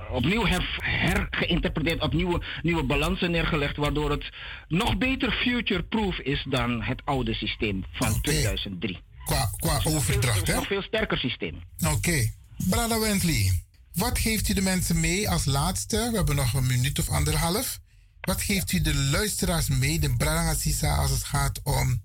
opnieuw 0.09 0.45
her, 0.45 0.77
hergeïnterpreteerd, 0.79 2.01
opnieuw 2.01 2.41
nieuwe 2.61 2.83
balansen 2.83 3.31
neergelegd, 3.31 3.77
waardoor 3.77 4.11
het 4.11 4.29
nog 4.67 4.97
beter 4.97 5.31
future-proof 5.31 6.17
is 6.19 6.45
dan 6.49 6.81
het 6.81 7.01
oude 7.05 7.33
systeem 7.33 7.83
van 7.91 8.07
okay. 8.07 8.21
2003. 8.21 8.99
Qua, 9.25 9.49
qua 9.57 9.81
overdracht, 9.83 10.47
hè? 10.47 10.53
Een 10.55 10.63
veel 10.63 10.81
sterker 10.81 11.17
systeem. 11.17 11.61
Oké. 11.79 11.93
Okay. 11.93 12.33
Brada 12.69 12.99
Wentley, 12.99 13.63
wat 13.93 14.19
geeft 14.19 14.49
u 14.49 14.53
de 14.53 14.61
mensen 14.61 14.99
mee 14.99 15.29
als 15.29 15.45
laatste? 15.45 16.09
We 16.11 16.15
hebben 16.15 16.35
nog 16.35 16.53
een 16.53 16.67
minuut 16.67 16.99
of 16.99 17.09
anderhalf. 17.09 17.79
Wat 18.21 18.41
geeft 18.41 18.71
u 18.71 18.81
de 18.81 18.95
luisteraars 18.95 19.67
mee, 19.67 19.99
de 19.99 20.15
Brada 20.15 20.53
Sisa, 20.53 20.95
als 20.95 21.11
het 21.11 21.23
gaat 21.23 21.61
om 21.63 22.01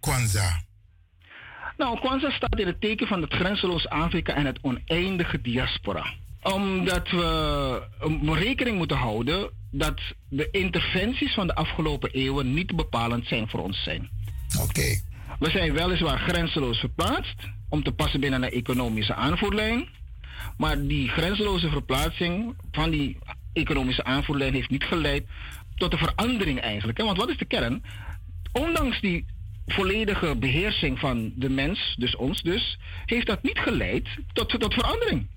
Kwanzaa? 0.00 0.62
Nou, 1.76 1.98
Kwanzaa 2.00 2.30
staat 2.30 2.58
in 2.58 2.66
het 2.66 2.80
teken 2.80 3.06
van 3.06 3.22
het 3.22 3.32
grenzeloos 3.32 3.88
Afrika 3.88 4.34
en 4.34 4.46
het 4.46 4.58
oneindige 4.62 5.40
diaspora 5.40 6.14
omdat 6.42 7.10
we 7.10 8.34
rekening 8.34 8.76
moeten 8.76 8.96
houden 8.96 9.50
dat 9.70 10.00
de 10.28 10.48
interventies 10.50 11.34
van 11.34 11.46
de 11.46 11.54
afgelopen 11.54 12.10
eeuwen 12.10 12.54
niet 12.54 12.76
bepalend 12.76 13.26
zijn 13.26 13.48
voor 13.48 13.60
ons 13.60 13.82
zijn. 13.82 14.10
Oké. 14.60 15.00
We 15.38 15.50
zijn 15.50 15.72
weliswaar 15.72 16.18
grenzeloos 16.18 16.78
verplaatst 16.78 17.34
om 17.68 17.82
te 17.82 17.92
passen 17.92 18.20
binnen 18.20 18.42
een 18.42 18.50
economische 18.50 19.14
aanvoerlijn. 19.14 19.88
Maar 20.56 20.86
die 20.86 21.08
grenzeloze 21.08 21.68
verplaatsing 21.68 22.54
van 22.70 22.90
die 22.90 23.18
economische 23.52 24.04
aanvoerlijn 24.04 24.54
heeft 24.54 24.70
niet 24.70 24.84
geleid 24.84 25.26
tot 25.76 25.92
een 25.92 25.98
verandering 25.98 26.60
eigenlijk. 26.60 26.98
Want 26.98 27.16
wat 27.16 27.28
is 27.28 27.36
de 27.36 27.44
kern? 27.44 27.82
Ondanks 28.52 29.00
die 29.00 29.26
volledige 29.66 30.36
beheersing 30.36 30.98
van 30.98 31.32
de 31.36 31.48
mens, 31.48 31.94
dus 31.98 32.16
ons 32.16 32.42
dus, 32.42 32.78
heeft 33.04 33.26
dat 33.26 33.42
niet 33.42 33.58
geleid 33.58 34.08
tot, 34.32 34.60
tot 34.60 34.74
verandering. 34.74 35.28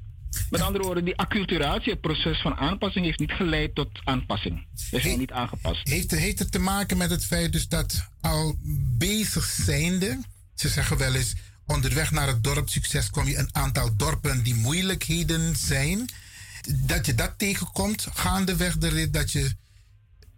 Met 0.49 0.61
andere 0.61 0.83
woorden, 0.83 1.05
die 1.05 1.17
acculturatie, 1.17 1.91
het 1.91 2.01
proces 2.01 2.41
van 2.41 2.55
aanpassing, 2.55 3.05
heeft 3.05 3.19
niet 3.19 3.31
geleid 3.31 3.75
tot 3.75 3.89
aanpassing. 4.03 4.65
We 4.91 4.99
zijn 4.99 5.19
niet 5.19 5.31
aangepast. 5.31 5.87
Heeft, 5.87 6.11
heeft 6.11 6.39
het 6.39 6.51
te 6.51 6.59
maken 6.59 6.97
met 6.97 7.09
het 7.09 7.25
feit 7.25 7.51
dus 7.51 7.67
dat 7.67 8.09
al 8.21 8.55
bezig 8.97 9.45
zijnde, 9.45 10.19
ze 10.55 10.69
zeggen 10.69 10.97
wel 10.97 11.13
eens, 11.15 11.33
onderweg 11.65 12.11
naar 12.11 12.27
het 12.27 12.43
dorpsucces 12.43 13.09
kom 13.09 13.27
je 13.27 13.37
een 13.37 13.55
aantal 13.55 13.95
dorpen 13.95 14.43
die 14.43 14.55
moeilijkheden 14.55 15.55
zijn. 15.55 16.09
Dat 16.67 17.05
je 17.05 17.15
dat 17.15 17.33
tegenkomt, 17.37 18.07
gaandeweg 18.13 18.77
de 18.77 18.87
rit, 18.87 19.13
dat 19.13 19.31
je 19.31 19.55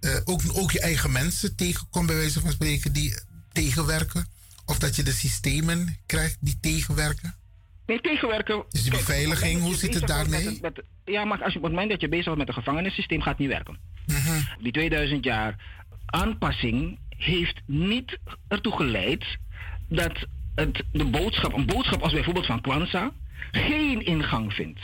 uh, 0.01 0.15
ook, 0.23 0.41
ook 0.53 0.71
je 0.71 0.79
eigen 0.79 1.11
mensen 1.11 1.55
tegenkomt, 1.55 2.07
bij 2.07 2.15
wijze 2.15 2.41
van 2.41 2.51
spreken, 2.51 2.93
die 2.93 3.19
tegenwerken. 3.51 4.27
Of 4.65 4.79
dat 4.79 4.95
je 4.95 5.03
de 5.03 5.13
systemen 5.13 5.97
krijgt 6.05 6.37
die 6.39 6.57
tegenwerken. 6.61 7.35
Nee, 7.87 8.01
tegenwerken. 8.01 8.63
Dus 8.69 8.81
die 8.83 8.91
beveiliging, 8.91 9.61
hoe 9.61 9.75
zit 9.75 9.93
het 9.93 10.07
daarmee? 10.07 10.45
Met, 10.45 10.61
met, 10.61 10.81
ja, 11.05 11.25
maar 11.25 11.43
als 11.43 11.53
je 11.53 11.57
op 11.57 11.63
het 11.63 11.73
moment 11.73 11.91
dat 11.91 12.01
je 12.01 12.09
bezig 12.09 12.25
bent 12.25 12.37
met 12.37 12.47
het 12.47 12.55
gevangenissysteem, 12.55 13.21
gaat 13.21 13.37
het 13.37 13.39
niet 13.39 13.49
werken. 13.49 13.77
-hmm. 14.05 14.47
Die 14.59 14.71
2000 14.71 15.23
jaar 15.23 15.55
aanpassing 16.05 16.99
heeft 17.09 17.61
niet 17.65 18.17
ertoe 18.47 18.75
geleid 18.75 19.25
dat 19.89 20.27
het, 20.55 20.83
de 20.91 21.05
boodschap, 21.05 21.53
een 21.53 21.65
boodschap 21.65 22.01
als 22.01 22.13
bijvoorbeeld 22.13 22.45
van 22.45 22.61
Kwanzaa, 22.61 23.11
geen 23.51 24.05
ingang 24.05 24.53
vindt. 24.53 24.79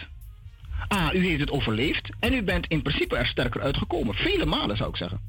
Ah, 0.88 1.13
u 1.13 1.25
heeft 1.25 1.39
het 1.39 1.51
overleefd 1.51 2.09
en 2.19 2.34
u 2.34 2.43
bent 2.43 2.67
in 2.67 2.81
principe 2.81 3.17
er 3.17 3.27
sterker 3.27 3.61
uitgekomen. 3.61 4.15
Vele 4.15 4.45
malen 4.45 4.77
zou 4.77 4.89
ik 4.89 4.95
zeggen. 4.95 5.21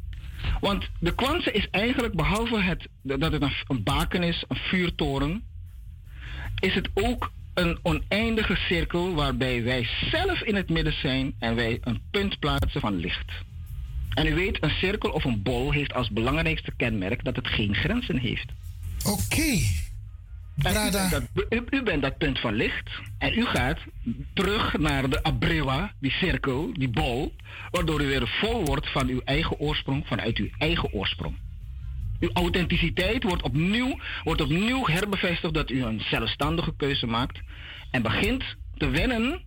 Want 0.60 0.88
de 0.98 1.14
Kwanzaa 1.14 1.52
is 1.52 1.68
eigenlijk, 1.70 2.14
behalve 2.14 2.60
het, 2.60 2.88
dat 3.02 3.32
het 3.32 3.42
een, 3.42 3.52
een 3.68 3.82
baken 3.82 4.22
is, 4.22 4.44
een 4.48 4.56
vuurtoren, 4.56 5.42
is 6.60 6.74
het 6.74 6.88
ook 6.94 7.32
een 7.55 7.78
oneindige 7.82 8.56
cirkel 8.56 9.14
waarbij 9.14 9.62
wij 9.62 9.89
zelf 10.10 10.40
in 10.40 10.55
het 10.55 10.68
midden 10.68 10.93
zijn 10.93 11.35
en 11.39 11.55
wij 11.55 11.78
een 11.81 12.01
punt 12.10 12.39
plaatsen 12.39 12.81
van 12.81 12.97
licht. 12.97 13.32
En 14.14 14.26
u 14.26 14.35
weet, 14.35 14.62
een 14.62 14.70
cirkel 14.70 15.10
of 15.10 15.24
een 15.24 15.43
bol 15.43 15.72
heeft 15.72 15.94
als 15.94 16.10
belangrijkste 16.10 16.72
kenmerk 16.76 17.24
dat 17.24 17.36
het 17.36 17.47
geen 17.47 17.74
grenzen 17.74 18.18
heeft. 18.18 18.52
Oké. 19.05 19.12
Okay. 19.12 19.82
U, 21.35 21.47
u, 21.48 21.64
u, 21.70 21.82
bent 21.82 22.02
dat 22.02 22.18
punt 22.18 22.39
van 22.39 22.55
licht 22.55 22.90
en 23.18 23.39
u 23.39 23.44
gaat 23.44 23.78
terug 24.32 24.78
naar 24.78 25.10
de 25.10 25.22
abrewa, 25.22 25.93
die 25.98 26.10
cirkel, 26.10 26.70
die 26.72 26.89
bol, 26.89 27.35
waardoor 27.70 28.02
u 28.02 28.06
weer 28.06 28.28
vol 28.40 28.64
wordt 28.64 28.90
van 28.90 29.09
uw 29.09 29.20
eigen 29.24 29.59
oorsprong, 29.59 30.06
vanuit 30.06 30.36
uw 30.36 30.48
eigen 30.59 30.93
oorsprong. 30.93 31.36
Uw 32.20 32.31
authenticiteit 32.32 33.23
wordt 33.23 33.43
opnieuw, 33.43 33.99
wordt 34.24 34.41
opnieuw 34.41 34.86
herbevestigd 34.86 35.55
dat 35.55 35.70
u 35.70 35.85
een 35.85 36.01
zelfstandige 36.11 36.74
keuze 36.77 37.07
maakt 37.07 37.41
en 37.91 38.03
begint 38.03 38.45
te 38.77 38.89
wennen 38.89 39.43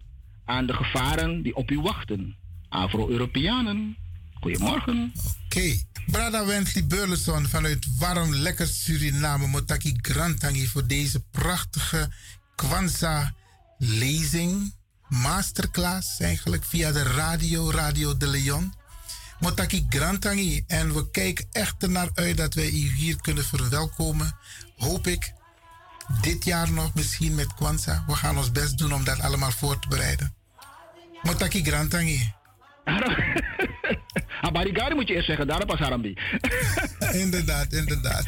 aan 0.45 0.65
de 0.65 0.73
gevaren 0.73 1.41
die 1.41 1.55
op 1.55 1.71
u 1.71 1.79
wachten. 1.79 2.35
Afro-Europeanen, 2.69 3.97
goedemorgen. 4.33 5.11
Oké. 5.15 5.57
Okay. 5.57 5.85
Brada 6.11 6.45
Wensley 6.45 6.85
Burleson 6.85 7.45
vanuit 7.45 7.87
warm 7.99 8.33
lekker 8.33 8.67
Suriname. 8.67 9.47
Motaki 9.47 9.93
Grantangi 10.01 10.67
voor 10.67 10.87
deze 10.87 11.23
prachtige 11.31 12.09
Kwanzaa 12.55 13.33
lezing. 13.77 14.73
Masterclass 15.09 16.19
eigenlijk 16.19 16.63
via 16.63 16.91
de 16.91 17.03
radio, 17.03 17.71
Radio 17.71 18.17
de 18.17 18.27
Leon. 18.27 18.73
Motaki 19.39 19.85
Grantangi. 19.89 20.63
En 20.67 20.93
we 20.93 21.09
kijken 21.11 21.47
echt 21.51 21.83
ernaar 21.83 22.09
uit 22.13 22.37
dat 22.37 22.53
wij 22.53 22.67
u 22.67 22.91
hier 22.95 23.21
kunnen 23.21 23.43
verwelkomen. 23.43 24.31
Hoop 24.77 25.07
ik. 25.07 25.33
Dit 26.21 26.45
jaar 26.45 26.71
nog 26.71 26.93
misschien 26.93 27.35
met 27.35 27.53
Kwanzaa. 27.53 28.03
We 28.07 28.15
gaan 28.15 28.37
ons 28.37 28.51
best 28.51 28.77
doen 28.77 28.93
om 28.93 29.03
dat 29.03 29.19
allemaal 29.19 29.51
voor 29.51 29.79
te 29.79 29.87
bereiden. 29.87 30.35
Motaki 31.21 31.63
Grantangi. 31.63 32.33
Abarigari 34.41 34.95
moet 34.95 35.07
je 35.07 35.13
eerst 35.13 35.27
zeggen, 35.27 35.47
daarop 35.47 35.67
pas 35.67 35.79
Harambi. 35.79 36.17
inderdaad, 37.23 37.73
inderdaad. 37.73 38.25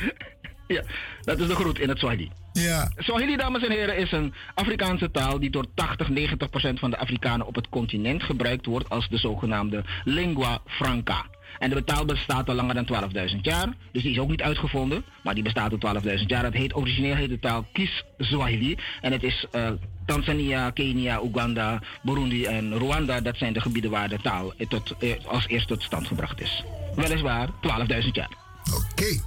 Ja, 0.68 0.84
dat 1.30 1.40
is 1.40 1.48
de 1.48 1.56
groet 1.56 1.80
in 1.80 1.90
het 1.90 1.98
Swahili. 1.98 2.32
Ja. 2.54 2.92
Swahili, 2.98 3.36
dames 3.36 3.64
en 3.64 3.72
heren, 3.72 3.98
is 3.98 4.12
een 4.12 4.34
Afrikaanse 4.54 5.12
taal 5.12 5.40
die 5.40 5.50
door 5.50 5.66
80, 5.74 6.10
90 6.10 6.50
procent 6.50 6.80
van 6.80 6.90
de 6.90 6.98
Afrikanen 6.98 7.48
op 7.48 7.56
het 7.56 7.70
continent 7.70 8.24
gebruikt 8.24 8.66
wordt 8.66 8.90
als 8.90 9.10
de 9.10 9.18
zogenaamde 9.18 9.84
lingua 10.04 10.62
franca. 10.66 11.26
En 11.60 11.70
de 11.70 11.76
betaalbaar 11.76 12.16
bestaat 12.16 12.50
al 12.50 12.56
langer 12.56 12.86
dan 12.86 13.12
12.000 13.32 13.36
jaar. 13.42 13.68
Dus 13.92 14.02
die 14.02 14.12
is 14.12 14.20
ook 14.20 14.30
niet 14.30 14.42
uitgevonden. 14.42 15.04
Maar 15.24 15.34
die 15.34 15.44
bestaat 15.44 15.84
al 15.84 16.02
12.000 16.02 16.26
jaar. 16.26 16.44
Het 16.44 16.54
heet, 16.54 16.76
origineel 16.76 17.16
heet 17.16 17.30
de 17.30 17.40
taal 17.40 17.66
Kiswahili. 17.74 18.78
En 19.02 19.12
het 19.12 19.24
is 19.24 19.46
uh, 19.52 19.70
Tanzania, 20.06 20.70
Kenia, 20.70 21.22
Oeganda, 21.24 21.82
Burundi 22.02 22.46
en 22.46 22.74
Rwanda. 22.78 23.22
Dat 23.22 23.38
zijn 23.38 23.54
de 23.54 23.62
gebieden 23.62 23.92
waar 23.92 24.10
de 24.10 24.20
taal 24.22 24.54
tot, 24.68 24.96
eh, 25.00 25.26
als 25.26 25.48
eerste 25.48 25.74
tot 25.74 25.84
stand 25.84 26.08
gebracht 26.08 26.42
is. 26.42 26.64
Weliswaar 26.96 27.50
12.000 27.62 28.12
jaar. 28.12 28.32
Oké. 28.74 28.82
Okay. 28.92 29.22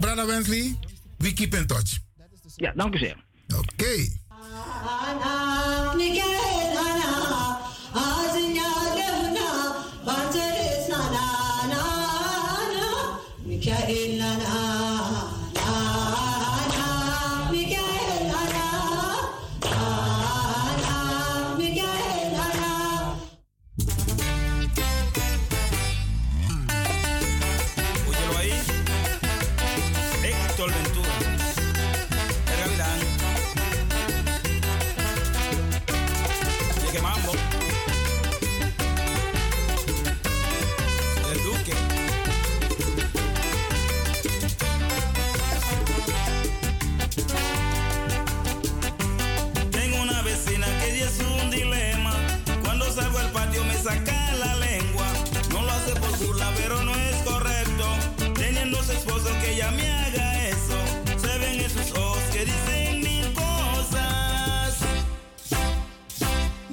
Brother 0.00 0.26
Wensley, 0.26 0.76
we 1.22 1.32
keep 1.32 1.54
in 1.54 1.66
touch. 1.66 1.98
Ja, 2.56 2.72
dank 2.74 2.94
u 2.94 2.98
zeer. 2.98 3.24
Oké. 3.48 3.58
Okay. 3.58 4.20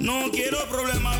No 0.00 0.30
quiero 0.30 0.56
problemas, 0.70 1.14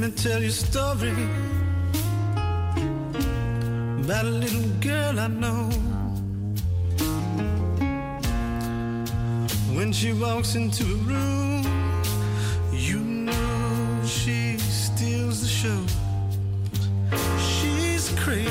me 0.00 0.10
tell 0.12 0.40
you 0.40 0.48
a 0.48 0.50
story 0.50 1.10
about 4.00 4.24
a 4.24 4.30
little 4.30 4.68
girl 4.80 5.20
I 5.20 5.26
know. 5.26 5.68
When 9.76 9.92
she 9.92 10.14
walks 10.14 10.54
into 10.54 10.84
a 10.84 10.96
room, 11.10 11.64
you 12.72 13.00
know 13.00 14.00
she 14.06 14.56
steals 14.56 15.42
the 15.42 15.48
show. 15.48 15.82
She's 17.38 18.08
crazy. 18.18 18.50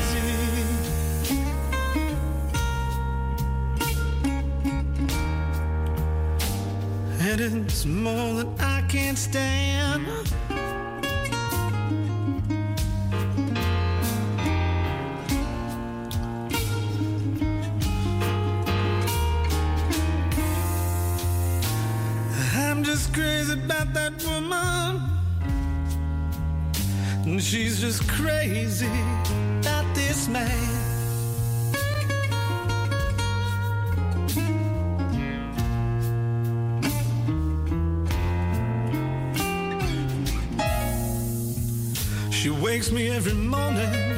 And 7.22 7.42
it's 7.42 7.86
more 7.86 8.34
than 8.36 8.54
I 8.60 8.82
can 8.88 9.16
stand. 9.16 9.59
And 27.40 27.46
she's 27.46 27.80
just 27.80 28.06
crazy 28.06 28.86
about 29.62 29.86
this 29.96 30.28
man. 30.28 30.46
She 42.30 42.50
wakes 42.50 42.92
me 42.92 43.10
every 43.10 43.32
morning 43.32 44.09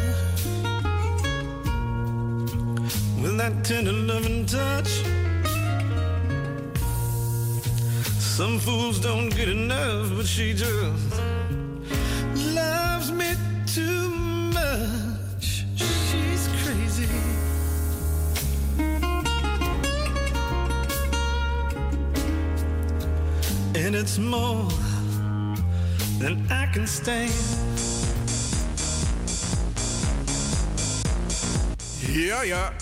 Ja, 32.00 32.42
ja. 32.42 32.74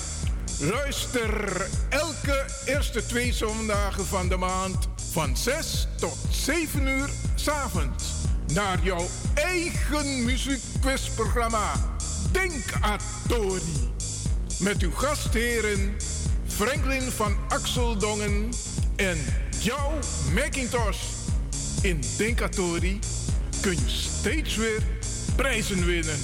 Luister 0.59 1.67
elke 1.89 2.45
eerste 2.65 3.05
twee 3.05 3.33
zondagen 3.33 4.05
van 4.05 4.29
de 4.29 4.35
maand 4.37 4.87
van 5.11 5.37
6 5.37 5.87
tot 5.97 6.17
7 6.29 6.87
uur 6.87 7.09
s'avonds 7.35 8.03
naar 8.53 8.79
jouw 8.83 9.05
eigen 9.33 10.23
muziekquizprogramma 10.23 11.71
Denk 12.31 12.63
Atori. 12.81 13.93
Met 14.59 14.81
uw 14.81 14.91
gastheren 14.91 15.95
Franklin 16.47 17.11
van 17.11 17.35
Axeldongen 17.47 18.49
en 18.95 19.17
jouw 19.59 19.93
Macintosh. 20.33 21.03
In 21.81 22.01
Denkatori 22.17 22.99
kun 23.61 23.71
je 23.71 23.87
steeds 23.87 24.55
weer 24.55 24.81
prijzen 25.35 25.85
winnen. 25.85 26.17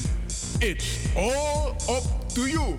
It's 0.60 0.86
all 1.16 1.76
up 1.90 2.03
to 2.34 2.48
you. 2.48 2.76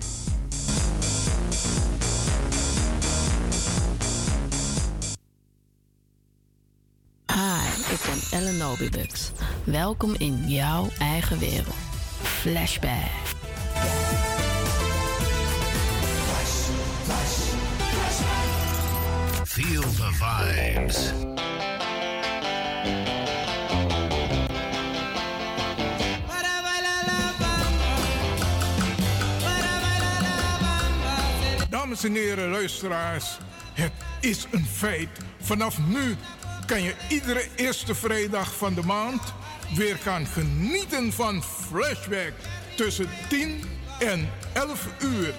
Hi, 7.25 7.93
ik 7.93 7.99
ben 8.05 8.39
Ellen 8.39 8.57
Nobibux. 8.57 9.31
Welkom 9.63 10.15
in 10.17 10.49
jouw 10.49 10.89
eigen 10.99 11.39
wereld. 11.39 11.75
Flashback. 12.21 13.11
Feel 19.45 19.81
the 19.81 20.11
vibes. 20.11 21.26
Dames 32.01 32.17
en 32.17 32.23
heren, 32.23 32.49
luisteraars, 32.49 33.37
het 33.73 33.91
is 34.19 34.45
een 34.51 34.65
feit. 34.65 35.09
Vanaf 35.41 35.77
nu 35.87 36.15
kan 36.65 36.81
je 36.81 36.93
iedere 37.09 37.47
eerste 37.55 37.95
vrijdag 37.95 38.55
van 38.55 38.73
de 38.73 38.81
maand 38.81 39.21
weer 39.75 39.95
gaan 39.95 40.25
genieten 40.25 41.13
van 41.13 41.43
Flashback 41.43 42.33
tussen 42.75 43.09
10 43.29 43.63
en 43.99 44.29
11 44.53 44.87
uur. 44.99 45.33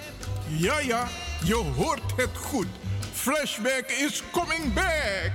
Ja, 0.47 0.79
ja, 0.79 1.07
je 1.43 1.55
hoort 1.55 2.15
het 2.15 2.37
goed. 2.37 2.67
Flashback 3.13 3.85
is 3.87 4.23
coming 4.31 4.73
back. 4.73 5.31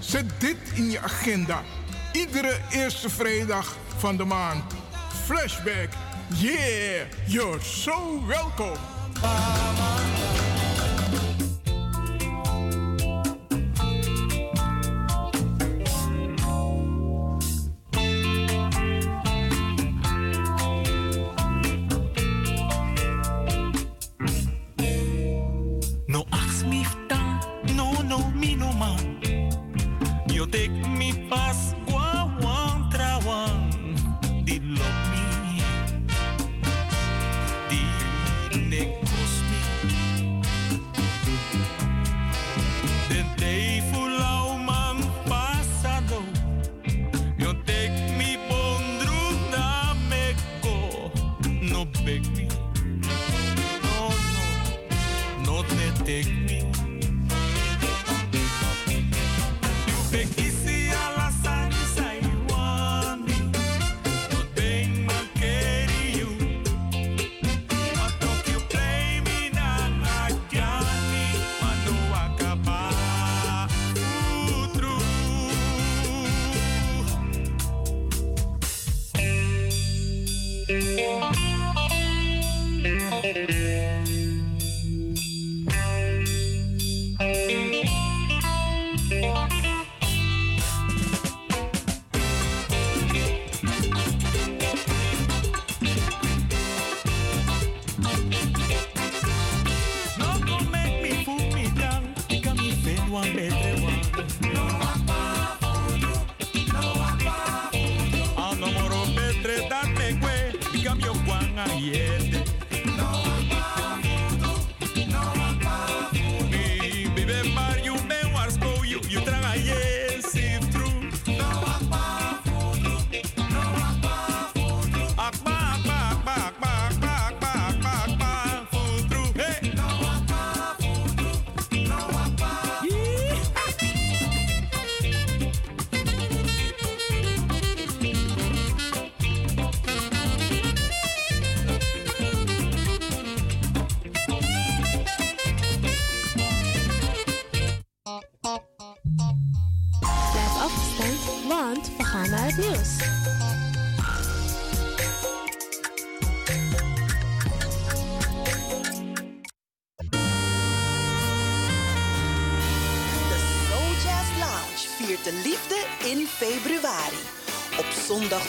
Zet 0.00 0.40
dit 0.40 0.58
in 0.74 0.90
je 0.90 1.00
agenda. 1.00 1.62
Iedere 2.12 2.58
eerste 2.70 3.10
vrijdag 3.10 3.76
van 3.96 4.16
de 4.16 4.24
maand. 4.24 4.72
Flashback. 5.24 5.88
Yeah, 6.28 7.06
you're 7.26 7.60
so 7.60 8.26
welcome. 8.26 8.95
No 9.22 10.65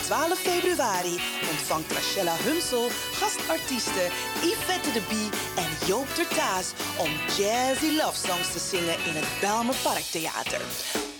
12 0.07 0.39
februari 0.39 1.19
ontvangt 1.49 1.91
Rachella 1.91 2.35
Hunsel 2.43 2.89
gastartiesten 3.19 4.11
Yvette 4.41 4.91
de 4.91 5.01
Bie 5.09 5.29
en 5.55 5.87
Joop 5.87 6.07
Tertaas 6.15 6.73
om 6.97 7.09
jazzy 7.37 7.91
love 7.97 8.27
songs 8.27 8.51
te 8.51 8.59
zingen 8.59 8.95
in 9.05 9.15
het 9.15 9.27
Belmer 9.41 9.75
Parktheater. 9.83 10.61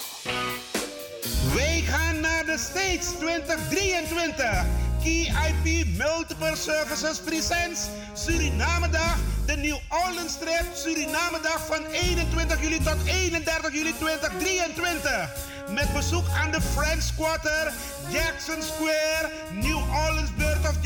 States 2.77 3.17
2023. 3.19 4.67
KIP 5.03 5.87
Multiple 5.97 6.57
Services 6.57 7.19
Presents 7.21 7.89
Surinamedag. 8.13 9.17
De 9.47 9.57
New 9.57 9.79
Orleans 9.89 10.37
Trip 10.39 10.65
Surinamedag 10.75 11.67
van 11.67 11.85
21 11.85 12.63
juli 12.63 12.79
tot 12.83 12.97
31 13.07 13.73
juli 13.73 13.95
2023. 13.99 15.29
Met 15.69 15.93
bezoek 15.93 16.25
aan 16.29 16.51
de 16.51 16.61
French 16.61 17.15
Quarter, 17.17 17.73
Jackson 18.11 18.63
Square, 18.63 19.31
New 19.53 19.86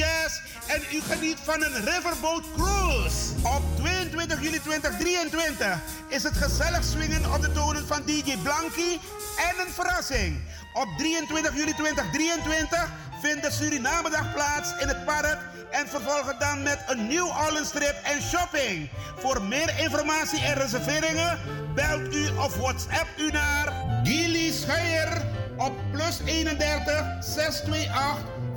En 0.05 0.83
u 0.93 1.01
geniet 1.01 1.39
van 1.43 1.63
een 1.63 1.85
riverboat 1.85 2.45
cruise. 2.57 3.17
Op 3.43 3.63
22 3.77 4.43
juli 4.43 4.61
2023 4.61 5.79
is 6.09 6.23
het 6.23 6.37
gezellig 6.37 6.85
swingen 6.85 7.33
op 7.35 7.41
de 7.43 7.53
tonen 7.53 7.87
van 7.87 8.03
DJ 8.05 8.37
Blanky 8.43 8.99
en 9.37 9.67
een 9.67 9.73
verrassing. 9.73 10.41
Op 10.73 10.89
23 10.99 11.57
juli 11.57 11.73
2023 11.73 12.91
vindt 13.21 13.43
de 13.43 13.51
Surinamedag 13.51 14.35
plaats 14.35 14.73
in 14.79 14.89
het 14.89 15.05
park 15.05 15.39
en 15.71 15.89
vervolgen 15.89 16.39
dan 16.39 16.63
met 16.63 16.79
een 16.87 17.07
New 17.07 17.27
Orleans 17.27 17.73
en 18.03 18.23
shopping. 18.23 18.91
Voor 19.19 19.43
meer 19.43 19.79
informatie 19.79 20.41
en 20.41 20.55
reserveringen 20.55 21.39
belt 21.75 22.15
u 22.15 22.29
of 22.29 22.57
WhatsApp 22.57 23.09
u 23.19 23.31
naar 23.31 23.73
Gilly 24.05 24.53
Scheier 24.53 25.23
op 25.57 25.73
plus 25.93 26.21
31 26.25 27.17
628 27.21 28.40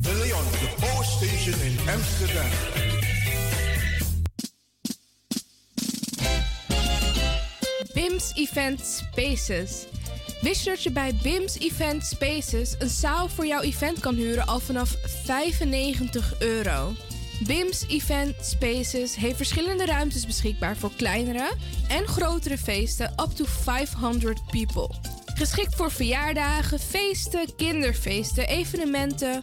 De 0.00 0.14
Leon, 0.14 0.44
de 0.50 0.68
Power 0.80 1.04
Station 1.04 1.60
in 1.62 1.78
Amsterdam. 1.88 2.50
BIMS 7.94 8.32
Event 8.34 8.80
Spaces. 8.80 9.86
Wist 10.40 10.64
je 10.64 10.70
dat 10.70 10.82
je 10.82 10.90
bij 10.90 11.14
BIMS 11.22 11.58
Event 11.58 12.04
Spaces 12.04 12.74
een 12.78 12.88
zaal 12.88 13.28
voor 13.28 13.46
jouw 13.46 13.60
event 13.60 14.00
kan 14.00 14.14
huren 14.14 14.46
al 14.46 14.60
vanaf 14.60 14.96
95 15.24 16.40
euro? 16.40 16.92
BIMS 17.46 17.84
Event 17.88 18.34
Spaces 18.42 19.16
heeft 19.16 19.36
verschillende 19.36 19.84
ruimtes 19.84 20.26
beschikbaar 20.26 20.76
voor 20.76 20.90
kleinere 20.96 21.52
en 21.88 22.06
grotere 22.06 22.58
feesten 22.58 23.10
up 23.10 23.30
to 23.34 23.44
500 23.44 24.40
people. 24.50 24.90
Geschikt 25.34 25.74
voor 25.74 25.90
verjaardagen, 25.90 26.78
feesten, 26.78 27.54
kinderfeesten, 27.56 28.48
evenementen, 28.48 29.42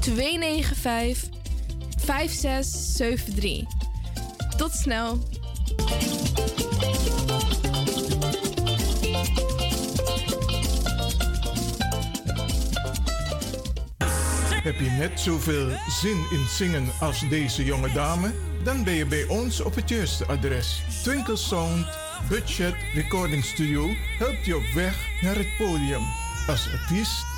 295 0.00 1.28
5673. 1.96 3.64
Tot 4.56 4.72
snel. 4.72 5.18
Heb 14.62 14.78
je 14.78 14.90
net 14.90 15.20
zoveel 15.20 15.68
zin 16.00 16.26
in 16.30 16.46
zingen 16.48 16.86
als 17.00 17.28
deze 17.28 17.64
jonge 17.64 17.92
dame? 17.92 18.32
Dan 18.64 18.84
ben 18.84 18.94
je 18.94 19.06
bij 19.06 19.26
ons 19.26 19.60
op 19.60 19.74
het 19.74 19.88
juiste 19.88 20.26
adres. 20.26 20.82
Twinkle 21.02 21.36
Sound 21.36 21.86
Budget 22.28 22.74
Recording 22.94 23.44
Studio 23.44 23.88
helpt 24.18 24.44
je 24.44 24.56
op 24.56 24.66
weg 24.74 25.08
naar 25.20 25.36
het 25.36 25.56
podium. 25.58 26.02
Als 26.46 26.68
artiest 26.72 27.37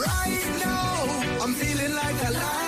Right 0.00 0.44
now, 0.64 1.44
I'm 1.44 1.52
feeling 1.54 1.94
like 1.94 2.20
a 2.24 2.30
lion. 2.30 2.60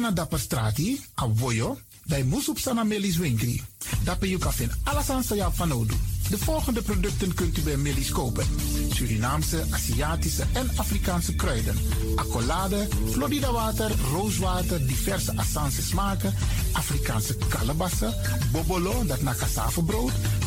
Na 0.00 0.10
dapper 0.10 0.38
strati, 0.38 1.00
a 1.14 1.28
voyo, 1.34 1.78
bij 2.04 2.24
Moesop 2.24 2.58
Sanamelis 2.58 3.16
Winkri. 3.16 3.62
Dapper 4.04 4.28
you 4.28 4.40
kafin 4.40 4.70
alasan 4.84 5.22
ya 5.36 5.52
fanodu. 5.52 5.94
De 6.30 6.38
volgende 6.38 6.82
producten 6.82 7.34
kunt 7.34 7.58
u 7.58 7.62
bij 7.62 7.76
Melis 7.76 8.10
kopen: 8.10 8.46
Surinaamse, 8.92 9.64
Aziatische 9.70 10.44
en 10.52 10.70
Afrikaanse 10.76 11.34
kruiden. 11.34 11.76
Accolade, 12.14 12.88
Florida 13.10 13.52
water, 13.52 13.90
rooswater, 14.12 14.86
diverse 14.86 15.36
Assange 15.36 15.82
smaken, 15.82 16.34
Afrikaanse 16.72 17.36
kalebassen, 17.48 18.14
bobolo, 18.52 19.04
dat 19.06 19.22
na 19.22 19.34
brood, 19.86 20.12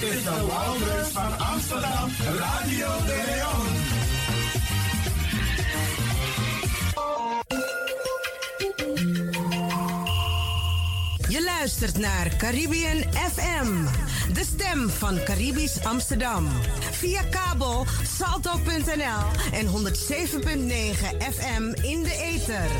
Dit 0.00 0.10
is 0.10 0.22
de 0.22 0.46
Wouders 0.46 1.08
van 1.08 1.38
Amsterdam, 1.38 2.10
Radio 2.38 2.86
de 3.06 3.22
Leon. 3.26 3.66
Je 11.28 11.44
luistert 11.44 11.98
naar 11.98 12.36
Caribbean 12.36 13.02
FM, 13.12 13.84
de 14.32 14.44
stem 14.44 14.88
van 14.88 15.22
Caribisch 15.24 15.84
Amsterdam. 15.84 16.48
Via 16.90 17.22
kabel 17.22 17.86
salto.nl 18.16 19.52
en 19.52 19.66
107.9 19.66 19.72
FM 21.18 21.82
in 21.82 22.02
de 22.02 22.16
ether. 22.22 22.70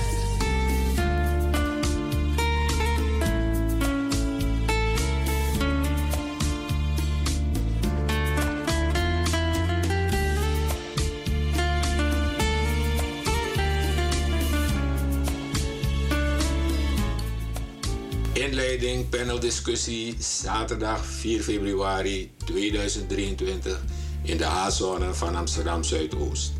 Paneldiscussie 19.11 20.17
zaterdag 20.19 21.05
4 21.05 21.43
februari 21.43 22.31
2023 22.45 23.81
in 24.23 24.37
de 24.37 24.45
H-zone 24.45 25.15
van 25.15 25.37
Amsterdam 25.37 25.85
Zuidoost. 25.85 26.53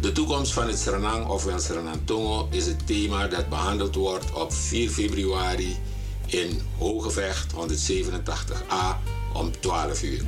De 0.00 0.12
toekomst 0.12 0.52
van 0.52 0.66
het 0.66 0.78
Suriname 0.78 1.28
ofwel 1.28 1.58
Tongo 2.04 2.48
is 2.50 2.66
het 2.66 2.86
thema 2.86 3.26
dat 3.26 3.48
behandeld 3.48 3.94
wordt 3.94 4.32
op 4.32 4.52
4 4.52 4.90
februari 4.90 5.76
in 6.26 6.60
Hogevecht 6.78 7.52
187a 7.52 8.96
om 9.32 9.60
12 9.60 10.02
uur. 10.02 10.22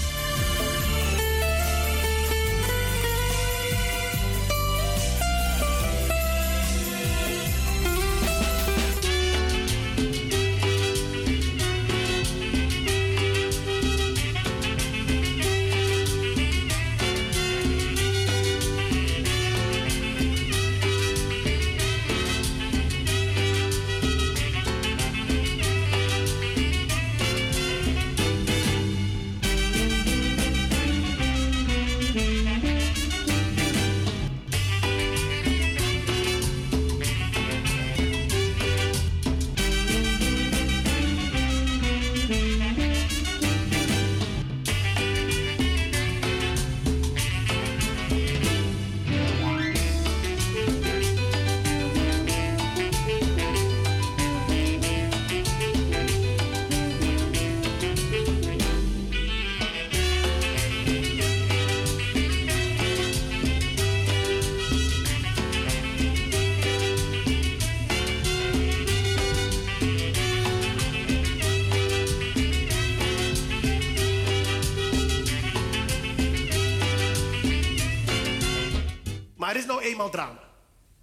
Er 79.51 79.57
is 79.57 79.65
nou 79.65 79.81
eenmaal 79.81 80.09
drama. 80.09 80.39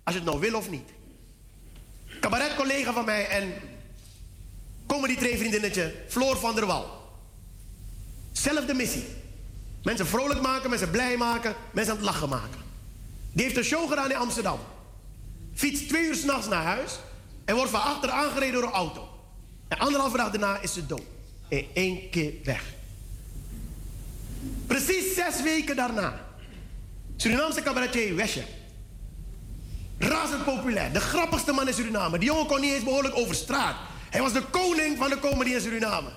Als 0.04 0.14
je 0.14 0.20
het 0.20 0.30
nou 0.30 0.40
wil 0.40 0.54
of 0.54 0.70
niet. 0.70 0.88
Cabaret-collega 2.20 2.92
van 2.92 3.04
mij 3.04 3.28
en 3.28 3.52
comedy-trainvriendinnetje 4.86 5.94
Floor 6.08 6.36
van 6.36 6.54
der 6.54 6.66
Wal. 6.66 7.12
Zelfde 8.32 8.74
missie. 8.74 9.06
Mensen 9.82 10.06
vrolijk 10.06 10.40
maken, 10.40 10.70
mensen 10.70 10.90
blij 10.90 11.16
maken, 11.16 11.54
mensen 11.70 11.92
aan 11.92 11.98
het 11.98 12.08
lachen 12.08 12.28
maken. 12.28 12.60
Die 13.32 13.44
heeft 13.44 13.56
een 13.56 13.64
show 13.64 13.88
gedaan 13.88 14.10
in 14.10 14.16
Amsterdam. 14.16 14.58
Fietst 15.54 15.88
twee 15.88 16.04
uur 16.04 16.14
s'nachts 16.14 16.48
naar 16.48 16.64
huis 16.64 16.98
en 17.44 17.54
wordt 17.54 17.70
van 17.70 17.82
achter 17.82 18.10
aangereden 18.10 18.52
door 18.52 18.62
een 18.62 18.76
auto. 18.76 19.08
En 19.68 19.78
anderhalve 19.78 20.16
dag 20.16 20.30
daarna 20.30 20.60
is 20.60 20.72
ze 20.72 20.86
dood. 20.86 21.02
In 21.48 21.66
één 21.74 22.10
keer 22.10 22.32
weg. 22.44 22.64
Precies 24.66 25.14
zes 25.14 25.42
weken 25.42 25.76
daarna. 25.76 26.27
Surinaamse 27.20 27.62
cabaretier 27.62 28.14
Wesje. 28.14 28.42
Razend 29.98 30.44
populair. 30.44 30.92
De 30.92 31.00
grappigste 31.00 31.52
man 31.52 31.68
in 31.68 31.74
Suriname. 31.74 32.18
Die 32.18 32.28
jongen 32.28 32.46
kon 32.46 32.60
niet 32.60 32.72
eens 32.72 32.84
behoorlijk 32.84 33.16
over 33.16 33.34
straat. 33.34 33.76
Hij 34.10 34.20
was 34.20 34.32
de 34.32 34.42
koning 34.50 34.98
van 34.98 35.10
de 35.10 35.18
comedy 35.18 35.50
in 35.50 35.60
Suriname. 35.60 36.08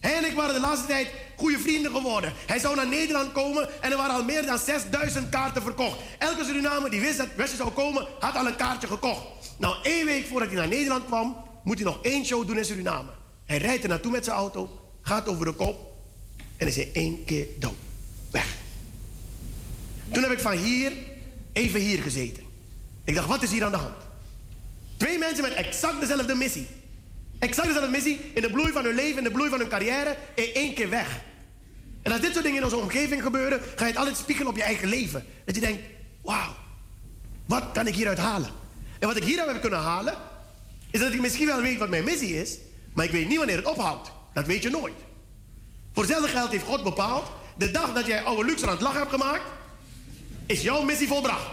Hij 0.00 0.16
en 0.16 0.24
ik 0.24 0.34
waren 0.34 0.54
de 0.54 0.60
laatste 0.60 0.86
tijd 0.86 1.08
goede 1.36 1.58
vrienden 1.58 1.92
geworden. 1.92 2.32
Hij 2.46 2.58
zou 2.58 2.76
naar 2.76 2.88
Nederland 2.88 3.32
komen 3.32 3.82
en 3.82 3.90
er 3.90 3.96
waren 3.96 4.14
al 4.14 4.24
meer 4.24 4.46
dan 4.46 4.58
6000 4.58 5.28
kaarten 5.28 5.62
verkocht. 5.62 5.98
Elke 6.18 6.44
Surinamer 6.44 6.90
die 6.90 7.00
wist 7.00 7.18
dat 7.18 7.28
Wesje 7.36 7.56
zou 7.56 7.70
komen, 7.70 8.06
had 8.20 8.36
al 8.36 8.46
een 8.46 8.56
kaartje 8.56 8.86
gekocht. 8.86 9.22
Nou, 9.58 9.76
één 9.82 10.06
week 10.06 10.26
voordat 10.26 10.48
hij 10.48 10.58
naar 10.58 10.68
Nederland 10.68 11.04
kwam, 11.04 11.36
moet 11.64 11.78
hij 11.78 11.84
nog 11.84 11.98
één 12.02 12.24
show 12.24 12.46
doen 12.46 12.58
in 12.58 12.64
Suriname. 12.64 13.10
Hij 13.44 13.58
rijdt 13.58 13.82
er 13.82 13.88
naartoe 13.88 14.10
met 14.10 14.24
zijn 14.24 14.36
auto, 14.36 14.80
gaat 15.02 15.28
over 15.28 15.44
de 15.44 15.52
kop 15.52 15.92
en 16.56 16.66
is 16.66 16.76
in 16.76 16.90
één 16.92 17.24
keer 17.24 17.46
dood. 17.58 17.74
Weg. 18.30 18.56
Toen 20.12 20.22
heb 20.22 20.32
ik 20.32 20.40
van 20.40 20.52
hier 20.52 20.92
even 21.52 21.80
hier 21.80 22.02
gezeten. 22.02 22.42
Ik 23.04 23.14
dacht, 23.14 23.28
wat 23.28 23.42
is 23.42 23.50
hier 23.50 23.64
aan 23.64 23.70
de 23.70 23.76
hand? 23.76 23.96
Twee 24.96 25.18
mensen 25.18 25.42
met 25.42 25.52
exact 25.52 26.00
dezelfde 26.00 26.34
missie. 26.34 26.66
Exact 27.38 27.66
dezelfde 27.66 27.90
missie 27.90 28.20
in 28.34 28.42
de 28.42 28.50
bloei 28.50 28.72
van 28.72 28.84
hun 28.84 28.94
leven, 28.94 29.18
in 29.18 29.24
de 29.24 29.30
bloei 29.30 29.50
van 29.50 29.58
hun 29.58 29.68
carrière, 29.68 30.16
in 30.34 30.50
één 30.54 30.74
keer 30.74 30.90
weg. 30.90 31.20
En 32.02 32.12
als 32.12 32.20
dit 32.20 32.32
soort 32.32 32.44
dingen 32.44 32.58
in 32.58 32.64
onze 32.64 32.76
omgeving 32.76 33.22
gebeuren, 33.22 33.60
ga 33.76 33.84
je 33.84 33.90
het 33.90 33.96
altijd 33.96 34.16
spiegelen 34.16 34.50
op 34.50 34.56
je 34.56 34.62
eigen 34.62 34.88
leven. 34.88 35.24
Dat 35.44 35.54
je 35.54 35.60
denkt, 35.60 35.82
wauw, 36.22 36.54
wat 37.46 37.64
kan 37.72 37.86
ik 37.86 37.94
hieruit 37.94 38.18
halen? 38.18 38.50
En 38.98 39.06
wat 39.08 39.16
ik 39.16 39.24
hieruit 39.24 39.50
heb 39.50 39.60
kunnen 39.60 39.78
halen, 39.78 40.14
is 40.90 41.00
dat 41.00 41.12
ik 41.12 41.20
misschien 41.20 41.46
wel 41.46 41.60
weet 41.60 41.78
wat 41.78 41.88
mijn 41.88 42.04
missie 42.04 42.40
is, 42.40 42.58
maar 42.92 43.04
ik 43.04 43.10
weet 43.10 43.28
niet 43.28 43.38
wanneer 43.38 43.56
het 43.56 43.66
ophoudt. 43.66 44.10
Dat 44.34 44.46
weet 44.46 44.62
je 44.62 44.70
nooit. 44.70 44.94
Voor 45.92 46.02
hetzelfde 46.02 46.28
geld 46.28 46.50
heeft 46.50 46.64
God 46.64 46.82
bepaald, 46.82 47.30
de 47.56 47.70
dag 47.70 47.92
dat 47.92 48.06
jij 48.06 48.22
oude 48.22 48.44
luxe 48.44 48.66
aan 48.66 48.72
het 48.72 48.80
lachen 48.80 48.98
hebt 48.98 49.10
gemaakt, 49.10 49.42
is 50.50 50.62
jouw 50.62 50.82
missie 50.82 51.08
volbracht. 51.08 51.46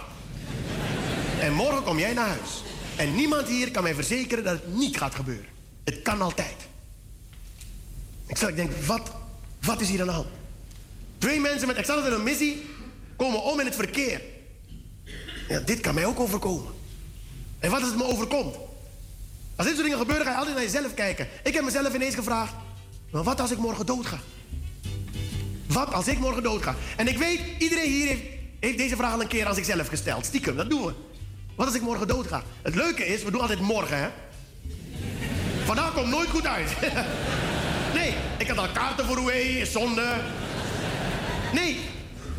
En 1.40 1.54
morgen 1.54 1.84
kom 1.84 2.00
jij 2.00 2.14
naar 2.14 2.28
huis. 2.28 2.64
En 2.96 3.16
niemand 3.16 3.48
hier 3.48 3.72
kan 3.72 3.84
mij 3.84 3.94
verzekeren 3.94 4.44
dat 4.44 4.54
het 4.54 4.76
niet 4.76 4.98
gaat 4.98 5.16
gebeuren. 5.16 5.46
Het 5.84 6.02
kan 6.02 6.22
altijd. 6.22 6.56
Ik 8.28 8.38
zeg, 8.38 8.50
ik 8.50 8.56
denk, 8.56 8.72
wat, 8.86 9.12
wat 9.62 9.82
is 9.82 9.90
hier 9.90 10.02
aan 10.02 10.08
de 10.08 10.14
hand? 10.14 10.28
Twee 11.18 11.40
mensen 11.40 11.68
met 11.68 11.76
exact 11.76 12.06
een 12.06 12.24
missie 12.24 12.66
komen 13.16 13.44
om 13.44 13.60
in 13.60 13.66
het 13.66 13.76
verkeer. 13.76 14.22
Ja, 15.50 15.60
dit 15.60 15.80
kan 15.80 15.94
mij 15.94 16.06
ook 16.06 16.20
overkomen. 16.20 16.74
En 17.60 17.72
wat 17.72 17.80
als 17.80 17.90
het 17.90 17.98
me 17.98 18.04
overkomt? 18.04 18.56
Als 19.56 19.66
dit 19.68 19.76
soort 19.76 19.88
dingen 19.88 19.98
gebeuren, 19.98 20.26
ga 20.26 20.32
je 20.32 20.38
altijd 20.38 20.56
naar 20.56 20.66
jezelf 20.66 20.94
kijken. 20.94 21.28
Ik 21.44 21.54
heb 21.54 21.64
mezelf 21.64 21.96
ineens 21.96 22.16
gevraagd, 22.16 22.54
maar 23.12 23.24
wat 23.24 23.42
als 23.42 23.52
ik 23.52 23.58
morgen 23.58 23.86
dood 23.86 24.06
ga? 24.06 24.20
Wat 25.68 25.94
als 25.94 26.08
ik 26.08 26.20
morgen 26.20 26.44
dood 26.44 26.64
ga? 26.64 26.76
En 26.96 27.08
ik 27.08 27.18
weet, 27.18 27.40
iedereen 27.60 27.92
hier 27.92 28.08
heeft, 28.08 28.37
heeft 28.60 28.78
deze 28.78 28.96
vraag 28.96 29.14
al 29.14 29.22
een 29.22 29.28
keer 29.28 29.46
aan 29.46 29.56
zichzelf 29.56 29.88
gesteld. 29.88 30.26
Stiekem, 30.26 30.56
dat 30.56 30.70
doen 30.70 30.86
we. 30.86 30.94
Wat 31.56 31.66
als 31.66 31.76
ik 31.76 31.82
morgen 31.82 32.08
dood 32.08 32.28
ga? 32.28 32.44
Het 32.62 32.76
leuke 32.76 33.06
is, 33.06 33.24
we 33.24 33.32
doen 33.32 33.42
altijd 33.42 33.60
morgen, 33.60 33.98
hè? 33.98 34.08
Vandaag 35.66 35.94
komt 35.94 36.08
nooit 36.08 36.30
goed 36.30 36.46
uit. 36.48 36.76
nee, 37.98 38.14
ik 38.38 38.48
had 38.48 38.58
al 38.58 38.72
kaarten 38.74 39.06
voor 39.06 39.16
Roué, 39.16 39.66
zonde. 39.66 40.22
Nee, 41.54 41.80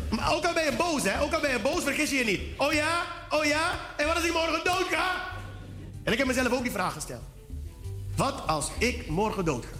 maar 0.09 0.33
ook 0.35 0.45
al 0.45 0.53
ben 0.53 0.63
je 0.63 0.75
boos, 0.77 1.03
hè? 1.03 1.21
Ook 1.21 1.33
al 1.33 1.41
ben 1.41 1.51
je 1.51 1.59
boos, 1.59 1.83
vergis 1.83 2.09
je 2.09 2.15
je 2.15 2.23
niet. 2.23 2.41
Oh 2.57 2.73
ja? 2.73 3.03
Oh 3.29 3.45
ja? 3.45 3.71
En 3.97 4.07
wat 4.07 4.15
als 4.15 4.25
ik 4.25 4.33
morgen 4.33 4.63
dood 4.63 4.87
ga? 4.91 5.11
En 6.03 6.11
ik 6.11 6.17
heb 6.17 6.27
mezelf 6.27 6.51
ook 6.51 6.63
die 6.63 6.71
vraag 6.71 6.93
gesteld. 6.93 7.23
Wat 8.15 8.47
als 8.47 8.69
ik 8.77 9.07
morgen 9.07 9.45
dood 9.45 9.65
ga? 9.65 9.77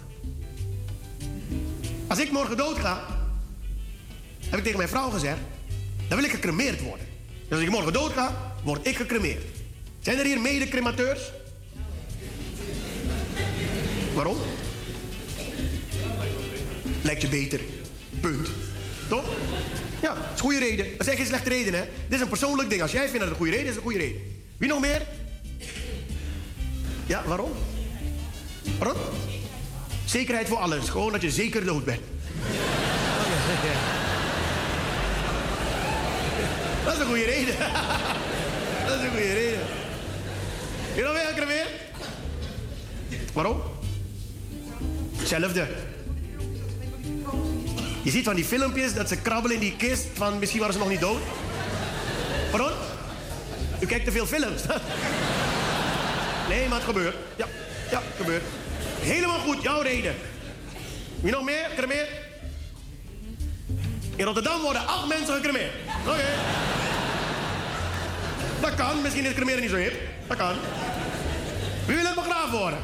Als 2.06 2.18
ik 2.18 2.30
morgen 2.30 2.56
dood 2.56 2.78
ga, 2.78 3.00
heb 4.48 4.58
ik 4.58 4.62
tegen 4.62 4.78
mijn 4.78 4.88
vrouw 4.88 5.10
gezegd, 5.10 5.38
dan 6.10 6.18
wil 6.18 6.28
ik 6.28 6.34
gecremeerd 6.34 6.80
worden. 6.80 7.06
Dus 7.48 7.50
als 7.50 7.60
ik 7.60 7.70
morgen 7.70 7.92
dood 7.92 8.12
ga, 8.12 8.54
word 8.62 8.86
ik 8.86 8.96
gecremeerd. 8.96 9.42
Zijn 10.00 10.18
er 10.18 10.24
hier 10.24 10.40
mede-cremateurs? 10.40 11.20
Waarom? 14.14 14.36
Lijkt 17.02 17.22
je 17.22 17.28
beter. 17.28 17.60
Punt. 18.20 18.48
Toch? 19.08 19.24
Ja, 20.02 20.14
dat 20.14 20.24
is 20.24 20.30
een 20.32 20.38
goede 20.38 20.58
reden. 20.58 20.86
Dat 20.98 21.06
is 21.06 21.14
geen 21.14 21.26
slechte 21.26 21.48
reden, 21.48 21.74
hè? 21.74 21.80
Dit 21.80 22.18
is 22.18 22.20
een 22.20 22.28
persoonlijk 22.28 22.70
ding. 22.70 22.82
Als 22.82 22.92
jij 22.92 23.08
vindt 23.08 23.18
dat 23.18 23.28
het 23.28 23.30
een 23.30 23.44
goede 23.44 23.52
reden 23.52 23.66
is, 23.66 23.70
is 23.70 23.76
het 23.76 23.84
een 23.84 23.90
goede 23.90 24.06
reden. 24.06 24.22
Wie 24.56 24.68
nog 24.68 24.80
meer? 24.80 25.02
Ja, 27.06 27.22
waarom? 27.26 27.50
Waarom? 28.78 28.96
Zekerheid 30.04 30.48
voor 30.48 30.58
alles. 30.58 30.88
Gewoon 30.88 31.12
dat 31.12 31.22
je 31.22 31.30
zeker 31.30 31.64
dood 31.64 31.84
bent. 31.84 32.00
Dat 36.90 36.98
is 36.98 37.04
een 37.04 37.10
goede 37.10 37.24
reden. 37.24 37.54
Dat 38.86 38.98
is 38.98 39.02
een 39.04 39.10
goede 39.10 39.32
reden. 39.32 39.60
Wie 40.94 41.02
nog 41.02 41.12
meer 41.12 41.46
weer? 41.46 41.66
Waarom? 43.32 43.62
Hetzelfde. 45.16 45.66
Je 48.02 48.10
ziet 48.10 48.24
van 48.24 48.34
die 48.34 48.44
filmpjes 48.44 48.94
dat 48.94 49.08
ze 49.08 49.16
krabbelen 49.16 49.56
in 49.56 49.62
die 49.62 49.76
kist 49.76 50.06
van 50.14 50.38
misschien 50.38 50.60
waren 50.60 50.74
ze 50.74 50.80
nog 50.80 50.88
niet 50.88 51.00
dood. 51.00 51.20
Pardon? 52.50 52.72
U 53.80 53.86
kijkt 53.86 54.04
te 54.04 54.12
veel 54.12 54.26
films. 54.26 54.62
nee, 56.48 56.68
maar 56.68 56.78
het 56.78 56.86
gebeurt. 56.86 57.16
Ja, 57.36 57.46
ja, 57.90 58.02
het 58.04 58.16
gebeurt. 58.16 58.44
Helemaal 59.00 59.38
goed, 59.38 59.62
jouw 59.62 59.80
reden. 59.80 60.14
Wie 61.20 61.32
nog 61.32 61.44
meer? 61.44 61.68
Cremeer? 61.76 62.08
In 64.20 64.26
Rotterdam 64.26 64.60
worden 64.60 64.86
acht 64.86 65.06
mensen 65.06 65.34
gecremeerd. 65.34 65.72
Oké. 66.06 66.24
Dat 68.60 68.74
kan. 68.74 69.02
Misschien 69.02 69.24
is 69.24 69.34
cremeren 69.34 69.60
niet 69.60 69.70
zo 69.70 69.76
hip. 69.76 69.94
Dat 70.26 70.36
kan. 70.36 70.54
Wie 71.86 71.96
wil 71.96 72.04
het 72.04 72.14
begraven 72.14 72.58
worden? 72.58 72.78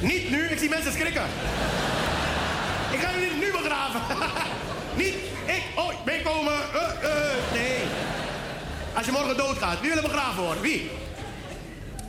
Niet 0.00 0.30
nu. 0.30 0.44
Ik 0.44 0.58
zie 0.58 0.68
mensen 0.68 0.92
schrikken. 0.92 1.22
Ik 2.92 2.98
ga 2.98 3.10
jullie 3.12 3.34
nu 3.34 3.50
begraven. 3.50 4.00
niet 5.02 5.14
ik. 5.46 5.62
Oh, 5.76 5.92
meekomen. 6.04 6.58
Uh, 6.74 6.82
uh, 7.02 7.10
nee. 7.52 7.78
Als 8.94 9.06
je 9.06 9.12
morgen 9.12 9.36
doodgaat, 9.36 9.80
wie 9.80 9.88
wil 9.88 10.02
er 10.02 10.10
begraven 10.10 10.42
worden? 10.42 10.62
Wie? 10.62 10.90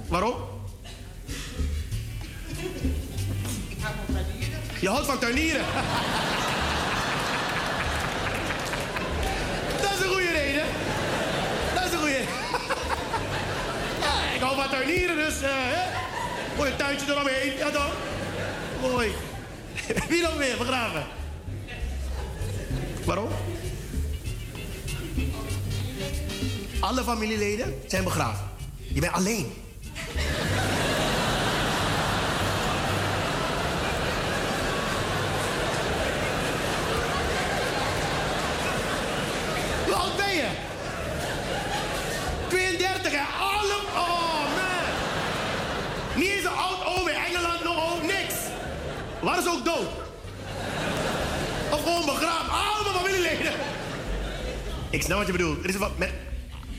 Waarom? 0.07 0.35
Je 4.79 4.89
houdt 4.89 5.05
van 5.05 5.19
tuinieren. 5.19 5.65
Dat 9.83 9.91
is 9.91 9.99
een 10.05 10.11
goede 10.11 10.31
reden. 10.31 10.65
Dat 11.75 11.85
is 11.85 11.91
een 11.91 11.99
goede 11.99 12.19
ja, 14.03 14.33
ik 14.35 14.41
hou 14.41 14.55
van 14.55 14.69
tuinieren, 14.69 15.15
dus... 15.15 15.41
Uh, 15.41 15.49
hè? 15.51 15.83
Mooi 16.57 16.75
tuintje 16.75 17.11
eromheen. 17.11 17.57
Ja, 17.57 17.69
dan. 17.69 17.89
Mooi. 18.81 19.11
Wie 20.09 20.21
nog 20.21 20.37
meer 20.37 20.57
begraven? 20.57 21.03
Waarom? 23.05 23.29
Alle 26.79 27.03
familieleden 27.03 27.73
zijn 27.87 28.03
begraven. 28.03 28.49
Je 28.93 28.99
bent 28.99 29.13
alleen. 29.13 29.53
Hoe 40.33 40.41
oud 40.41 40.57
ben 42.49 42.57
je? 42.57 42.77
32 42.77 43.11
en 43.13 43.25
alle... 43.39 43.77
Oh, 43.95 44.43
man. 44.55 44.85
Niet 46.15 46.29
eens 46.29 46.43
een 46.43 46.51
oud 46.51 46.85
oom 46.85 47.07
in 47.07 47.15
Engeland, 47.15 47.63
nog 47.63 47.93
ook 47.93 48.01
niks. 48.01 48.33
Waar 49.21 49.37
is 49.39 49.47
ook 49.47 49.65
dood? 49.65 49.87
Of 51.71 51.83
gewoon 51.83 52.05
begraven. 52.05 52.51
Allemaal 52.51 53.01
familieleden. 53.01 53.53
Ik 54.89 55.01
snap 55.01 55.17
wat 55.17 55.25
je 55.25 55.31
bedoelt. 55.31 55.63
Er 55.63 55.69
is 55.69 55.75
wat 55.75 55.97
met, 55.97 56.11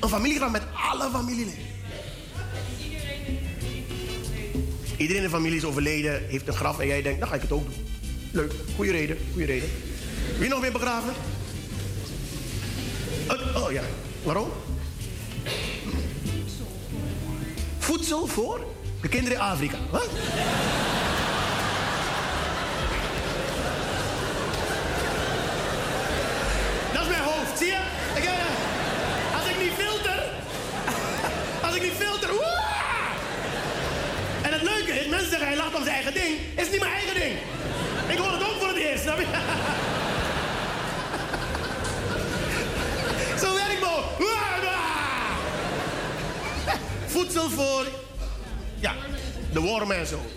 een 0.00 0.08
familiegraf 0.08 0.50
met 0.50 0.62
alle 0.92 1.10
familieleden. 1.10 1.72
Iedereen 4.96 5.22
in 5.22 5.28
de 5.28 5.34
familie 5.34 5.56
is 5.56 5.64
overleden, 5.64 6.22
heeft 6.28 6.48
een 6.48 6.54
graf 6.54 6.78
en 6.78 6.86
jij 6.86 7.02
denkt, 7.02 7.20
dan 7.20 7.28
ga 7.28 7.34
ik 7.34 7.42
het 7.42 7.52
ook 7.52 7.64
doen. 7.64 7.86
Leuk, 8.32 8.52
goede 8.76 8.90
reden, 8.90 9.18
goede 9.32 9.46
reden. 9.46 9.68
Wie 10.38 10.48
nog 10.48 10.60
weer 10.60 10.72
begraven? 10.72 11.14
Eh, 13.28 13.62
oh, 13.62 13.72
ja, 13.72 13.82
waarom? 14.22 14.48
Voedsel 17.78 18.26
voor 18.26 18.60
de 19.00 19.08
kinderen 19.08 19.38
in 19.38 19.44
Afrika. 19.44 19.76
Wat? 19.90 20.08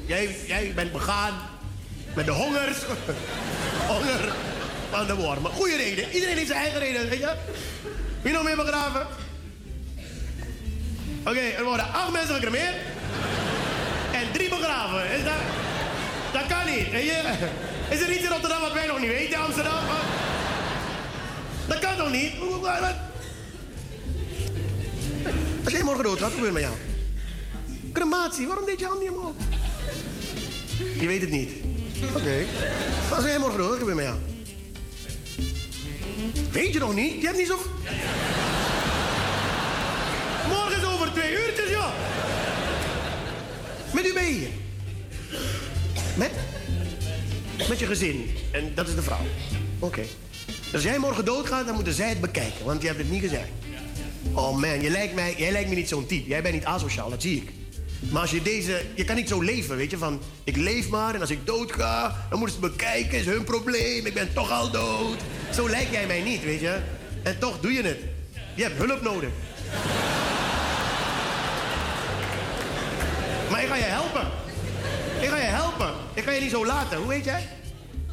Jij, 0.07 0.71
bent 0.75 0.91
begaan 0.91 1.33
met 2.15 2.25
de 2.25 2.31
hongers. 2.31 2.77
Honger 3.91 4.33
van 4.89 5.07
de 5.07 5.15
wormen. 5.15 5.51
Goeie 5.51 5.77
reden. 5.77 6.11
Iedereen 6.11 6.35
heeft 6.35 6.47
zijn 6.47 6.59
eigen 6.59 6.79
reden, 6.79 7.09
weet 7.09 7.19
je? 7.19 7.33
Wie 8.21 8.33
nog 8.33 8.43
meer 8.43 8.55
begraven? 8.55 9.07
Oké, 11.25 11.39
er 11.39 11.63
worden 11.63 11.93
acht 11.93 12.11
mensen 12.11 12.35
gecremeerd. 12.35 12.75
En 14.13 14.31
drie 14.31 14.49
begraven. 14.49 15.11
Is 15.11 15.23
dat... 15.23 15.33
Dat 16.33 16.47
kan 16.47 16.65
niet, 16.65 16.85
je? 16.91 17.21
Is 17.89 18.01
er 18.01 18.11
iets 18.11 18.23
in 18.23 18.29
Rotterdam 18.29 18.61
wat 18.61 18.73
wij 18.73 18.87
nog 18.87 18.99
niet 18.99 19.09
weten, 19.09 19.39
Amsterdam? 19.39 19.83
Dat 21.67 21.79
kan 21.79 21.95
toch 21.95 22.11
niet? 22.11 22.33
Als 25.63 25.73
jij 25.73 25.83
morgen 25.83 26.03
dood 26.03 26.19
wat 26.19 26.31
gebeurt 26.31 26.53
met 26.53 26.61
jou? 26.61 26.75
Crematie, 27.93 28.47
waarom 28.47 28.65
deed 28.65 28.79
je 28.79 28.85
hand 28.85 28.99
niet 28.99 29.09
omhoog? 29.09 29.33
Je 30.99 31.07
weet 31.07 31.21
het 31.21 31.29
niet. 31.29 31.51
Oké. 32.15 32.45
Als 33.15 33.23
jij 33.23 33.39
morgen 33.39 33.57
dood, 33.57 33.69
wat 33.69 33.77
gebeurt 33.77 33.95
met 33.95 34.05
jou? 34.05 34.17
Weet 36.51 36.73
je 36.73 36.79
nog 36.79 36.95
niet? 36.95 37.21
Je 37.21 37.25
hebt 37.25 37.37
niet 37.37 37.47
zo... 37.47 37.57
Morgen 40.47 40.77
is 40.77 40.85
over 40.85 41.11
twee 41.13 41.31
uurtjes, 41.31 41.69
joh. 41.69 41.89
Met 43.93 44.07
u 44.07 44.13
ben 44.13 44.25
je. 44.25 44.47
Met? 46.15 46.31
Met 47.69 47.79
je 47.79 47.85
gezin. 47.85 48.29
En 48.51 48.71
dat 48.75 48.87
is 48.87 48.95
de 48.95 49.01
vrouw. 49.01 49.25
Oké. 49.79 50.01
Als 50.73 50.83
jij 50.83 50.97
morgen 50.97 51.25
doodgaat, 51.25 51.65
dan 51.65 51.75
moeten 51.75 51.93
zij 51.93 52.09
het 52.09 52.21
bekijken. 52.21 52.65
Want 52.65 52.81
je 52.81 52.87
hebt 52.87 52.99
het 52.99 53.09
niet 53.09 53.21
gezegd. 53.21 53.49
Oh 54.33 54.57
man, 54.57 54.81
je 54.81 54.89
lijkt 54.89 55.13
mij, 55.13 55.35
jij 55.37 55.51
lijkt 55.51 55.69
me 55.69 55.75
niet 55.75 55.89
zo'n 55.89 56.05
type. 56.05 56.29
Jij 56.29 56.41
bent 56.41 56.53
niet 56.53 56.65
asociaal, 56.65 57.09
dat 57.09 57.21
zie 57.21 57.35
ik. 57.35 57.51
Maar 58.11 58.21
als 58.21 58.31
je 58.31 58.41
deze... 58.41 58.81
Je 58.95 59.03
kan 59.03 59.15
niet 59.15 59.27
zo 59.27 59.41
leven, 59.41 59.75
weet 59.77 59.91
je. 59.91 59.97
Van, 59.97 60.21
ik 60.43 60.55
leef 60.55 60.89
maar 60.89 61.15
en 61.15 61.21
als 61.21 61.29
ik 61.29 61.45
dood 61.45 61.71
ga... 61.71 62.25
dan 62.29 62.39
moeten 62.39 62.57
ze 62.57 62.65
het 62.65 62.77
bekijken, 62.77 63.17
is 63.17 63.25
hun 63.25 63.43
probleem. 63.43 64.05
Ik 64.05 64.13
ben 64.13 64.33
toch 64.33 64.51
al 64.51 64.71
dood. 64.71 65.17
Zo 65.53 65.69
lijkt 65.69 65.91
jij 65.91 66.07
mij 66.07 66.21
niet, 66.21 66.43
weet 66.43 66.59
je. 66.59 66.79
En 67.23 67.39
toch 67.39 67.59
doe 67.59 67.73
je 67.73 67.81
het. 67.83 67.99
Je 68.55 68.63
hebt 68.63 68.77
hulp 68.77 69.01
nodig. 69.01 69.29
Maar 73.49 73.61
ik 73.61 73.67
ga 73.67 73.75
je 73.75 73.83
helpen. 73.83 74.27
Ik 75.21 75.29
ga 75.29 75.37
je 75.37 75.43
helpen. 75.43 75.93
Ik 76.13 76.23
ga 76.23 76.31
je 76.31 76.41
niet 76.41 76.51
zo 76.51 76.65
laten. 76.65 76.97
Hoe 76.97 77.07
weet 77.07 77.25
jij? 77.25 77.47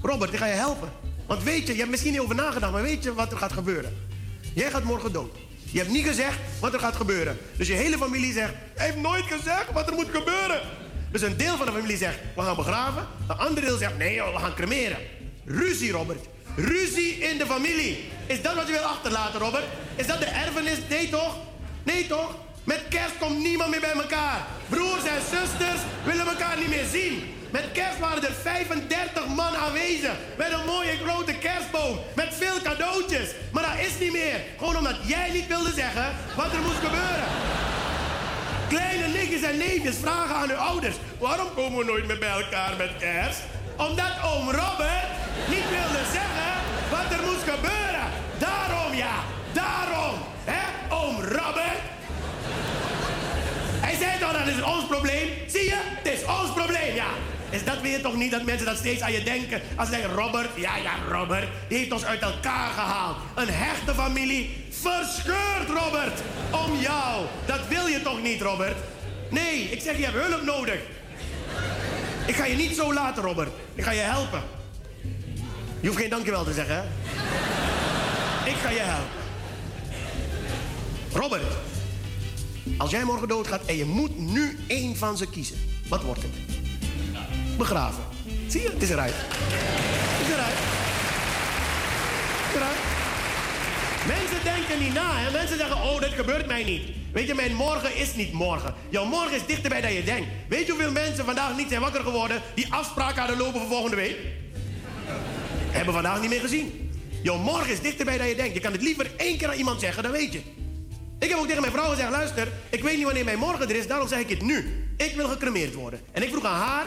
Robert, 0.02 0.32
ik 0.32 0.38
ga 0.38 0.46
je 0.46 0.52
helpen. 0.52 0.92
Want 1.26 1.42
weet 1.42 1.66
je, 1.66 1.72
je 1.72 1.78
hebt 1.78 1.90
misschien 1.90 2.12
niet 2.12 2.20
over 2.20 2.34
nagedacht, 2.34 2.72
maar 2.72 2.82
weet 2.82 3.04
je 3.04 3.14
wat 3.14 3.32
er 3.32 3.38
gaat 3.38 3.52
gebeuren? 3.52 3.96
Jij 4.54 4.70
gaat 4.70 4.84
morgen 4.84 5.12
dood. 5.12 5.36
Je 5.74 5.80
hebt 5.80 5.92
niet 5.92 6.06
gezegd 6.06 6.38
wat 6.60 6.72
er 6.72 6.78
gaat 6.78 6.96
gebeuren. 6.96 7.38
Dus 7.56 7.66
je 7.66 7.72
hele 7.72 7.98
familie 7.98 8.32
zegt, 8.32 8.52
hij 8.74 8.86
heeft 8.86 8.98
nooit 8.98 9.24
gezegd 9.24 9.72
wat 9.72 9.88
er 9.88 9.94
moet 9.94 10.10
gebeuren. 10.12 10.60
Dus 11.10 11.22
een 11.22 11.36
deel 11.36 11.56
van 11.56 11.66
de 11.66 11.72
familie 11.72 11.96
zegt, 11.96 12.18
we 12.36 12.42
gaan 12.42 12.56
begraven. 12.56 13.06
Een 13.28 13.36
ander 13.36 13.64
deel 13.64 13.76
zegt, 13.76 13.98
nee 13.98 14.22
we 14.22 14.38
gaan 14.38 14.55
cremeren. 14.55 14.98
Ruzie, 15.44 15.92
Robert. 15.92 16.24
Ruzie 16.56 17.18
in 17.18 17.38
de 17.38 17.46
familie. 17.46 18.05
Is 18.26 18.42
dat 18.42 18.55
wat 18.55 18.66
je 18.66 18.72
wil 18.72 18.82
achterlaten, 18.82 19.40
Robert? 19.40 19.64
Is 19.94 20.06
dat 20.06 20.18
de 20.18 20.24
erfenis? 20.24 20.78
Nee 20.88 21.09
toch? 21.09 21.36
Nee 21.82 22.06
toch? 22.06 22.34
Met 22.64 22.80
kerst 22.88 23.18
komt 23.18 23.38
niemand 23.38 23.70
meer 23.70 23.80
bij 23.80 23.92
elkaar. 23.92 24.46
Broers 24.68 25.05
en 25.05 25.20
zusters 25.30 25.80
willen 26.05 26.26
elkaar 26.26 26.59
niet 26.59 26.68
meer 26.68 26.86
zien. 26.92 27.34
Met 27.55 27.72
kerst 27.72 27.98
waren 27.98 28.22
er 28.24 28.32
35 28.32 29.26
man 29.26 29.56
aanwezig. 29.56 30.14
Met 30.36 30.52
een 30.52 30.64
mooie 30.66 30.97
grote 31.05 31.35
kerstboom. 31.39 31.98
Met 32.14 32.35
veel 32.35 32.62
cadeautjes. 32.62 33.28
Maar 33.52 33.62
dat 33.62 33.86
is 33.86 33.98
niet 33.98 34.12
meer. 34.12 34.40
Gewoon 34.59 34.76
omdat 34.76 34.97
jij 35.02 35.31
niet 35.31 35.47
wilde 35.47 35.72
zeggen 35.72 36.14
wat 36.36 36.52
er 36.52 36.60
moest 36.60 36.85
gebeuren. 36.85 37.28
Kleine 38.68 39.06
nichtjes 39.06 39.43
en 39.43 39.56
neefjes 39.59 39.97
vragen 39.97 40.35
aan 40.35 40.48
hun 40.48 40.59
ouders... 40.59 40.97
waarom 41.18 41.55
komen 41.55 41.78
we 41.78 41.85
nooit 41.85 42.06
meer 42.06 42.18
bij 42.18 42.28
elkaar 42.43 42.72
met 42.78 42.90
kerst? 42.98 43.40
Omdat 43.76 44.12
oom 44.24 44.51
Robert 44.51 45.10
niet 45.48 45.68
wilde 45.76 46.05
zeggen 46.16 46.52
wat 46.90 47.18
er 47.18 47.24
moest 47.26 47.47
gebeuren. 47.52 48.06
Daarom 48.39 48.94
ja, 48.94 49.14
daarom. 49.52 50.14
Hè, 50.44 50.94
oom 50.94 51.14
Robert? 51.20 51.81
Hij 53.86 53.97
zei 53.97 54.18
toch, 54.18 54.32
dat 54.32 54.47
is 54.47 54.62
ons 54.62 54.86
probleem. 54.86 55.28
Zie 55.47 55.64
je? 55.64 55.81
Het 56.02 56.12
is 56.12 56.24
ons 56.24 56.52
probleem, 56.52 56.94
ja. 56.94 57.34
Is 57.55 57.64
dat 57.64 57.81
weer 57.81 58.02
toch 58.02 58.16
niet 58.16 58.31
dat 58.31 58.44
mensen 58.44 58.66
dat 58.66 58.76
steeds 58.76 59.01
aan 59.01 59.12
je 59.12 59.22
denken? 59.22 59.60
Als 59.76 59.89
ze 59.89 60.06
Robert, 60.14 60.48
ja, 60.55 60.76
ja, 60.76 60.93
Robert, 61.10 61.48
die 61.68 61.78
heeft 61.78 61.93
ons 61.93 62.05
uit 62.05 62.20
elkaar 62.20 62.70
gehaald. 62.70 63.16
Een 63.35 63.48
hechte 63.48 63.94
familie 63.94 64.64
verscheurd, 64.70 65.68
Robert. 65.68 66.20
Om 66.51 66.81
jou. 66.81 67.26
Dat 67.47 67.68
wil 67.68 67.86
je 67.86 68.02
toch 68.02 68.22
niet, 68.22 68.40
Robert? 68.40 68.76
Nee, 69.31 69.62
ik 69.70 69.81
zeg, 69.81 69.97
je 69.97 70.05
hebt 70.05 70.26
hulp 70.26 70.43
nodig. 70.43 70.81
Ik 72.26 72.35
ga 72.35 72.44
je 72.44 72.56
niet 72.56 72.76
zo 72.76 72.93
laten, 72.93 73.22
Robert. 73.22 73.51
Ik 73.74 73.85
ga 73.85 73.90
je 73.90 74.01
helpen. 74.01 74.43
Je 75.81 75.86
hoeft 75.86 76.01
geen 76.01 76.10
dankjewel 76.10 76.44
te 76.44 76.52
zeggen, 76.52 76.74
hè? 76.74 76.82
Ik 78.51 78.56
ga 78.56 78.70
je 78.70 78.81
helpen. 78.81 79.22
Robert, 81.12 81.52
als 82.78 82.90
jij 82.90 83.05
morgen 83.05 83.28
doodgaat 83.28 83.64
en 83.64 83.76
je 83.76 83.85
moet 83.85 84.18
nu 84.18 84.59
één 84.66 84.97
van 84.97 85.16
ze 85.16 85.31
kiezen, 85.31 85.56
wat 85.89 86.02
wordt 86.02 86.22
het? 86.22 86.64
Begraven. 87.56 88.02
Zie 88.48 88.62
je? 88.62 88.70
Het 88.70 88.82
is 88.82 88.90
eruit. 88.90 89.14
Het 89.14 90.26
is 90.26 90.32
eruit. 90.32 90.55
Het 92.43 92.55
is 92.55 92.56
eruit. 92.56 92.93
Mensen 94.06 94.44
denken 94.44 94.78
niet 94.85 94.94
na? 94.94 95.31
Mensen 95.32 95.59
zeggen, 95.59 95.76
oh, 95.76 96.01
dit 96.01 96.12
gebeurt 96.12 96.47
mij 96.47 96.64
niet. 96.64 96.82
Weet 97.12 97.26
je, 97.26 97.35
mijn 97.35 97.55
morgen 97.55 97.97
is 97.97 98.14
niet 98.14 98.32
morgen. 98.32 98.74
Jouw 98.89 99.05
morgen 99.05 99.36
is 99.36 99.47
dichterbij 99.47 99.81
dan 99.81 99.93
je 99.93 100.05
denkt. 100.05 100.28
Weet 100.48 100.66
je 100.66 100.72
hoeveel 100.72 100.93
mensen 100.93 101.24
vandaag 101.24 101.56
niet 101.56 101.68
zijn 101.68 101.81
wakker 101.81 102.02
geworden... 102.02 102.43
die 102.55 102.72
afspraken 102.72 103.18
hadden 103.18 103.36
lopen 103.36 103.60
voor 103.60 103.68
volgende 103.68 103.97
week? 103.97 104.16
Hebben 105.70 105.94
vandaag 105.94 106.20
niet 106.20 106.31
meer 106.31 106.40
gezien. 106.40 106.93
Jouw 107.22 107.39
morgen 107.39 107.72
is 107.72 107.81
dichterbij 107.81 108.18
dan 108.18 108.28
je 108.28 108.35
denkt. 108.35 108.55
Je 108.55 108.60
kan 108.60 108.72
het 108.72 108.82
liever 108.82 109.10
één 109.16 109.39
keer 109.39 109.48
aan 109.48 109.59
iemand 109.59 109.81
zeggen, 109.81 110.02
dan 110.02 110.12
weet 110.12 110.32
je. 110.32 110.40
Ik 111.24 111.30
heb 111.30 111.38
ook 111.38 111.46
tegen 111.46 111.60
mijn 111.60 111.72
vrouw 111.72 111.90
gezegd, 111.90 112.10
luister, 112.10 112.48
ik 112.70 112.82
weet 112.82 112.96
niet 112.96 113.05
wanneer 113.05 113.24
mijn 113.24 113.38
morgen 113.38 113.68
er 113.68 113.76
is, 113.76 113.86
daarom 113.86 114.09
zeg 114.09 114.18
ik 114.18 114.28
het 114.28 114.42
nu. 114.42 114.86
Ik 114.96 115.12
wil 115.16 115.28
gecremeerd 115.28 115.74
worden. 115.74 116.01
En 116.12 116.22
ik 116.22 116.28
vroeg 116.28 116.44
aan 116.44 116.60
haar, 116.60 116.86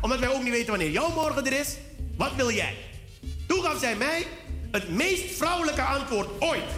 omdat 0.00 0.18
wij 0.18 0.28
ook 0.28 0.42
niet 0.42 0.52
weten 0.52 0.70
wanneer 0.70 0.90
jouw 0.90 1.10
morgen 1.10 1.46
er 1.46 1.52
is, 1.52 1.76
wat 2.16 2.34
wil 2.36 2.50
jij? 2.50 2.76
Toen 3.46 3.62
gaf 3.62 3.78
zij 3.80 3.96
mij 3.96 4.26
het 4.70 4.88
meest 4.88 5.36
vrouwelijke 5.36 5.82
antwoord 5.82 6.28
ooit. 6.38 6.70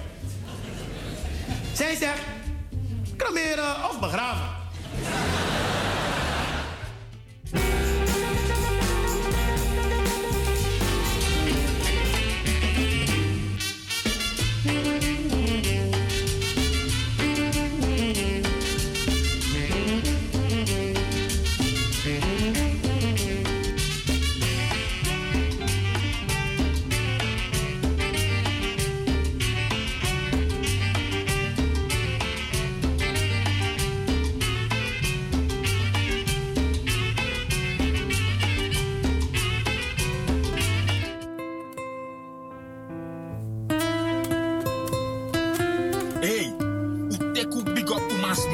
Zij 1.73 1.97
zegt, 1.97 2.23
cremeren 3.17 3.89
of 3.91 4.01
begraven. 4.01 4.49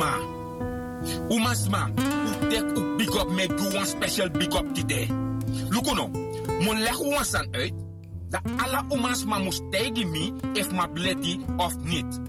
Up 0.03 0.41
Umasma. 1.29 1.91
Umasma, 1.91 1.91
u 2.27 2.49
tek 2.49 2.79
u 2.79 2.97
big 2.97 3.15
up 3.15 3.29
make 3.31 3.53
you 3.59 3.79
one 3.79 3.87
special 3.87 4.29
big 4.29 4.55
up 4.55 4.75
today. 4.75 5.09
Lukuno, 5.71 6.11
mon 6.61 6.81
leg 6.81 7.01
u 7.01 7.25
san 7.25 7.47
uit 7.51 7.73
dat 8.29 8.41
alle 8.57 8.85
Umasma 8.89 9.39
moest 9.39 9.63
tegen 9.71 10.11
me 10.11 10.33
if 10.53 10.71
ma 10.73 10.87
bleti 10.87 11.41
of 11.57 11.77
niet. 11.83 12.21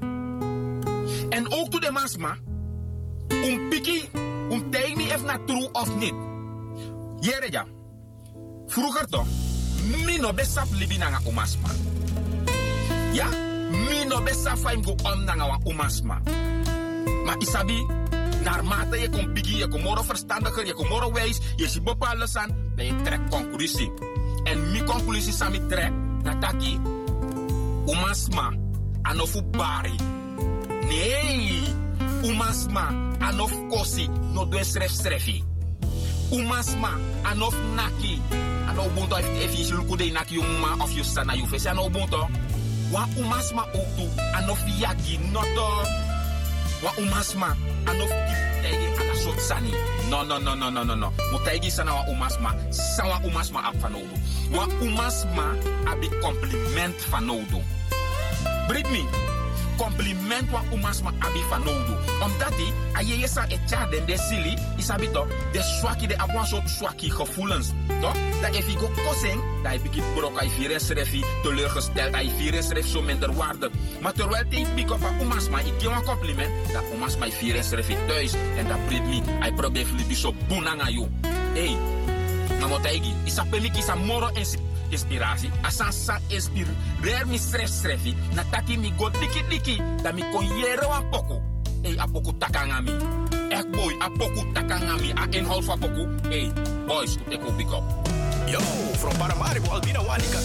En 1.30 1.52
ook 1.52 1.70
to 1.70 1.80
de 1.80 1.92
Masma, 1.92 2.38
Un 3.32 3.70
piki, 3.70 4.10
un 4.50 4.70
teini 4.72 5.04
if 5.04 5.24
na 5.24 5.38
true 5.46 5.70
of 5.72 5.96
niet. 5.96 6.14
Jere 7.20 7.48
ja. 7.52 7.66
Vroeger 8.68 9.06
toch, 9.08 9.28
mi 10.06 10.18
no 10.18 10.34
besap 10.34 10.68
libi 10.72 10.98
nanga 10.98 11.20
umasma. 11.28 11.70
Ja, 13.14 13.28
mi 13.70 14.06
no 14.08 14.22
besap 14.22 14.58
faim 14.58 14.84
go 14.84 14.96
om 15.04 15.24
nanga 15.24 15.48
wa 15.48 15.58
umasma. 15.64 16.22
Maar 17.26 17.36
isabi, 17.38 17.86
naarmate 18.44 19.00
je 19.00 19.10
komt 19.10 19.34
piki, 19.34 19.58
je 19.58 19.68
komt 19.68 19.84
moro 19.84 20.02
verstandiger, 20.02 20.66
je 20.66 20.74
komt 20.74 20.90
moro 20.90 21.12
wijs, 21.12 21.40
je 21.56 21.70
ziet 21.70 21.84
bepaalde 21.84 22.28
aan, 22.34 22.56
dan 22.76 22.86
je 22.86 23.02
trekt 23.02 23.30
conclusie. 23.30 23.92
En 24.44 24.72
mi 24.72 24.84
conclusie 24.84 25.34
sami 25.34 25.66
trek, 25.68 25.92
nataki, 26.24 26.80
umasma, 27.86 28.54
anofu 29.02 29.42
bari. 29.42 29.96
Nee, 30.88 31.64
umasma, 32.24 32.90
anof 33.20 33.52
kosi, 33.70 34.10
no 34.34 34.46
doe 34.46 34.64
sref 34.64 34.92
srefi. 34.92 35.44
Umasma, 36.30 36.90
anof 37.22 37.56
naki, 37.76 38.22
ano 38.68 38.90
bunto 38.96 39.18
if 39.18 39.56
je 39.56 39.74
luku 39.76 39.98
de 39.98 40.12
naki 40.12 40.38
uma 40.38 40.84
of 40.84 40.92
you 40.94 41.04
sana 41.04 41.36
you 41.36 41.46
face 41.48 41.70
ano 41.70 41.90
bunto. 41.90 42.28
Wa 42.92 43.08
umasma 43.18 43.66
ook 43.74 44.10
anof 44.34 44.60
yagi 44.80 45.20
noto. 45.32 46.11
Wa 46.84 46.92
umasma, 46.98 47.56
anof 47.86 48.10
tegi 48.62 48.88
ana 49.00 49.16
sot 49.16 49.40
sani. 49.40 49.72
No 50.10 50.24
no 50.24 50.38
no 50.40 50.56
no 50.56 50.70
no 50.70 50.84
no 50.84 50.96
no. 50.96 51.14
Mutaigi 51.32 51.72
sana 51.72 51.94
wa 51.96 52.04
umasma, 52.08 52.56
sawa 52.74 53.22
umasma 53.24 53.60
ap. 53.70 53.76
Wa 54.52 54.66
umasma 54.82 55.56
abi 55.86 56.10
compliment 56.22 56.98
fanodo. 57.12 57.62
Brit 58.68 58.90
me. 58.92 59.31
Compliment 59.82 60.50
wa 60.52 60.62
umasma 60.74 61.12
abi 61.20 61.42
fanodo. 61.50 61.98
Omdat 62.22 62.54
die, 62.58 62.74
aye 62.94 63.18
je 63.20 63.28
sa 63.28 63.46
etja 63.50 63.88
den 63.90 64.06
de 64.06 64.18
sili, 64.18 64.54
isabi 64.78 65.10
toch, 65.12 65.28
de 65.52 65.62
swaki 65.62 66.08
de 66.08 66.18
abwan 66.18 66.46
soort 66.46 66.70
swaki 66.70 67.10
gevoelens. 67.12 67.72
Toch? 68.02 68.16
Dat 68.42 68.56
if 68.56 68.68
je 68.70 68.78
go 68.78 68.90
kosing, 69.06 69.42
dat 69.64 69.74
je 69.74 69.80
begint 69.80 70.14
brok, 70.14 70.40
hij 70.40 70.50
vier 70.50 70.72
is 70.72 70.88
refi, 70.90 71.24
teleurgesteld, 71.44 72.16
hij 72.16 72.30
vier 72.38 72.54
is 72.54 72.68
ref 72.70 72.88
zo 72.88 73.02
minder 73.02 73.34
waarde. 73.34 73.70
Maar 74.02 74.14
terwijl 74.14 74.44
die 74.50 74.68
big 74.76 74.92
op 74.92 75.02
umasma, 75.22 75.60
ik 75.60 75.74
geef 75.78 75.96
een 75.98 76.04
compliment, 76.04 76.52
dat 76.74 76.84
umasma 76.94 77.26
hij 77.26 77.32
vier 77.36 77.56
is 77.56 77.70
refi 77.70 77.96
thuis. 78.08 78.34
En 78.58 78.68
dat 78.68 78.86
brit 78.86 79.06
me, 79.06 79.22
hij 79.40 79.54
probeert 79.54 79.88
flippy 79.88 80.14
zo 80.14 80.34
boenang 80.48 80.82
aan 80.82 80.94
jou. 80.94 81.08
Hey, 81.54 81.78
maar 82.60 82.70
wat 82.70 82.82
hij 82.82 83.02
is 83.24 83.40
peli 83.50 83.72
kisa 83.72 83.96
moro 83.96 84.30
insi- 84.34 84.60
inspiratie. 84.92 85.52
Asa 85.64 85.92
sa 85.92 86.20
inspireer 86.28 87.26
mi 87.26 87.38
stress 87.38 87.72
strefi. 87.80 88.16
Na 88.36 88.44
taki 88.52 88.78
mi 88.78 88.92
go 88.98 89.10
diki 89.10 89.42
diki. 89.50 89.76
Da 90.04 90.12
mi 90.12 90.22
kon 90.32 90.46
poku. 91.10 91.42
Hey, 91.84 91.98
a 91.98 92.06
poku 92.06 92.32
takanga 92.38 92.82
mi. 92.82 92.94
Echt 93.50 93.72
boy, 93.72 93.96
a 94.00 94.10
poku 94.10 94.46
takanga 94.54 94.96
mi. 95.02 95.12
A 95.16 95.26
inhoud 95.32 95.64
van 95.66 95.80
poku. 95.80 96.08
Hey, 96.30 96.52
boys, 96.86 97.18
ik 97.30 97.42
big 97.58 97.72
up. 97.74 97.84
Yo, 98.46 98.60
from 99.00 99.16
Paramaribo, 99.18 99.72
Albina 99.72 100.04
Wanika. 100.04 100.40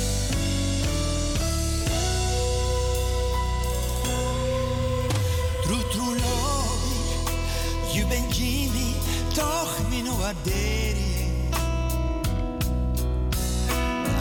True, 5.65 5.85
true 5.91 6.15
love, 6.15 7.93
je 7.93 8.07
bent 8.07 8.37
Jimmy, 8.37 8.95
toch 9.35 9.89
mi 9.91 10.03
no. 10.03 10.15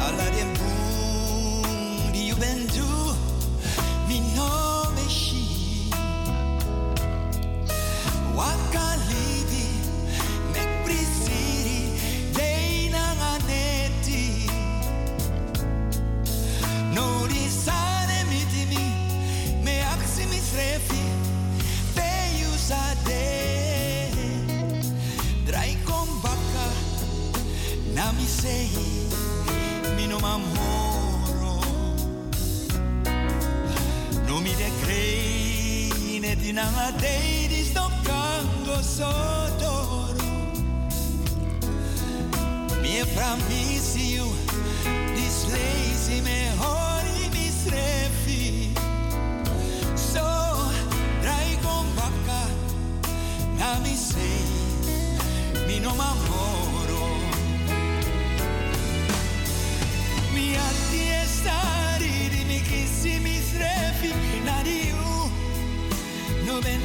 Alla 0.06 0.30
den 0.30 0.52
boom, 0.54 2.12
die 2.12 2.26
je 2.26 2.36
bent 2.36 2.76
du, 2.76 3.16
mi 4.08 4.20
no 4.36 4.86
meshi. 4.96 5.90
Waka 8.36 8.88
livi, 9.08 9.45
mamoro. 30.26 31.60
No 34.28 34.42
mi 34.42 34.54
de 34.62 34.70
crei, 34.82 36.20
ne 36.20 36.36
di 36.36 36.52
na 36.52 36.68
dei 36.98 37.48
di 37.48 37.64
sto 37.64 37.86
cango 38.04 38.82
sotoro. 38.82 40.26
Mi 42.82 43.04
promise 43.16 43.98
you, 43.98 44.26
this 45.16 45.38
lazy 45.54 46.22
me 46.22 46.40
hori 46.62 47.30
mi 47.34 47.48
srefi. 47.62 48.74
So, 49.94 50.28
drai 51.22 51.58
con 51.62 51.86
bacca, 51.98 52.42
na 53.58 53.80
mi 53.84 53.96
sei, 53.96 54.46
mi 55.68 55.80
no 55.80 55.94
m'amoro. 55.94 56.75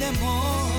No 0.01 0.11
vende 0.13 0.70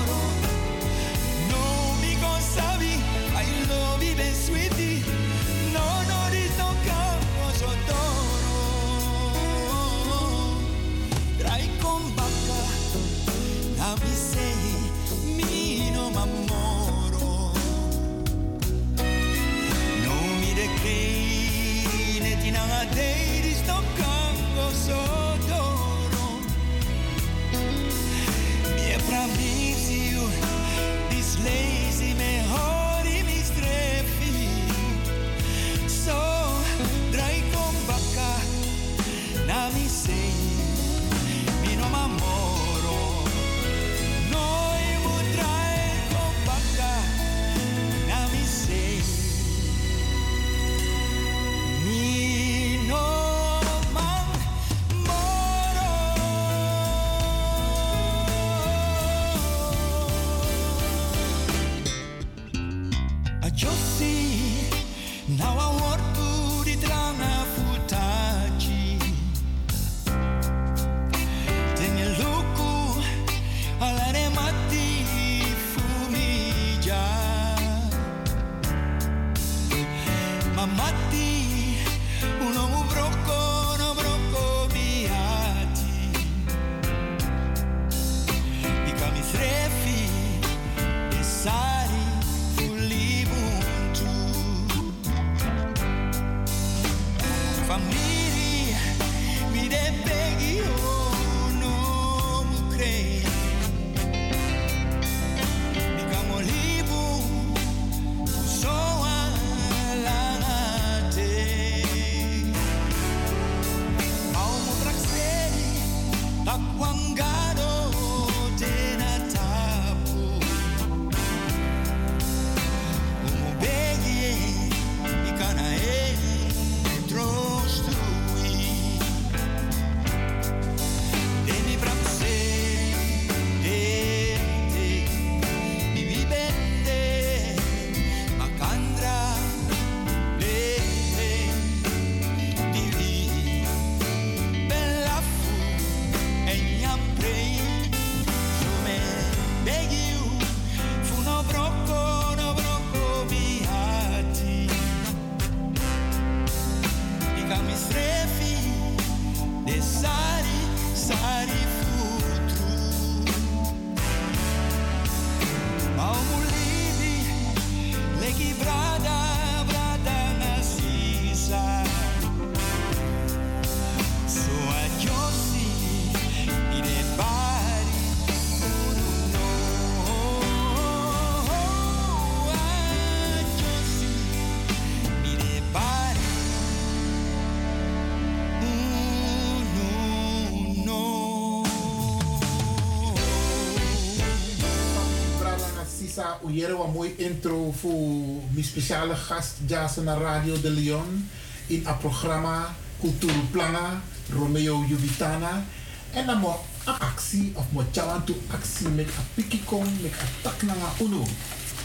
Ujere 196.53 196.83
een 196.83 196.91
mooi 196.91 197.13
intro 197.17 197.71
voor 197.71 198.41
mijn 198.51 198.65
speciale 198.65 199.15
gast 199.15 199.53
Jason 199.65 200.05
Radio 200.05 200.61
de 200.61 200.69
Leon 200.69 201.29
in 201.67 201.85
het 201.85 201.99
programma 201.99 202.75
Cultuur 202.99 203.33
Planga, 203.51 204.01
Romeo 204.29 204.85
Jubitana. 204.87 205.65
En 206.13 206.25
dan 206.25 206.39
mo 206.39 206.65
actie 206.83 207.51
of 207.55 207.65
mo 207.71 207.83
chawan 207.91 208.23
to 208.23 208.35
actie 208.51 208.87
met 208.87 209.05
een 209.05 209.27
pikikong, 209.33 209.87
met 210.01 210.11
een 210.11 210.27
tak 210.41 210.61
naar 210.61 210.75
uno. 211.01 211.25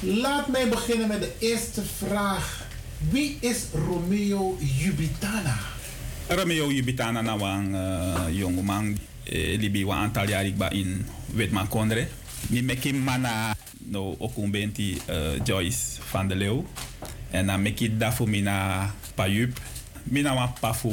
Laat 0.00 0.48
mij 0.48 0.68
beginnen 0.68 1.08
met 1.08 1.20
de 1.20 1.32
eerste 1.38 1.82
vraag. 1.96 2.66
Wie 3.10 3.36
is 3.40 3.64
Romeo 3.72 4.56
Jubitana? 4.60 5.58
Romeo 6.28 6.72
Jubitana 6.72 7.20
na 7.20 7.38
wang 7.38 7.74
uh, 7.74 8.14
jongeman 8.30 8.98
eh, 9.24 9.58
libi 9.58 9.84
wa 9.84 9.96
aantal 9.96 10.28
jaar 10.28 10.46
ik 10.46 10.72
in 10.72 11.06
Witman 11.34 11.68
Kondre. 11.68 12.08
Mi 12.46 12.62
meki 12.62 12.92
mana 12.92 13.56
no 13.90 14.14
okumbenti 14.18 15.00
uh, 15.08 15.40
Joyce 15.44 16.00
van 16.10 16.28
der 16.28 16.36
Leeuw. 16.36 16.64
En 17.30 17.46
dan 17.46 17.62
meki 17.62 17.96
dafu 17.96 18.26
mina 18.26 18.90
payup. 19.14 19.60
Mina 20.02 20.34
wan 20.34 20.52
pafu 20.60 20.92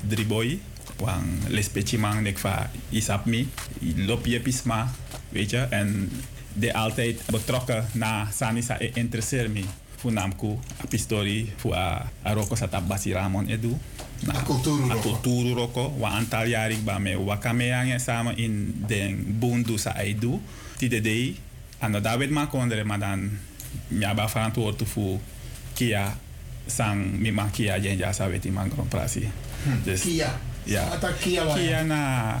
driboy. 0.00 0.58
Wan 0.98 1.38
lespeci 1.48 1.98
man 1.98 2.22
nek 2.22 2.38
va 2.38 2.70
isap 2.88 3.24
mi. 3.24 3.48
Lop 3.96 4.26
je 4.26 4.40
pisma. 4.40 4.90
Weet 5.28 5.50
je. 5.50 5.58
En 5.58 6.10
de 6.52 6.74
altijd 6.74 7.22
betrokken 7.30 7.86
na 7.92 8.28
Sanisa 8.32 8.80
e 8.80 8.90
interesseer 8.94 9.50
me. 9.50 9.64
Funamku, 9.96 10.58
a 10.76 10.86
pistori, 10.86 11.52
fu 11.56 11.72
a, 11.72 12.10
a 12.22 12.32
roko 12.32 12.56
sata 12.56 12.80
basi 12.80 13.12
Ramon 13.12 13.48
edu. 13.48 13.78
Na, 14.24 14.32
a 14.32 14.44
roko. 14.44 15.00
culturu 15.00 15.54
roko. 15.54 15.94
Wa 15.98 16.10
antal 16.10 16.48
ba 16.84 16.98
me 16.98 17.16
wakame 17.16 17.72
angen 17.72 18.00
samen 18.00 18.36
in 18.36 18.74
den 18.86 19.36
bundu 19.38 19.78
sa 19.78 19.90
aidu. 19.90 20.40
Ti 20.76 20.88
de 20.88 21.00
dei. 21.00 21.36
Ano 21.78 22.00
David 22.00 22.30
ma 22.30 22.46
kondre 22.46 22.84
maar 22.84 22.98
dan 22.98 23.38
mi 23.88 24.04
aba 24.04 24.28
verantwoord 24.28 24.82
fu 24.86 25.20
kia 25.74 26.16
sang 26.66 27.18
mi 27.18 27.30
ma 27.30 27.48
kia 27.52 27.78
jenja 27.78 28.12
sa 28.12 28.28
weti 28.28 28.50
man 28.50 28.72
prasi. 28.88 29.28
Dus 29.84 30.00
Kia. 30.00 30.38
ja. 30.64 30.82
Ata 30.92 31.12
Kia 31.12 31.44
wa- 31.44 31.54
Kia 31.54 31.82
na 31.82 32.32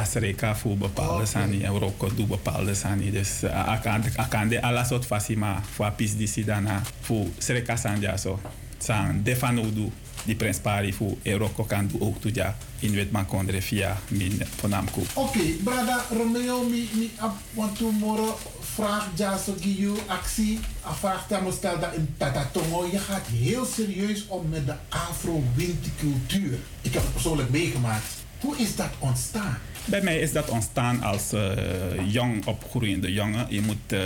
Asreka 0.00 0.54
voor 0.56 0.76
bepaalde 0.76 1.26
sani 1.26 1.62
en 1.62 1.78
Rocco 1.78 2.14
doe 2.14 2.26
bepaalde 2.26 2.74
sani. 2.74 3.10
Dus 3.10 3.42
ik 3.42 4.26
kan 4.28 4.48
de 4.48 4.62
alle 4.62 4.84
soort 4.84 5.04
fasi 5.06 5.36
maar 5.36 5.62
voor 5.74 5.90
pis 5.92 6.16
die 6.16 6.26
si 6.26 6.44
daarna 6.44 6.82
voor 7.00 7.26
Sreka 7.38 7.76
sanja 7.76 8.16
zo. 8.16 8.40
San 8.78 9.22
defano 9.22 9.72
doe 9.72 9.90
die 10.24 10.34
prins 10.34 10.58
pari 10.58 10.92
voor 10.92 11.16
en 11.22 11.36
Rocco 11.38 11.64
kan 11.64 11.86
doe 11.88 12.00
ook 12.00 12.20
toe 12.20 12.30
ja 12.34 12.56
in 12.78 12.94
wet 12.94 13.08
kondre 13.26 13.62
via 13.62 13.96
min 14.08 14.42
ponamku. 14.60 15.02
Oké, 15.14 15.40
brada 15.64 16.04
Romeo, 16.10 16.62
mi, 16.68 16.88
mi 16.94 17.10
ap, 17.18 17.34
want 17.54 17.76
to 17.78 17.90
moro 17.90 18.38
vraag 18.74 19.08
Jaso 19.14 19.54
Giyu 19.60 19.94
actie. 20.06 20.58
Een 20.86 20.94
vraag 20.94 21.26
stelt 21.52 21.80
dat 21.80 21.94
in 21.94 22.14
Tatatongo. 22.16 22.88
Je 22.92 22.98
gaat 22.98 23.26
heel 23.26 23.64
serieus 23.64 24.26
om 24.26 24.48
met 24.48 24.66
de 24.66 24.74
Afro-wintercultuur. 24.88 26.58
Ik 26.80 26.92
heb 26.92 27.02
het 27.02 27.12
persoonlijk 27.12 27.50
meegemaakt. 27.50 28.04
Hoe 28.40 28.56
is 28.56 28.76
dat 28.76 28.90
ontstaan? 28.98 29.58
Bij 29.84 30.02
mij 30.02 30.18
is 30.18 30.32
dat 30.32 30.48
ontstaan 30.48 31.02
als 31.02 31.32
eh, 31.32 32.12
jong 32.12 32.46
opgroeiende 32.46 33.12
jongen. 33.12 33.46
Je 33.48 33.60
moet 33.60 33.92
eh, 33.92 34.00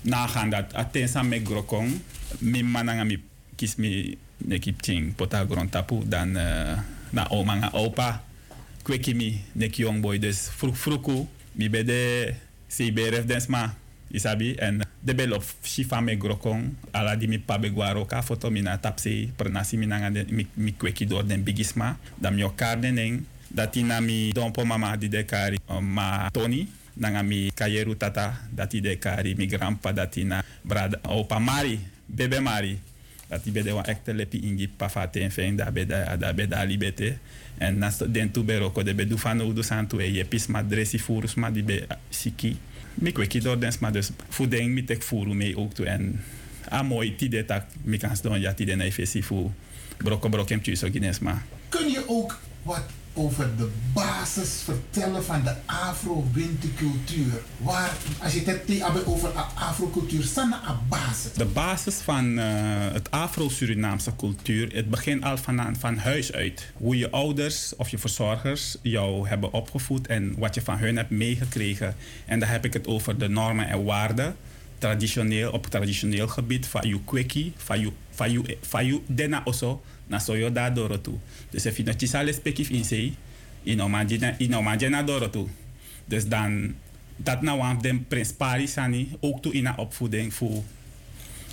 nagaan 0.00 0.50
dat 0.50 0.74
atensa 0.74 1.22
me 1.22 1.40
grokong, 1.44 2.00
mi 2.38 2.62
mananga 2.62 3.04
mi 3.04 3.22
kis 3.56 3.76
mi 3.76 4.18
neki 4.36 4.76
ting 4.76 5.14
pota 5.14 5.46
grond 5.50 5.70
tapu 5.70 6.02
dan 6.06 6.36
eh, 6.36 6.78
na 7.10 7.28
oma 7.30 7.54
nga 7.54 7.70
opa 7.72 8.22
kweki 8.82 9.14
mi 9.14 9.44
neki 9.52 9.82
young 9.82 10.00
boy 10.00 10.18
dus 10.18 10.48
vroeg 10.56 10.78
vroeg 10.78 11.26
mi 11.52 11.70
bede 11.70 12.34
CBRF 12.68 13.24
densma 13.24 13.74
isabi 14.10 14.56
en 14.58 14.80
de 15.00 15.12
bel 15.14 15.32
of 15.32 15.54
shifa 15.62 16.00
me 16.00 16.16
grokong 16.16 16.74
ala 16.92 17.16
di 17.16 17.28
ka 18.08 18.22
foto 18.22 18.50
mi 18.50 18.62
na 18.62 18.78
tapse 18.78 19.30
mi 19.76 19.86
nanga 19.86 20.10
den 20.10 21.42
bigisma 21.44 21.96
dan 22.20 22.34
mi 22.34 22.42
okar 22.42 22.80
deneng 22.80 23.24
dati 23.50 23.82
na 23.82 24.00
mi 24.00 24.32
dompo 24.32 24.64
mama 24.64 24.96
di 24.96 25.08
de 25.08 25.24
kari 25.24 25.58
ma 25.80 26.28
Tony 26.32 26.68
nanga 26.96 27.22
mi 27.22 27.50
kayeru 27.54 27.96
tata 27.96 28.34
dati 28.52 28.80
de 28.80 28.96
kari 28.98 29.34
mi 29.34 29.46
grandpa 29.46 29.92
dati 29.92 30.24
na 30.24 30.42
brada 30.64 30.98
opa 31.04 31.38
Mari 31.40 31.80
bebe 32.08 32.40
Mari 32.40 32.78
dati 33.28 33.50
bede 33.50 33.72
wa 33.72 33.84
ekte 33.84 34.12
lepi 34.12 34.38
ingi 34.38 34.68
pafa 34.68 35.06
ten 35.06 35.30
fen 35.30 35.56
da 35.56 35.70
beda 35.70 36.16
da 36.16 36.32
beda 36.32 36.64
libete 36.64 37.18
en 37.60 37.78
nas 37.78 37.98
den 38.08 38.32
tu 38.32 38.42
de 38.42 38.94
bedu 38.94 39.18
fano 39.18 39.44
udu 39.44 39.62
santu 39.62 40.00
e 40.00 40.08
ye 40.08 40.24
pis 40.24 40.48
ma 40.48 40.62
dresi 40.62 40.98
di 41.52 41.62
be 41.62 41.86
siki 42.10 42.56
mi 42.98 43.12
kweki 43.12 43.40
door 43.40 43.58
dens 43.58 43.78
ma 43.78 43.90
dus 43.90 44.10
voeding 44.28 44.72
mi 44.74 44.84
tek 44.84 45.04
mee 45.10 45.56
ook 45.56 45.74
toe 45.74 45.86
en 45.86 46.20
a 46.70 46.82
mooi 46.82 47.14
tide 47.16 47.44
tak 47.44 47.66
mi 47.82 47.98
kan 47.98 48.16
don 48.22 48.40
ja 48.40 48.54
tide 48.54 48.74
na 48.74 48.84
ifesi 48.84 49.22
fu 49.22 49.50
broko 49.96 50.28
broko 50.28 50.52
em 50.52 50.60
tjuso 50.60 50.88
gines 50.90 51.18
ma. 51.18 51.42
Kun 51.68 51.90
je 51.90 52.02
ook 52.08 52.38
wat 52.62 52.82
over 53.18 53.56
de 53.56 53.70
basis 53.92 54.62
vertellen 54.64 55.24
van 55.24 55.42
de 55.42 55.54
Afro-wintercultuur? 55.66 57.42
Waar, 57.56 57.92
als 58.22 58.32
je 58.32 58.38
het 58.38 58.46
hebt 58.46 59.06
over 59.06 59.30
Afro-cultuur, 59.54 60.30
een 60.36 60.54
basis. 60.88 61.32
De 61.32 61.44
basis 61.44 61.94
van 61.94 62.38
eh, 62.38 62.46
het 62.92 63.10
Afro-Surinaamse 63.10 64.16
cultuur, 64.16 64.74
het 64.74 64.90
begint 64.90 65.24
al 65.24 65.36
van, 65.36 65.76
van 65.78 65.96
huis 65.96 66.32
uit. 66.32 66.72
Hoe 66.76 66.98
je 66.98 67.10
ouders 67.10 67.76
of 67.76 67.88
je 67.88 67.98
verzorgers 67.98 68.76
jou 68.82 69.28
hebben 69.28 69.52
opgevoed 69.52 70.06
en 70.06 70.34
wat 70.38 70.54
je 70.54 70.62
van 70.62 70.78
hun 70.78 70.96
hebt 70.96 71.10
meegekregen. 71.10 71.96
En 72.26 72.38
dan 72.38 72.48
heb 72.48 72.64
ik 72.64 72.72
het 72.72 72.86
over 72.86 73.18
de 73.18 73.28
normen 73.28 73.68
en 73.68 73.84
waarden. 73.84 74.36
Traditioneel, 74.78 75.52
op 75.52 75.66
traditioneel 75.66 76.28
gebied, 76.28 76.66
van 76.66 76.88
je 76.88 77.00
kweki, 77.04 77.52
van 78.60 78.86
je, 78.86 79.00
dena 79.06 79.40
oso, 79.44 79.82
na 80.08 80.18
soyo 80.18 80.50
da 80.52 80.70
doro 80.70 81.00
toe. 81.00 81.18
Dus 81.50 81.66
als 81.66 81.76
je 81.76 81.82
nog 81.82 81.94
chisale 81.96 82.32
spekif 82.32 82.68
in 82.68 82.84
zee, 82.84 83.14
in 83.62 83.82
omajena, 83.82 84.34
in 84.38 84.56
omajena 84.56 85.02
doro 85.02 85.30
toe. 85.30 85.46
Dus 86.04 86.26
dan, 86.26 86.74
dat 87.16 87.42
nou 87.42 87.60
aan 87.60 87.78
den 87.80 88.06
prins 88.08 88.32
pari 88.32 88.66
sani, 88.66 89.16
ook 89.20 89.42
toe 89.42 89.52
in 89.52 89.64
de 89.64 89.72
opvoeding 89.76 90.34
voor 90.34 90.62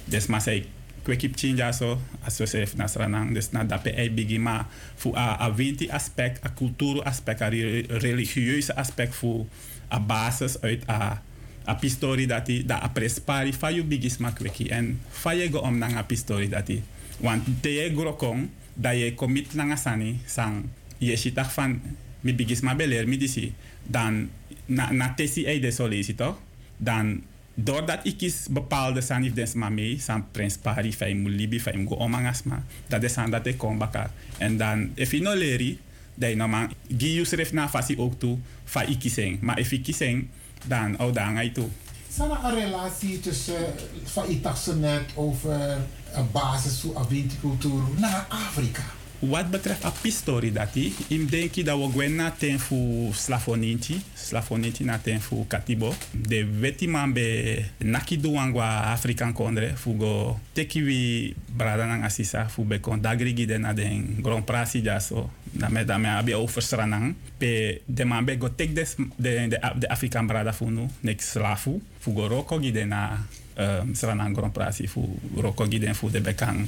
dus 0.06 0.26
maar 0.26 0.42
zei 0.42 0.66
kwekip 1.02 1.38
chinja 1.38 1.72
so 1.72 2.02
associate 2.26 2.76
nasranang 2.78 3.34
dus 3.34 3.52
na 3.52 3.64
dape 3.64 3.94
ei 3.94 4.10
bigi 4.10 4.40
ma 4.40 4.66
fu 4.96 5.14
a 5.14 5.38
a 5.42 5.54
winti 5.54 5.90
aspect 5.90 6.46
a 6.46 6.50
cultuur 6.54 7.04
aspect 7.04 7.42
a 7.42 7.50
re- 7.50 7.86
religieuze 8.02 8.76
aspect 8.76 9.14
fu 9.14 9.46
a 9.90 10.00
basis 10.00 10.62
uit 10.62 10.84
a 10.90 11.22
a 11.66 11.74
pistori 11.76 12.26
dati 12.26 12.66
da 12.66 12.82
a 12.82 12.90
prespari 12.90 13.54
fa 13.54 13.70
you 13.74 13.84
bigis 13.84 14.18
ma 14.18 14.32
kweki 14.32 14.70
en 14.70 15.00
fa 15.10 15.34
je 15.34 15.50
go 15.50 15.60
om 15.60 15.78
nang 15.78 15.98
a 15.98 16.04
pistori 16.04 16.50
dati 16.50 16.82
want 17.20 17.44
te 17.62 17.70
je 17.70 17.94
grokong 17.96 18.50
da 18.74 18.90
je 18.90 19.14
commit 19.14 19.54
nanga 19.54 19.76
sani 19.76 20.20
sang 20.26 20.64
je 20.98 21.16
shitak 21.16 21.52
van 21.52 21.82
mi 22.22 22.34
bigis 22.34 22.62
ma 22.62 22.76
beler 22.76 23.08
mi 23.08 23.18
disi 23.18 23.54
dan 23.84 24.30
na, 24.66 24.92
na 24.92 25.14
tesi 25.14 25.46
ei 25.46 25.60
de 25.60 26.16
toch 26.16 26.38
dan 26.78 27.22
doordat 27.56 28.00
ik 28.04 28.18
kies 28.18 28.48
bepaalde 28.52 29.02
sanif 29.02 29.34
des 29.34 29.54
ma 29.54 29.70
mee, 29.70 30.00
san 30.00 30.26
prins 30.32 30.58
pari, 30.58 30.92
fai 30.94 31.14
mu 31.16 31.32
libi, 31.32 31.60
fai 31.60 31.78
mu 31.78 31.88
go 31.88 31.96
omangas 31.96 32.44
ma, 32.44 32.60
dat 32.88 33.04
is 33.04 33.18
aan 33.18 33.32
dat 33.32 33.48
kom 33.58 33.78
baka. 33.78 34.12
En 34.38 34.58
dan, 34.58 34.92
if 34.94 35.12
no 35.12 35.36
leri, 35.36 35.80
dat 36.16 36.30
je 36.30 36.36
no 36.36 36.48
man, 36.48 36.72
gi 36.98 37.26
schrijft 37.26 37.54
na 37.54 37.70
fasi 37.70 37.98
ook 37.98 38.20
toe, 38.20 38.38
fa 38.64 38.82
ik 38.82 39.00
kiesing. 39.00 39.40
Maar 39.42 39.60
if 39.60 39.72
ik 39.72 39.84
kiesing, 39.84 40.28
dan, 40.68 41.00
oh 41.00 41.14
dan 41.14 41.36
ga 41.36 41.42
je 41.42 41.52
toe. 41.52 41.70
Zijn 42.10 42.30
een 42.30 42.56
relatie 42.56 43.20
tussen, 43.20 43.74
van 44.04 44.30
ik 44.30 44.44
dacht 44.44 44.64
zo 44.64 44.76
net 44.76 45.04
over 45.16 45.78
een 46.18 46.32
basis 46.32 46.80
voor 46.80 46.96
een 46.96 47.08
wintercultuur 47.08 47.82
naar 47.98 48.26
Afrika? 48.30 48.84
Wat 49.20 49.48
betreft 49.50 49.86
a 49.86 49.92
pistori 50.02 50.52
dati, 50.52 50.94
im 51.08 51.30
denki 51.30 51.64
dat 51.64 51.80
we 51.80 51.90
gwen 51.92 52.16
na 52.16 52.32
ten 52.32 52.60
fu 52.60 53.10
slafoninti, 53.12 54.02
slafoninti 54.14 54.84
na 54.84 55.00
ten 55.00 55.22
fu 55.22 55.46
katibo. 55.48 55.94
De 56.12 56.46
weti 56.60 56.88
man 56.88 57.14
be 57.14 57.66
naki 57.78 58.20
duangwa 58.20 58.92
Afrikan 58.92 59.34
kondre, 59.34 59.74
go 59.98 60.40
teki 60.52 60.84
wi 60.84 61.34
brada 61.56 61.86
nang 61.86 62.04
asisa, 62.04 62.50
fu 62.50 62.64
be 62.64 62.80
kon 62.80 63.02
dagri 63.02 63.34
de 63.34 63.58
na 63.58 63.74
den 63.74 64.20
grand 64.22 64.46
prasi 64.46 64.82
jaso, 64.82 65.30
na 65.52 65.70
me 65.70 65.86
da 65.86 65.98
me 65.98 66.08
abi 66.08 66.34
over 66.34 66.62
sranang. 66.62 67.16
Pe 67.38 67.82
de 67.86 68.06
man 68.06 68.26
be 68.26 68.38
go 68.38 68.50
tek 68.56 68.76
des, 68.76 68.96
de, 69.16 69.48
de, 69.48 69.60
de 69.80 69.88
Afrikan 69.88 70.28
brada 70.28 70.54
nu, 70.60 70.90
nek 71.00 71.22
slafu, 71.22 71.82
fu 72.00 72.14
go 72.14 72.28
roko 72.28 72.60
na 72.86 73.26
um, 73.58 73.94
sranang 73.96 74.36
grand 74.36 74.52
prasi, 74.54 74.88
fu 74.88 75.20
roko 75.36 75.66
gide 75.70 75.94
fu 75.96 76.10
de 76.12 76.22
bekang 76.22 76.68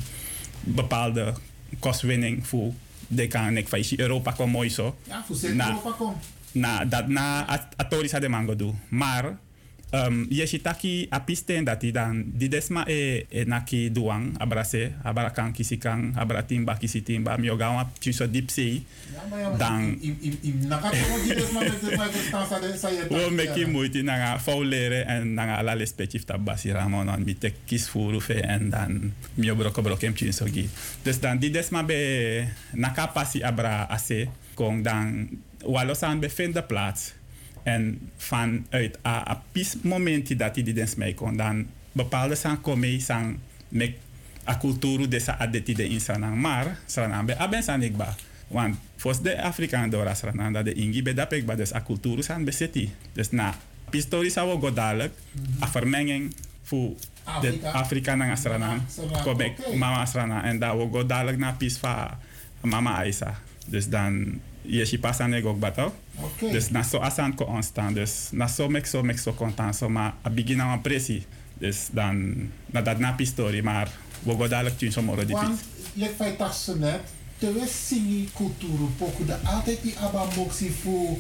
bepaalde 0.59 1.33
kostwinning 1.80 2.48
voor 2.48 2.74
de 3.07 3.27
kan 3.27 3.57
ik 3.57 3.67
van 3.67 3.80
Europa 3.95 4.32
kwam 4.32 4.49
mooi 4.49 4.69
zo. 4.69 4.95
Ja, 5.07 5.24
voor 5.27 5.38
Europa 5.43 5.91
komt. 5.98 6.24
Na 6.51 6.85
dat 6.85 7.07
na 7.07 7.45
at- 7.45 7.67
atoris 7.75 8.11
had 8.11 8.22
de 8.22 8.30
mango 8.30 8.56
doen. 8.56 8.80
Maar 8.90 9.38
um, 9.93 10.27
yeshitaki 10.30 11.07
apisten 11.11 11.66
dati 11.66 11.91
dan 11.91 12.24
di 12.35 12.48
desma 12.48 12.83
e, 12.88 13.25
e 13.30 13.45
naki 13.45 13.90
duang 13.90 14.35
abrase 14.40 14.91
abarakan 15.03 15.53
kisikang 15.53 16.14
abaratimba 16.17 16.75
kisitimba 16.75 17.38
miogawa 17.38 17.88
chiso 17.99 18.27
dipsei 18.27 18.83
dan 19.57 19.95
wo 23.11 23.30
meki 23.32 23.66
moeite 23.66 24.03
nanga 24.03 24.38
fauleren 24.40 25.07
en 25.07 25.33
nanga 25.33 25.57
ala 25.59 25.75
respectief 25.75 26.25
ta 26.25 26.38
basi 26.38 26.72
ramon 26.72 27.09
on 27.09 27.24
mi 27.24 27.35
te 27.35 27.53
kis 27.66 27.88
furu 27.90 28.19
fe 28.22 28.41
en 28.43 28.69
dan 28.69 29.14
mio 29.35 29.56
broko 29.56 29.82
brokem 29.82 30.14
chiso 30.14 30.45
gi. 30.45 30.69
Dus 31.03 31.19
dan 31.19 31.40
di 31.40 31.49
desma 31.49 31.83
be 31.83 31.99
naka 32.74 33.07
pasi 33.07 33.43
abra 33.43 33.88
ase 33.90 34.27
kong 34.56 34.83
dan 34.83 35.30
walosan 35.66 36.19
bevindt 36.19 36.67
plaats 36.67 37.17
en 37.68 38.00
vanuit 38.18 38.98
a, 39.04 39.16
a 39.28 39.36
pis 39.52 39.76
momenti 39.84 40.36
dat 40.36 40.56
hij 40.56 40.64
die 40.64 40.74
dens 40.74 40.96
mij 40.96 41.14
kon 41.14 41.38
dan 41.38 41.68
bepaalde 41.92 42.36
san 42.36 42.62
come 42.62 43.00
san 43.00 43.40
mek 43.68 43.98
a 44.48 44.58
cultuur 44.58 45.10
de 45.10 45.20
sa 45.20 45.36
adeti 45.38 45.74
de 45.74 45.88
in 45.88 46.00
sanang 46.00 46.40
maar 46.40 46.80
sanang 46.86 47.26
be 47.26 47.36
aben 47.38 47.64
san 47.64 47.84
ikba 47.84 48.16
want 48.48 48.76
fos 48.96 49.22
de 49.22 49.42
Afrikaan 49.42 49.90
dora 49.90 50.14
sanang 50.14 50.54
dat 50.54 50.66
de 50.66 50.74
ingi 50.74 51.04
be 51.04 51.14
dapek 51.14 51.46
ba 51.46 51.56
dus 51.56 51.74
a 51.74 51.84
cultuur 51.84 52.24
san 52.24 52.44
beseti 52.44 52.92
dus 53.14 53.32
na 53.32 53.56
pistori 53.90 54.30
sa 54.30 54.46
wo 54.46 54.60
godalek 54.60 55.12
a 55.60 55.68
vermenging 55.68 56.34
fu 56.64 56.96
de 57.42 57.60
Afrika. 57.64 58.16
Nang 58.16 58.32
Asranang, 58.32 58.82
kobek 59.24 59.76
mama 59.76 60.02
asranang 60.04 60.44
en 60.44 60.60
da 60.60 60.76
wo 60.76 60.88
godalek 60.88 61.38
na 61.38 61.52
pis 61.56 61.78
fa 61.78 62.18
mama 62.64 63.04
Aisa. 63.04 63.40
Dus 63.68 63.88
dan 63.92 64.40
je 64.68 64.86
si 64.86 65.00
pasan 65.00 65.34
ik 65.34 65.46
ook 65.46 65.60
bato 65.60 65.94
Oké. 66.16 66.52
dus 66.52 66.70
na 66.70 66.84
so 66.84 66.98
asan 66.98 67.36
ko 67.36 67.44
onstaan. 67.44 67.94
Dus 67.94 68.30
na 68.32 68.48
so 68.48 68.68
mek 68.68 68.86
so 68.86 69.04
mek 69.04 69.18
so 69.18 69.34
content. 69.34 69.76
So 69.76 69.90
maar 69.90 70.14
a 70.26 70.30
begin 70.30 70.62
aan 70.62 70.82
pressie. 70.82 71.26
Dus 71.54 71.88
dan 71.92 72.36
na 72.66 72.82
dat 72.82 73.00
na 73.00 73.12
pistori. 73.12 73.62
Maar 73.62 73.88
we 74.24 74.36
gaan 74.38 74.50
dadelijk 74.50 74.78
tien 74.78 74.92
somoro 74.92 75.26
di 75.26 75.34
Want, 75.34 75.50
pis. 75.50 75.86
lek 75.94 76.14
fai 76.18 76.36
tak 76.36 76.54
so 76.54 76.76
net, 76.76 77.02
te 77.38 77.54
we 77.54 77.66
singi 77.68 78.30
kulturu 78.34 78.90
poku 78.98 79.26
da 79.26 79.40
altijd 79.44 79.82
die 79.82 79.94
aba 80.00 80.28
fu 80.82 81.18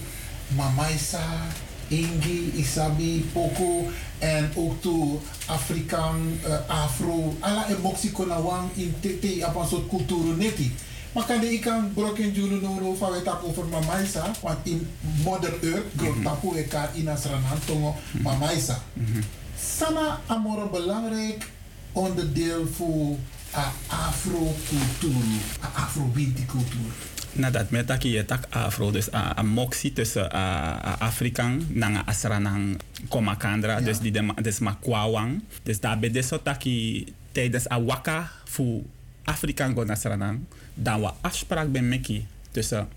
mamaisa, 0.55 1.47
ingi, 1.87 2.51
isabi, 2.55 3.25
poku 3.33 3.89
en 4.19 4.51
ook 4.55 4.81
to 4.81 5.21
Afrikaan, 5.45 6.39
eh, 6.43 6.69
afro, 6.83 7.35
ala 7.39 7.69
e 7.69 7.75
moksi 7.81 8.11
kona 8.11 8.41
wang 8.41 8.69
in 8.75 8.93
te 8.99 9.19
te 9.19 9.45
apa 9.45 9.59
een 9.59 9.67
soort 9.67 9.87
kulturu 9.87 10.35
neti. 10.35 10.71
Maar 11.17 11.25
kan 11.25 11.39
de 11.39 11.49
ikan 11.51 11.93
broken 11.93 12.31
julu 12.31 12.61
no 12.61 12.79
no 12.79 12.95
fa 12.95 13.11
we 13.11 13.21
tap 13.21 13.41
over 13.43 13.65
mamaisa, 13.65 14.31
want 14.41 14.57
in 14.63 14.87
modern 15.23 15.53
earth, 15.61 15.85
grond 15.97 16.23
tapu 16.23 16.53
we 16.53 16.63
ka 16.63 16.89
in 16.93 17.07
asranan 17.09 17.57
tongo 17.65 17.95
mamaisa. 18.21 18.77
Sana 19.57 20.19
amoro 20.25 20.69
belangrijk 20.69 21.49
onderdeel 21.91 22.67
voor 22.67 23.17
a 23.55 23.71
afro-cultuur, 23.87 25.41
a 25.63 25.67
afro-binti-cultuur. 25.73 26.93
Nadat 27.31 27.69
met 27.69 27.87
dat 27.87 28.03
je 28.03 28.25
tak 28.25 28.45
afro. 28.49 28.91
Dus 28.91 29.13
a, 29.13 29.37
a 29.37 29.41
moxie 29.41 29.93
tussen 29.93 30.33
a, 30.35 30.77
a 30.85 30.95
Afrikaan 30.99 31.65
nanga 31.69 32.05
asranang 32.05 32.79
komakandra. 33.09 33.81
Dus 33.81 33.99
die 33.99 34.11
de, 34.11 34.33
dus 34.41 34.59
ma 34.59 34.77
kwawang. 34.81 35.41
Dus 35.63 35.79
daar 35.79 35.99
bij 35.99 36.11
deze 36.11 36.41
taki 36.43 37.05
tijdens 37.31 37.69
a 37.71 37.81
waka 37.81 38.31
voor 38.45 38.81
Afrikaan 39.23 39.73
go 39.73 39.83
nasranang. 39.83 40.39
Dan 40.77 41.01
wa 41.01 41.17
afspraak 41.25 41.73
ben 41.73 41.89
meki 41.89 42.25
tussen 42.53 42.87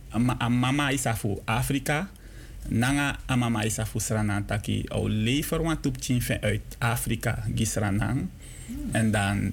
mama 0.48 0.92
isa 0.92 1.16
voor 1.16 1.40
Afrika. 1.44 2.08
Nanga 2.68 3.16
a 3.26 3.36
mama 3.36 3.64
isa 3.64 3.86
voor 3.86 4.00
sranang 4.00 4.46
taki. 4.46 4.84
O 4.92 5.08
lever 5.08 5.62
wan 5.62 5.80
tup 5.80 5.96
chinfe 6.00 6.40
uit 6.40 6.60
Afrika 6.78 7.44
gisranang. 7.54 8.28
En 8.92 9.10
dan 9.10 9.52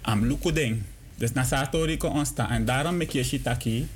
am 0.00 0.26
lukudeng. 0.26 0.82
Dus 1.16 1.32
na 1.32 1.44
satori 1.44 1.96
ko 1.96 2.08
onsta. 2.08 2.50
En 2.50 2.64
daarom 2.64 2.96
mek 2.96 3.10
je 3.10 3.24
shitaki. 3.24 3.88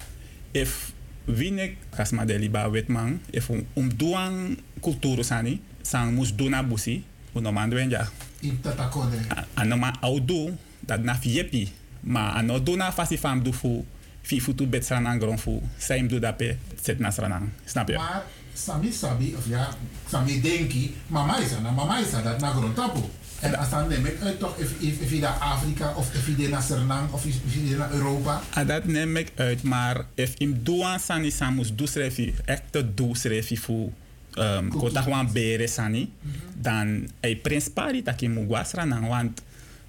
If 0.51 0.93
winek 1.25 1.77
kasma 1.93 2.25
de 2.25 2.39
liba 2.39 2.71
wetman. 2.71 3.21
If 3.31 3.49
um, 3.49 3.67
um 3.73 3.93
duang 3.97 4.57
kulturu 4.81 5.23
sani. 5.23 5.61
Sang 5.83 6.17
mus 6.17 6.35
duna 6.35 6.65
busi. 6.65 7.05
Uno 7.33 7.53
mandwenja. 7.53 8.09
In 8.41 8.61
Tatakode. 8.61 9.17
Anoma 9.55 9.93
au 10.01 10.25
du. 10.25 10.57
Dat 10.81 11.03
na 11.03 11.15
fiepi. 11.17 11.69
Ma 12.07 12.33
ano 12.39 12.59
duna 12.63 12.93
fasi 12.93 13.19
fam 13.19 13.43
du 13.43 13.53
fu. 13.53 13.85
Fi 14.23 14.41
futu 14.41 14.67
bet 14.67 14.85
sranang 14.87 15.21
gron 15.21 15.39
fu. 15.39 15.61
Saim 15.79 16.09
du 16.09 16.19
dape. 16.19 16.57
Set 16.83 16.99
na 16.99 17.11
sranang. 17.11 17.51
Snap 17.65 17.89
je? 17.89 17.97
Maar 17.97 18.25
Sami 18.57 18.93
Sabi, 18.93 19.35
of 19.37 19.45
ja, 19.49 19.69
Sami 20.09 20.41
Denki, 20.41 20.95
mama 21.07 21.39
is 21.39 21.53
na 21.61 21.71
mama 21.71 21.99
is 22.01 22.11
dat 22.11 22.41
na 22.41 22.51
grondtapu. 22.51 23.01
En 23.41 23.55
als 23.55 23.71
dan 23.71 23.89
neem 23.89 24.07
ik 24.07 24.21
uit 24.23 24.39
toch, 24.39 24.57
if 24.79 25.11
je 25.11 25.19
naar 25.19 25.39
Afrika, 25.39 25.93
of 25.97 26.15
if 26.15 26.27
je 26.37 26.49
naar 26.49 26.63
Suriname, 26.63 27.09
of 27.11 27.25
if 27.25 27.55
je 27.55 27.77
naar 27.77 27.93
Europa. 27.93 28.41
Ah, 28.55 28.67
dat 28.67 28.85
neem 28.85 29.17
ik 29.17 29.33
uit, 29.35 29.63
maar 29.63 30.07
if 30.15 30.35
im 30.39 30.61
doan 30.63 30.99
sani 31.01 31.31
samus 31.31 31.75
du 31.75 31.87
srefi, 31.87 32.35
echte 32.45 32.95
du 32.95 33.15
srefi 33.15 33.59
fu 33.59 33.93
um, 34.35 34.69
kota 34.69 35.03
gewoon 35.03 35.33
bere 35.33 35.67
sani, 35.67 36.13
dan 36.55 37.11
ei 37.21 37.37
prins 37.37 37.69
pari 37.69 38.03
taki 38.03 38.29
mu 38.29 38.47
nang, 38.73 39.09
want 39.09 39.43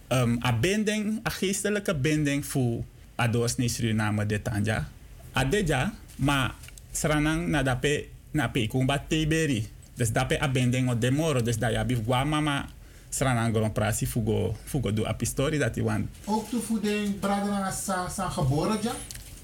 um, 0.10 0.38
a 0.44 0.54
binding, 0.54 1.20
a 1.24 1.30
geestelijke 1.30 1.96
binding 1.96 2.44
fu 2.44 2.84
ados 3.16 3.56
ni 3.58 3.70
Suriname 3.70 4.26
de 4.26 4.42
tanja. 4.42 4.88
Adeja, 5.34 5.94
maar 6.16 6.56
sranang 6.92 7.48
na 7.48 7.64
dape 7.64 8.08
na 8.32 8.50
pe 8.50 8.68
kumba 8.68 8.98
teberi. 9.08 9.68
Dus 9.94 10.12
dape 10.12 10.42
a 10.42 10.48
binding 10.48 10.90
o 10.90 10.98
demoro, 10.98 11.42
dus 11.42 11.58
da 11.58 11.70
ya 11.70 11.86
bif 11.86 12.04
gwa 12.06 12.24
mama 12.26 12.66
sranang 13.10 13.54
gron 13.54 13.72
prasi 13.72 14.06
fugo 14.06 14.56
fugo 14.66 14.92
do 14.92 15.06
a 15.06 15.14
pistori 15.14 15.58
dat 15.58 15.78
i 15.78 15.84
want 15.84 16.08
Ook 16.26 16.50
de 16.50 16.60
voeding, 16.60 17.20
braden 17.20 17.50
naar 17.50 17.72
sa, 17.74 18.10
sa 18.10 18.30
geboren, 18.30 18.78
ja? 18.82 18.92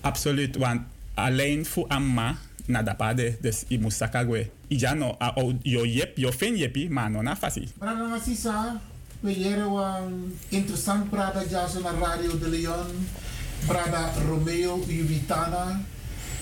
Absoluut, 0.02 0.56
want 0.58 0.82
alleen 1.14 1.66
voor 1.66 1.88
amma 1.88 2.38
na 2.66 2.84
da 2.84 2.94
pade, 2.96 3.38
dus 3.42 3.64
i 3.68 3.80
moest 3.80 3.98
sakagwe. 3.98 4.50
Ija 4.68 4.94
no, 4.94 5.16
a, 5.20 5.32
o, 5.36 5.54
yo 5.62 5.86
yep, 5.86 6.18
yo 6.18 6.32
fin 6.32 6.56
yepi, 6.58 6.90
maar 6.90 7.12
no 7.12 7.22
na 7.22 7.36
fasi. 7.36 7.68
Braden 7.78 8.10
naar 8.10 8.22
sisa, 8.26 8.82
we 9.24 9.64
wan 9.70 10.36
interessant 10.50 11.10
braden, 11.10 11.50
ja, 11.50 11.68
zo 11.68 11.80
naar 11.80 11.96
Radio 11.96 12.40
de 12.40 12.50
Leon. 12.50 13.08
Brada 13.66 14.12
Romeo 14.28 14.84
Juvitana. 14.88 15.82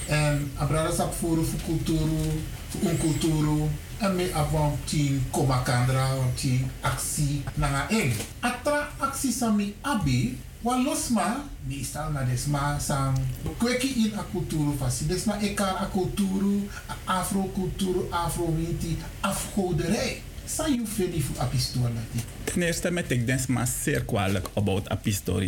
En 0.08 0.52
a 0.60 0.66
brada 0.66 0.92
sap 0.92 1.14
voor 1.14 1.46
voor 1.46 1.60
culturu, 1.66 2.44
voor 2.70 2.90
un 2.90 2.98
culturu. 2.98 3.70
En 3.98 4.16
me 4.16 4.32
avon 4.34 4.78
tien 4.84 5.24
komakandra, 5.32 6.10
tien 6.36 6.72
actie 6.82 7.44
nanga 7.54 7.90
eng. 7.90 8.14
Atra 8.40 8.90
actie 8.98 9.32
sami 9.32 9.76
abi, 9.82 10.40
wan 10.62 10.84
losma, 10.84 11.46
meestal 11.68 12.12
na 12.12 12.24
desma 12.24 12.80
sang 12.80 13.18
kweki 13.58 13.88
in 13.88 14.14
a 14.18 14.24
kulturu 14.32 14.74
fasi. 14.78 15.06
Desma 15.06 15.38
ekar 15.42 15.76
a 15.76 15.86
kulturu, 15.86 16.68
afro 17.06 17.44
kulturu, 17.54 18.08
afro 18.10 18.54
winti, 18.56 18.98
afgoderij. 19.20 20.31
Sa 20.52 20.68
you 20.68 20.86
feli 20.86 21.22
fu 21.22 21.34
a 21.40 21.46
pistool 21.46 21.92
nati. 21.94 22.20
Ten 22.44 22.62
eerste 22.62 22.92
met 22.92 23.12
ik 23.12 23.26
denk 23.26 23.48
maar 23.48 23.68
zeer 23.68 24.04
kwalijk 24.04 24.50
about 24.54 24.90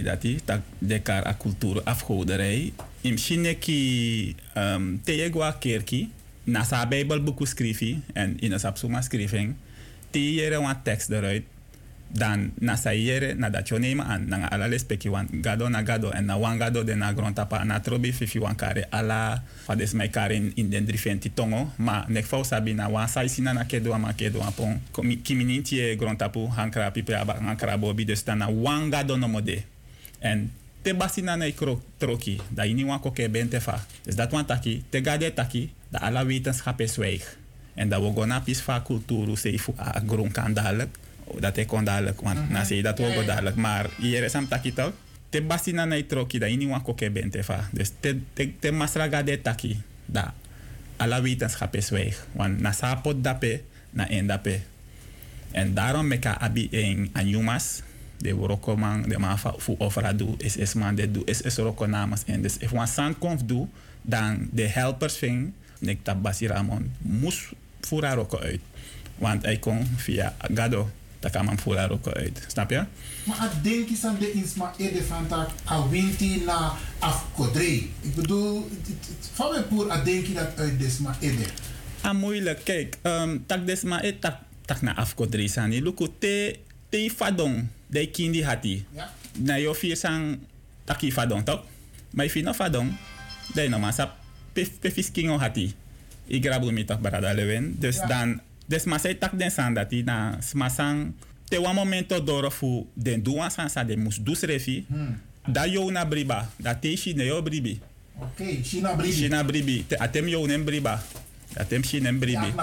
dat 0.03 0.23
hij, 0.23 0.39
dat 0.45 0.59
de 0.77 0.99
kar 0.99 1.27
a 1.27 1.35
cultuur 1.39 1.83
afgoderij. 1.83 2.73
In 3.01 3.19
Shineki 3.19 4.35
um, 4.57 5.01
Teegwa 5.03 5.51
kerki, 5.51 6.11
na 6.43 6.63
sa 6.63 6.87
bijbelboeken 6.87 7.47
schrijven 7.47 8.03
en 8.13 8.39
in 8.39 8.51
een 8.51 8.59
sapsuma 8.59 9.01
schrijving, 9.01 9.55
die 10.11 10.33
jere 10.33 10.55
een 10.55 10.81
tekst 10.83 11.09
eruit, 11.09 11.43
dan 12.13 12.53
na 12.61 12.77
sa 12.77 12.93
jere 12.93 13.33
na 13.33 13.49
dat 13.49 13.65
respecti 14.69 15.09
wan. 15.09 15.25
Gado 15.41 15.65
na 15.69 15.81
gado 15.81 16.13
en 16.13 16.25
na 16.25 16.37
wan 16.37 16.57
de 16.57 16.95
na 16.95 17.13
grond 17.13 17.35
tapa 17.35 17.65
na 17.65 17.79
trobi 17.79 18.13
kare 18.55 18.85
ala 18.89 19.43
fa 19.65 19.75
kare 20.11 20.35
in, 20.53 20.69
den 20.69 20.85
drifenti 20.85 21.33
tongo. 21.33 21.73
Ma 21.77 22.05
nek 22.07 22.25
na 22.75 22.87
wan 22.89 23.07
sina 23.27 23.53
na 23.53 23.65
kedo 23.65 23.97
ma 23.97 24.13
kedo 24.13 24.41
apon 24.41 24.79
kimininti 25.23 25.79
e 25.79 25.97
hankra 26.55 26.91
pipe 26.91 27.15
aba 27.15 27.33
hankra 27.41 27.77
dus 27.77 28.23
dan 28.23 28.37
na 28.37 28.49
wan 28.49 28.91
gado 28.91 29.17
no 29.17 29.27
mode. 29.27 29.63
En 30.19 30.51
te 30.83 30.93
basi 30.93 31.21
na 31.21 31.35
ikro 31.45 31.81
troki 31.97 32.39
da 32.49 32.63
ini 32.63 32.85
wan 32.85 32.99
koke 32.99 33.29
bente 33.29 33.59
fa. 33.59 33.85
Dus 34.03 34.15
dat 34.15 34.31
wan 34.31 34.45
taki 34.45 34.83
te 34.89 35.01
gade 35.01 35.33
taki 35.33 35.71
da 35.89 35.99
ala 35.99 36.25
wetenschap 36.25 36.79
is 36.81 36.93
zwijg 36.93 37.41
en 37.73 37.89
dat 37.89 38.01
we 38.01 38.11
gona 38.13 38.39
pis 38.39 38.59
fa 38.61 38.79
kulturu 38.79 39.35
seifu 39.35 39.73
a 39.79 40.01
grond 40.07 40.31
kan 40.31 40.53
dadelijk 40.53 40.97
dat 41.39 41.57
ik 41.57 41.67
kon 41.67 41.83
dadelijk, 41.83 42.21
want 42.21 42.49
na 42.49 42.63
zei 42.63 42.81
dat 42.81 42.99
ook 42.99 43.25
dadelijk. 43.25 43.55
Maar 43.55 43.89
hier 43.99 44.23
is 44.23 44.33
hem 44.33 44.47
taki 44.47 44.73
toch? 44.73 44.91
Te 45.29 45.41
basi 45.41 45.71
na 45.71 45.85
na 45.85 46.01
troki 46.07 46.39
da 46.39 46.45
ini 46.45 46.67
wan 46.67 46.81
koke 46.81 47.11
bente 47.11 47.43
fa. 47.43 47.69
Dus 47.71 47.91
te 47.99 48.19
te 48.33 48.51
te 48.59 48.71
masraga 48.71 49.23
de 49.23 49.41
taki 49.41 49.81
da 50.05 50.33
alla 50.97 51.21
wetenschap 51.21 51.75
is 51.75 51.89
weg. 51.89 52.27
Want 52.31 52.59
na 52.59 52.71
sapot 52.71 53.23
dape 53.23 53.61
na 53.89 54.09
en 54.09 54.27
dape. 54.27 54.59
En 55.51 55.73
daarom 55.73 56.07
meka 56.07 56.39
abi 56.39 56.67
en 56.71 57.09
anyumas 57.13 57.81
de 58.17 58.33
woroko 58.33 58.75
man 58.75 59.01
de 59.01 59.19
man 59.19 59.39
fu 59.39 59.75
ofra 59.77 60.13
du 60.13 60.35
is 60.37 60.57
is 60.57 60.73
man 60.73 60.95
de 60.95 61.11
du 61.11 61.21
is 61.25 61.41
is 61.41 61.57
roko 61.57 61.85
namas 61.85 62.23
en 62.25 62.41
dus 62.41 62.57
if 62.57 62.71
wan 62.71 62.87
san 62.87 63.17
konf 63.17 63.43
du 63.43 63.67
dan 64.01 64.47
de 64.51 64.67
helpers 64.67 65.17
ving 65.17 65.51
nek 65.79 65.99
tabasi 66.03 66.47
ramon 66.47 66.91
mus 67.01 67.51
fura 67.81 68.13
roko 68.13 68.39
uit 68.39 68.61
Want 69.17 69.43
hij 69.43 69.57
kon 69.57 69.87
via 69.95 70.35
Gado. 70.53 70.89
Daar 71.23 71.31
kan 71.31 71.45
man 71.45 71.57
voelen 71.59 71.89
ook 71.89 72.07
uit. 72.07 72.43
Snap 72.47 72.69
je? 72.69 72.83
Maar 73.23 73.51
ik 73.55 73.63
denk 73.63 73.89
is 73.89 74.03
aan 74.05 74.17
de 74.19 74.31
insma 74.31 74.73
eerder 74.77 75.03
van 75.03 75.27
tak 75.27 75.49
a 75.71 75.87
winti 75.89 76.41
na 76.45 76.73
afkodre. 76.99 77.73
Ik 78.01 78.15
bedoel, 78.15 78.67
het- 78.69 78.87
het- 78.87 79.07
het- 79.07 79.29
van 79.33 79.51
mijn 79.51 79.67
poer 79.67 79.91
a 79.91 80.03
denk 80.03 80.25
je 80.25 80.33
dat 80.33 80.51
uit 80.55 80.79
desma 80.79 81.15
eerder. 81.19 81.47
Ah, 82.01 82.13
moeilijk. 82.15 82.59
Kijk, 82.63 82.97
um, 83.03 83.43
tak 83.45 83.65
desma 83.67 84.03
e 84.03 84.19
tak, 84.19 84.35
tak 84.65 84.81
na 84.81 84.95
afkodri 84.95 85.47
sani. 85.47 85.81
Luku 85.81 86.07
te, 86.19 86.59
te 86.89 87.11
fadong. 87.15 87.67
De 87.87 88.07
kindi 88.11 88.43
hati. 88.43 88.85
Ja. 88.91 89.11
Na 89.37 89.55
yo 89.57 89.73
vier 89.73 89.95
sang 89.97 90.37
taki 90.83 91.11
fadong 91.11 91.45
tok. 91.45 91.63
Maar 92.09 92.25
if 92.25 92.35
no 92.35 92.53
fadong, 92.53 92.91
de 93.53 93.67
no 93.69 93.79
masa 93.79 94.15
pe, 94.53 94.67
pe 94.79 94.91
fiskingo 94.91 95.39
hati. 95.39 95.73
I 96.27 96.39
grabu 96.41 96.71
mi 96.71 96.85
tok 96.85 97.01
barada 97.01 97.33
lewen. 97.33 97.75
Dus 97.79 97.95
Ja. 97.95 98.05
dan, 98.05 98.41
desma 98.65 98.97
se 98.97 99.17
tak 99.17 99.37
den 99.37 99.51
san 99.51 99.73
dati 99.73 100.03
na 100.03 100.37
smasang 100.41 101.13
te 101.49 101.57
wan 101.57 101.75
momento 101.75 102.19
doro 102.19 102.49
fu 102.49 102.87
den 102.93 103.23
duan 103.23 103.51
san 103.51 103.69
sa 103.69 103.83
de 103.83 103.95
mus 103.95 104.17
dus 104.17 104.41
refi. 104.41 104.85
Hmm. 104.87 105.19
Da 105.47 105.65
yo 105.65 105.91
na 105.91 106.05
briba. 106.05 106.49
Da 106.57 106.73
te 106.75 106.95
shi 106.95 107.13
ne 107.13 107.25
yo 107.25 107.41
bribi. 107.41 107.79
Oké, 108.19 108.63
China 108.63 108.95
bribi. 108.95 109.13
China 109.13 109.43
bribi. 109.43 109.83
Te 109.87 109.99
atem 109.99 110.27
yo 110.27 110.45
nem 110.45 110.63
briba. 110.63 111.03
Atem 111.57 111.83
shi 111.83 111.99
nem 111.99 112.19
bribi. 112.19 112.53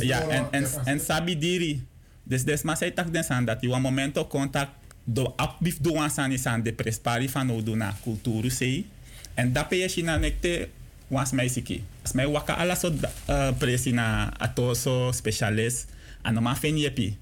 Ja, 0.00 0.18
na 0.18 0.30
en, 0.30 0.46
en, 0.50 0.66
en 0.84 1.00
sabi 1.00 1.38
diri. 1.38 1.82
Des 2.22 2.62
maar 2.62 2.76
zij 2.76 2.90
tak 2.90 3.12
den 3.12 3.24
san 3.24 3.44
dat 3.44 3.60
je 3.60 3.68
een 3.68 3.80
momento 3.80 4.26
contact 4.26 4.70
do 5.04 5.32
apbif 5.36 5.78
do 5.80 5.92
wan 5.92 6.10
san 6.10 6.32
is 6.32 6.46
aan 6.46 6.62
de 6.62 6.72
prespari 6.72 7.28
van 7.28 7.50
odu 7.50 7.74
na 7.74 7.96
kulturu 8.02 8.50
sei. 8.50 8.86
En 9.34 9.52
dat 9.52 9.68
pe 9.68 9.76
je 9.76 9.88
China 9.88 10.16
nekte 10.16 10.68
was 11.12 11.36
mij 11.36 11.48
siki. 11.48 11.84
Mij 12.16 12.26
waka 12.26 12.56
ala 12.56 12.74
so 12.74 12.88
uh, 12.88 13.52
presi 13.60 13.92
na 13.92 14.32
atoso 14.40 15.12
specialist. 15.12 15.86
Anoma 16.24 16.56
fen 16.56 16.78
yepi. 16.78 17.16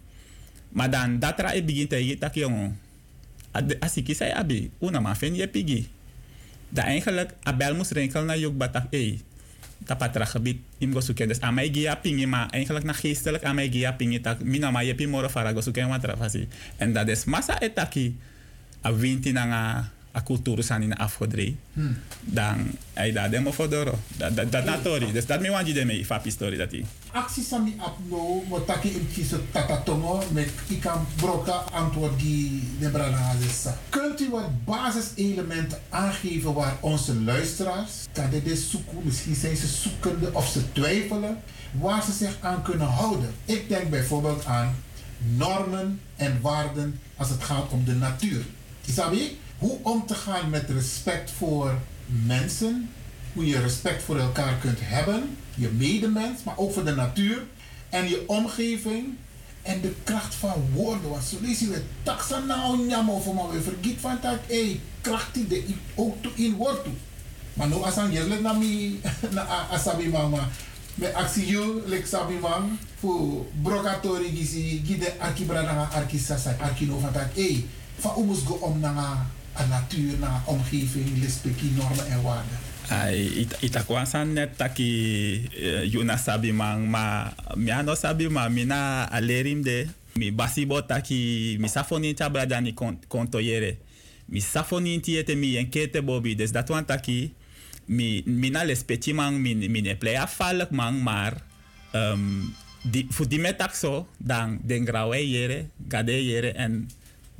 Maar 0.70 0.90
dan 0.90 1.18
dat 1.18 1.40
ra 1.40 1.50
e 1.54 1.62
begin 1.62 1.88
te 1.88 1.98
je 1.98 2.18
tak 2.18 2.34
jongen. 2.34 2.78
Asiki 3.80 4.14
zei 4.14 4.30
abi, 4.30 4.70
una 4.78 5.00
ma 5.00 5.14
fen 5.14 5.34
yepi 5.34 5.66
gi. 5.66 5.88
Dat 6.68 6.84
eigenlijk 6.84 7.34
abel 7.42 7.74
moest 7.74 7.90
renkel 7.90 8.24
naar 8.24 8.38
jok 8.38 8.56
batak 8.56 8.86
ei. 8.94 9.20
Tapatra 9.84 10.24
gebied 10.24 10.60
im 10.78 10.92
go 10.92 11.00
zoeken. 11.00 11.28
Dus 11.28 11.38
mij 11.50 11.68
gia 11.72 11.94
pingi, 11.94 12.26
maar 12.26 12.50
eigenlijk 12.50 12.84
naar 12.84 12.94
geestelijk 12.94 13.52
mij 13.52 13.68
gia 13.70 13.92
pingi 13.92 14.20
tak 14.20 14.42
mina 14.42 14.70
ma 14.70 14.82
yepi 14.82 15.06
moro 15.06 15.28
fara 15.28 15.52
go 15.52 15.60
zoeken 15.60 15.88
wat 15.88 16.04
rafasi. 16.04 16.48
En 16.76 16.92
dat 16.92 17.08
is 17.08 17.24
massa 17.24 17.60
etaki 17.60 18.18
a 18.86 18.94
winti 18.94 19.32
na 19.32 19.90
a 20.12 20.22
cultuur 20.22 20.62
san 20.62 20.82
in 20.82 20.96
afgedreven. 20.96 21.58
Hmm. 21.72 21.96
Dan 22.20 22.70
ai 22.94 23.12
da 23.12 23.28
demo 23.28 23.52
fodoro. 23.52 23.98
Dat 24.16 24.36
dat 24.36 24.52
dat 24.52 24.64
natori. 24.64 25.12
Dus 25.12 25.26
dat 25.26 25.40
me 25.40 25.50
want 25.50 25.66
je 25.66 25.72
deme 25.72 26.04
fapi 26.04 26.30
story 26.30 26.56
dat 26.56 26.70
die. 26.70 26.84
Actie 27.12 27.42
sami 27.42 27.74
apno, 27.78 28.42
mo 28.48 28.64
taki 28.64 28.88
im 28.88 29.08
kiso 29.12 29.40
tatatongo 29.50 30.22
met 30.32 30.50
ikam 30.68 31.06
broka 31.16 31.52
antwoord 31.72 32.18
die 32.18 32.62
de 32.78 32.88
brana 32.88 33.34
zessa. 33.40 33.78
Kunt 33.88 34.20
u 34.20 34.30
wat 34.30 34.64
basiselementen 34.64 35.78
aangeven 35.88 36.54
waar 36.54 36.76
onze 36.80 37.14
luisteraars, 37.14 37.90
kan 38.12 38.30
dit 38.30 38.46
is 38.46 38.70
zoeken, 38.70 38.98
misschien 39.02 39.34
zijn 39.34 39.56
ze 39.56 39.66
zoekende 39.66 40.34
of 40.34 40.48
ze 40.48 40.72
twijfelen, 40.72 41.42
waar 41.72 42.02
ze 42.02 42.12
zich 42.12 42.36
aan 42.40 42.62
kunnen 42.62 42.86
houden. 42.86 43.34
Ik 43.44 43.68
denk 43.68 43.90
bijvoorbeeld 43.90 44.44
aan 44.44 44.74
normen 45.36 46.00
en 46.16 46.38
waarden 46.40 47.00
als 47.16 47.28
het 47.28 47.42
gaat 47.42 47.70
om 47.70 47.84
de 47.84 47.94
natuur. 47.94 48.44
Isabi, 48.86 49.38
hoe 49.60 49.78
om 49.82 50.06
te 50.06 50.14
gaan 50.14 50.50
met 50.50 50.70
respect 50.70 51.30
voor 51.30 51.78
mensen, 52.06 52.90
hoe 53.32 53.46
je 53.46 53.60
respect 53.60 54.02
voor 54.02 54.18
elkaar 54.18 54.54
kunt 54.60 54.78
hebben, 54.80 55.36
je 55.54 55.68
medemens, 55.68 56.42
maar 56.42 56.58
ook 56.58 56.72
voor 56.72 56.84
de 56.84 56.94
natuur 56.94 57.42
en 57.88 58.08
je 58.08 58.28
omgeving 58.28 59.14
en 59.62 59.80
de 59.80 59.92
kracht 60.04 60.34
van 60.34 60.64
woorden. 60.74 61.10
Want 61.10 61.24
zo 61.24 61.36
lees 61.40 61.58
je 61.58 61.82
taxa 62.02 62.38
nou 62.38 62.86
nyamo 62.86 63.20
voor 63.20 63.34
maar 63.34 63.62
vergiet 63.62 64.00
van 64.00 64.18
dat 64.22 64.38
hey, 64.46 64.80
kracht 65.00 65.34
die 65.34 65.46
de 65.46 65.64
ook 65.94 66.22
toe 66.22 66.32
in 66.34 66.54
woord 66.54 66.84
toe. 66.84 66.92
Maar 67.52 67.68
nu 67.68 67.74
als 67.74 67.96
aan 67.96 68.12
je 68.12 68.38
na 68.42 68.52
mi 68.52 69.00
na 69.34 69.42
asabi 69.70 70.08
mama 70.08 70.48
me 70.94 71.14
actie 71.14 71.46
you 71.46 71.82
lek 71.86 72.06
sabi 72.06 72.34
man 72.40 72.78
voor 73.00 73.46
brokatori 73.62 74.36
gisi 74.36 74.82
gide 74.86 75.12
arkibra 75.18 75.62
na 75.62 75.88
arkisasa 75.92 76.56
arkino 76.60 76.98
van 76.98 77.12
dat 77.12 77.22
hey, 77.34 77.64
van 77.98 78.14
omus 78.14 78.38
go 78.44 78.54
om 78.54 78.80
na 78.80 79.26
a 79.54 79.66
natuur, 79.66 80.18
na 80.18 80.42
omgeving, 80.46 81.18
lispeki 81.18 81.72
normen 81.76 82.06
en 82.06 82.22
waarden. 82.22 82.58
Ai, 82.90 83.26
it, 83.46 83.56
itakuwa 83.60 84.06
san 84.06 84.32
net 84.32 84.56
taki 84.56 84.90
uh, 85.62 85.92
yuna 85.92 86.16
sabi 86.18 86.52
mang 86.52 86.90
ma 86.90 87.30
mi 87.54 87.70
ano 87.70 87.94
sabi 87.94 88.26
ma 88.28 88.48
mina 88.48 89.06
alerim 89.10 89.62
de 89.62 89.86
mi 90.18 90.32
basibo 90.32 90.82
taki 90.82 91.56
mi 91.60 91.68
safoni 91.68 92.14
tabra 92.14 92.46
dani 92.46 92.74
kon, 92.74 92.98
konto 93.08 93.38
yere 93.38 93.78
mi 94.26 94.40
safoni 94.40 95.00
tiete 95.00 95.36
mi 95.36 95.54
enkete 95.56 96.02
bobi 96.02 96.34
des 96.34 96.50
dat 96.50 96.68
wan 96.70 96.84
taki 96.84 97.30
mi 97.86 98.22
mina 98.26 98.64
les 98.64 98.82
peti 98.82 99.12
mang 99.12 99.38
mi, 99.38 99.54
mi 99.54 99.82
ne 99.82 99.94
play 99.94 100.16
afalek 100.16 100.70
mang 100.70 101.02
maar 101.02 101.38
um, 101.94 102.50
fu 103.10 103.26
di 103.26 103.38
metak 103.38 103.70
dan 104.18 104.58
den 104.62 104.84
grawe 104.84 105.18
yere 105.28 105.68
gade 105.88 106.52
en 106.56 106.90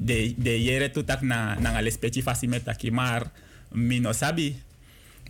de, 0.00 0.32
de 0.36 0.56
yere 0.56 0.88
tutak 0.88 1.20
na 1.20 1.60
na 1.60 1.80
les 1.84 2.00
peti 2.00 2.22
fasi 2.24 2.48
metaki 2.48 2.90
maar 2.90 3.28
mi 3.72 4.00
no 4.00 4.12
sabi. 4.12 4.56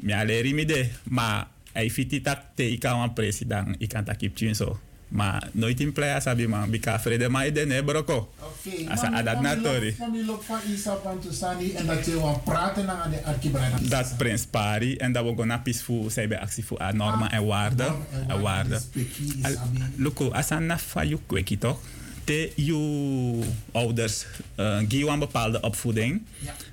Mi 0.01 0.65
de 0.65 0.89
ma 1.11 1.47
ai 1.75 1.91
fiti 1.91 2.21
tak 2.23 2.55
te 2.55 2.63
ika 2.71 2.95
wan 2.95 3.13
president 3.13 3.75
ikan 3.83 4.05
tak 4.05 4.19
kip 4.19 4.39
so. 4.55 4.79
Ma 5.11 5.43
nooit 5.59 5.81
in 5.83 5.91
play 5.93 6.15
asabi 6.15 6.47
man 6.47 6.71
bika 6.71 6.95
frede 7.03 7.27
ma 7.29 7.43
ide 7.43 7.67
ne 7.67 7.83
broko 7.83 8.31
Oké, 8.39 8.87
asa 8.87 9.11
adat 9.11 9.43
Mami 9.43 10.23
lok 10.25 10.43
Isa 10.71 10.95
Tusani 11.21 11.73
en 11.75 11.87
dat 11.87 12.07
je 12.07 12.15
praten 12.45 12.87
de 12.87 13.89
dat 13.89 14.15
prins 14.17 14.47
pari 14.47 14.97
en 14.97 15.13
dat 15.13 15.25
we 15.25 15.35
gonna 15.37 15.59
peaceful 15.59 16.11
bij 16.15 16.39
actie 16.39 16.65
voor 16.65 16.81
a 16.81 16.93
normen 16.93 17.31
en 17.31 17.45
waarden 17.47 17.95
en 18.29 18.41
waarden 18.41 18.81
Al- 19.43 19.59
Loko, 19.97 20.31
asan 20.31 20.67
na 20.67 20.79
fa 20.79 21.05
you 21.05 21.21
kweki 21.27 21.59
toch? 21.59 21.79
Te 22.31 22.52
you 22.55 23.42
ouders 23.75 24.23
uh, 24.55 24.78
geven 24.89 25.12
een 25.12 25.18
bepaalde 25.18 25.60
opvoeding, 25.60 26.23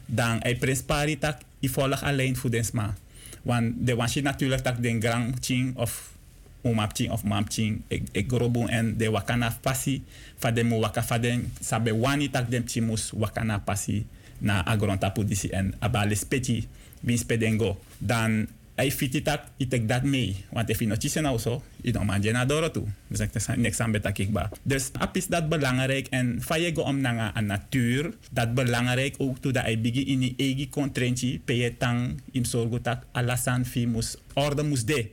dan 0.06 0.42
ei 0.46 0.54
prins 0.54 0.86
pari 0.86 1.18
tak 1.18 1.42
i 1.66 1.70
volg 1.70 2.04
alleen 2.04 2.38
voedingsma. 2.38 2.94
Want 3.42 3.74
de 3.82 3.96
was 3.96 4.14
je 4.14 4.22
natuurlijk 4.22 4.62
tak 4.62 4.82
den 4.82 5.02
grand 5.02 5.34
ching 5.42 5.74
of 5.78 6.14
umap 6.62 6.94
ching 6.94 7.10
of 7.12 7.24
mam 7.24 7.46
ching 7.50 7.82
ik 7.88 8.06
ik 8.12 8.32
en 8.68 8.98
de 8.98 9.10
wakana 9.10 9.58
pasi 9.62 10.04
fa 10.38 10.52
de 10.52 10.68
waka 10.68 11.04
fa 11.04 11.18
den 11.18 11.52
sabe 11.62 11.98
wani 11.98 12.30
tak 12.30 12.50
dem 12.50 12.68
chimus 12.68 13.12
wakana 13.12 13.58
pasi 13.60 14.06
na 14.38 14.66
agron 14.66 14.98
tapu 14.98 15.26
disi 15.26 15.50
en 15.50 15.74
abale 15.80 16.16
speti 16.16 16.68
spedengo 17.02 17.80
dan 17.98 18.48
ai 18.78 18.94
fiti 18.94 19.22
tak 19.26 19.50
itek 19.58 19.90
dat 19.90 20.04
mee 20.06 20.46
want 20.54 20.70
if 20.70 20.80
je 20.80 20.88
nog 20.88 21.02
chisen 21.02 21.26
nou 21.26 21.38
zo 21.42 21.62
je 21.82 21.92
dan 21.92 22.06
man 22.06 22.22
je 22.22 22.32
na 22.32 22.46
doro 22.46 22.70
toe 22.70 22.86
dus 23.08 23.20
ik 23.20 23.30
zeg 23.34 23.58
niks 23.58 23.80
aan 23.80 23.92
betak 23.92 24.18
ik 24.18 24.32
ba. 24.32 24.50
Dus 24.64 24.90
apis 24.94 25.28
dat 25.28 25.50
belangrijk 25.50 26.08
en 26.08 26.42
fa 26.42 26.56
je 26.56 26.82
om 26.82 27.02
nanga 27.02 27.34
aan 27.34 27.46
natuur 27.46 28.14
dat 28.32 28.54
belangrijk 28.54 29.16
ook 29.18 29.38
toe 29.42 29.52
dat 29.52 29.64
ai 29.64 29.78
bigi 29.78 30.06
in 30.06 30.20
die 30.20 30.34
egi 30.38 30.70
kontrenchi 30.70 31.40
pe 31.40 31.74
tang 31.78 32.22
im 32.32 32.46
sorgo 32.46 32.82
tak 32.82 33.06
alasan 33.12 33.66
fi 33.66 33.88
mus 33.88 34.16
orde 34.34 34.64
mus 34.64 34.86
de. 34.86 35.10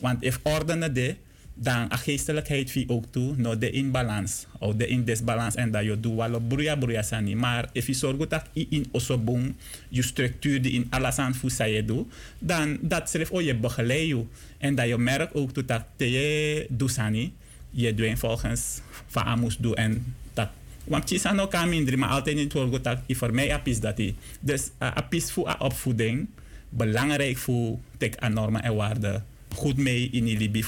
Want 0.00 0.22
if 0.22 0.40
orde 0.42 0.74
na 0.74 0.88
de 0.88 1.16
dan 1.54 1.92
a 1.92 1.96
geestelijkheid 1.96 2.70
vie 2.70 2.88
ook 2.88 3.04
toe, 3.10 3.34
no 3.36 3.58
de 3.58 3.70
in 3.70 3.90
balans, 3.90 4.46
of 4.58 4.74
de 4.74 4.86
in 4.86 5.06
en 5.54 5.70
dat 5.70 5.84
je 5.84 6.00
doet 6.00 6.16
wel 6.16 6.40
broeia 6.40 6.76
broeia 6.76 7.02
sani. 7.02 7.34
Maar 7.34 7.68
if 7.72 7.86
je 7.86 7.92
zorgt 7.92 8.30
dat 8.30 8.44
je 8.52 8.66
in 8.68 8.86
osobong, 8.90 9.54
je 9.88 10.02
structuur 10.02 10.62
die 10.62 10.72
in 10.72 10.86
alles 10.90 11.18
aan 11.18 11.34
je 11.56 11.84
doet, 11.84 12.12
dan 12.38 12.78
dat 12.80 13.10
schrijft 13.10 13.30
oh 13.30 13.42
je 13.42 13.54
begeleid 13.54 14.06
je. 14.06 14.24
En 14.58 14.74
dat 14.74 14.88
je 14.88 14.98
merkt 14.98 15.34
ook 15.34 15.52
toe 15.52 15.64
dat 15.64 15.84
je 15.96 16.66
doet 16.68 16.90
sani, 16.90 17.32
je 17.70 17.94
doet 17.94 18.18
volgens 18.18 18.80
van 19.06 19.22
amus 19.22 19.56
doet 19.56 19.74
en 19.76 20.14
dat 20.32 20.48
want 20.84 21.10
je 21.10 21.18
zijn 21.18 21.40
ook 21.40 21.54
aan 21.54 21.68
minder, 21.68 21.98
maar 21.98 22.08
altijd 22.08 22.36
niet 22.36 22.52
zorgen 22.52 22.82
dat 22.82 22.98
je 23.06 23.16
voor 23.16 23.34
mij 23.34 23.52
apis 23.52 23.80
dat 23.80 23.96
die. 23.96 24.14
Dus 24.40 24.70
uh, 24.82 24.88
apis 24.94 25.32
voor 25.32 25.56
opvoeding, 25.58 26.28
belangrijk 26.68 27.36
voor 27.36 27.78
tek 27.96 28.16
aan 28.16 28.32
normen 28.32 28.62
en 28.62 28.74
waarden. 28.74 29.24
Goed 29.54 29.76
mee 29.76 30.08
in 30.12 30.24
die 30.24 30.38
libi 30.38 30.64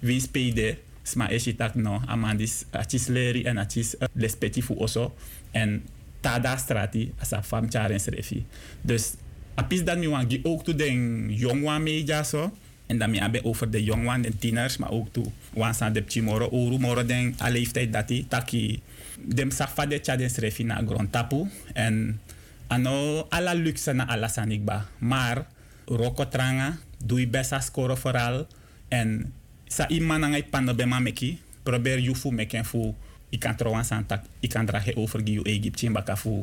voor 0.00 0.08
wins 0.08 0.26
peide 0.26 0.78
sma 1.02 1.30
eshi 1.30 1.54
tak 1.56 1.74
no 1.74 2.00
amandis 2.06 2.64
achis 2.70 3.06
leri 3.06 3.44
en 3.44 3.58
achis 3.58 3.94
uh, 3.94 4.08
lespeti 4.12 4.62
fu 4.62 4.74
oso 4.78 5.12
en 5.52 5.82
tada 6.20 6.56
strati 6.56 7.12
asa 7.20 7.42
fam 7.42 7.70
charen 7.70 8.00
srefi 8.00 8.44
dus 8.80 9.14
apis 9.54 9.84
dan 9.84 9.98
mi 9.98 10.08
wan 10.08 10.28
gi 10.28 10.40
ook 10.44 10.64
to 10.64 10.74
den 10.74 11.30
jongwan 11.32 11.82
media 11.82 12.22
so 12.22 12.50
en 12.86 12.98
dan 12.98 13.10
mi 13.10 13.18
abe 13.18 13.44
over 13.44 13.70
de 13.70 13.82
jongwan 13.84 14.24
en 14.24 14.38
tieners 14.38 14.76
maar 14.76 14.90
ook 14.90 15.12
to 15.12 15.32
wan 15.54 15.74
san 15.74 15.92
de 15.92 16.04
chimoro 16.06 16.48
oru 16.50 16.78
moro 16.78 17.04
den 17.04 17.34
a 17.40 17.50
leeftijd 17.50 17.92
dati 17.92 18.26
taki 18.28 18.82
dem 19.20 19.50
safa 19.50 19.86
de 19.86 20.00
chaden 20.02 20.30
srefi 20.30 20.64
na 20.64 20.80
grond 20.86 21.12
tapu. 21.12 21.48
En 21.72 22.20
ano 22.68 23.26
ala 23.28 23.54
luxe 23.54 23.92
na 23.92 24.08
ala 24.08 24.28
sanikba. 24.28 24.86
Maar 24.98 25.46
roko 25.86 26.28
tranga 26.28 26.78
doe 27.04 27.26
best 27.26 27.52
a 27.52 27.60
score 27.60 27.96
vooral. 27.96 28.46
En 28.88 29.32
sa 29.70 29.86
iman 29.86 30.34
ngai 30.34 30.42
pano 30.50 30.74
be 30.74 30.84
mameki 30.84 31.38
probeer 31.62 32.02
je 32.02 32.14
fu 32.14 32.30
meken 32.34 32.64
fu 32.64 32.94
ik 33.30 33.38
kan 33.40 33.56
trouwens 33.56 33.90
aan 33.90 34.06
tak 34.06 34.26
ik 34.40 34.50
kan 34.50 34.66
dragen 34.66 34.96
over 34.96 35.24
die 35.24 35.42
Egypte 35.42 35.86
in 35.86 35.92
bakafu 35.92 36.42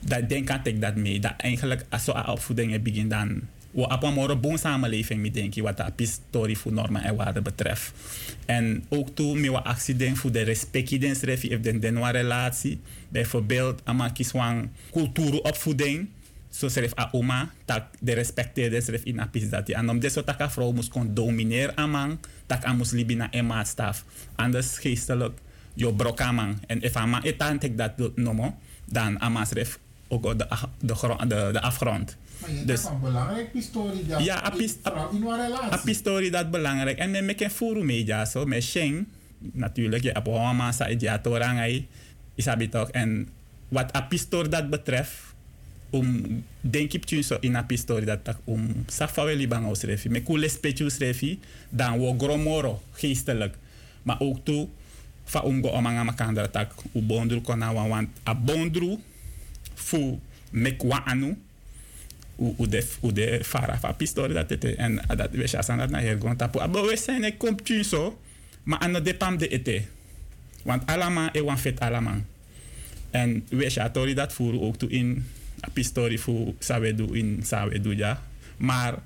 dat 0.00 0.28
denk 0.28 0.50
ik 0.50 0.66
ik 0.66 0.80
dat 0.80 0.94
mee 0.94 1.20
dat 1.20 1.34
eigenlijk 1.36 1.86
als 1.90 2.04
zo 2.04 2.12
a 2.14 2.32
opvoeding 2.32 2.70
heb 2.70 2.82
begin 2.82 3.08
dan 3.08 3.42
we 3.70 3.88
op 3.88 4.02
een 4.02 4.12
more 4.14 4.36
boon 4.36 4.58
samenleving 4.58 5.20
mee 5.20 5.30
denk 5.30 5.54
ik 5.54 5.62
wat 5.62 5.76
dat 5.76 5.92
historie 5.96 6.58
voor 6.58 6.72
normen 6.72 7.02
en 7.02 7.42
betreft 7.42 7.92
en 8.46 8.84
ook 8.88 9.14
toen 9.14 9.40
me 9.40 9.50
wat 9.50 9.64
actie 9.64 9.96
denk 9.96 10.16
voor 10.16 10.32
de 10.32 10.42
respect 10.42 11.00
den 11.00 11.16
schrijf 11.16 11.42
je 11.42 11.60
den 11.60 11.80
den 11.80 11.98
wa 11.98 12.10
relatie 12.10 12.80
bijvoorbeeld 13.08 13.82
kiswang 14.12 14.68
cultuur 14.92 15.42
zo 16.50 16.68
schrijf 16.68 16.92
a 16.98 17.08
oma 17.12 17.50
tak 17.64 17.84
de 18.00 18.12
respecteerde 18.12 18.80
schrijf 18.80 19.02
in 19.02 19.20
apis 19.20 19.50
dat 19.50 19.68
en 19.68 19.88
om 19.90 19.98
deze 19.98 20.24
tak 20.24 20.40
a 20.40 20.50
vrouw 20.50 20.72
moest 20.72 20.88
kon 20.88 21.14
domineren 21.14 21.76
amang 21.76 22.18
tak 22.46 22.64
a 22.64 22.72
moest 22.72 22.92
libi 22.92 23.14
na 23.14 23.30
ema 23.30 23.64
staf 23.64 24.04
anders 24.34 24.78
geestelijk 24.78 25.38
yo 25.74 25.92
brokamang 25.92 26.56
en 26.66 26.82
if 26.82 26.96
ama 26.96 27.22
etan 27.22 27.58
tek 27.58 27.76
dat 27.76 28.16
nomo 28.16 28.54
dan 28.84 29.20
ama 29.20 29.44
schrijf 29.44 29.78
ook 30.08 30.38
de, 30.38 30.46
de, 30.80 30.94
de, 31.28 31.48
de 31.52 31.60
afgrond 31.60 32.16
Maar 32.40 32.50
je 32.50 32.64
dus 32.64 32.82
hebt 32.82 32.94
een 32.94 33.00
belangrijk 33.00 33.50
historie 33.52 34.06
dat 34.06 34.24
Ja, 34.24 34.44
a 34.44 34.50
pis- 34.50 34.76
in 35.12 35.26
een 35.26 35.36
relatie. 35.36 35.80
pistori 35.84 36.30
dat 36.30 36.50
belangrijk. 36.50 36.98
En 36.98 37.10
met 37.24 37.40
een 37.40 37.50
furu 37.50 37.84
media 37.84 38.24
zo, 38.24 38.44
met 38.46 38.62
Sheng, 38.62 39.06
natuurlijk, 39.38 40.02
je 40.02 40.10
hebt 40.10 40.26
een 40.26 40.56
massa 40.56 40.86
ja 40.98 41.18
torangai, 41.18 41.88
isabi 42.34 42.68
toch. 42.68 42.90
En 42.90 43.28
wat 43.68 44.08
pistor 44.08 44.50
dat 44.50 44.70
betreft, 44.70 45.27
om 45.90 46.44
denk 46.60 46.92
ik 46.92 47.04
tjun 47.04 47.24
zo 47.24 47.36
in 47.40 47.56
a 47.56 47.62
pistori 47.62 48.04
dat 48.04 48.24
tak 48.24 48.36
om 48.44 48.84
safaweli 48.86 49.48
bang 49.48 49.66
aus 49.66 49.82
refi, 49.82 50.08
me 50.08 50.22
kule 50.22 50.50
refi, 50.98 51.38
dan 51.68 51.98
wo 51.98 52.14
gromoro 52.18 52.82
geestelijk. 52.92 53.54
Maar 54.02 54.20
ook 54.20 54.44
toe, 54.44 54.68
fa 55.28 55.44
um 55.44 55.62
go 55.62 55.68
omanga 55.68 56.04
makandra 56.04 56.48
tak 56.48 56.72
u 56.92 57.00
bondru 57.00 57.40
kona 57.40 57.72
wan 57.72 57.88
want 57.88 58.08
a 58.24 58.34
bondru 58.34 58.98
fu 59.74 60.18
mek 60.50 60.82
wa 60.82 61.04
anu 61.04 61.36
u, 62.38 62.54
u, 62.58 62.68
de, 62.68 62.80
u 63.02 63.44
fara 63.44 63.78
fa 63.78 63.94
dat 64.32 64.50
ete 64.50 64.74
en 64.76 65.00
dat 65.16 65.30
we 65.30 65.46
shasan 65.46 65.78
dat 65.78 65.90
na 65.90 66.00
her 66.00 66.16
gon 66.20 66.36
tapu 66.36 66.58
abo 66.58 66.86
we 66.86 66.96
zijn 66.96 67.24
ik 67.24 67.38
kom 67.38 67.62
tjun 67.62 67.84
zo 67.84 68.18
maar 68.62 68.78
an 68.78 68.92
de 69.38 69.48
ete. 69.48 69.82
Want 70.62 70.86
alama 70.86 71.32
e 71.32 71.42
wan 71.42 71.58
fet 71.58 71.80
alama 71.80 72.20
en 73.10 73.44
we 73.48 73.70
shatori 73.70 74.14
dat 74.14 74.32
voeren 74.32 74.60
ook 74.60 74.76
toe 74.76 74.88
in 74.88 75.24
pistori 75.72 76.18
fu 76.18 76.54
sawedu 76.58 77.14
in 77.14 77.40
sawedu 77.42 77.94
ja. 77.94 78.20
Maar 78.56 78.98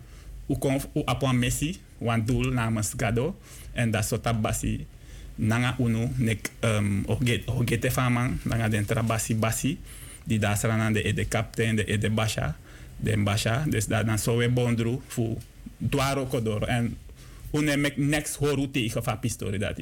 u 0.48 0.56
kon 0.58 0.80
u 0.94 1.32
messi 1.32 1.80
wan 1.98 2.24
doel 2.26 2.52
namens 2.52 2.92
gado 2.96 3.36
en 3.72 3.90
dat 3.90 4.04
sota 4.04 4.34
basi. 4.34 4.86
Nanga 5.34 5.74
unu 5.78 6.08
nek 6.16 6.50
um, 6.60 7.04
oget 7.46 7.92
faman 7.92 8.38
nanga 8.42 8.68
den 8.68 8.84
trabasi 8.84 9.34
basi 9.34 9.78
die 10.24 10.38
daar 10.38 10.56
staan 10.56 10.92
de 10.92 11.02
ede 11.02 11.24
kaptein 11.24 11.76
de 11.76 11.84
ede 11.84 12.10
basha 12.10 12.56
de 12.96 13.16
basha 13.16 13.64
dus 13.68 13.86
dat 13.86 14.06
dan 14.06 14.18
zo 14.18 14.36
we 14.36 14.48
bondru 14.48 15.00
fu 15.06 15.36
dwaro 15.76 16.26
kodoro. 16.26 16.66
En 16.66 16.96
une 17.50 17.76
mek 17.76 17.96
next 17.96 18.36
horu 18.36 18.70
tegen 18.70 19.02
fa 19.02 19.16
pistori 19.16 19.58
dat 19.58 19.78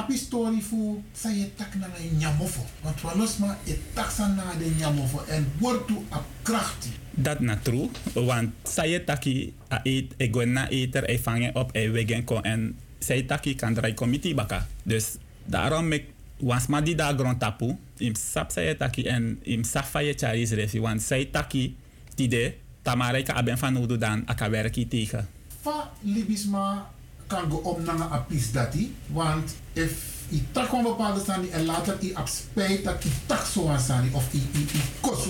i 0.00 0.02
A 0.02 0.06
pistori 0.08 0.60
fu 0.60 1.02
sa 1.12 1.28
je 1.28 1.44
tak 1.56 1.76
na 1.76 1.86
nyamofo. 2.18 2.64
Want 2.82 3.00
wanosma 3.00 3.56
je 3.66 3.76
tak 3.92 4.10
sa 4.10 4.26
na 4.32 4.54
de 4.58 4.72
nyamofo 4.78 5.24
en 5.28 5.44
wordt 5.58 5.86
toe 5.86 6.02
a 6.10 6.24
krachti. 6.42 6.88
dat 7.20 7.40
na 7.40 7.56
true 7.60 7.90
want 8.14 8.54
saye 8.64 9.04
taki 9.04 9.52
a 9.68 9.80
eet 9.84 10.14
e 10.16 10.30
go 10.32 10.44
na 10.44 10.68
eter 10.70 11.04
e 11.04 11.18
vangen 11.18 11.54
op 11.54 11.76
e 11.76 11.90
wegen 11.90 12.24
ko 12.24 12.40
en 12.40 12.76
say 12.98 13.22
taki 13.26 13.54
kan 13.54 13.74
drai 13.74 13.94
committee 13.94 14.34
baka 14.34 14.66
dus 14.82 15.18
daarom 15.44 15.84
mek 15.88 16.04
was 16.40 16.66
ma 16.66 16.80
di 16.80 16.94
da 16.94 17.12
grond 17.12 17.38
tapu 17.38 17.76
im 17.98 18.14
sap 18.14 18.50
saye 18.50 18.76
taki 18.76 19.04
en 19.04 19.38
im 19.42 19.64
safaye 19.64 20.14
charis 20.14 20.50
refi 20.56 20.80
want 20.80 21.02
say 21.02 21.28
taki 21.30 21.76
tide 22.14 22.54
tamare 22.82 23.22
ka 23.22 23.36
aben 23.36 23.58
van 23.58 23.76
udu 23.76 23.98
dan 23.98 24.22
aka 24.26 24.50
werki 24.50 24.88
tegen 24.88 25.28
Fa 25.60 25.92
libisma 26.00 26.88
kan 27.30 27.46
go 27.50 27.62
om 27.62 27.84
na 27.86 28.10
a 28.10 28.18
pis 28.28 28.50
dati. 28.52 28.90
Want 29.14 29.54
if 29.72 30.26
i 30.30 30.42
tak 30.52 30.72
een 30.72 30.82
bepaalde 30.82 31.20
stani 31.20 31.48
en 31.54 31.64
later 31.64 31.96
i 32.02 32.14
ab 32.14 32.28
spijt 32.28 32.84
dat 32.84 33.04
i 33.04 33.10
tak 33.26 33.46
zo 33.46 33.68
aan 33.68 33.80
stani 33.80 34.10
of 34.12 34.26
i, 34.34 34.42
i, 34.58 34.62
i 34.74 34.80
kos 35.00 35.26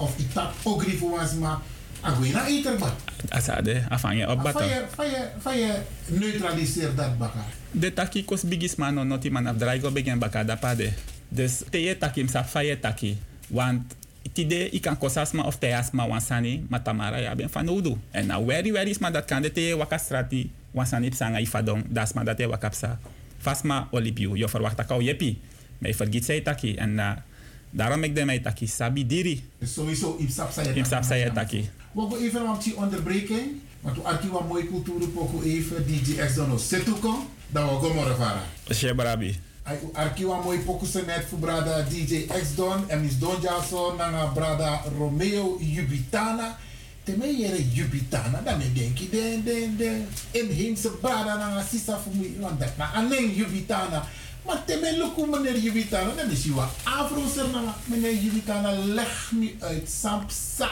of 0.00 0.18
i 0.18 0.26
tak 0.32 0.52
ogri 0.64 0.96
voor 0.96 1.10
wansma. 1.10 1.60
A 2.02 2.10
go 2.10 2.24
na 2.32 2.46
eter 2.46 2.78
ba. 2.78 2.90
asade 3.28 3.86
bata 4.42 4.64
je, 4.64 4.86
je, 4.98 5.28
fa 5.40 5.52
je 5.52 5.72
neutraliseer 6.06 6.94
dat 6.94 7.18
baka. 7.18 7.44
de 7.70 7.92
taki 7.92 8.24
kos 8.24 8.42
bigis 8.44 8.76
man 8.76 8.94
no 8.94 9.04
noti 9.04 9.30
man 9.30 9.46
af 9.46 9.56
drai 9.56 9.80
go 9.80 9.90
begen 9.90 10.18
baka 10.18 10.44
da 10.44 10.56
pade 10.56 10.92
dus 11.28 11.62
te 11.70 11.78
ye 11.78 11.98
taki 11.98 12.24
msa 12.24 12.44
faye 12.44 12.76
taki 12.76 13.16
want 13.48 13.96
tide 14.32 14.68
i 14.72 14.80
kan 14.80 14.96
kosasma 14.96 15.42
of 15.42 15.58
te 15.58 15.74
asma 15.74 16.06
wansani 16.06 16.66
matamara 16.68 17.20
ya 17.20 17.34
ben 17.34 17.48
fan 17.48 17.68
udu 17.68 17.98
en 18.12 18.26
na 18.26 18.40
weri 18.40 18.72
weri 18.72 18.94
sma 18.94 19.10
dat 19.10 19.24
kan 19.24 19.42
de 19.42 19.52
te 19.52 19.74
waka 19.74 19.98
strati 19.98 20.50
wansani 20.72 21.10
psanga 21.10 21.40
i 21.40 21.46
fadong 21.46 21.84
dasma 21.88 22.24
dat 22.24 22.36
te 22.36 22.46
wakapsa 22.46 22.98
fasma 23.38 23.88
olipiu 23.90 24.36
yo 24.36 24.48
verwacht 24.48 24.80
akau 24.80 25.02
yepi 25.02 25.40
maar 25.78 25.90
je 25.90 25.96
vergiet 25.96 26.24
zij 26.24 26.40
taki 26.40 26.76
en 26.76 26.90
uh, 26.90 27.12
daarom 27.70 28.04
ik 28.04 28.14
de 28.14 28.24
mij 28.24 28.38
taki 28.38 28.66
sabi 28.66 29.06
diri 29.06 29.44
sowieso 29.62 30.16
im 30.18 30.28
sap 30.28 30.52
sa 30.52 30.62
je 30.62 30.74
im 30.74 30.84
sap 30.84 31.04
saya 31.04 31.30
taki 31.30 31.70
We 31.92 32.00
gaan 32.00 32.18
even 32.18 32.40
een 32.40 32.58
die 32.62 32.76
onderbreking. 32.76 33.60
Want 33.80 33.96
we 33.96 34.02
hebben 34.04 34.40
een 34.40 34.46
mooie 34.46 34.66
cultuur 34.66 35.08
poco 35.08 35.42
even. 35.42 35.86
DJ 35.86 36.14
X 36.14 36.34
Dono 36.34 36.56
Setuko. 36.56 37.26
Dan 37.48 37.68
we 37.68 37.86
gaan 37.86 37.94
morgen 37.94 38.16
varen. 38.16 38.42
Shebarabi. 38.70 39.40
Arkiwa 39.92 40.40
mooi 40.42 40.58
poco 40.58 40.86
net 41.06 41.24
voor 41.28 41.38
brada 41.38 41.82
DJ 41.82 42.26
X 42.42 42.54
Don. 42.54 42.88
En 42.88 43.02
is 43.02 43.18
Don 43.18 43.40
Jason. 43.42 43.96
Nanga 43.96 44.24
brada 44.24 44.82
Romeo 44.98 45.58
Jubitana. 45.60 46.58
Teme 47.04 47.26
jere 47.36 47.58
Jubitana. 47.74 48.40
Dan 48.44 48.58
me 48.58 48.72
denk 48.72 48.98
je 48.98 49.08
de, 49.10 49.40
de, 49.44 49.68
de 49.76 49.90
inheemse 50.30 50.90
brada 50.90 51.36
nanga 51.36 51.62
sisa 51.62 51.98
mij. 52.12 52.30
Want 52.40 52.60
dat 52.60 52.76
na 52.76 52.92
alleen 52.92 53.34
Jubitana. 53.34 54.04
Maar 54.46 54.64
teme 54.64 54.96
luku 54.98 55.26
meneer 55.30 55.58
Jubitana. 55.58 56.14
Dan 56.14 56.30
is 56.30 56.44
je 56.44 56.54
wat 56.54 56.70
afrozer 56.82 57.48
nanga. 57.50 57.74
Meneer 57.84 58.22
Jubitana 58.22 58.72
leg 58.72 59.30
me 59.32 59.54
uit 59.58 59.88
Sampsa. 59.90 60.70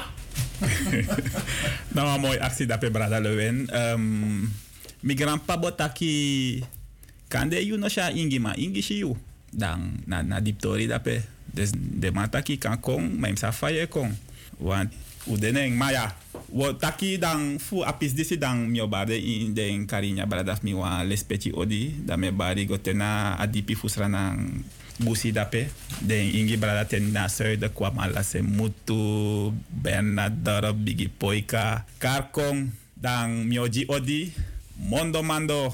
nou 1.94 2.24
een 2.24 2.40
actie 2.40 2.66
dat 2.66 2.80
we 2.80 2.90
brada 2.90 3.20
Lewin. 3.20 3.68
Um, 3.74 4.52
mi 5.00 5.16
grandpa 5.16 5.58
botaki 5.58 6.64
kan 7.28 7.48
de 7.48 7.66
you 7.66 7.78
no 7.78 7.88
sha 7.88 8.10
ingi 8.10 8.38
ma 8.38 8.54
ingi 8.54 8.82
shi 8.82 8.96
you. 8.98 9.16
Dan 9.50 10.02
na 10.06 10.22
na 10.22 10.40
diptori 10.40 10.86
dat 10.86 11.02
pe. 11.02 11.22
Dus 11.44 11.70
de 11.74 12.12
mataki 12.12 12.58
kan 12.58 12.80
kon, 12.80 13.18
maar 13.18 13.28
imsa 13.28 13.52
faye 13.52 13.86
kon. 13.86 14.18
Want 14.58 14.92
u 15.26 15.36
deneng 15.36 15.76
maar 15.76 15.92
ja. 15.92 16.06
Wo 16.50 16.74
taki 16.76 17.18
dan 17.18 17.58
fu 17.60 17.84
apis 17.84 18.14
disi 18.14 18.38
dan 18.38 18.70
mi 18.70 18.80
obade 18.80 19.14
in 19.14 19.54
den 19.54 19.86
karinya 19.86 20.26
brada 20.26 20.58
mi 20.62 20.74
wa 20.74 21.02
lespeci 21.04 21.52
odi. 21.54 21.94
Da 22.06 22.16
me 22.16 22.32
bari 22.32 22.66
go 22.66 22.78
tena 22.78 23.36
adipi 23.38 23.74
fusra 23.74 24.08
nang 24.08 24.64
busi 25.00 25.32
dape 25.32 25.72
den 26.04 26.28
ingi 26.28 26.60
brada 26.60 26.84
ten 26.84 27.12
na 27.12 27.28
zuiden 27.28 27.72
kwam 27.72 27.96
ala 27.98 28.22
se 28.22 28.44
mutu 28.44 29.52
berna 29.72 30.28
dorp 30.28 30.76
bigi 30.76 31.08
poika 31.08 31.88
karkong 31.98 32.68
dan 33.00 33.48
mioji 33.48 33.88
odi 33.88 34.28
mondo 34.76 35.24
mando 35.24 35.72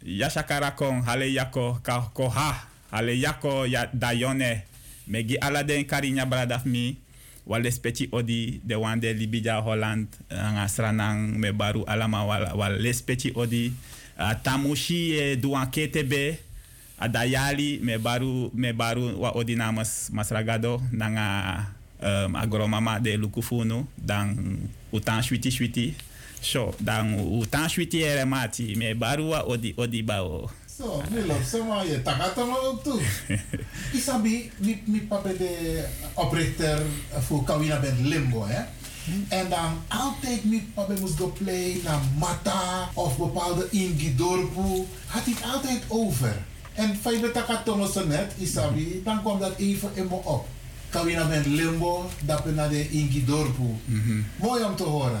yashakara 0.00 0.72
kong 0.72 1.04
hale 1.04 1.28
yako 1.28 1.84
ka 1.84 2.08
ko 2.16 2.32
ha 2.32 2.64
hale 2.90 3.12
yako 3.20 3.68
ya 3.68 3.86
dayone 3.92 4.64
megi 5.06 5.36
ala 5.36 5.62
den 5.62 5.84
karinya 5.84 6.24
brada 6.24 6.56
mi 6.64 6.96
wale 7.46 7.70
speci 7.70 8.08
odi 8.12 8.60
de 8.64 8.74
wande 8.74 9.12
libija 9.12 9.60
holland 9.60 10.08
nga 10.30 10.68
sranang 10.68 11.38
me 11.38 11.52
baru 11.52 11.84
alama 11.84 12.24
wal 12.24 12.48
wale 12.56 12.92
speci 12.92 13.32
odi. 13.34 13.72
Uh, 14.18 14.32
tamushi 14.42 15.16
e 15.16 15.36
duan 15.36 15.66
ketebe 15.70 16.38
adayali 17.00 17.80
me 17.82 17.98
baru 17.98 18.50
me 18.54 18.72
baru 18.72 19.20
wa 19.22 19.32
odi 19.34 19.56
namas 19.56 20.10
masragado 20.12 20.82
nanga 20.92 21.66
agromama 22.34 23.00
de 23.00 23.16
lukufunu 23.16 23.86
dan 23.98 24.58
utan 24.92 25.22
shwiti 25.22 25.50
shwiti 25.50 25.94
so 26.40 26.74
dan 26.80 27.14
utan 27.40 27.68
shwiti 27.68 28.02
ere 28.02 28.24
mati 28.24 28.74
me 28.76 28.94
baru 28.94 29.30
wa 29.30 29.42
odi 29.42 29.74
odi 29.76 30.02
bao 30.02 30.50
Nu 31.10 31.26
loopt 31.26 31.48
ze 31.48 31.62
maar 31.68 31.86
je 31.86 32.02
takatama 32.02 32.56
ook 32.56 32.82
toe. 32.82 33.00
Isabi, 33.92 34.50
mi, 34.56 34.82
mi 34.86 35.00
papa 35.00 35.28
de 35.28 35.84
oprichter 36.14 36.82
voor 37.26 37.44
Kawina 37.44 37.80
Band 37.80 37.98
Limbo, 38.00 38.46
hè. 38.46 38.62
En 39.28 39.48
dan 39.48 39.82
altijd 39.88 40.44
mi 40.44 40.70
papa 40.74 40.92
moest 41.00 41.16
go 41.16 41.32
play 41.38 41.80
naar 41.84 42.00
Mata 42.18 42.88
of 42.94 43.16
bepaalde 43.16 43.66
Ingidorpu. 43.70 44.86
Had 45.06 45.24
hij 45.24 45.34
het 45.34 45.52
altijd 45.52 45.82
over. 45.88 46.36
En 46.74 46.96
fijn 47.00 47.20
dat 47.20 47.32
takatama 47.32 47.86
zo 47.86 48.06
net, 48.06 48.32
Isabi, 48.38 49.00
dan 49.04 49.20
kwam 49.20 49.38
dat 49.38 49.56
even 49.56 49.90
in 49.94 50.06
me 50.06 50.14
op. 50.14 50.48
Kawina 50.90 51.28
Band 51.28 51.46
Limbo, 51.46 52.10
dat 52.24 52.54
naar 52.54 52.68
de 52.68 52.90
Ingidorpu. 52.90 53.76
Mooi 54.36 54.64
om 54.64 54.76
te 54.76 54.82
horen. 54.82 55.20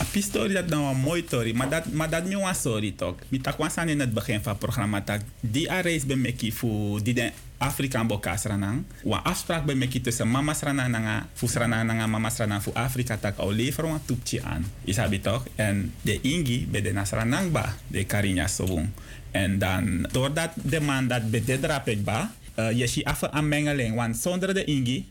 Een 0.00 0.22
story 0.22 0.52
dat 0.52 0.68
nou 0.68 0.94
een 0.94 1.00
mooi 1.00 1.22
story, 1.26 1.54
maar 1.54 1.68
dat, 1.68 1.92
maar 1.92 2.10
dat 2.10 2.24
niet 2.24 2.38
een 2.38 2.54
sorry 2.54 2.92
toch. 2.96 3.14
Tak 3.42 3.56
was 3.56 3.76
aan 3.76 3.88
in 3.88 4.00
het 4.00 4.14
begin 4.14 4.42
van 4.42 4.52
het 4.52 4.60
programma 4.60 5.00
dat 5.00 5.20
die 5.40 5.70
a 5.70 5.80
reis 5.80 6.06
bij 6.06 6.16
Meki 6.16 6.52
voor 6.52 7.02
die 7.02 7.14
de 7.14 7.30
Afrikaan 7.58 8.06
bokas 8.06 8.42
ranang. 8.42 8.84
Wa 9.02 9.16
afspraak 9.16 9.64
bij 9.64 9.74
Meki 9.74 10.00
tussen 10.00 10.30
mama 10.30 10.54
ranang 10.60 10.90
nanga, 10.90 11.28
voor 11.34 11.50
ranang 11.54 11.86
nanga 11.86 12.06
mama 12.06 12.30
ranang 12.36 12.62
voor 12.62 12.72
Afrika 12.72 13.16
tak 13.16 13.38
au 13.38 13.54
leveren 13.54 13.90
een 13.90 14.04
toepje 14.04 14.42
aan. 14.42 14.66
Is 14.84 14.96
dat 14.96 15.22
toch? 15.22 15.46
En 15.54 15.92
de 16.02 16.20
ingi 16.20 16.66
bij 16.70 16.82
de 16.82 16.92
nasranang 16.92 17.52
ba, 17.52 17.74
de 17.86 18.04
karinya 18.04 18.46
sobong. 18.46 18.88
En 19.30 19.58
dan 19.58 20.08
doordat 20.12 20.50
de 20.54 20.80
man 20.80 21.08
dat 21.08 21.30
bij 21.30 21.44
de 21.44 21.60
drapek 21.60 22.04
ba, 22.04 22.34
uh, 22.58 22.72
je 22.72 22.86
ziet 22.86 23.04
af 23.04 23.22
een 23.22 23.48
mengeling, 23.48 23.94
want 23.94 24.16
zonder 24.16 24.54
de 24.54 24.64
ingi 24.64 25.08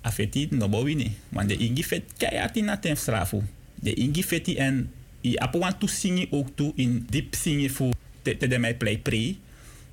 afeti 0.00 0.48
no 0.50 0.68
bo 0.68 0.84
wini 0.84 1.16
want 1.28 1.48
de 1.48 1.56
ingi 1.56 1.84
fet 1.84 2.02
keihard 2.16 2.56
in 2.56 2.70
atem 2.70 2.96
strafu 2.96 3.42
de 3.80 3.94
ingi 3.94 4.22
feti 4.22 4.56
en 4.56 4.90
i 5.22 5.36
apo 5.36 5.58
want 5.58 5.80
to 5.80 5.86
singi 5.86 6.28
ook 6.30 6.48
toe 6.54 6.72
in 6.76 7.06
diep 7.10 7.34
singi 7.34 7.70
fu 7.70 7.90
te, 8.22 8.36
de 8.36 8.58
mij 8.58 8.76
play 8.76 8.98
pre 8.98 9.36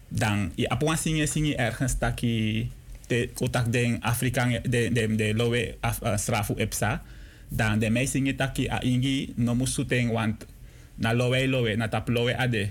dan 0.08 0.52
i 0.56 0.66
apo 0.66 0.86
want 0.86 1.00
singi 1.00 1.28
singi 1.28 1.54
ergens 1.56 1.98
taki 1.98 2.70
te 3.08 3.30
kotak 3.34 3.72
den 3.72 4.02
Afrikaan 4.02 4.52
de 4.64 4.90
de 4.94 5.16
de 5.16 5.34
lowe 5.34 5.78
af, 5.80 6.02
uh, 6.02 6.18
strafu 6.18 6.54
epsa 6.58 7.02
dan 7.48 7.80
de 7.80 7.90
mij 7.90 8.06
singi 8.06 8.36
taki 8.36 8.68
a 8.70 8.82
ingi 8.82 9.34
no 9.36 9.56
musuteng 9.56 10.12
want 10.12 10.46
na 10.96 11.14
lowe 11.14 11.48
lowe 11.48 11.76
na 11.76 11.88
tap 11.88 12.10
lowe 12.10 12.36
ade 12.38 12.70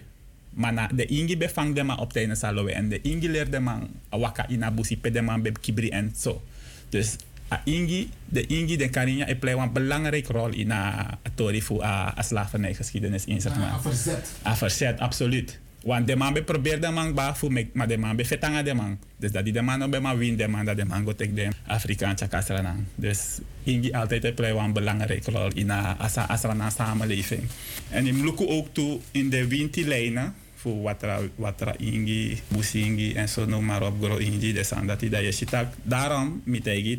maar 0.55 0.73
na, 0.73 0.87
de 0.87 1.07
ingi 1.07 1.37
bevang 1.37 1.75
de 1.75 1.83
man 1.83 1.99
op 1.99 2.13
tijdens 2.13 2.43
lowe 2.43 2.73
en 2.73 2.89
de 2.89 3.01
ingi 3.03 3.29
leerde 3.29 3.61
man 3.61 3.91
waka 4.11 4.49
ina 4.49 4.71
busi 4.71 4.97
pe 4.97 5.11
de 5.11 5.23
man 5.23 5.43
be 5.43 5.53
kibri 5.53 5.91
en 5.91 6.13
zo 6.17 6.43
dus 6.89 7.17
a 7.55 7.61
ingi, 7.65 8.11
de 8.29 8.47
ingi 8.47 8.77
de 8.77 8.89
Karinya 8.89 9.29
e 9.29 9.35
play 9.37 9.55
een 9.55 9.73
belangrijke 9.73 10.33
rol 10.33 10.53
in 10.53 10.71
a 10.71 11.19
tori 11.35 11.63
voor 11.63 11.83
a, 11.83 12.15
a 12.19 12.23
slavernijgeschiedenis 12.23 13.25
in 13.25 13.41
zeg 13.41 13.57
maar. 13.57 13.73
A 13.73 13.81
verzet. 13.81 14.33
A 14.47 14.57
verzet, 14.57 14.99
absoluut. 14.99 15.61
Want 15.85 16.07
de 16.07 16.17
man 16.17 16.33
be 16.33 16.43
probeert 16.43 16.83
de 16.83 16.91
man 16.91 17.15
ba 17.15 17.35
voor 17.35 17.53
me, 17.53 17.67
maar 17.73 17.89
de 17.89 17.99
man 17.99 18.17
be 18.17 18.25
fetanga 18.25 18.63
de 18.63 18.75
man. 18.75 18.99
Dus 19.17 19.33
dat 19.33 19.45
die 19.45 19.53
de 19.53 19.63
man 19.63 19.91
be 19.91 20.01
ma 20.01 20.17
win 20.17 20.37
de 20.37 20.49
man 20.49 20.65
dat 20.65 20.77
de 20.77 20.85
man 20.85 21.05
go 21.05 21.15
tek 21.15 21.37
de 21.37 21.49
Afrikaanse 21.67 22.29
kasranang. 22.29 22.85
Dus 22.95 23.39
ingi 23.63 23.93
altijd 23.93 24.35
play 24.35 24.51
een 24.51 24.73
belangrijke 24.73 25.31
rol 25.31 25.51
in 25.55 25.71
a 25.71 25.97
asa 25.99 26.25
asrana 26.25 26.71
samenleving. 26.71 27.43
En 27.91 28.07
in 28.07 28.25
luku 28.25 28.47
ook 28.47 28.69
toe 28.73 29.01
in 29.11 29.31
de 29.31 29.47
wintilijnen 29.47 30.35
voor 30.55 30.83
watra 30.83 31.21
watra 31.37 31.75
ingi, 31.77 32.41
busingi 32.49 33.15
en 33.15 33.29
zo 33.29 33.45
noem 33.45 33.65
maar 33.65 33.83
op 33.83 34.03
gro 34.03 34.17
ingi 34.17 34.65
san 34.65 34.87
dat 34.87 35.01
dat 35.01 35.21
je 35.21 35.33
ziet 35.33 35.53
daarom 35.83 36.43
met 36.45 36.65
hij 36.65 36.99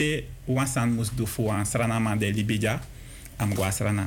te 0.00 0.24
wansan 0.44 0.96
moest 0.96 1.12
doen 1.16 1.28
voor 1.28 1.52
een 1.52 1.66
srana 1.66 1.98
man 1.98 2.18
de 2.18 2.32
libija 2.32 2.80
am 3.36 3.52
guasrana 3.54 4.04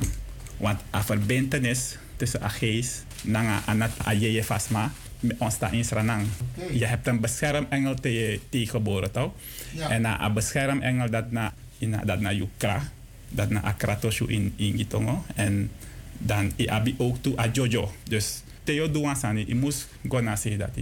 want 0.58 0.80
a 0.94 1.02
verbintenis 1.02 1.98
tussen 2.16 2.42
a 2.42 2.48
geest 2.48 3.04
nanga 3.22 3.62
anat 3.66 3.94
a 4.06 4.12
je 4.12 4.42
fasma 4.44 4.90
ons 5.38 5.54
sta 5.54 5.70
in 5.72 5.84
sranang. 5.84 6.26
Je 6.72 6.84
hebt 6.84 7.06
een 7.06 7.20
beschermengel 7.20 7.94
te 7.94 8.12
je 8.12 8.40
tegenboren 8.48 9.10
toch? 9.10 9.32
Ja. 9.72 9.88
En 9.88 10.02
na 10.02 10.24
een 10.24 10.32
beschermengel 10.32 11.10
dat 11.10 11.30
na 11.30 11.52
in 11.78 11.96
dat 12.04 12.20
na 12.20 12.32
yukra 12.32 12.82
dat 13.28 13.50
na 13.50 13.62
akratoshu 13.62 14.26
in 14.28 14.52
in 14.56 14.76
gitongo 14.76 15.24
en 15.34 15.70
dan 16.18 16.52
i 16.56 16.66
abi 16.66 16.94
ook 16.98 17.16
toe 17.20 17.40
a 17.40 17.48
jojo. 17.52 17.92
Dus 18.08 18.42
Theo 18.64 18.90
Duansani, 18.90 19.44
i 19.48 19.54
moest 19.54 19.88
na 20.22 20.36
say 20.36 20.56
dat. 20.56 20.76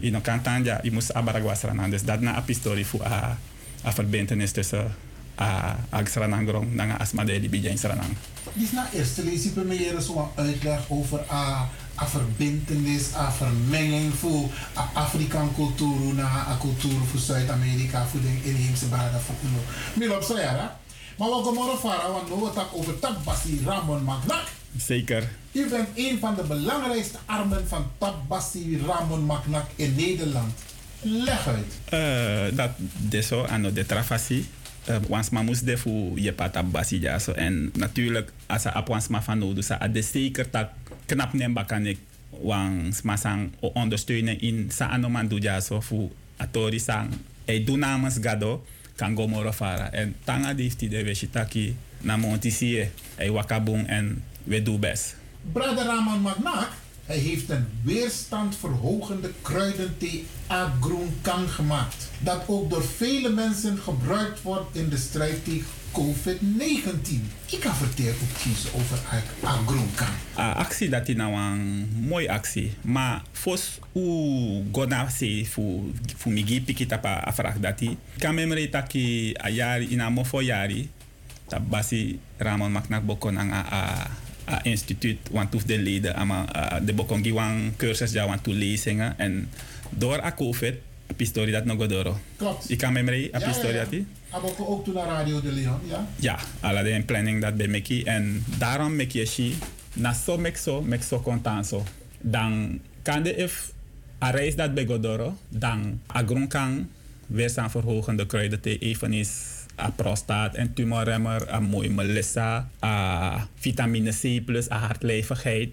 I 0.00 0.10
no 0.10 0.20
kan 0.20 0.42
tanja, 0.42 0.80
i 0.84 0.90
moest 0.90 1.12
abaragwa. 1.14 1.88
Dus 1.88 2.02
dat 2.02 2.20
na 2.20 2.36
a 2.36 2.40
pistori 2.40 2.84
fu 2.84 3.00
a, 3.02 3.38
a 3.84 3.92
verbintenis 3.92 4.52
tussen 4.52 4.94
a, 5.38 5.76
a 5.90 6.04
sranangrong 6.04 6.74
nanga 6.74 6.98
asmadeli 6.98 7.48
bija 7.48 7.70
in 7.70 7.78
sranang. 7.78 8.16
Dus 8.52 8.72
na 8.72 8.88
eerste 8.92 9.22
bij 9.54 9.64
mij 9.64 10.00
zo'n 10.00 10.28
uitleg 10.34 10.80
over 10.88 11.20
a, 11.30 11.68
a 11.96 12.06
verbindenis, 12.08 13.14
a 13.14 13.32
vermenging 13.32 14.14
voor 14.14 14.48
Afrikaan 14.92 15.54
cultuur 15.54 16.14
na 16.14 16.24
a 16.24 16.56
cultuur 16.60 17.00
voor 17.10 17.20
Zuid-Amerika, 17.20 18.06
voor 18.06 18.20
de 18.20 18.48
inheemse 18.50 18.88
braden 18.88 19.20
voor 19.20 19.34
Uno. 19.44 19.58
Milop 19.94 20.22
maar 21.20 21.28
we 21.28 21.44
gaan 21.44 21.54
morgen 21.54 21.78
varen, 21.78 22.12
want 22.12 22.28
we 22.28 22.50
gaan 22.54 22.66
over 22.72 22.98
Tabbasi 22.98 23.60
Ramon 23.64 24.02
Magnak. 24.04 24.44
Zeker. 24.76 25.28
U 25.52 25.68
bent 25.68 25.88
een 25.94 26.18
van 26.18 26.34
de 26.34 26.42
belangrijkste 26.42 27.18
armen 27.26 27.68
van 27.68 27.90
Tabbasi 27.98 28.82
Ramon 28.86 29.24
Magnak 29.24 29.66
in 29.76 29.94
Nederland. 29.94 30.52
Leg 31.02 31.48
uit. 31.48 31.78
Uh, 32.50 32.56
dat 32.56 32.70
de 33.08 33.20
zo 33.20 33.44
aan 33.44 33.62
de 33.62 33.86
trafasi. 33.86 34.46
Uh, 34.88 34.96
wansma 35.08 35.42
moest 35.42 35.66
de 35.66 35.76
voor 35.76 36.18
je 36.20 36.32
pata 36.32 36.62
basi 36.62 37.00
ja 37.00 37.18
zo. 37.18 37.32
En 37.32 37.70
natuurlijk, 37.74 38.32
als 38.46 38.66
op 38.66 38.86
wansma 38.86 39.22
van 39.22 39.38
nodig 39.38 39.70
is, 39.70 39.76
de 39.92 40.02
zeker 40.02 40.46
dat 40.50 40.68
knap 41.06 41.32
nemba 41.32 41.62
kan 41.62 41.86
ik 41.86 41.98
wansma 42.30 43.16
sang 43.16 43.52
ondersteunen 43.60 44.40
in 44.40 44.70
sa 44.72 44.88
anoman 44.88 45.28
doe 45.28 45.42
ja 45.42 45.60
zo 45.60 45.80
voor 45.80 46.10
atori 46.36 46.78
sang. 46.78 47.10
Hij 47.44 47.64
doet 47.64 47.78
namens 47.78 48.16
Gado 48.20 48.64
kan 49.00 49.16
go 49.16 49.52
fara. 49.52 49.90
En 49.90 50.14
tanga 50.24 50.54
heeft 50.56 50.80
de 50.80 51.04
weshitaki 51.04 51.76
na 52.00 52.16
montisie. 52.16 52.90
Hij 53.14 53.30
wakabung 53.30 53.86
en 53.86 54.24
we 54.44 54.62
doen 54.62 54.80
best. 54.80 55.16
Brother 55.52 55.84
Raman 55.84 56.20
Magnak, 56.20 56.68
hij 57.10 57.18
heeft 57.18 57.50
een 57.50 57.66
weerstandverhogende 57.82 59.30
kruidenthee 59.42 60.26
Agroen 60.46 61.18
kan 61.22 61.48
gemaakt. 61.48 62.10
Dat 62.18 62.42
ook 62.46 62.70
door 62.70 62.84
vele 62.84 63.28
mensen 63.28 63.78
gebruikt 63.78 64.42
wordt 64.42 64.76
in 64.76 64.88
de 64.88 64.96
strijd 64.96 65.44
tegen 65.44 65.66
COVID-19. 65.92 67.50
Ik 67.50 67.60
kan 67.60 67.74
vertellen 67.74 68.14
ook 68.14 68.52
iets 68.52 68.72
over 68.72 68.98
Agroen 69.42 69.90
kan. 69.94 70.14
A 70.38 70.52
actie 70.52 70.88
dat 70.88 71.08
is 71.08 71.14
nou 71.14 71.34
een 71.34 71.88
mooie 72.08 72.30
actie. 72.30 72.74
Maar 72.80 73.22
fos 73.32 73.78
u 73.92 74.00
gona 74.72 75.08
se 75.08 75.46
fu 75.50 75.92
fu 76.16 76.30
migi 76.30 76.62
piki 76.62 76.86
tapa 76.86 77.14
afrak 77.14 77.62
dati. 77.62 77.96
Kan 78.18 78.34
memre 78.34 78.68
taki 78.68 79.34
a 79.44 79.48
jari 79.48 79.88
ina 79.88 80.10
mofo 80.10 80.42
jari. 80.42 80.90
Dat 81.48 81.68
basi 81.68 82.20
Ramon 82.36 82.72
Magnak 82.72 83.06
bokon 83.06 83.38
a, 84.48 84.60
instituut 84.62 85.18
want 85.30 85.66
de 85.66 85.78
leden 85.78 86.14
ama 86.16 86.46
uh, 86.56 86.86
de 86.86 86.92
bokongi 86.92 87.32
wan 87.32 87.72
cursus 87.76 88.12
ja 88.12 88.26
want 88.26 88.42
to 88.42 88.52
lezingen 88.52 89.18
en 89.18 89.48
door 89.90 90.22
a 90.22 90.32
covid 90.34 90.74
a 91.10 91.14
pistori 91.14 91.50
dat 91.50 91.64
nog 91.64 91.86
doro 91.86 92.18
Klopt. 92.36 92.70
ik 92.70 92.78
kan 92.78 92.92
me 92.92 93.02
mee 93.02 93.34
a 93.34 93.38
Ja, 93.38 93.46
pistori 93.46 93.74
ja, 93.74 93.86
ja. 93.90 93.98
Aboko 94.30 94.66
ook 94.66 94.84
toen 94.84 94.94
naar 94.94 95.06
Radio 95.06 95.40
de 95.40 95.52
Leon, 95.52 95.80
ja? 95.88 96.06
ja 96.16 96.38
ala 96.60 96.82
de 96.82 97.02
planning 97.06 97.40
dat 97.40 97.56
bij 97.56 97.68
meki 97.68 98.02
en 98.04 98.44
daarom 98.58 98.96
meki 98.96 99.18
je 99.18 99.26
shi 99.26 99.54
na 99.92 100.12
so 100.12 100.38
mek 100.38 100.56
so 100.56 100.82
mek 100.82 101.02
so 101.02 101.84
dan 102.20 102.80
kan 103.02 103.22
de 103.22 103.34
if 103.34 103.72
a 104.22 104.30
reis 104.30 104.56
dat 104.56 104.74
bij 104.74 104.86
godoro 104.86 105.36
dan 105.48 106.00
a 106.14 106.22
grond 106.26 106.48
kan 106.48 106.88
weerstand 107.26 107.70
verhogende 107.70 108.26
kruiden 108.26 108.60
te 108.60 108.78
even 108.78 109.12
is 109.12 109.30
a 109.80 109.90
prostaat 109.96 110.54
en 110.60 110.72
tumorremmer, 110.74 111.46
a 111.50 111.60
mooi 111.60 111.88
melissa, 111.88 112.68
a 112.84 112.94
vitamine 113.64 114.12
C 114.12 114.40
plus, 114.44 114.70
a 114.70 114.78
hartlijvigheid, 114.78 115.72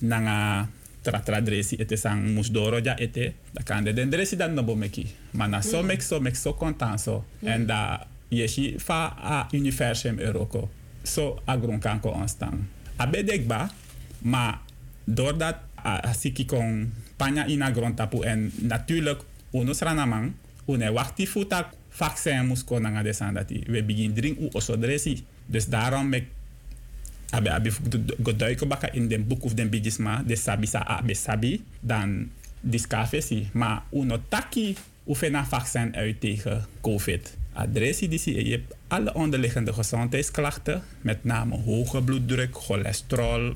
nanga 0.00 0.68
tratra 1.02 1.40
dresi 1.40 1.78
ete 1.80 1.96
sang 1.96 2.22
musdoro 2.34 2.80
ja 2.84 2.94
ete, 2.98 3.32
da 3.54 3.62
kan 3.62 3.84
de 3.84 3.92
den 3.92 4.10
dresi 4.10 4.36
dan 4.36 4.54
nobo 4.54 4.74
meki. 4.74 5.06
Maar 5.30 5.48
na 5.48 5.60
so 5.62 5.82
mek 5.82 6.02
so 6.02 6.20
mek 6.20 6.36
so 6.36 6.52
kontan 6.52 6.98
so. 6.98 7.24
En 7.42 7.66
da 7.66 8.06
yeshi 8.28 8.74
fa 8.78 9.14
a 9.16 9.46
universum 9.52 10.18
euroko. 10.18 10.68
So 11.02 11.38
a 11.46 11.56
grond 11.56 11.82
kan 11.82 12.00
ko 12.00 12.12
onstang. 12.12 12.66
A 12.98 13.06
bedekba, 13.06 13.68
maar 14.18 14.60
doordat 15.04 15.62
a, 15.74 15.98
a 16.10 16.12
siki 16.12 16.44
kon 16.44 16.92
panya 17.16 17.46
ina 17.46 17.72
tapu 17.94 18.22
en 18.22 18.52
natuurlijk 18.60 19.22
unos 19.50 19.80
ranamang, 19.80 20.34
une 20.66 20.92
wakti 20.92 21.26
futak 21.26 21.72
vaccin 21.98 22.46
moest 22.46 22.64
komen 22.64 22.92
naar 22.92 23.02
de 23.02 23.12
sandati. 23.12 23.62
We 23.66 23.82
beginnen 23.82 24.14
drinken 24.14 24.44
u 24.44 24.48
oso 24.52 24.78
dresi. 24.78 25.24
Dus 25.46 25.66
daarom 25.66 26.08
mek 26.08 26.30
abe 27.30 27.50
abe 27.50 27.72
geduiken 28.22 28.68
bakken 28.68 28.94
in 28.94 29.08
den 29.08 29.26
boek 29.26 29.44
of 29.44 29.54
den 29.54 29.68
bigisma 29.68 30.22
de 30.26 30.36
sabi 30.36 30.66
sa 30.66 30.84
abe 30.86 31.14
sabi 31.14 31.64
dan 31.80 32.30
discafesi. 32.60 33.48
Maar 33.52 33.82
uno 33.90 34.20
taki 34.28 34.76
oefen 35.06 35.34
een 35.34 35.46
vaccin 35.46 35.96
uit 35.96 36.20
tegen 36.20 36.66
covid. 36.80 37.36
Adressie 37.52 38.08
die 38.08 38.44
je 38.44 38.50
hebt 38.50 38.74
alle 38.88 39.14
onderliggende 39.14 39.72
gezondheidsklachten, 39.72 40.82
met 41.00 41.24
name 41.24 41.56
hoge 41.56 42.02
bloeddruk, 42.02 42.56
cholesterol, 42.56 43.54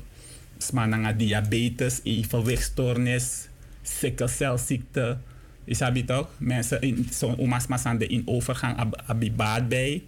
smananga 0.57 1.13
diabetes, 1.13 1.99
evenwichtstoornis, 2.03 3.47
sikkelcelziekte, 3.81 5.17
is 5.65 5.77
sabi 5.77 6.05
toch? 6.05 6.27
Mensen 6.37 6.81
in 6.81 7.07
zo'n 7.11 7.37
oma's 7.37 7.67
masande 7.67 8.07
in 8.07 8.21
overgang 8.25 8.77
ab- 8.77 9.03
abi 9.05 9.31
baat 9.31 9.69
bij. 9.69 10.03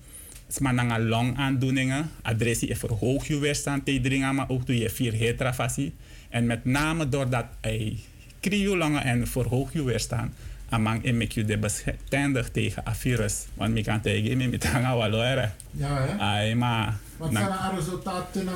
Smananga 0.48 1.00
longaandoeningen. 1.00 2.10
Adressie 2.22 2.68
is 2.70 2.78
verhoog 2.78 3.28
je 3.28 3.40
weerstand 3.40 3.86
tegen 3.86 4.02
maar 4.36 4.50
ook 4.50 4.66
doe 4.66 4.78
je 4.78 4.90
vier 4.90 5.14
hetrafassie. 5.14 5.94
En 6.30 6.46
met 6.46 6.66
name 6.66 7.10
doordat 7.10 7.46
hij 7.62 7.98
krio 8.40 8.78
longen 8.78 9.04
en 9.04 9.28
verhoog 9.28 9.74
je 9.74 9.84
weerstand, 9.84 10.34
amang 10.70 11.06
en 11.06 11.18
you 11.34 11.46
de 11.46 11.58
bestendig 11.58 12.50
tegen 12.50 12.84
a 12.88 12.96
virus. 12.96 13.46
Want 13.54 13.74
mi 13.74 13.82
kan 13.84 14.02
tegen 14.02 14.38
mi 14.38 14.48
met 14.48 14.64
hanga 14.66 14.96
walore. 14.96 15.50
Ja, 15.72 16.06
hè? 16.08 16.18
Ai, 16.18 16.56
maar... 16.56 16.98
Wat 17.18 17.32
zijn 17.32 17.46
de 17.46 17.76
resultaten 17.76 18.50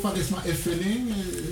van 0.00 0.16
is 0.16 0.28
maar 0.28 0.46
invulling? 0.46 1.08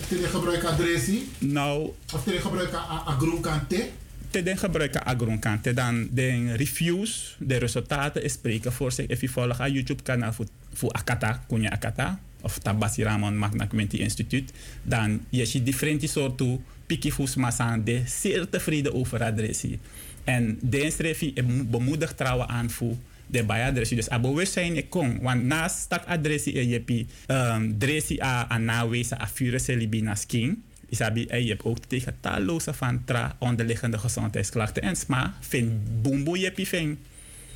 Tegen 0.08 0.28
gebruik 0.28 0.64
adressie? 0.64 1.28
Nou, 1.38 1.90
Of 2.14 2.22
tegen 2.24 2.40
gebruik 2.40 2.74
a 3.08 3.16
groen 3.18 3.40
kante? 3.40 3.88
Te 4.34 4.42
den 4.42 4.58
gebruiken 4.58 5.04
agronkante 5.04 5.74
dan 5.74 6.08
de 6.10 6.52
reviews, 6.56 7.36
de 7.38 7.56
resultaten 7.56 8.30
spreken 8.30 8.72
voor 8.72 8.92
zich. 8.92 9.06
If 9.06 9.20
je 9.20 9.28
volgt 9.28 9.60
aan 9.60 9.72
YouTube 9.72 10.02
kanaal 10.02 10.32
voor, 10.32 10.46
voor 10.72 10.90
Akata, 10.90 11.44
Kunya 11.46 11.70
Akata, 11.70 12.18
of 12.40 12.58
Tabasi 12.58 13.02
Ramon 13.02 13.38
Magna 13.38 13.66
Community 13.66 13.96
Institute, 13.96 14.52
dan 14.82 15.20
je 15.28 15.44
ziet 15.44 15.64
differente 15.64 16.06
soorten 16.06 16.64
pikifus 16.86 17.34
masan 17.34 17.84
de 17.84 18.02
zeer 18.06 18.48
tevreden 18.48 18.94
over 18.94 19.22
adressie. 19.22 19.78
En 20.24 20.58
de 20.60 20.90
schrijf 20.90 21.22
bemoedigt 21.70 22.16
trouwen 22.16 22.48
aan 22.48 22.70
voor 22.70 22.96
de 23.26 23.44
bijadressie. 23.44 23.96
Dus 23.96 24.08
abo 24.08 24.44
zijn 24.44 24.76
ik 24.76 24.90
kon. 24.90 25.20
Want 25.20 25.44
naast 25.44 25.78
stak 25.78 26.04
adressie 26.06 26.68
je 26.68 26.82
hebt 26.84 27.06
um, 27.30 27.78
dressie 27.78 28.24
a 28.24 28.46
a 28.50 28.58
nawezen 28.58 29.20
a 29.20 29.26
fure 29.26 29.76
libina 29.76 30.14
skin. 30.14 30.64
Isabi, 30.94 31.26
en 31.26 31.42
je 31.42 31.48
hebt 31.48 31.64
ook 31.64 31.78
tegen 31.78 32.16
talloze 32.20 32.72
van 32.72 33.04
tra 33.04 33.36
onderliggende 33.38 33.98
gezondheidsklachten. 33.98 34.82
En 34.82 34.96
sma, 34.96 35.34
vind 35.40 36.02
boemboe 36.02 36.38
je 36.38 36.52
vind 36.54 36.98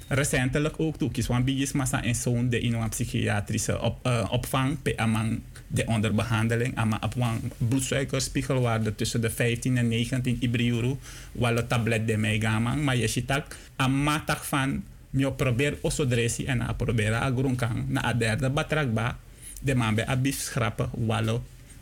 recentelijk 0.08 0.80
ook 0.80 0.96
toe. 0.96 1.10
Kies 1.10 1.28
bijis 1.44 1.72
massa 1.72 2.02
en 2.02 2.14
zo'n 2.14 2.48
de 2.48 2.60
in 2.60 2.74
een 2.74 2.88
psychiatrische 2.88 3.80
op, 3.80 4.06
uh, 4.06 4.28
opvang. 4.30 4.82
Pe 4.82 4.96
amang 4.96 5.40
de 5.66 5.86
onderbehandeling. 5.86 6.76
Ama 6.76 6.98
op 7.04 7.14
een 7.16 7.52
bloedsuikerspiegelwaarde 7.68 8.94
tussen 8.94 9.20
de 9.20 9.30
15 9.30 9.76
en 9.76 9.88
19 9.88 10.36
ibriuru. 10.40 10.96
Walo 11.32 11.66
tablet 11.66 12.06
de 12.06 12.16
meegamang. 12.16 12.82
Maar 12.82 12.96
je 12.96 13.06
ziet 13.06 13.32
ook 13.32 13.56
amatak 13.76 14.44
van. 14.44 14.84
Je 15.10 15.32
probeer 15.32 15.78
osodresi 15.80 16.44
en 16.44 16.60
a 16.60 16.72
probeer 16.72 17.14
a 17.14 17.30
groenkang. 17.30 17.88
Na 17.88 18.04
a 18.04 18.12
derde 18.12 18.50
batrakba. 18.50 19.18
De 19.60 19.74
man 19.74 19.94
bij 19.94 20.06
abif 20.06 20.40
schrappen. 20.40 20.90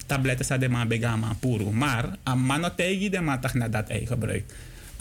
Tabletten 0.07 0.45
sa 0.45 0.59
de 0.59 0.69
man 0.69 0.89
begama 0.89 1.37
puro. 1.41 1.73
Maar 1.73 2.17
a 2.25 2.35
mano 2.35 2.71
tegi 2.75 3.11
de 3.11 3.21
man 3.21 3.41
tak 3.41 3.55
na 3.55 3.69
dat 3.69 3.89
ei 3.89 4.07
gebruik. 4.07 4.45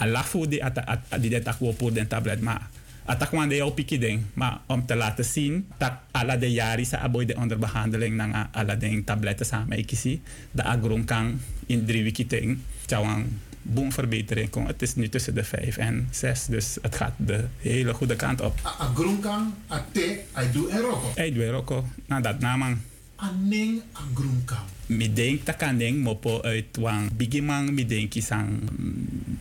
A 0.00 0.06
lafu 0.06 0.46
di 0.46 0.60
ata 0.62 0.84
at 0.84 1.22
di 1.22 1.28
de 1.28 1.42
tak 1.42 1.58
wo 1.58 1.90
den 1.90 2.06
tablet 2.06 2.40
maar 2.40 2.68
atak 3.04 3.30
wan 3.30 3.48
de 3.48 3.72
piki 3.74 3.98
ding. 3.98 4.22
Maar 4.34 4.58
om 4.66 4.86
te 4.86 4.94
laten 4.94 5.24
zien 5.24 5.66
dat 5.78 5.92
alla 6.10 6.36
de 6.36 6.52
jari 6.52 6.84
sa 6.84 6.98
aboy 6.98 7.24
de 7.24 7.36
onderbehandeling 7.36 8.16
nang 8.16 8.34
alla 8.52 8.74
de 8.74 9.04
tabletten 9.04 9.46
sa 9.46 9.64
me 9.68 9.84
kisi. 9.84 10.22
De 10.50 10.62
agron 10.62 11.04
kan 11.04 11.40
in 11.66 11.86
drie 11.86 12.02
wiki 12.02 12.26
ting. 12.26 12.58
Tjawang 12.86 13.26
boom 13.66 13.92
verbetering 13.92 14.50
kon. 14.50 14.66
Het 14.66 14.82
is 14.82 14.94
nu 14.94 15.08
tussen 15.08 15.34
de 15.34 15.44
5 15.44 15.76
en 15.76 16.08
6. 16.10 16.46
Dus 16.46 16.78
het 16.82 16.96
gaat 16.96 17.12
de 17.16 17.44
hele 17.60 17.94
goede 17.94 18.16
kant 18.16 18.40
op. 18.40 18.60
A 18.80 18.92
groen 18.94 19.20
kan, 19.20 19.54
a 19.70 19.84
te, 19.92 20.20
a 20.36 20.42
doe 20.52 20.70
en 20.70 20.80
roko. 20.80 21.12
Hey, 21.14 21.32
doe 21.32 21.50
roko. 21.50 21.84
Nou, 22.06 22.22
dat 22.22 22.40
namang. 22.40 22.76
A 23.16 23.32
ning 23.32 23.82
a 23.94 24.02
groen 24.14 24.44
kan. 24.44 24.66
mi 24.86 25.10
denk 25.10 25.42
taka 25.42 25.74
ding 25.74 25.98
mopo 25.98 26.38
uit 26.46 26.78
wang 26.78 27.10
bigi 27.10 27.42
mang 27.42 27.74
mi 27.74 27.82
denk 27.82 28.14
isang 28.14 28.62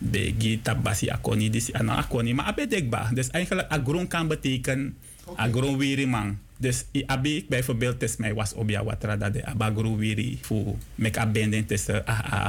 begi 0.01 0.57
tabasi 0.61 1.13
akoni 1.13 1.53
disi 1.53 1.69
ano 1.77 1.93
akoni 1.93 2.33
maar 2.33 2.49
abe 2.49 2.65
dekba 2.65 3.13
dus 3.13 3.29
eigenlijk 3.29 3.69
agron 3.69 4.09
kan 4.09 4.25
betekenen 4.25 4.97
agron 5.37 5.77
wiri 5.77 6.05
mang. 6.05 6.37
Dus 6.55 6.87
i 6.95 7.03
abi 7.05 7.45
bijvoorbeeld 7.49 7.99
is 7.99 8.15
mij 8.15 8.33
was 8.33 8.53
obia 8.55 8.79
dat 9.19 9.33
de 9.33 9.45
abagro 9.45 9.95
wiri 9.95 10.39
fu 10.41 10.79
mek 10.95 11.17
a 11.17 11.27
binding 11.27 11.67
tussen 11.67 12.07
a 12.07 12.15
a 12.15 12.39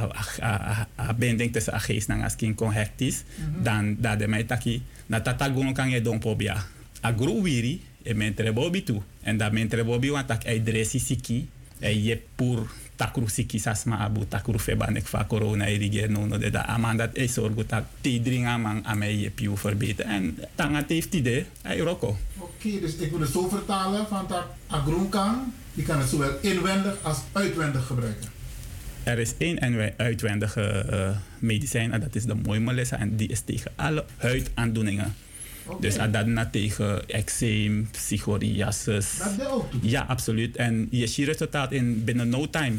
a 0.41 0.87
a 0.95 1.13
binding 1.13 1.53
tussen 1.53 1.75
a 1.75 1.79
geest 1.79 2.09
nang 2.09 2.23
askin 2.23 2.55
kon 2.55 2.71
hectis. 2.73 3.25
Dan 3.63 3.97
dat 3.99 4.19
de 4.19 4.29
mij 4.29 4.45
taki 4.45 4.83
na 5.07 5.21
tata 5.21 5.51
gron 5.51 5.75
kan 5.75 5.91
je 5.91 6.01
don 6.01 6.19
pobia 6.19 6.65
agro 7.01 7.43
wiri 7.43 7.81
e 8.07 8.15
mentre 8.15 8.53
bobi 8.53 8.83
tu 8.83 9.03
en 9.23 9.37
dat 9.37 9.53
mentre 9.53 9.85
bobi 9.85 10.11
want 10.11 10.27
tak 10.27 10.47
ai 10.47 10.63
dresi 10.63 10.99
siki 10.99 11.49
e 11.79 11.91
je 12.03 12.19
pour 12.35 12.67
takru 12.97 13.29
siki 13.29 13.59
sasma 13.59 13.99
abu 14.07 14.25
takru 14.29 14.59
feba 14.59 14.91
nek 14.91 15.07
fa 15.07 15.25
corona 15.25 15.69
irige 15.69 16.09
no 16.09 16.27
no 16.27 16.39
de 16.39 16.51
da 16.51 16.63
amanda 16.71 17.11
e 17.13 17.27
sorgo 17.29 17.65
tak 17.67 17.85
ti 18.01 18.21
dringa 18.21 18.57
man 18.59 18.83
ame 18.85 19.21
je 19.21 19.31
piu 19.31 19.57
verbeteren 19.57 20.11
en 20.11 20.39
tanga 20.55 20.85
heeft 20.89 21.15
idee 21.15 21.47
ai 21.63 21.81
roko 21.81 22.17
Oké, 22.57 22.81
dus 22.81 22.97
ik 22.97 23.11
wil 23.11 23.21
het 23.21 23.31
zo 23.31 23.49
vertalen 23.49 24.07
van 24.09 24.25
dat 24.29 24.45
a 24.73 24.79
groen 24.79 25.09
kan, 25.09 25.53
je 25.75 25.83
kan 25.83 25.99
het 25.99 26.09
zowel 26.09 26.39
inwendig 26.41 27.03
als 27.03 27.19
uitwendig 27.33 27.87
gebruiken. 27.87 28.29
Er 29.05 29.19
is 29.19 29.33
één 29.39 29.59
en 29.59 29.95
uitwendige 29.97 30.87
uh, 30.91 31.17
medicijn 31.39 31.93
en 31.93 32.01
dat 32.01 32.15
is 32.15 32.25
de 32.25 32.35
Moimelissa 32.35 32.99
en 32.99 33.17
die 33.17 33.29
is 33.29 33.41
tegen 33.41 33.73
alle 33.77 34.05
huidaandoeningen. 34.17 35.15
Oké. 35.67 35.81
Dus 35.81 35.97
dat 35.97 36.13
dat 36.13 36.27
na 36.27 36.47
tegen 36.47 37.09
eczeem, 37.09 37.89
psychoriasis. 37.91 39.19
Dat 39.19 39.37
de 39.37 39.49
ook 39.49 39.71
toe. 39.71 39.81
Ja, 39.83 40.05
absoluut. 40.09 40.57
En 40.57 40.89
je 40.91 41.07
ziet 41.07 41.27
resultaat 41.27 41.73
in 41.73 42.05
binnen 42.05 42.29
no 42.29 42.51
time. 42.51 42.77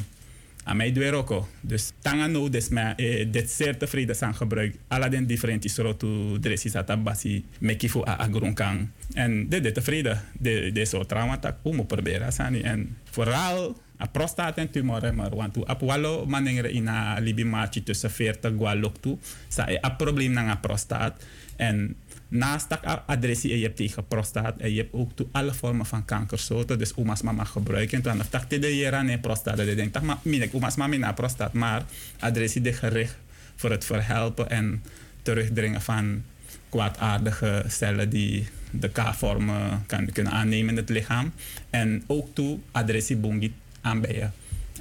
Aan 0.64 0.78
mij 0.78 0.92
doe 0.92 1.12
ook. 1.12 1.48
Dus 1.62 1.92
tanga 2.02 2.28
no 2.28 2.50
des 2.50 2.70
me 2.70 2.82
eh, 2.82 3.32
dit 3.32 3.52
zeer 3.52 3.78
tevreden 3.78 4.16
zijn 4.16 4.36
gebruik. 4.36 4.76
Alle 4.88 5.10
den 5.10 5.28
differenti 5.28 5.70
soorten 5.70 6.38
dressis 6.42 6.76
at 6.76 7.04
basi 7.04 7.46
mekifu 7.60 8.02
a 8.08 8.18
agronkan. 8.18 8.92
En 9.14 9.50
dit 9.50 9.64
dit 9.64 9.74
tevreden. 9.74 10.22
De 10.40 10.72
de 10.74 10.86
soort 10.86 11.08
trauma 11.08 11.38
tak 11.38 11.56
om 11.62 11.86
proberen 11.86 12.34
sani 12.34 12.62
en 12.62 12.98
vooral 13.12 13.76
a 14.02 14.06
prostaat 14.06 14.58
en 14.58 14.70
tumoren 14.70 15.16
maar 15.16 15.36
want 15.36 15.54
tu 15.54 15.64
ap 15.66 15.82
walo 15.82 16.26
manengre 16.26 16.70
ina 16.72 17.20
libi 17.20 17.46
machi 17.46 17.84
tussen 17.84 18.12
40 18.12 18.54
gwalok 18.58 19.02
tu 19.02 19.18
sa 19.48 19.66
e 19.70 19.78
a 19.82 19.90
probleem 19.90 20.32
na 20.32 20.50
a 20.50 20.56
prostaat 20.56 21.24
en 21.56 21.96
naast 22.28 22.70
dat 22.70 22.80
adressie 23.06 23.58
je 23.58 23.64
hebt 23.64 23.78
tegen 23.78 24.08
prostaat 24.08 24.58
en 24.58 24.74
je 24.74 24.82
hebt 24.82 24.94
ook 24.94 25.12
toe 25.16 25.28
alle 25.32 25.54
vormen 25.54 25.86
van 25.86 26.06
kankersoorten. 26.06 26.80
Dus 26.80 26.96
oma's 26.96 27.22
mama 27.22 27.44
gebruiken. 27.44 27.98
En 27.98 28.04
dan 28.04 28.22
dacht 28.30 28.52
ik 28.52 28.62
de 28.62 28.78
jaren 28.78 29.20
prostaat. 29.20 29.58
Dat 29.58 29.66
denk 29.66 29.96
ik, 29.96 30.02
maar 30.02 30.18
minek 30.22 30.54
oma's 30.54 30.76
mama 30.76 30.98
na 30.98 31.12
prostaat. 31.12 31.54
Maar 31.54 31.84
adressie 32.20 32.62
de 32.62 32.74
gericht 32.74 33.18
voor 33.56 33.72
het 33.72 33.86
verhelpen 33.86 34.50
en 34.50 34.84
terugdringen 35.22 35.82
van 35.82 36.24
kwaadaardige 36.70 37.64
cellen 37.68 38.10
die 38.10 38.48
de 38.72 38.90
K-vormen 38.90 39.86
kunnen 40.14 40.34
aannemen 40.34 40.70
in 40.70 40.78
het 40.78 40.90
lichaam. 40.90 41.34
En 41.70 42.04
ook 42.08 42.28
toe 42.34 42.60
adressie 42.72 43.16
bongi 43.16 43.54
aanbijen. 43.82 44.34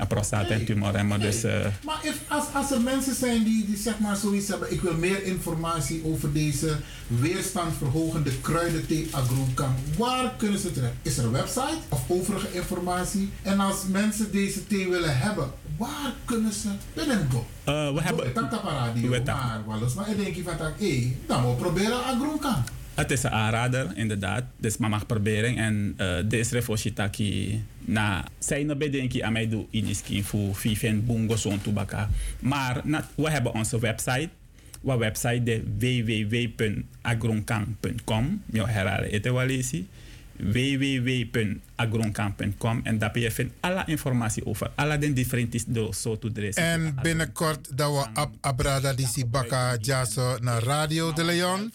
Prostaat 0.08 0.48
en 0.48 0.64
tumoren. 0.64 1.06
Maar 1.06 1.20
dus... 1.20 1.42
eh, 1.44 1.66
Maar 1.84 1.98
if, 2.02 2.20
als, 2.28 2.44
als 2.54 2.70
er 2.70 2.80
mensen 2.80 3.14
zijn 3.14 3.44
die, 3.44 3.66
die 3.66 3.76
zeg 3.76 3.98
maar 3.98 4.16
zoiets 4.16 4.48
hebben, 4.48 4.72
ik 4.72 4.80
wil 4.80 4.94
meer 4.94 5.24
informatie 5.24 6.02
over 6.04 6.32
deze 6.32 6.76
weerstandverhogende 7.06 8.30
kruidenthee 8.40 9.08
agrokan, 9.10 9.74
waar 9.98 10.32
kunnen 10.36 10.58
ze 10.58 10.72
terecht? 10.72 10.92
Is 11.02 11.18
er 11.18 11.24
een 11.24 11.30
website 11.30 11.78
of 11.88 12.02
overige 12.08 12.46
informatie? 12.52 13.30
En 13.42 13.60
als 13.60 13.76
mensen 13.90 14.32
deze 14.32 14.66
thee 14.66 14.88
willen 14.88 15.18
hebben, 15.18 15.50
waar 15.78 16.12
kunnen 16.24 16.52
ze 16.52 16.68
binnen 16.94 17.28
go? 17.32 17.46
Eh, 17.64 17.94
we 17.94 18.02
hebben... 18.02 18.32
Tak- 18.32 18.64
maar 18.64 19.62
wel 19.66 19.82
eens, 19.82 19.94
maar 19.94 20.10
ik 20.10 20.16
denk 20.16 20.36
van, 20.48 20.70
hé, 20.78 21.16
dan 21.26 21.42
moet 21.42 21.56
we 21.56 21.62
proberen 21.62 22.04
agrokan. 22.04 22.64
Het 22.94 23.10
is 23.10 23.22
een 23.22 23.30
aanrader, 23.30 23.92
inderdaad. 23.94 24.44
Dus 24.58 24.76
maar 24.76 24.90
mag 24.90 25.06
proberen. 25.06 25.56
En 25.56 25.94
uh, 26.00 26.16
deze 26.24 26.54
refositaki 26.54 27.64
na 27.86 28.24
zijn 28.38 28.78
bedenking 28.78 29.22
aan 29.22 29.32
mij 29.32 29.48
doen 29.48 29.66
in 29.70 29.86
iskin 29.86 30.24
voor 30.24 30.54
viven 30.54 31.06
bungo 31.06 31.36
zo'n 31.36 31.60
tobacca. 31.60 32.08
Maar 32.38 32.80
na, 32.84 33.08
we 33.14 33.30
hebben 33.30 33.54
onze 33.54 33.78
website. 33.78 34.28
Wa 34.80 34.98
website 34.98 35.42
de 35.42 35.62
www.agronkan.com. 35.78 38.42
Je 38.52 38.66
herhalen 38.66 39.10
het 39.10 39.24
wel 39.24 39.48
eens. 39.48 39.72
www.agronkan.com 40.36 42.80
en 42.82 42.98
daar 42.98 43.18
je 43.18 43.30
vindt 43.30 43.54
alle 43.60 43.82
informatie 43.86 44.46
over 44.46 44.70
alle 44.74 44.98
de 44.98 45.12
differente 45.12 45.60
soorten 45.90 46.32
dresses. 46.32 46.64
En 46.64 46.98
binnenkort 47.02 47.76
dat 47.76 47.92
we 47.92 48.06
ab 48.14 48.34
abrada 48.40 48.92
disi 48.92 49.26
baka 49.26 49.76
jaso 49.80 50.38
naar 50.40 50.62
Radio 50.62 51.12
de 51.12 51.24
Leon. 51.24 51.72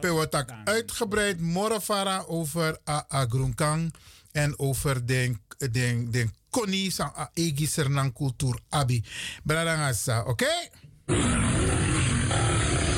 Pe 0.00 0.14
we 0.14 0.28
tak 0.28 0.50
uitgebreid 0.64 1.40
morafara 1.40 2.24
over 2.26 2.78
a 2.88 3.04
agrunkang 3.08 3.92
en 4.38 4.54
over 4.56 5.06
den 5.06 5.38
den 5.72 6.10
den 6.10 6.30
koni 6.50 6.90
sa 6.90 7.12
a 7.16 7.30
egi 7.34 7.66
abi. 8.68 9.02
Bradangasa, 9.42 10.24
oké? 10.26 10.52
In 11.08 12.97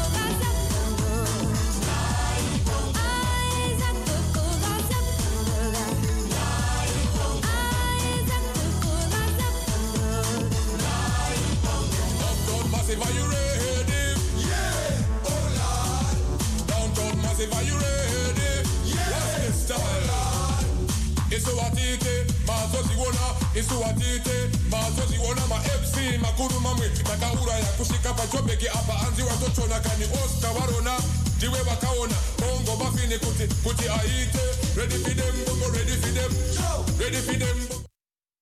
Isuwatite 21.41 22.13
mazoziona 22.47 23.25
isuwatite 23.59 24.35
mazoziona 24.69 25.47
ma-fc 25.49 25.95
makuru 26.21 26.59
mamwe 26.59 26.89
takauraya 26.89 27.65
kusvika 27.65 28.13
pachobheki 28.13 28.67
apa 28.67 28.93
anzi 29.07 29.21
watochona 29.23 29.79
kani 29.79 30.05
oscar 30.05 30.53
varona 30.53 30.93
ndiwe 31.37 31.59
vakaona 31.61 32.15
bongo 32.39 32.83
mafini 32.83 33.17
kuti 33.19 33.47
kuti 33.63 33.83
aite. 33.89 34.39
Ready 34.75 34.95
for 35.03 35.13
them 35.13 35.35
ready 35.73 35.95
for 36.01 36.11
them. 36.13 36.31
Ready 36.99 37.17
for 37.17 37.33
them 37.39 37.80